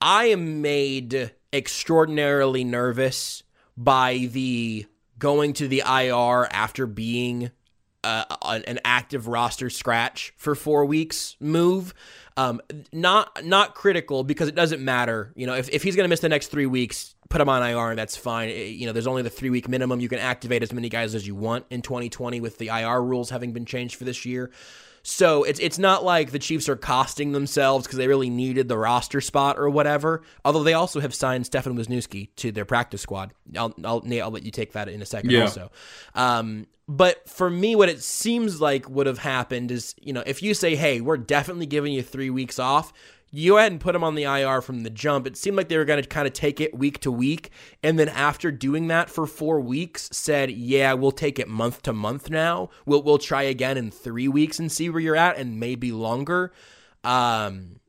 I 0.00 0.26
am 0.26 0.62
made 0.62 1.32
extraordinarily 1.52 2.62
nervous 2.62 3.42
by 3.76 4.28
the 4.30 4.86
going 5.18 5.52
to 5.54 5.66
the 5.66 5.82
IR 5.84 6.46
after 6.52 6.86
being 6.86 7.50
uh, 8.06 8.60
an 8.66 8.78
active 8.84 9.28
roster 9.28 9.70
scratch 9.70 10.32
for 10.36 10.54
four 10.54 10.84
weeks 10.84 11.36
move. 11.40 11.94
Um, 12.36 12.60
not 12.92 13.44
not 13.44 13.74
critical 13.74 14.22
because 14.22 14.48
it 14.48 14.54
doesn't 14.54 14.84
matter. 14.84 15.32
You 15.36 15.46
know, 15.46 15.54
if, 15.54 15.68
if 15.70 15.82
he's 15.82 15.96
going 15.96 16.04
to 16.04 16.08
miss 16.08 16.20
the 16.20 16.28
next 16.28 16.48
three 16.48 16.66
weeks, 16.66 17.14
put 17.30 17.40
him 17.40 17.48
on 17.48 17.62
IR 17.62 17.90
and 17.90 17.98
that's 17.98 18.16
fine. 18.16 18.50
Eh, 18.50 18.64
You 18.64 18.86
know, 18.86 18.92
there's 18.92 19.06
only 19.06 19.22
the 19.22 19.30
three 19.30 19.50
week 19.50 19.68
minimum. 19.68 20.00
You 20.00 20.08
can 20.08 20.18
activate 20.18 20.62
as 20.62 20.72
many 20.72 20.88
guys 20.88 21.14
as 21.14 21.26
you 21.26 21.34
want 21.34 21.64
in 21.70 21.82
2020 21.82 22.40
with 22.40 22.58
the 22.58 22.68
IR 22.68 23.02
rules 23.02 23.30
having 23.30 23.52
been 23.52 23.64
changed 23.64 23.96
for 23.96 24.04
this 24.04 24.24
year. 24.26 24.50
So 25.08 25.44
it's 25.44 25.60
it's 25.60 25.78
not 25.78 26.02
like 26.02 26.32
the 26.32 26.38
Chiefs 26.40 26.68
are 26.68 26.74
costing 26.74 27.30
themselves 27.30 27.86
because 27.86 27.96
they 27.96 28.08
really 28.08 28.28
needed 28.28 28.66
the 28.66 28.76
roster 28.76 29.20
spot 29.20 29.56
or 29.56 29.70
whatever. 29.70 30.22
Although 30.44 30.64
they 30.64 30.72
also 30.72 30.98
have 30.98 31.14
signed 31.14 31.46
Stefan 31.46 31.78
Wisniewski 31.78 32.30
to 32.36 32.50
their 32.50 32.64
practice 32.64 33.02
squad. 33.02 33.32
I'll, 33.56 33.72
I'll 33.84 34.00
Nate, 34.00 34.20
I'll 34.20 34.32
let 34.32 34.42
you 34.42 34.50
take 34.50 34.72
that 34.72 34.88
in 34.88 35.00
a 35.00 35.06
second. 35.06 35.30
Yeah. 35.30 35.42
Also, 35.42 35.70
um, 36.16 36.66
but 36.88 37.28
for 37.28 37.48
me, 37.48 37.76
what 37.76 37.88
it 37.88 38.02
seems 38.02 38.60
like 38.60 38.90
would 38.90 39.06
have 39.06 39.18
happened 39.18 39.70
is, 39.70 39.94
you 40.00 40.12
know, 40.12 40.24
if 40.26 40.42
you 40.42 40.54
say, 40.54 40.74
"Hey, 40.74 41.00
we're 41.00 41.18
definitely 41.18 41.66
giving 41.66 41.92
you 41.92 42.02
three 42.02 42.30
weeks 42.30 42.58
off," 42.58 42.92
you 43.36 43.52
go 43.52 43.58
ahead 43.58 43.70
and 43.70 43.80
put 43.80 43.92
them 43.92 44.02
on 44.02 44.14
the 44.14 44.22
IR 44.22 44.62
from 44.62 44.82
the 44.82 44.88
jump. 44.88 45.26
It 45.26 45.36
seemed 45.36 45.58
like 45.58 45.68
they 45.68 45.76
were 45.76 45.84
going 45.84 46.02
to 46.02 46.08
kind 46.08 46.26
of 46.26 46.32
take 46.32 46.58
it 46.58 46.74
week 46.74 47.00
to 47.00 47.12
week, 47.12 47.50
and 47.82 47.98
then 47.98 48.08
after 48.08 48.50
doing 48.50 48.88
that 48.88 49.10
for 49.10 49.26
four 49.26 49.60
weeks, 49.60 50.08
said, 50.10 50.50
"Yeah, 50.50 50.94
we'll 50.94 51.12
take 51.12 51.38
it 51.38 51.46
month 51.46 51.82
to 51.82 51.92
month 51.92 52.30
now. 52.30 52.70
We'll 52.86 53.02
we'll 53.02 53.18
try 53.18 53.42
again 53.42 53.76
in 53.76 53.90
three 53.90 54.26
weeks 54.26 54.58
and 54.58 54.72
see 54.72 54.88
where 54.88 55.00
you're 55.00 55.16
at, 55.16 55.36
and 55.36 55.60
maybe 55.60 55.92
longer." 55.92 56.52
Um, 57.04 57.80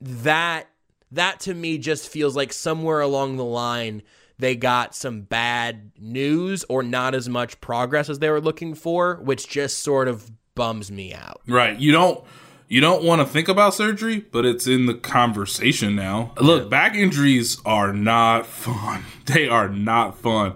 that 0.00 0.68
that 1.10 1.40
to 1.40 1.54
me 1.54 1.78
just 1.78 2.08
feels 2.08 2.36
like 2.36 2.52
somewhere 2.52 3.00
along 3.00 3.36
the 3.36 3.44
line 3.44 4.02
they 4.38 4.54
got 4.54 4.94
some 4.94 5.22
bad 5.22 5.90
news 5.98 6.64
or 6.68 6.84
not 6.84 7.16
as 7.16 7.28
much 7.28 7.60
progress 7.60 8.08
as 8.08 8.20
they 8.20 8.30
were 8.30 8.40
looking 8.40 8.72
for, 8.74 9.16
which 9.16 9.48
just 9.48 9.80
sort 9.80 10.06
of 10.06 10.30
bums 10.54 10.92
me 10.92 11.12
out. 11.12 11.40
Right. 11.48 11.76
You 11.76 11.90
don't 11.90 12.24
you 12.68 12.80
don't 12.80 13.02
want 13.02 13.20
to 13.22 13.26
think 13.26 13.48
about 13.48 13.74
surgery, 13.74 14.20
but 14.30 14.44
it's 14.44 14.66
in 14.66 14.86
the 14.86 14.94
conversation 14.94 15.96
now. 15.96 16.32
Look, 16.40 16.68
back 16.68 16.94
injuries 16.94 17.58
are 17.64 17.92
not 17.92 18.46
fun. 18.66 19.04
They 19.26 19.48
are 19.48 19.68
not 19.68 20.18
fun. 20.18 20.54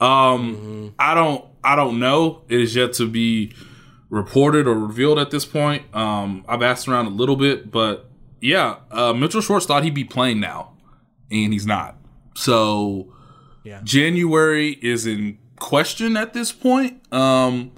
Um 0.00 0.94
I 0.98 1.14
don't 1.14 1.44
I 1.62 1.76
don't 1.76 1.98
know. 1.98 2.42
It 2.48 2.60
is 2.60 2.74
yet 2.76 2.92
to 2.94 3.08
be 3.08 3.52
reported 4.10 4.66
or 4.66 4.74
revealed 4.78 5.18
at 5.18 5.30
this 5.30 5.44
point. 5.44 5.82
Um 5.94 6.44
I've 6.48 6.62
asked 6.62 6.88
around 6.88 7.06
a 7.06 7.10
little 7.10 7.36
bit, 7.36 7.70
but 7.70 8.10
yeah, 8.40 8.76
uh 8.90 9.12
Mitchell 9.12 9.40
Schwartz 9.40 9.66
thought 9.66 9.84
he'd 9.84 9.94
be 9.94 10.04
playing 10.04 10.40
now, 10.40 10.72
and 11.30 11.52
he's 11.52 11.66
not. 11.66 11.96
So 12.34 13.12
Yeah. 13.62 13.80
January 13.84 14.72
is 14.82 15.06
in 15.06 15.38
question 15.58 16.16
at 16.16 16.32
this 16.34 16.52
point. 16.52 17.00
Um 17.12 17.72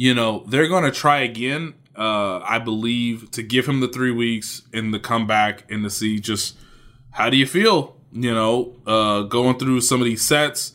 you 0.00 0.14
know, 0.14 0.44
they're 0.46 0.68
going 0.68 0.84
to 0.84 0.92
try 0.92 1.18
again, 1.22 1.74
uh, 1.98 2.40
I 2.44 2.60
believe, 2.60 3.30
to 3.32 3.42
give 3.42 3.66
him 3.66 3.80
the 3.80 3.88
three 3.88 4.12
weeks 4.12 4.62
and 4.72 4.94
the 4.94 5.00
comeback 5.00 5.68
and 5.70 5.82
to 5.82 5.90
see 5.90 6.20
just 6.20 6.56
how 7.10 7.28
do 7.28 7.36
you 7.36 7.46
feel, 7.46 7.96
you 8.12 8.32
know, 8.32 8.76
uh, 8.86 9.22
going 9.22 9.58
through 9.58 9.80
some 9.80 10.00
of 10.00 10.04
these 10.04 10.22
sets, 10.22 10.74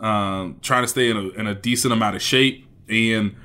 um, 0.00 0.58
trying 0.62 0.82
to 0.82 0.88
stay 0.88 1.10
in 1.10 1.16
a, 1.18 1.28
in 1.30 1.46
a 1.46 1.54
decent 1.54 1.92
amount 1.92 2.16
of 2.16 2.22
shape. 2.22 2.66
And 2.88 3.36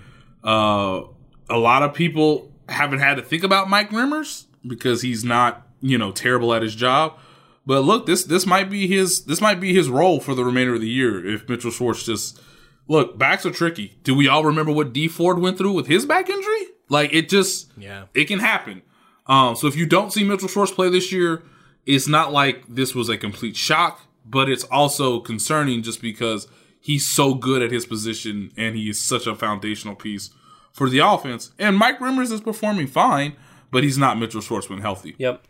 uh, 0.41 1.01
a 1.49 1.57
lot 1.57 1.83
of 1.83 1.93
people 1.93 2.49
haven't 2.69 2.99
had 2.99 3.15
to 3.15 3.21
think 3.21 3.43
about 3.43 3.69
Mike 3.69 3.89
Remmers 3.89 4.45
because 4.65 5.01
he's 5.01 5.25
not, 5.25 5.67
you 5.81 5.97
know, 5.97 6.13
terrible 6.13 6.53
at 6.53 6.61
his 6.61 6.75
job. 6.75 7.17
But 7.65 7.81
look, 7.81 8.05
this 8.05 8.23
this 8.23 8.45
might 8.45 8.69
be 8.69 8.87
his 8.87 9.25
this 9.25 9.41
might 9.41 9.59
be 9.59 9.73
his 9.73 9.89
role 9.89 10.21
for 10.21 10.33
the 10.33 10.45
remainder 10.45 10.75
of 10.75 10.79
the 10.79 10.87
year 10.87 11.25
if 11.27 11.49
Mitchell 11.49 11.71
Schwartz 11.71 12.05
just 12.05 12.39
look 12.87 13.17
backs 13.17 13.45
are 13.45 13.51
tricky. 13.51 13.97
Do 14.03 14.15
we 14.15 14.29
all 14.29 14.45
remember 14.45 14.71
what 14.71 14.93
Dee 14.93 15.09
Ford 15.09 15.39
went 15.39 15.57
through 15.57 15.73
with 15.73 15.87
his 15.87 16.05
back 16.05 16.29
injury? 16.29 16.76
Like 16.89 17.13
it 17.13 17.29
just 17.29 17.71
Yeah. 17.77 18.05
it 18.13 18.25
can 18.25 18.39
happen. 18.39 18.81
Um, 19.27 19.55
so 19.55 19.67
if 19.67 19.75
you 19.75 19.85
don't 19.85 20.11
see 20.13 20.23
Mitchell 20.23 20.47
Schwartz 20.47 20.71
play 20.71 20.89
this 20.89 21.11
year, 21.11 21.43
it's 21.85 22.07
not 22.07 22.31
like 22.31 22.63
this 22.67 22.95
was 22.95 23.09
a 23.09 23.17
complete 23.17 23.55
shock, 23.57 24.01
but 24.25 24.49
it's 24.49 24.63
also 24.65 25.19
concerning 25.19 25.83
just 25.83 26.01
because 26.01 26.47
he's 26.79 27.05
so 27.05 27.33
good 27.33 27.61
at 27.61 27.71
his 27.71 27.85
position 27.85 28.51
and 28.57 28.75
he 28.75 28.89
is 28.89 29.01
such 29.01 29.27
a 29.27 29.35
foundational 29.35 29.95
piece 29.95 30.29
for 30.71 30.89
the 30.89 30.99
offense. 30.99 31.51
And 31.59 31.75
Mike 31.77 31.99
Remmers 31.99 32.31
is 32.31 32.39
performing 32.41 32.87
fine, 32.87 33.35
but 33.71 33.83
he's 33.83 33.97
not 33.97 34.17
Mitchell 34.17 34.41
Schwartz 34.41 34.69
when 34.69 34.79
healthy. 34.79 35.15
Yep. 35.17 35.43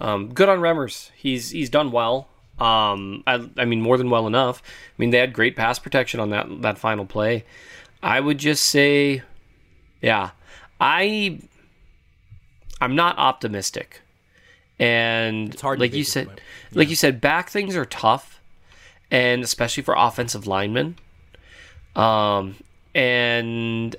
Um, 0.00 0.34
good 0.34 0.48
on 0.48 0.58
Remmers. 0.58 1.10
He's 1.16 1.50
he's 1.50 1.70
done 1.70 1.90
well. 1.90 2.28
Um, 2.58 3.22
I, 3.26 3.48
I 3.56 3.64
mean 3.64 3.80
more 3.80 3.96
than 3.96 4.10
well 4.10 4.26
enough. 4.26 4.62
I 4.66 4.92
mean 4.98 5.10
they 5.10 5.18
had 5.18 5.32
great 5.32 5.56
pass 5.56 5.78
protection 5.78 6.20
on 6.20 6.30
that 6.30 6.46
that 6.62 6.78
final 6.78 7.06
play. 7.06 7.44
I 8.02 8.20
would 8.20 8.38
just 8.38 8.64
say, 8.64 9.22
yeah, 10.04 10.30
I 10.78 11.40
I'm 12.78 12.94
not 12.94 13.16
optimistic, 13.16 14.02
and 14.78 15.54
it's 15.54 15.62
hard 15.62 15.80
like 15.80 15.94
you 15.94 16.04
said, 16.04 16.26
point. 16.26 16.40
like 16.74 16.90
you 16.90 16.96
said, 16.96 17.22
back 17.22 17.48
things 17.48 17.74
are 17.74 17.86
tough, 17.86 18.38
and 19.10 19.42
especially 19.42 19.82
for 19.82 19.94
offensive 19.96 20.46
linemen. 20.46 20.96
Um, 21.96 22.56
and 22.94 23.96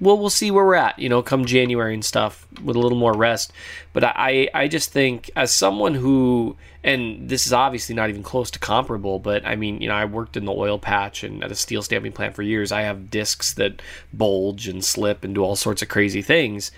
well, 0.00 0.18
we'll 0.18 0.30
see 0.30 0.50
where 0.50 0.64
we're 0.64 0.74
at, 0.74 0.98
you 0.98 1.08
know, 1.08 1.22
come 1.22 1.44
January 1.44 1.94
and 1.94 2.04
stuff 2.04 2.44
with 2.64 2.74
a 2.74 2.80
little 2.80 2.98
more 2.98 3.14
rest. 3.14 3.52
But 3.92 4.02
I, 4.02 4.48
I 4.52 4.66
just 4.66 4.90
think 4.90 5.30
as 5.36 5.52
someone 5.52 5.94
who, 5.94 6.56
and 6.86 7.28
this 7.28 7.44
is 7.46 7.52
obviously 7.52 7.94
not 7.94 8.08
even 8.08 8.22
close 8.22 8.50
to 8.52 8.58
comparable, 8.58 9.18
but 9.18 9.44
I 9.44 9.56
mean, 9.56 9.82
you 9.82 9.88
know, 9.88 9.94
I 9.94 10.04
worked 10.06 10.36
in 10.36 10.44
the 10.46 10.52
oil 10.52 10.78
patch 10.78 11.22
and 11.24 11.42
at 11.44 11.50
a 11.50 11.54
steel 11.54 11.82
stamping 11.82 12.12
plant 12.12 12.34
for 12.34 12.42
years. 12.42 12.72
I 12.72 12.82
have 12.82 13.10
discs 13.10 13.52
that 13.54 13.82
bulge 14.12 14.68
and 14.68 14.82
slip 14.84 15.24
and 15.24 15.34
do 15.34 15.42
all 15.42 15.56
sorts 15.56 15.82
of 15.82 15.88
crazy 15.88 16.22
things. 16.22 16.70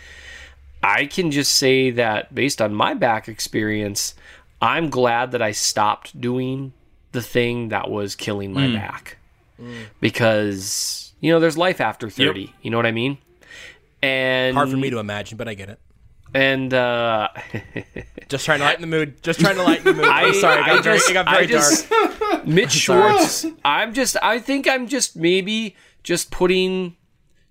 I 0.83 1.07
can 1.07 1.31
just 1.31 1.55
say 1.57 1.91
that 1.91 2.35
based 2.35 2.61
on 2.63 2.75
my 2.75 2.95
back 2.95 3.29
experience, 3.29 4.15
I'm 4.63 4.91
glad 4.91 5.33
that 5.33 5.43
I 5.43 5.53
stopped 5.53 6.21
doing 6.21 6.73
the 7.13 7.23
thing 7.23 7.69
that 7.69 7.91
was 7.91 8.15
killing 8.17 8.53
my 8.53 8.67
Mm. 8.67 8.75
back 8.75 9.19
because 10.01 11.13
you 11.21 11.33
know 11.33 11.41
there's 11.41 11.59
life 11.59 11.81
after 11.81 12.09
30 12.09 12.53
you 12.63 12.71
know 12.71 12.77
what 12.77 12.87
i 12.87 12.93
mean 12.93 13.19
and 14.03 14.55
Hard 14.57 14.71
for 14.71 14.77
me 14.77 14.91
to 14.91 14.99
imagine, 15.01 15.37
but 15.37 15.49
I 15.49 15.55
get 15.55 15.69
it. 15.69 15.81
And 16.35 16.73
uh 16.75 17.29
Just 18.29 18.45
trying 18.45 18.59
to 18.59 18.65
lighten 18.67 18.83
the 18.83 18.87
mood. 18.87 19.23
Just 19.23 19.41
trying 19.41 19.57
to 19.57 19.63
lighten 19.63 19.85
the 19.85 19.95
mood. 19.95 20.05
I'm 20.05 20.35
sorry, 20.35 20.61
it 20.61 20.67
got, 20.67 20.85
very, 20.85 20.99
it 20.99 21.13
got 21.15 21.25
very 21.31 21.45
I 21.45 21.47
just- 21.47 21.89
dark. 21.89 22.47
Mitch 22.47 22.85
sorry. 22.85 23.11
Schwartz. 23.11 23.47
I'm 23.65 23.95
just. 23.95 24.17
I 24.23 24.39
think 24.39 24.69
I'm 24.69 24.87
just 24.87 25.17
maybe 25.17 25.75
just 26.03 26.31
putting 26.31 26.97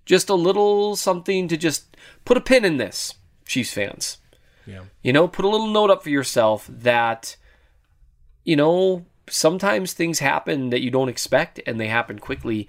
just 0.05 0.30
a 0.30 0.36
little 0.36 0.95
something 0.95 1.47
to 1.47 1.57
just 1.57 1.97
put 2.25 2.38
a 2.38 2.41
pin 2.41 2.63
in 2.63 2.78
this, 2.78 3.15
Chiefs 3.45 3.73
fans. 3.73 4.17
Yeah. 4.67 4.82
You 5.01 5.13
know, 5.13 5.28
put 5.28 5.45
a 5.45 5.49
little 5.49 5.67
note 5.67 5.89
up 5.89 6.03
for 6.03 6.09
yourself 6.09 6.67
that, 6.69 7.36
you 8.43 8.55
know, 8.55 9.05
sometimes 9.30 9.93
things 9.93 10.19
happen 10.19 10.69
that 10.69 10.82
you 10.82 10.91
don't 10.91 11.09
expect 11.09 11.59
and 11.65 11.80
they 11.80 11.88
happen 11.88 12.19
quickly. 12.19 12.67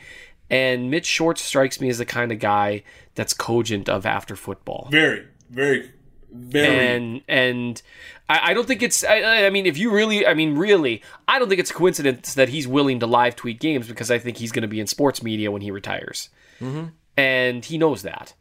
And 0.51 0.91
Mitch 0.91 1.07
Schwartz 1.07 1.43
strikes 1.43 1.81
me 1.81 1.89
as 1.91 1.99
the 1.99 2.07
kind 2.07 2.33
of 2.33 2.39
guy 2.39 2.83
that's 3.15 3.35
cogent 3.35 3.89
of 3.89 4.07
after 4.07 4.35
football 4.35 4.89
Very, 4.91 5.27
very, 5.51 5.91
very. 6.33 6.67
and 6.97 7.23
and 7.29 7.83
I, 8.29 8.51
I 8.51 8.55
don't 8.55 8.67
think 8.67 8.83
it's 8.83 9.05
I, 9.05 9.47
I 9.47 9.51
mean 9.51 9.67
if 9.67 9.79
you 9.79 9.91
really 9.91 10.27
I 10.27 10.35
mean 10.35 10.57
really 10.57 11.03
I 11.27 11.39
don't 11.39 11.49
think 11.49 11.61
it's 11.61 11.71
a 11.71 11.75
coincidence 11.75 12.35
that 12.35 12.49
he's 12.49 12.67
willing 12.69 13.01
to 13.01 13.07
live 13.07 13.37
tweet 13.37 13.61
games 13.61 13.89
because 13.89 14.11
I 14.11 14.19
think 14.19 14.37
he's 14.37 14.53
going 14.53 14.63
to 14.63 14.69
be 14.69 14.81
in 14.81 14.87
sports 14.87 15.23
media 15.23 15.51
when 15.51 15.63
he 15.63 15.71
retires 15.71 16.29
Mm-hmm. 16.61 16.87
and 17.17 17.65
he 17.65 17.79
knows 17.79 18.03
that 18.03 18.35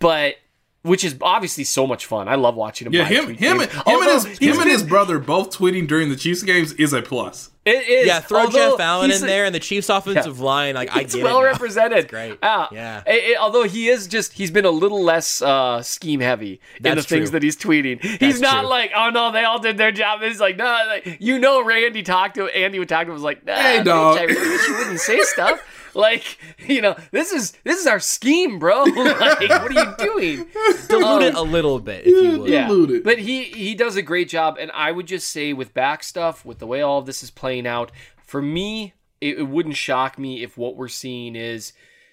but 0.00 0.34
which 0.82 1.04
is 1.04 1.16
obviously 1.20 1.64
so 1.64 1.86
much 1.86 2.06
fun. 2.06 2.28
I 2.28 2.36
love 2.36 2.54
watching 2.54 2.86
him. 2.86 2.94
Yeah, 2.94 3.04
him, 3.04 3.34
him, 3.34 3.60
him, 3.60 3.68
Although 3.84 4.18
and 4.18 4.26
his 4.28 4.38
him 4.38 4.60
and 4.60 4.70
his 4.70 4.82
brother 4.82 5.18
both 5.18 5.50
tweeting 5.56 5.86
during 5.88 6.08
the 6.08 6.16
Chiefs 6.16 6.42
games 6.42 6.72
is 6.74 6.92
a 6.92 7.02
plus. 7.02 7.50
It 7.68 7.88
is. 7.88 8.06
Yeah, 8.06 8.20
throw 8.20 8.40
although 8.40 8.70
Jeff 8.72 8.80
Allen 8.80 9.10
in 9.10 9.20
there 9.22 9.44
and 9.44 9.54
the 9.54 9.60
Chiefs 9.60 9.88
offensive 9.88 10.40
line. 10.40 10.74
Like 10.74 10.94
I 10.94 11.00
It's 11.02 11.14
get 11.14 11.22
well 11.24 11.40
it 11.40 11.44
represented. 11.44 11.98
It's 11.98 12.10
great. 12.10 12.38
Yeah. 12.42 12.66
Yeah. 12.72 13.02
It- 13.06 13.24
it- 13.32 13.38
although 13.38 13.64
he 13.64 13.88
is 13.88 14.06
just, 14.06 14.32
he's 14.32 14.50
been 14.50 14.64
a 14.64 14.70
little 14.70 15.02
less 15.02 15.40
uh, 15.42 15.82
scheme 15.82 16.20
heavy 16.20 16.60
in 16.78 16.82
the 16.82 16.94
That's 16.96 17.06
things 17.06 17.30
that 17.32 17.42
he's 17.42 17.56
tweeting. 17.56 18.02
He's 18.20 18.40
not 18.40 18.60
true. 18.60 18.68
like, 18.70 18.90
oh 18.96 19.10
no, 19.10 19.32
they 19.32 19.44
all 19.44 19.58
did 19.58 19.76
their 19.78 19.92
job. 19.92 20.22
He's 20.22 20.40
like, 20.40 20.56
no, 20.56 20.64
like, 20.64 21.18
you 21.20 21.38
know, 21.38 21.62
Randy 21.64 22.02
talked 22.02 22.34
to 22.36 22.46
Andy 22.46 22.78
would 22.78 22.88
talk 22.88 23.02
to 23.02 23.08
him 23.10 23.14
was 23.14 23.22
like, 23.22 23.44
nah, 23.44 23.54
hey, 23.54 23.82
dog. 23.82 24.18
I 24.18 24.26
wish 24.26 24.68
you 24.68 24.76
wouldn't 24.76 25.00
say 25.00 25.20
stuff. 25.22 25.60
Like, 25.98 26.38
you 26.66 26.80
know, 26.80 26.96
this 27.10 27.32
is 27.32 27.52
this 27.64 27.80
is 27.80 27.86
our 27.88 27.98
scheme, 27.98 28.58
bro. 28.60 28.82
like, 28.84 29.40
what 29.40 29.50
are 29.50 29.72
you 29.72 29.94
doing? 29.98 30.46
Dilute 30.88 31.22
it 31.22 31.34
Um, 31.34 31.48
a 31.48 31.50
little 31.50 31.80
bit, 31.80 32.06
if 32.06 32.22
you 32.22 32.38
will. 32.38 32.48
yeah, 32.48 32.68
Diluted. 32.68 33.02
but 33.02 33.18
he 33.18 33.42
he 33.44 33.74
does 33.74 33.96
a 33.96 34.02
great 34.02 34.28
job, 34.28 34.56
and 34.60 34.70
I 34.72 34.92
would 34.92 35.06
just 35.06 35.28
say 35.28 35.52
with 35.52 35.74
back 35.74 36.04
stuff, 36.04 36.44
with 36.44 36.60
the 36.60 36.68
way 36.68 36.82
all 36.82 37.00
of 37.00 37.06
this 37.06 37.24
is 37.24 37.30
playing 37.32 37.66
out, 37.66 37.90
for 38.22 38.40
me, 38.40 38.94
it, 39.20 39.38
it 39.38 39.42
wouldn't 39.48 39.76
shock 39.76 40.18
me 40.20 40.44
if 40.44 40.56
what 40.56 40.76
we're 40.76 40.86
seeing 40.86 41.34
is 41.34 41.72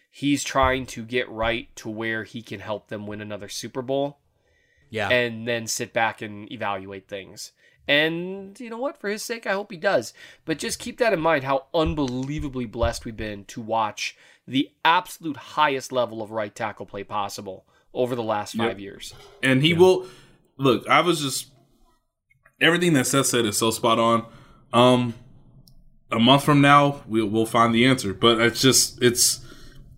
he's 0.10 0.44
trying 0.44 0.88
to 0.88 1.04
get 1.04 1.30
right 1.30 1.68
to 1.76 1.88
where 1.90 2.24
he 2.24 2.42
can 2.42 2.62
help 2.62 2.88
them 2.88 3.06
win 3.06 3.22
another 3.22 3.50
Super 3.50 3.84
Bowl, 3.84 4.18
Yeah. 4.90 5.10
and 5.10 5.48
then 5.48 5.68
sit 5.68 5.94
back 5.94 6.24
and 6.24 6.52
evaluate 6.52 7.08
things. 7.08 7.52
And 7.88 8.60
you 8.60 8.70
know 8.70 8.78
what? 8.80 8.98
For 9.00 9.10
his 9.10 9.24
sake, 9.24 9.46
I 9.46 9.54
hope 9.54 9.72
he 9.72 9.78
does. 9.78 10.14
But 10.46 10.58
just 10.60 10.80
keep 10.80 10.98
that 10.98 11.14
in 11.14 11.20
mind 11.20 11.44
how 11.44 11.66
unbelievably 11.74 12.66
blessed 12.66 13.06
we've 13.06 13.16
been 13.16 13.46
to 13.46 13.62
watch 13.62 14.18
the 14.48 14.72
absolute 14.84 15.38
highest 15.38 15.92
level 15.92 16.22
of 16.22 16.32
right 16.32 16.54
tackle 16.54 16.86
play 16.86 17.04
possible 17.04 17.66
over 17.94 18.16
the 18.16 18.24
last 18.24 18.56
five 18.56 18.80
years. 18.80 19.14
and 19.42 19.62
he 19.62 19.74
will 19.74 20.06
look. 20.58 20.88
I 20.90 21.02
was 21.02 21.22
just 21.22 21.52
everything 22.60 22.94
that 22.94 23.08
Seth 23.08 23.28
said 23.28 23.46
is 23.46 23.58
so 23.58 23.72
spot 23.72 24.00
on. 24.00 24.26
Um, 24.74 25.14
a 26.12 26.20
month 26.20 26.44
from 26.44 26.62
now, 26.62 27.02
we'll 27.08 27.28
we'll 27.28 27.46
find 27.46 27.74
the 27.74 27.86
answer. 27.86 28.14
But 28.14 28.40
it's 28.42 28.62
just 28.62 29.02
it's 29.02 29.40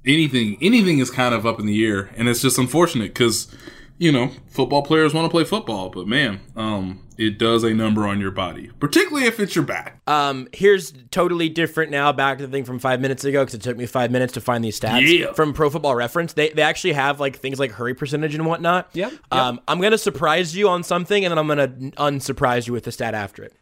anything 0.05 0.57
anything 0.61 0.99
is 0.99 1.09
kind 1.09 1.34
of 1.34 1.45
up 1.45 1.59
in 1.59 1.65
the 1.65 1.85
air, 1.85 2.09
and 2.15 2.27
it's 2.30 2.41
just 2.41 2.57
unfortunate 2.57 3.14
because 3.14 3.53
you 3.98 4.11
know 4.11 4.32
football 4.48 4.82
players 4.84 5.14
want 5.14 5.26
to 5.26 5.30
play 5.30 5.44
football, 5.44 5.90
but 5.90 6.07
man, 6.07 6.40
um, 6.56 7.03
it 7.18 7.40
does 7.40 7.64
a 7.64 7.74
number 7.74 8.06
on 8.07 8.19
your 8.19 8.32
body, 8.32 8.69
particularly 8.80 9.26
if 9.28 9.40
it's 9.40 9.56
your 9.56 9.64
back. 9.65 10.02
Um, 10.07 10.48
here's 10.53 10.94
totally 11.11 11.49
different 11.49 11.90
now. 11.91 12.11
Back 12.11 12.38
to 12.38 12.45
the 12.48 12.52
thing 12.52 12.64
from 12.64 12.78
five 12.80 13.02
minutes 13.02 13.24
ago 13.26 13.41
because 13.41 13.56
it 13.56 13.61
took 13.61 13.76
me 13.78 13.86
five 13.88 14.11
minutes 14.11 14.34
to 14.34 14.41
find 14.41 14.64
these 14.64 14.80
stats 14.80 15.07
Yeah. 15.19 15.34
from 15.34 15.53
Pro 15.53 15.69
Football 15.69 15.95
Reference. 15.95 16.34
They 16.34 16.49
they 16.49 16.61
actually 16.61 16.94
have 16.94 17.19
like 17.19 17.38
things 17.38 17.60
like 17.60 17.72
hurry 17.72 17.94
percentage 17.95 18.36
and 18.36 18.45
whatnot. 18.45 18.90
Yeah. 18.94 19.10
yep. 19.10 19.19
Um, 19.32 19.60
I'm 19.68 19.82
gonna 19.82 19.98
surprise 19.98 20.56
you 20.56 20.69
on 20.69 20.84
something, 20.84 21.26
and 21.26 21.32
then 21.32 21.38
I'm 21.40 21.48
gonna 21.48 21.68
unsurprise 21.98 22.68
you 22.68 22.74
with 22.74 22.84
the 22.84 22.91
stat 22.91 23.14
after 23.14 23.44
it. 23.44 23.53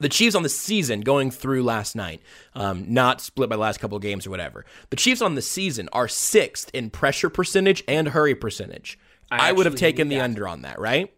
The 0.00 0.08
Chiefs 0.08 0.36
on 0.36 0.44
the 0.44 0.48
season 0.48 1.00
going 1.00 1.32
through 1.32 1.64
last 1.64 1.96
night, 1.96 2.20
um, 2.54 2.84
not 2.86 3.20
split 3.20 3.48
by 3.50 3.56
the 3.56 3.60
last 3.62 3.80
couple 3.80 3.96
of 3.96 4.02
games 4.02 4.28
or 4.28 4.30
whatever. 4.30 4.64
The 4.90 4.96
Chiefs 4.96 5.20
on 5.20 5.34
the 5.34 5.42
season 5.42 5.88
are 5.92 6.06
sixth 6.06 6.70
in 6.72 6.90
pressure 6.90 7.28
percentage 7.28 7.82
and 7.88 8.06
hurry 8.10 8.36
percentage. 8.36 8.96
I, 9.30 9.52
would 9.52 9.66
have 9.66 9.74
taken 9.74 10.08
the 10.08 10.16
that. 10.16 10.24
under 10.24 10.48
on 10.48 10.62
that, 10.62 10.78
right? 10.78 11.12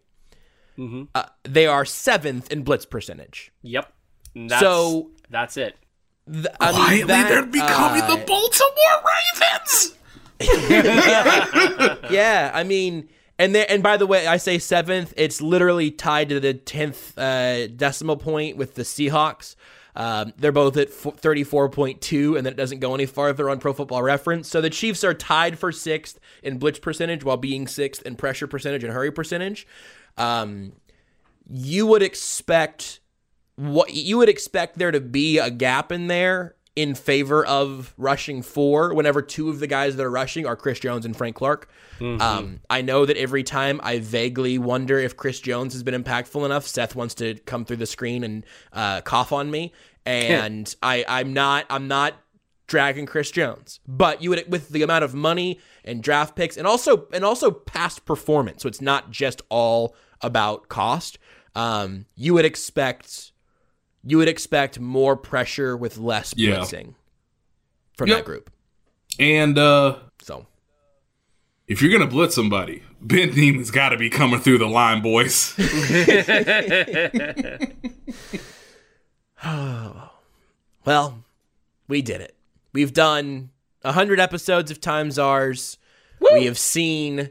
Uh, 1.13 1.23
they 1.43 1.67
are 1.67 1.85
seventh 1.85 2.51
in 2.51 2.63
blitz 2.63 2.85
percentage. 2.85 3.51
Yep. 3.61 3.93
That's, 4.35 4.59
So- 4.61 5.11
that's 5.29 5.57
it. 5.57 5.75
Th- 6.31 6.45
I 6.59 6.71
mean, 6.71 6.75
Quietly, 6.81 7.03
that, 7.05 7.29
they're 7.29 7.45
becoming 7.45 8.01
uh, 8.03 8.15
the 8.15 8.25
Baltimore 8.25 9.03
Ravens. 9.39 9.93
Yeah, 12.11 12.51
I 12.53 12.63
mean, 12.63 13.09
and 13.39 13.55
there, 13.55 13.65
and 13.69 13.81
by 13.83 13.97
the 13.97 14.05
way, 14.07 14.27
I 14.27 14.37
say 14.37 14.57
seventh. 14.59 15.13
It's 15.17 15.41
literally 15.41 15.91
tied 15.91 16.29
to 16.29 16.39
the 16.39 16.53
tenth 16.53 17.17
uh, 17.17 17.67
decimal 17.67 18.17
point 18.17 18.57
with 18.57 18.75
the 18.75 18.83
Seahawks. 18.83 19.55
Um, 19.95 20.33
they're 20.37 20.51
both 20.51 20.77
at 20.77 20.89
thirty-four 20.89 21.69
point 21.69 22.01
two, 22.01 22.37
and 22.37 22.45
then 22.45 22.53
it 22.53 22.57
doesn't 22.57 22.79
go 22.79 22.95
any 22.95 23.05
farther 23.05 23.49
on 23.49 23.59
Pro 23.59 23.73
Football 23.73 24.03
Reference. 24.03 24.47
So 24.47 24.61
the 24.61 24.69
Chiefs 24.69 25.03
are 25.03 25.13
tied 25.13 25.59
for 25.59 25.71
sixth 25.71 26.19
in 26.41 26.59
blitz 26.59 26.79
percentage, 26.79 27.23
while 27.23 27.37
being 27.37 27.67
sixth 27.67 28.01
in 28.03 28.15
pressure 28.15 28.47
percentage 28.47 28.83
and 28.83 28.93
hurry 28.93 29.11
percentage. 29.11 29.67
Um, 30.17 30.73
you 31.49 31.85
would 31.87 32.01
expect 32.01 32.99
what 33.55 33.93
you 33.93 34.17
would 34.17 34.29
expect 34.29 34.77
there 34.77 34.91
to 34.91 35.01
be 35.01 35.37
a 35.37 35.51
gap 35.51 35.91
in 35.91 36.07
there 36.07 36.55
in 36.75 36.95
favor 36.95 37.45
of 37.45 37.93
rushing 37.97 38.41
four 38.41 38.93
whenever 38.93 39.21
two 39.21 39.49
of 39.49 39.59
the 39.59 39.67
guys 39.67 39.97
that 39.97 40.03
are 40.05 40.11
rushing 40.11 40.45
are 40.45 40.55
Chris 40.55 40.79
Jones 40.79 41.05
and 41.05 41.15
Frank 41.15 41.35
Clark. 41.35 41.69
Um, 42.21 42.61
I 42.69 42.81
know 42.81 43.05
that 43.05 43.17
every 43.17 43.43
time 43.43 43.79
I 43.83 43.99
vaguely 43.99 44.57
wonder 44.57 44.97
if 44.97 45.17
Chris 45.17 45.39
Jones 45.41 45.73
has 45.73 45.83
been 45.83 46.01
impactful 46.01 46.43
enough, 46.45 46.65
Seth 46.65 46.95
wants 46.95 47.13
to 47.15 47.35
come 47.45 47.65
through 47.65 47.75
the 47.77 47.85
screen 47.85 48.23
and 48.23 48.45
uh, 48.73 49.01
cough 49.01 49.31
on 49.31 49.51
me, 49.51 49.73
and 50.05 50.73
I, 50.81 51.03
I'm 51.07 51.33
not. 51.33 51.65
I'm 51.69 51.87
not 51.87 52.15
dragging 52.67 53.05
Chris 53.05 53.29
Jones, 53.31 53.81
but 53.85 54.23
you 54.23 54.29
would 54.29 54.49
with 54.49 54.69
the 54.69 54.81
amount 54.81 55.03
of 55.03 55.13
money 55.13 55.59
and 55.83 56.01
draft 56.01 56.35
picks, 56.37 56.55
and 56.55 56.65
also 56.65 57.07
and 57.11 57.25
also 57.25 57.51
past 57.51 58.05
performance. 58.05 58.63
So 58.63 58.69
it's 58.69 58.81
not 58.81 59.11
just 59.11 59.41
all 59.49 59.93
about 60.21 60.69
cost. 60.69 61.19
Um, 61.53 62.05
you 62.15 62.33
would 62.33 62.45
expect 62.45 63.30
you 64.03 64.17
would 64.17 64.27
expect 64.29 64.79
more 64.79 65.15
pressure 65.15 65.75
with 65.77 65.97
less 65.97 66.33
Yeah. 66.35 66.57
blitzing 66.57 66.95
from 67.97 68.09
Yep. 68.09 68.17
that 68.17 68.25
group. 68.25 68.49
And 69.19 69.57
uh, 69.57 69.99
So 70.21 70.47
if 71.67 71.81
you're 71.81 71.91
gonna 71.91 72.09
blitz 72.09 72.35
somebody, 72.35 72.83
Ben 73.01 73.29
Niemann's 73.31 73.71
got 73.71 73.89
to 73.89 73.97
be 73.97 74.09
coming 74.09 74.39
through 74.39 74.57
the 74.59 74.67
line, 74.67 75.01
boys. 75.01 75.53
Well, 80.83 81.23
we 81.87 82.01
did 82.01 82.21
it. 82.21 82.35
We've 82.73 82.91
done 82.93 83.51
100 83.83 84.19
episodes 84.19 84.71
of 84.71 84.81
Times 84.81 85.19
Ours. 85.19 85.77
We 86.33 86.45
have 86.45 86.57
seen 86.57 87.29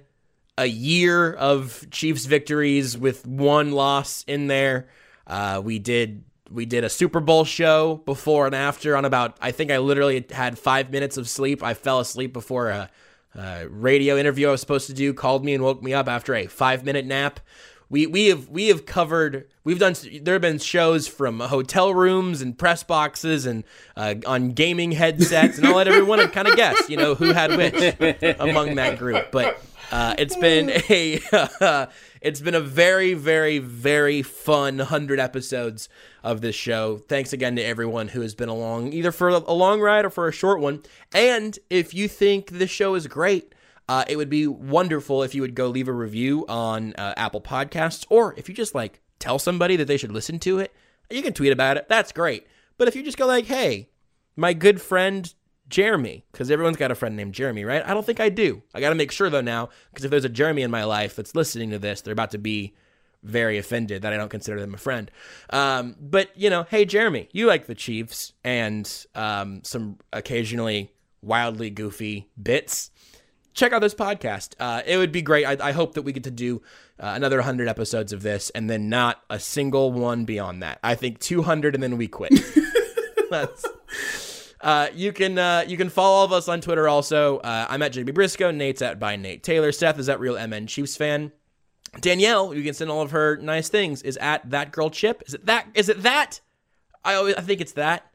a 0.56 0.66
year 0.66 1.32
of 1.32 1.84
Chiefs 1.90 2.26
victories 2.26 2.96
with 2.96 3.26
one 3.26 3.72
loss 3.72 4.24
in 4.28 4.46
there. 4.46 4.88
Uh, 5.26 5.60
we 5.64 5.80
did 5.80 6.22
we 6.50 6.66
did 6.66 6.84
a 6.84 6.88
Super 6.88 7.20
Bowl 7.20 7.44
show 7.44 8.02
before 8.04 8.46
and 8.46 8.54
after 8.54 8.96
on 8.96 9.04
about 9.04 9.36
I 9.40 9.52
think 9.52 9.70
I 9.70 9.78
literally 9.78 10.24
had 10.30 10.58
5 10.58 10.90
minutes 10.90 11.16
of 11.16 11.28
sleep. 11.28 11.62
I 11.62 11.74
fell 11.74 12.00
asleep 12.00 12.32
before 12.32 12.68
a, 12.68 12.90
a 13.34 13.68
radio 13.68 14.16
interview 14.16 14.48
I 14.48 14.50
was 14.50 14.60
supposed 14.60 14.86
to 14.88 14.92
do 14.92 15.14
called 15.14 15.44
me 15.44 15.54
and 15.54 15.62
woke 15.62 15.82
me 15.82 15.94
up 15.94 16.08
after 16.08 16.34
a 16.34 16.46
5-minute 16.46 17.06
nap. 17.06 17.40
We 17.88 18.06
we 18.06 18.28
have 18.28 18.48
we 18.48 18.68
have 18.68 18.86
covered 18.86 19.48
we've 19.64 19.80
done 19.80 19.94
there 20.22 20.34
have 20.34 20.42
been 20.42 20.58
shows 20.58 21.08
from 21.08 21.40
hotel 21.40 21.92
rooms 21.92 22.40
and 22.40 22.56
press 22.56 22.84
boxes 22.84 23.46
and 23.46 23.64
uh, 23.96 24.14
on 24.26 24.50
gaming 24.50 24.92
headsets 24.92 25.58
and 25.58 25.66
I'll 25.66 25.74
let 25.74 25.88
everyone 25.88 26.26
kind 26.28 26.46
of 26.46 26.54
guess 26.54 26.88
you 26.88 26.96
know 26.96 27.16
who 27.16 27.32
had 27.32 27.56
which 27.56 28.36
among 28.38 28.76
that 28.76 28.96
group 28.96 29.32
but 29.32 29.60
uh, 29.90 30.14
it's 30.18 30.36
been 30.36 30.70
a 30.88 31.20
it's 32.20 32.40
been 32.40 32.54
a 32.54 32.60
very 32.60 33.14
very 33.14 33.58
very 33.58 34.22
fun 34.22 34.78
hundred 34.78 35.18
episodes 35.20 35.88
of 36.22 36.40
this 36.40 36.54
show. 36.54 36.98
Thanks 37.08 37.32
again 37.32 37.56
to 37.56 37.62
everyone 37.62 38.08
who 38.08 38.20
has 38.20 38.34
been 38.34 38.48
along 38.48 38.92
either 38.92 39.12
for 39.12 39.28
a 39.28 39.52
long 39.52 39.80
ride 39.80 40.04
or 40.04 40.10
for 40.10 40.28
a 40.28 40.32
short 40.32 40.60
one. 40.60 40.82
And 41.14 41.58
if 41.68 41.94
you 41.94 42.08
think 42.08 42.50
this 42.50 42.70
show 42.70 42.94
is 42.94 43.06
great. 43.06 43.54
Uh, 43.88 44.04
it 44.06 44.14
would 44.14 44.30
be 44.30 44.46
wonderful 44.46 45.24
if 45.24 45.34
you 45.34 45.42
would 45.42 45.56
go 45.56 45.66
leave 45.66 45.88
a 45.88 45.92
review 45.92 46.46
on 46.48 46.94
uh, 46.96 47.12
Apple 47.16 47.40
Podcasts, 47.40 48.06
or 48.08 48.34
if 48.36 48.48
you 48.48 48.54
just 48.54 48.72
like 48.72 49.00
tell 49.18 49.36
somebody 49.36 49.74
that 49.74 49.86
they 49.86 49.96
should 49.96 50.12
listen 50.12 50.38
to 50.38 50.60
it. 50.60 50.72
You 51.10 51.22
can 51.22 51.32
tweet 51.32 51.50
about 51.50 51.76
it. 51.76 51.88
That's 51.88 52.12
great. 52.12 52.46
But 52.78 52.86
if 52.86 52.94
you 52.94 53.02
just 53.02 53.18
go 53.18 53.26
like, 53.26 53.46
"Hey, 53.46 53.88
my 54.36 54.52
good 54.52 54.80
friend 54.80 55.34
Jeremy," 55.70 56.24
because 56.32 56.50
everyone's 56.50 56.76
got 56.76 56.90
a 56.90 56.94
friend 56.94 57.16
named 57.16 57.34
Jeremy, 57.34 57.64
right? 57.64 57.82
I 57.84 57.94
don't 57.94 58.04
think 58.04 58.20
I 58.20 58.28
do. 58.28 58.62
I 58.74 58.80
got 58.80 58.90
to 58.90 58.94
make 58.94 59.10
sure 59.10 59.30
though 59.30 59.40
now, 59.40 59.70
because 59.90 60.04
if 60.04 60.10
there's 60.10 60.24
a 60.24 60.28
Jeremy 60.28 60.62
in 60.62 60.70
my 60.70 60.84
life 60.84 61.16
that's 61.16 61.34
listening 61.34 61.70
to 61.70 61.78
this, 61.78 62.02
they're 62.02 62.12
about 62.12 62.32
to 62.32 62.38
be 62.38 62.74
very 63.22 63.58
offended 63.58 64.02
that 64.02 64.12
I 64.12 64.16
don't 64.16 64.30
consider 64.30 64.60
them 64.60 64.74
a 64.74 64.78
friend. 64.78 65.10
Um, 65.50 65.96
but 66.00 66.30
you 66.36 66.50
know, 66.50 66.64
hey 66.68 66.84
Jeremy, 66.84 67.28
you 67.32 67.46
like 67.46 67.66
the 67.66 67.74
Chiefs 67.74 68.32
and 68.44 69.06
um, 69.14 69.62
some 69.64 69.98
occasionally 70.12 70.92
wildly 71.22 71.70
goofy 71.70 72.28
bits 72.42 72.90
check 73.60 73.72
out 73.72 73.80
this 73.80 73.94
podcast. 73.94 74.54
Uh, 74.58 74.82
it 74.86 74.96
would 74.96 75.12
be 75.12 75.22
great. 75.22 75.44
I, 75.44 75.68
I 75.68 75.72
hope 75.72 75.94
that 75.94 76.02
we 76.02 76.12
get 76.12 76.24
to 76.24 76.30
do 76.30 76.62
uh, 76.98 77.12
another 77.14 77.36
100 77.36 77.68
episodes 77.68 78.12
of 78.12 78.22
this 78.22 78.50
and 78.50 78.68
then 78.68 78.88
not 78.88 79.22
a 79.28 79.38
single 79.38 79.92
one 79.92 80.24
beyond 80.24 80.62
that. 80.62 80.78
I 80.82 80.94
think 80.94 81.18
200 81.20 81.74
and 81.74 81.82
then 81.82 81.96
we 81.96 82.08
quit. 82.08 82.32
That's. 83.30 83.66
Uh, 84.60 84.88
you 84.94 85.12
can 85.12 85.38
uh, 85.38 85.64
you 85.66 85.76
can 85.76 85.88
follow 85.88 86.16
all 86.16 86.24
of 86.24 86.32
us 86.32 86.48
on 86.48 86.60
Twitter 86.60 86.88
also. 86.88 87.38
Uh, 87.38 87.66
I'm 87.68 87.82
at 87.82 87.92
JB 87.92 88.14
Briscoe. 88.14 88.50
Nate's 88.50 88.82
at 88.82 88.98
by 89.00 89.16
Nate 89.16 89.42
Taylor. 89.42 89.72
Seth 89.72 89.98
is 89.98 90.08
at 90.08 90.20
Real 90.20 90.34
MN 90.46 90.66
Chiefs 90.66 90.96
fan. 90.96 91.32
Danielle, 92.00 92.54
you 92.54 92.62
can 92.62 92.74
send 92.74 92.90
all 92.90 93.02
of 93.02 93.10
her 93.10 93.36
nice 93.38 93.68
things. 93.68 94.02
Is 94.02 94.16
at 94.18 94.48
that 94.50 94.70
girl 94.70 94.90
Chip. 94.90 95.22
Is 95.26 95.34
it 95.34 95.46
that? 95.46 95.68
Is 95.74 95.88
it 95.88 96.02
that? 96.02 96.40
I 97.04 97.14
always 97.14 97.34
I 97.36 97.40
think 97.40 97.60
it's 97.60 97.72
that. 97.72 98.12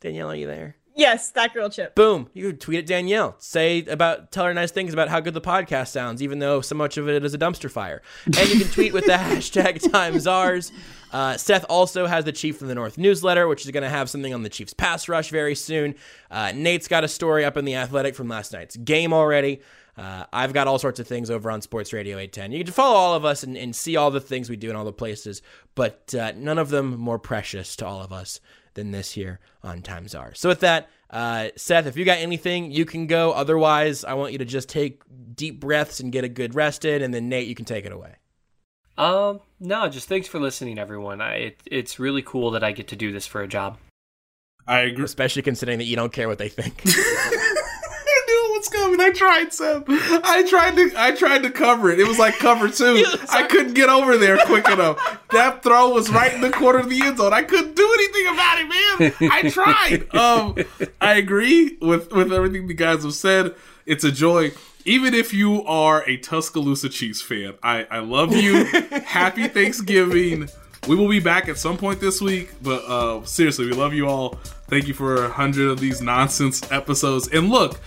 Danielle, 0.00 0.30
are 0.30 0.34
you 0.36 0.46
there? 0.46 0.76
Yes, 0.94 1.30
that 1.30 1.54
girl 1.54 1.70
chip. 1.70 1.94
Boom. 1.94 2.28
You 2.34 2.52
tweet 2.52 2.80
at 2.80 2.86
Danielle. 2.86 3.34
Say 3.38 3.84
about 3.86 4.30
tell 4.30 4.44
her 4.44 4.52
nice 4.52 4.70
things 4.70 4.92
about 4.92 5.08
how 5.08 5.20
good 5.20 5.34
the 5.34 5.40
podcast 5.40 5.88
sounds, 5.88 6.22
even 6.22 6.38
though 6.38 6.60
so 6.60 6.74
much 6.74 6.96
of 6.96 7.08
it 7.08 7.24
is 7.24 7.34
a 7.34 7.38
dumpster 7.38 7.70
fire. 7.70 8.02
And 8.26 8.48
you 8.48 8.60
can 8.60 8.72
tweet 8.72 8.92
with 8.92 9.06
the 9.06 9.12
hashtag 9.12 9.90
times 9.90 10.26
ours. 10.26 10.70
Uh, 11.12 11.36
Seth 11.36 11.64
also 11.68 12.06
has 12.06 12.24
the 12.24 12.32
Chief 12.32 12.58
from 12.58 12.68
the 12.68 12.74
North 12.74 12.98
newsletter, 12.98 13.48
which 13.48 13.64
is 13.64 13.70
going 13.70 13.82
to 13.82 13.88
have 13.88 14.10
something 14.10 14.32
on 14.32 14.42
the 14.42 14.48
Chiefs 14.48 14.74
pass 14.74 15.08
rush 15.08 15.30
very 15.30 15.54
soon. 15.54 15.94
Uh, 16.30 16.52
Nate's 16.54 16.88
got 16.88 17.04
a 17.04 17.08
story 17.08 17.44
up 17.44 17.56
in 17.56 17.64
the 17.64 17.74
Athletic 17.74 18.14
from 18.14 18.28
last 18.28 18.52
night's 18.52 18.76
game 18.76 19.12
already. 19.12 19.60
Uh, 19.96 20.24
I've 20.32 20.54
got 20.54 20.68
all 20.68 20.78
sorts 20.78 21.00
of 21.00 21.06
things 21.06 21.30
over 21.30 21.50
on 21.50 21.60
Sports 21.60 21.92
Radio 21.92 22.16
810. 22.16 22.52
You 22.52 22.64
can 22.64 22.72
follow 22.72 22.96
all 22.96 23.14
of 23.14 23.26
us 23.26 23.42
and, 23.42 23.58
and 23.58 23.76
see 23.76 23.96
all 23.96 24.10
the 24.10 24.22
things 24.22 24.48
we 24.48 24.56
do 24.56 24.70
in 24.70 24.76
all 24.76 24.86
the 24.86 24.92
places, 24.92 25.42
but 25.74 26.14
uh, 26.14 26.32
none 26.34 26.58
of 26.58 26.70
them 26.70 26.98
more 26.98 27.18
precious 27.18 27.76
to 27.76 27.86
all 27.86 28.00
of 28.00 28.10
us 28.10 28.40
than 28.74 28.90
this 28.90 29.12
here 29.12 29.40
on 29.62 29.82
Times 29.82 30.14
Are. 30.14 30.34
So 30.34 30.48
with 30.48 30.60
that, 30.60 30.88
uh, 31.10 31.48
Seth, 31.56 31.86
if 31.86 31.96
you 31.96 32.04
got 32.04 32.18
anything, 32.18 32.70
you 32.70 32.84
can 32.84 33.06
go. 33.06 33.32
Otherwise, 33.32 34.04
I 34.04 34.14
want 34.14 34.32
you 34.32 34.38
to 34.38 34.44
just 34.44 34.68
take 34.68 35.02
deep 35.34 35.60
breaths 35.60 36.00
and 36.00 36.10
get 36.10 36.24
a 36.24 36.28
good 36.28 36.54
rested, 36.54 37.02
and 37.02 37.12
then 37.12 37.28
Nate, 37.28 37.48
you 37.48 37.54
can 37.54 37.64
take 37.64 37.84
it 37.84 37.92
away. 37.92 38.16
Um, 38.98 39.40
no, 39.58 39.88
just 39.88 40.08
thanks 40.08 40.28
for 40.28 40.38
listening, 40.38 40.78
everyone. 40.78 41.20
I, 41.20 41.34
it, 41.34 41.62
it's 41.66 41.98
really 41.98 42.22
cool 42.22 42.50
that 42.52 42.64
I 42.64 42.72
get 42.72 42.88
to 42.88 42.96
do 42.96 43.12
this 43.12 43.26
for 43.26 43.42
a 43.42 43.48
job. 43.48 43.78
I 44.66 44.80
agree. 44.80 45.04
Especially 45.04 45.42
considering 45.42 45.78
that 45.78 45.84
you 45.84 45.96
don't 45.96 46.12
care 46.12 46.28
what 46.28 46.38
they 46.38 46.48
think. 46.48 46.82
Coming. 48.72 49.00
I 49.00 49.10
tried, 49.10 49.52
Sam. 49.52 49.84
I 49.88 50.44
tried 50.48 50.76
to. 50.76 50.90
I 50.96 51.12
tried 51.12 51.42
to 51.42 51.50
cover 51.50 51.90
it. 51.90 52.00
It 52.00 52.06
was 52.06 52.18
like 52.18 52.38
cover 52.38 52.68
two. 52.68 53.04
I 53.30 53.44
couldn't 53.44 53.74
get 53.74 53.88
over 53.88 54.16
there 54.16 54.38
quick 54.46 54.68
enough. 54.68 54.98
That 55.30 55.62
throw 55.62 55.90
was 55.90 56.10
right 56.10 56.32
in 56.32 56.40
the 56.40 56.50
corner 56.50 56.78
of 56.78 56.88
the 56.88 57.02
end 57.02 57.18
zone. 57.18 57.32
I 57.32 57.42
couldn't 57.42 57.74
do 57.74 57.90
anything 57.94 58.34
about 58.34 58.58
it, 58.60 59.20
man. 59.20 59.30
I 59.30 59.48
tried. 59.50 60.08
Um, 60.22 60.56
I 61.00 61.14
agree 61.14 61.76
with 61.80 62.12
with 62.12 62.32
everything 62.32 62.66
the 62.68 62.74
guys 62.74 63.02
have 63.02 63.14
said. 63.14 63.54
It's 63.86 64.04
a 64.04 64.12
joy. 64.12 64.52
Even 64.84 65.14
if 65.14 65.32
you 65.32 65.64
are 65.64 66.02
a 66.08 66.16
Tuscaloosa 66.16 66.88
Chiefs 66.88 67.22
fan, 67.22 67.54
I, 67.62 67.84
I 67.90 67.98
love 68.00 68.34
you. 68.34 68.64
Happy 69.04 69.48
Thanksgiving. 69.48 70.48
We 70.88 70.96
will 70.96 71.08
be 71.08 71.20
back 71.20 71.48
at 71.48 71.58
some 71.58 71.76
point 71.76 72.00
this 72.00 72.20
week, 72.20 72.50
but 72.60 72.84
uh, 72.84 73.24
seriously, 73.24 73.66
we 73.66 73.72
love 73.72 73.94
you 73.94 74.08
all. 74.08 74.30
Thank 74.66 74.88
you 74.88 74.94
for 74.94 75.26
a 75.26 75.28
hundred 75.28 75.70
of 75.70 75.78
these 75.78 76.00
nonsense 76.02 76.68
episodes. 76.72 77.28
And 77.28 77.50
look, 77.50 77.78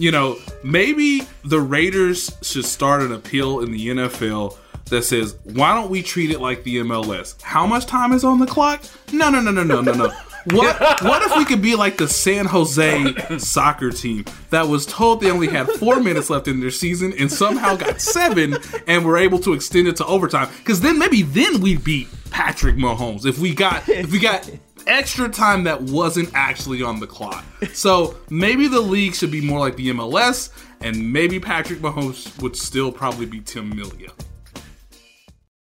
you 0.00 0.10
know, 0.10 0.38
maybe 0.64 1.20
the 1.44 1.60
Raiders 1.60 2.34
should 2.40 2.64
start 2.64 3.02
an 3.02 3.12
appeal 3.12 3.60
in 3.60 3.70
the 3.70 3.88
NFL 3.88 4.56
that 4.86 5.02
says, 5.02 5.36
why 5.44 5.74
don't 5.74 5.90
we 5.90 6.02
treat 6.02 6.30
it 6.30 6.40
like 6.40 6.64
the 6.64 6.78
MLS? 6.78 7.40
How 7.42 7.66
much 7.66 7.84
time 7.84 8.12
is 8.14 8.24
on 8.24 8.40
the 8.40 8.46
clock? 8.46 8.82
No, 9.12 9.28
no, 9.28 9.42
no, 9.42 9.50
no, 9.50 9.62
no, 9.62 9.82
no, 9.82 9.92
no. 9.92 10.08
What 10.46 11.02
what 11.02 11.22
if 11.22 11.36
we 11.36 11.44
could 11.44 11.60
be 11.60 11.76
like 11.76 11.98
the 11.98 12.08
San 12.08 12.46
Jose 12.46 13.14
soccer 13.36 13.90
team 13.90 14.24
that 14.48 14.68
was 14.68 14.86
told 14.86 15.20
they 15.20 15.30
only 15.30 15.48
had 15.48 15.68
four 15.72 16.00
minutes 16.00 16.30
left 16.30 16.48
in 16.48 16.60
their 16.60 16.70
season 16.70 17.12
and 17.18 17.30
somehow 17.30 17.76
got 17.76 18.00
seven 18.00 18.56
and 18.86 19.04
were 19.04 19.18
able 19.18 19.38
to 19.40 19.52
extend 19.52 19.86
it 19.86 19.96
to 19.96 20.06
overtime? 20.06 20.48
Because 20.56 20.80
then 20.80 20.98
maybe 20.98 21.20
then 21.20 21.60
we'd 21.60 21.84
beat 21.84 22.08
Patrick 22.30 22.76
Mahomes 22.76 23.26
if 23.26 23.38
we 23.38 23.54
got 23.54 23.86
if 23.86 24.10
we 24.10 24.18
got 24.18 24.48
extra 24.86 25.28
time 25.28 25.64
that 25.64 25.82
wasn't 25.82 26.30
actually 26.34 26.82
on 26.82 27.00
the 27.00 27.06
clock. 27.06 27.44
So 27.72 28.16
maybe 28.30 28.68
the 28.68 28.80
league 28.80 29.14
should 29.14 29.30
be 29.30 29.40
more 29.40 29.58
like 29.58 29.76
the 29.76 29.90
MLS, 29.90 30.50
and 30.80 31.12
maybe 31.12 31.38
Patrick 31.38 31.80
Mahomes 31.80 32.40
would 32.42 32.56
still 32.56 32.90
probably 32.90 33.26
be 33.26 33.40
Tim. 33.40 33.70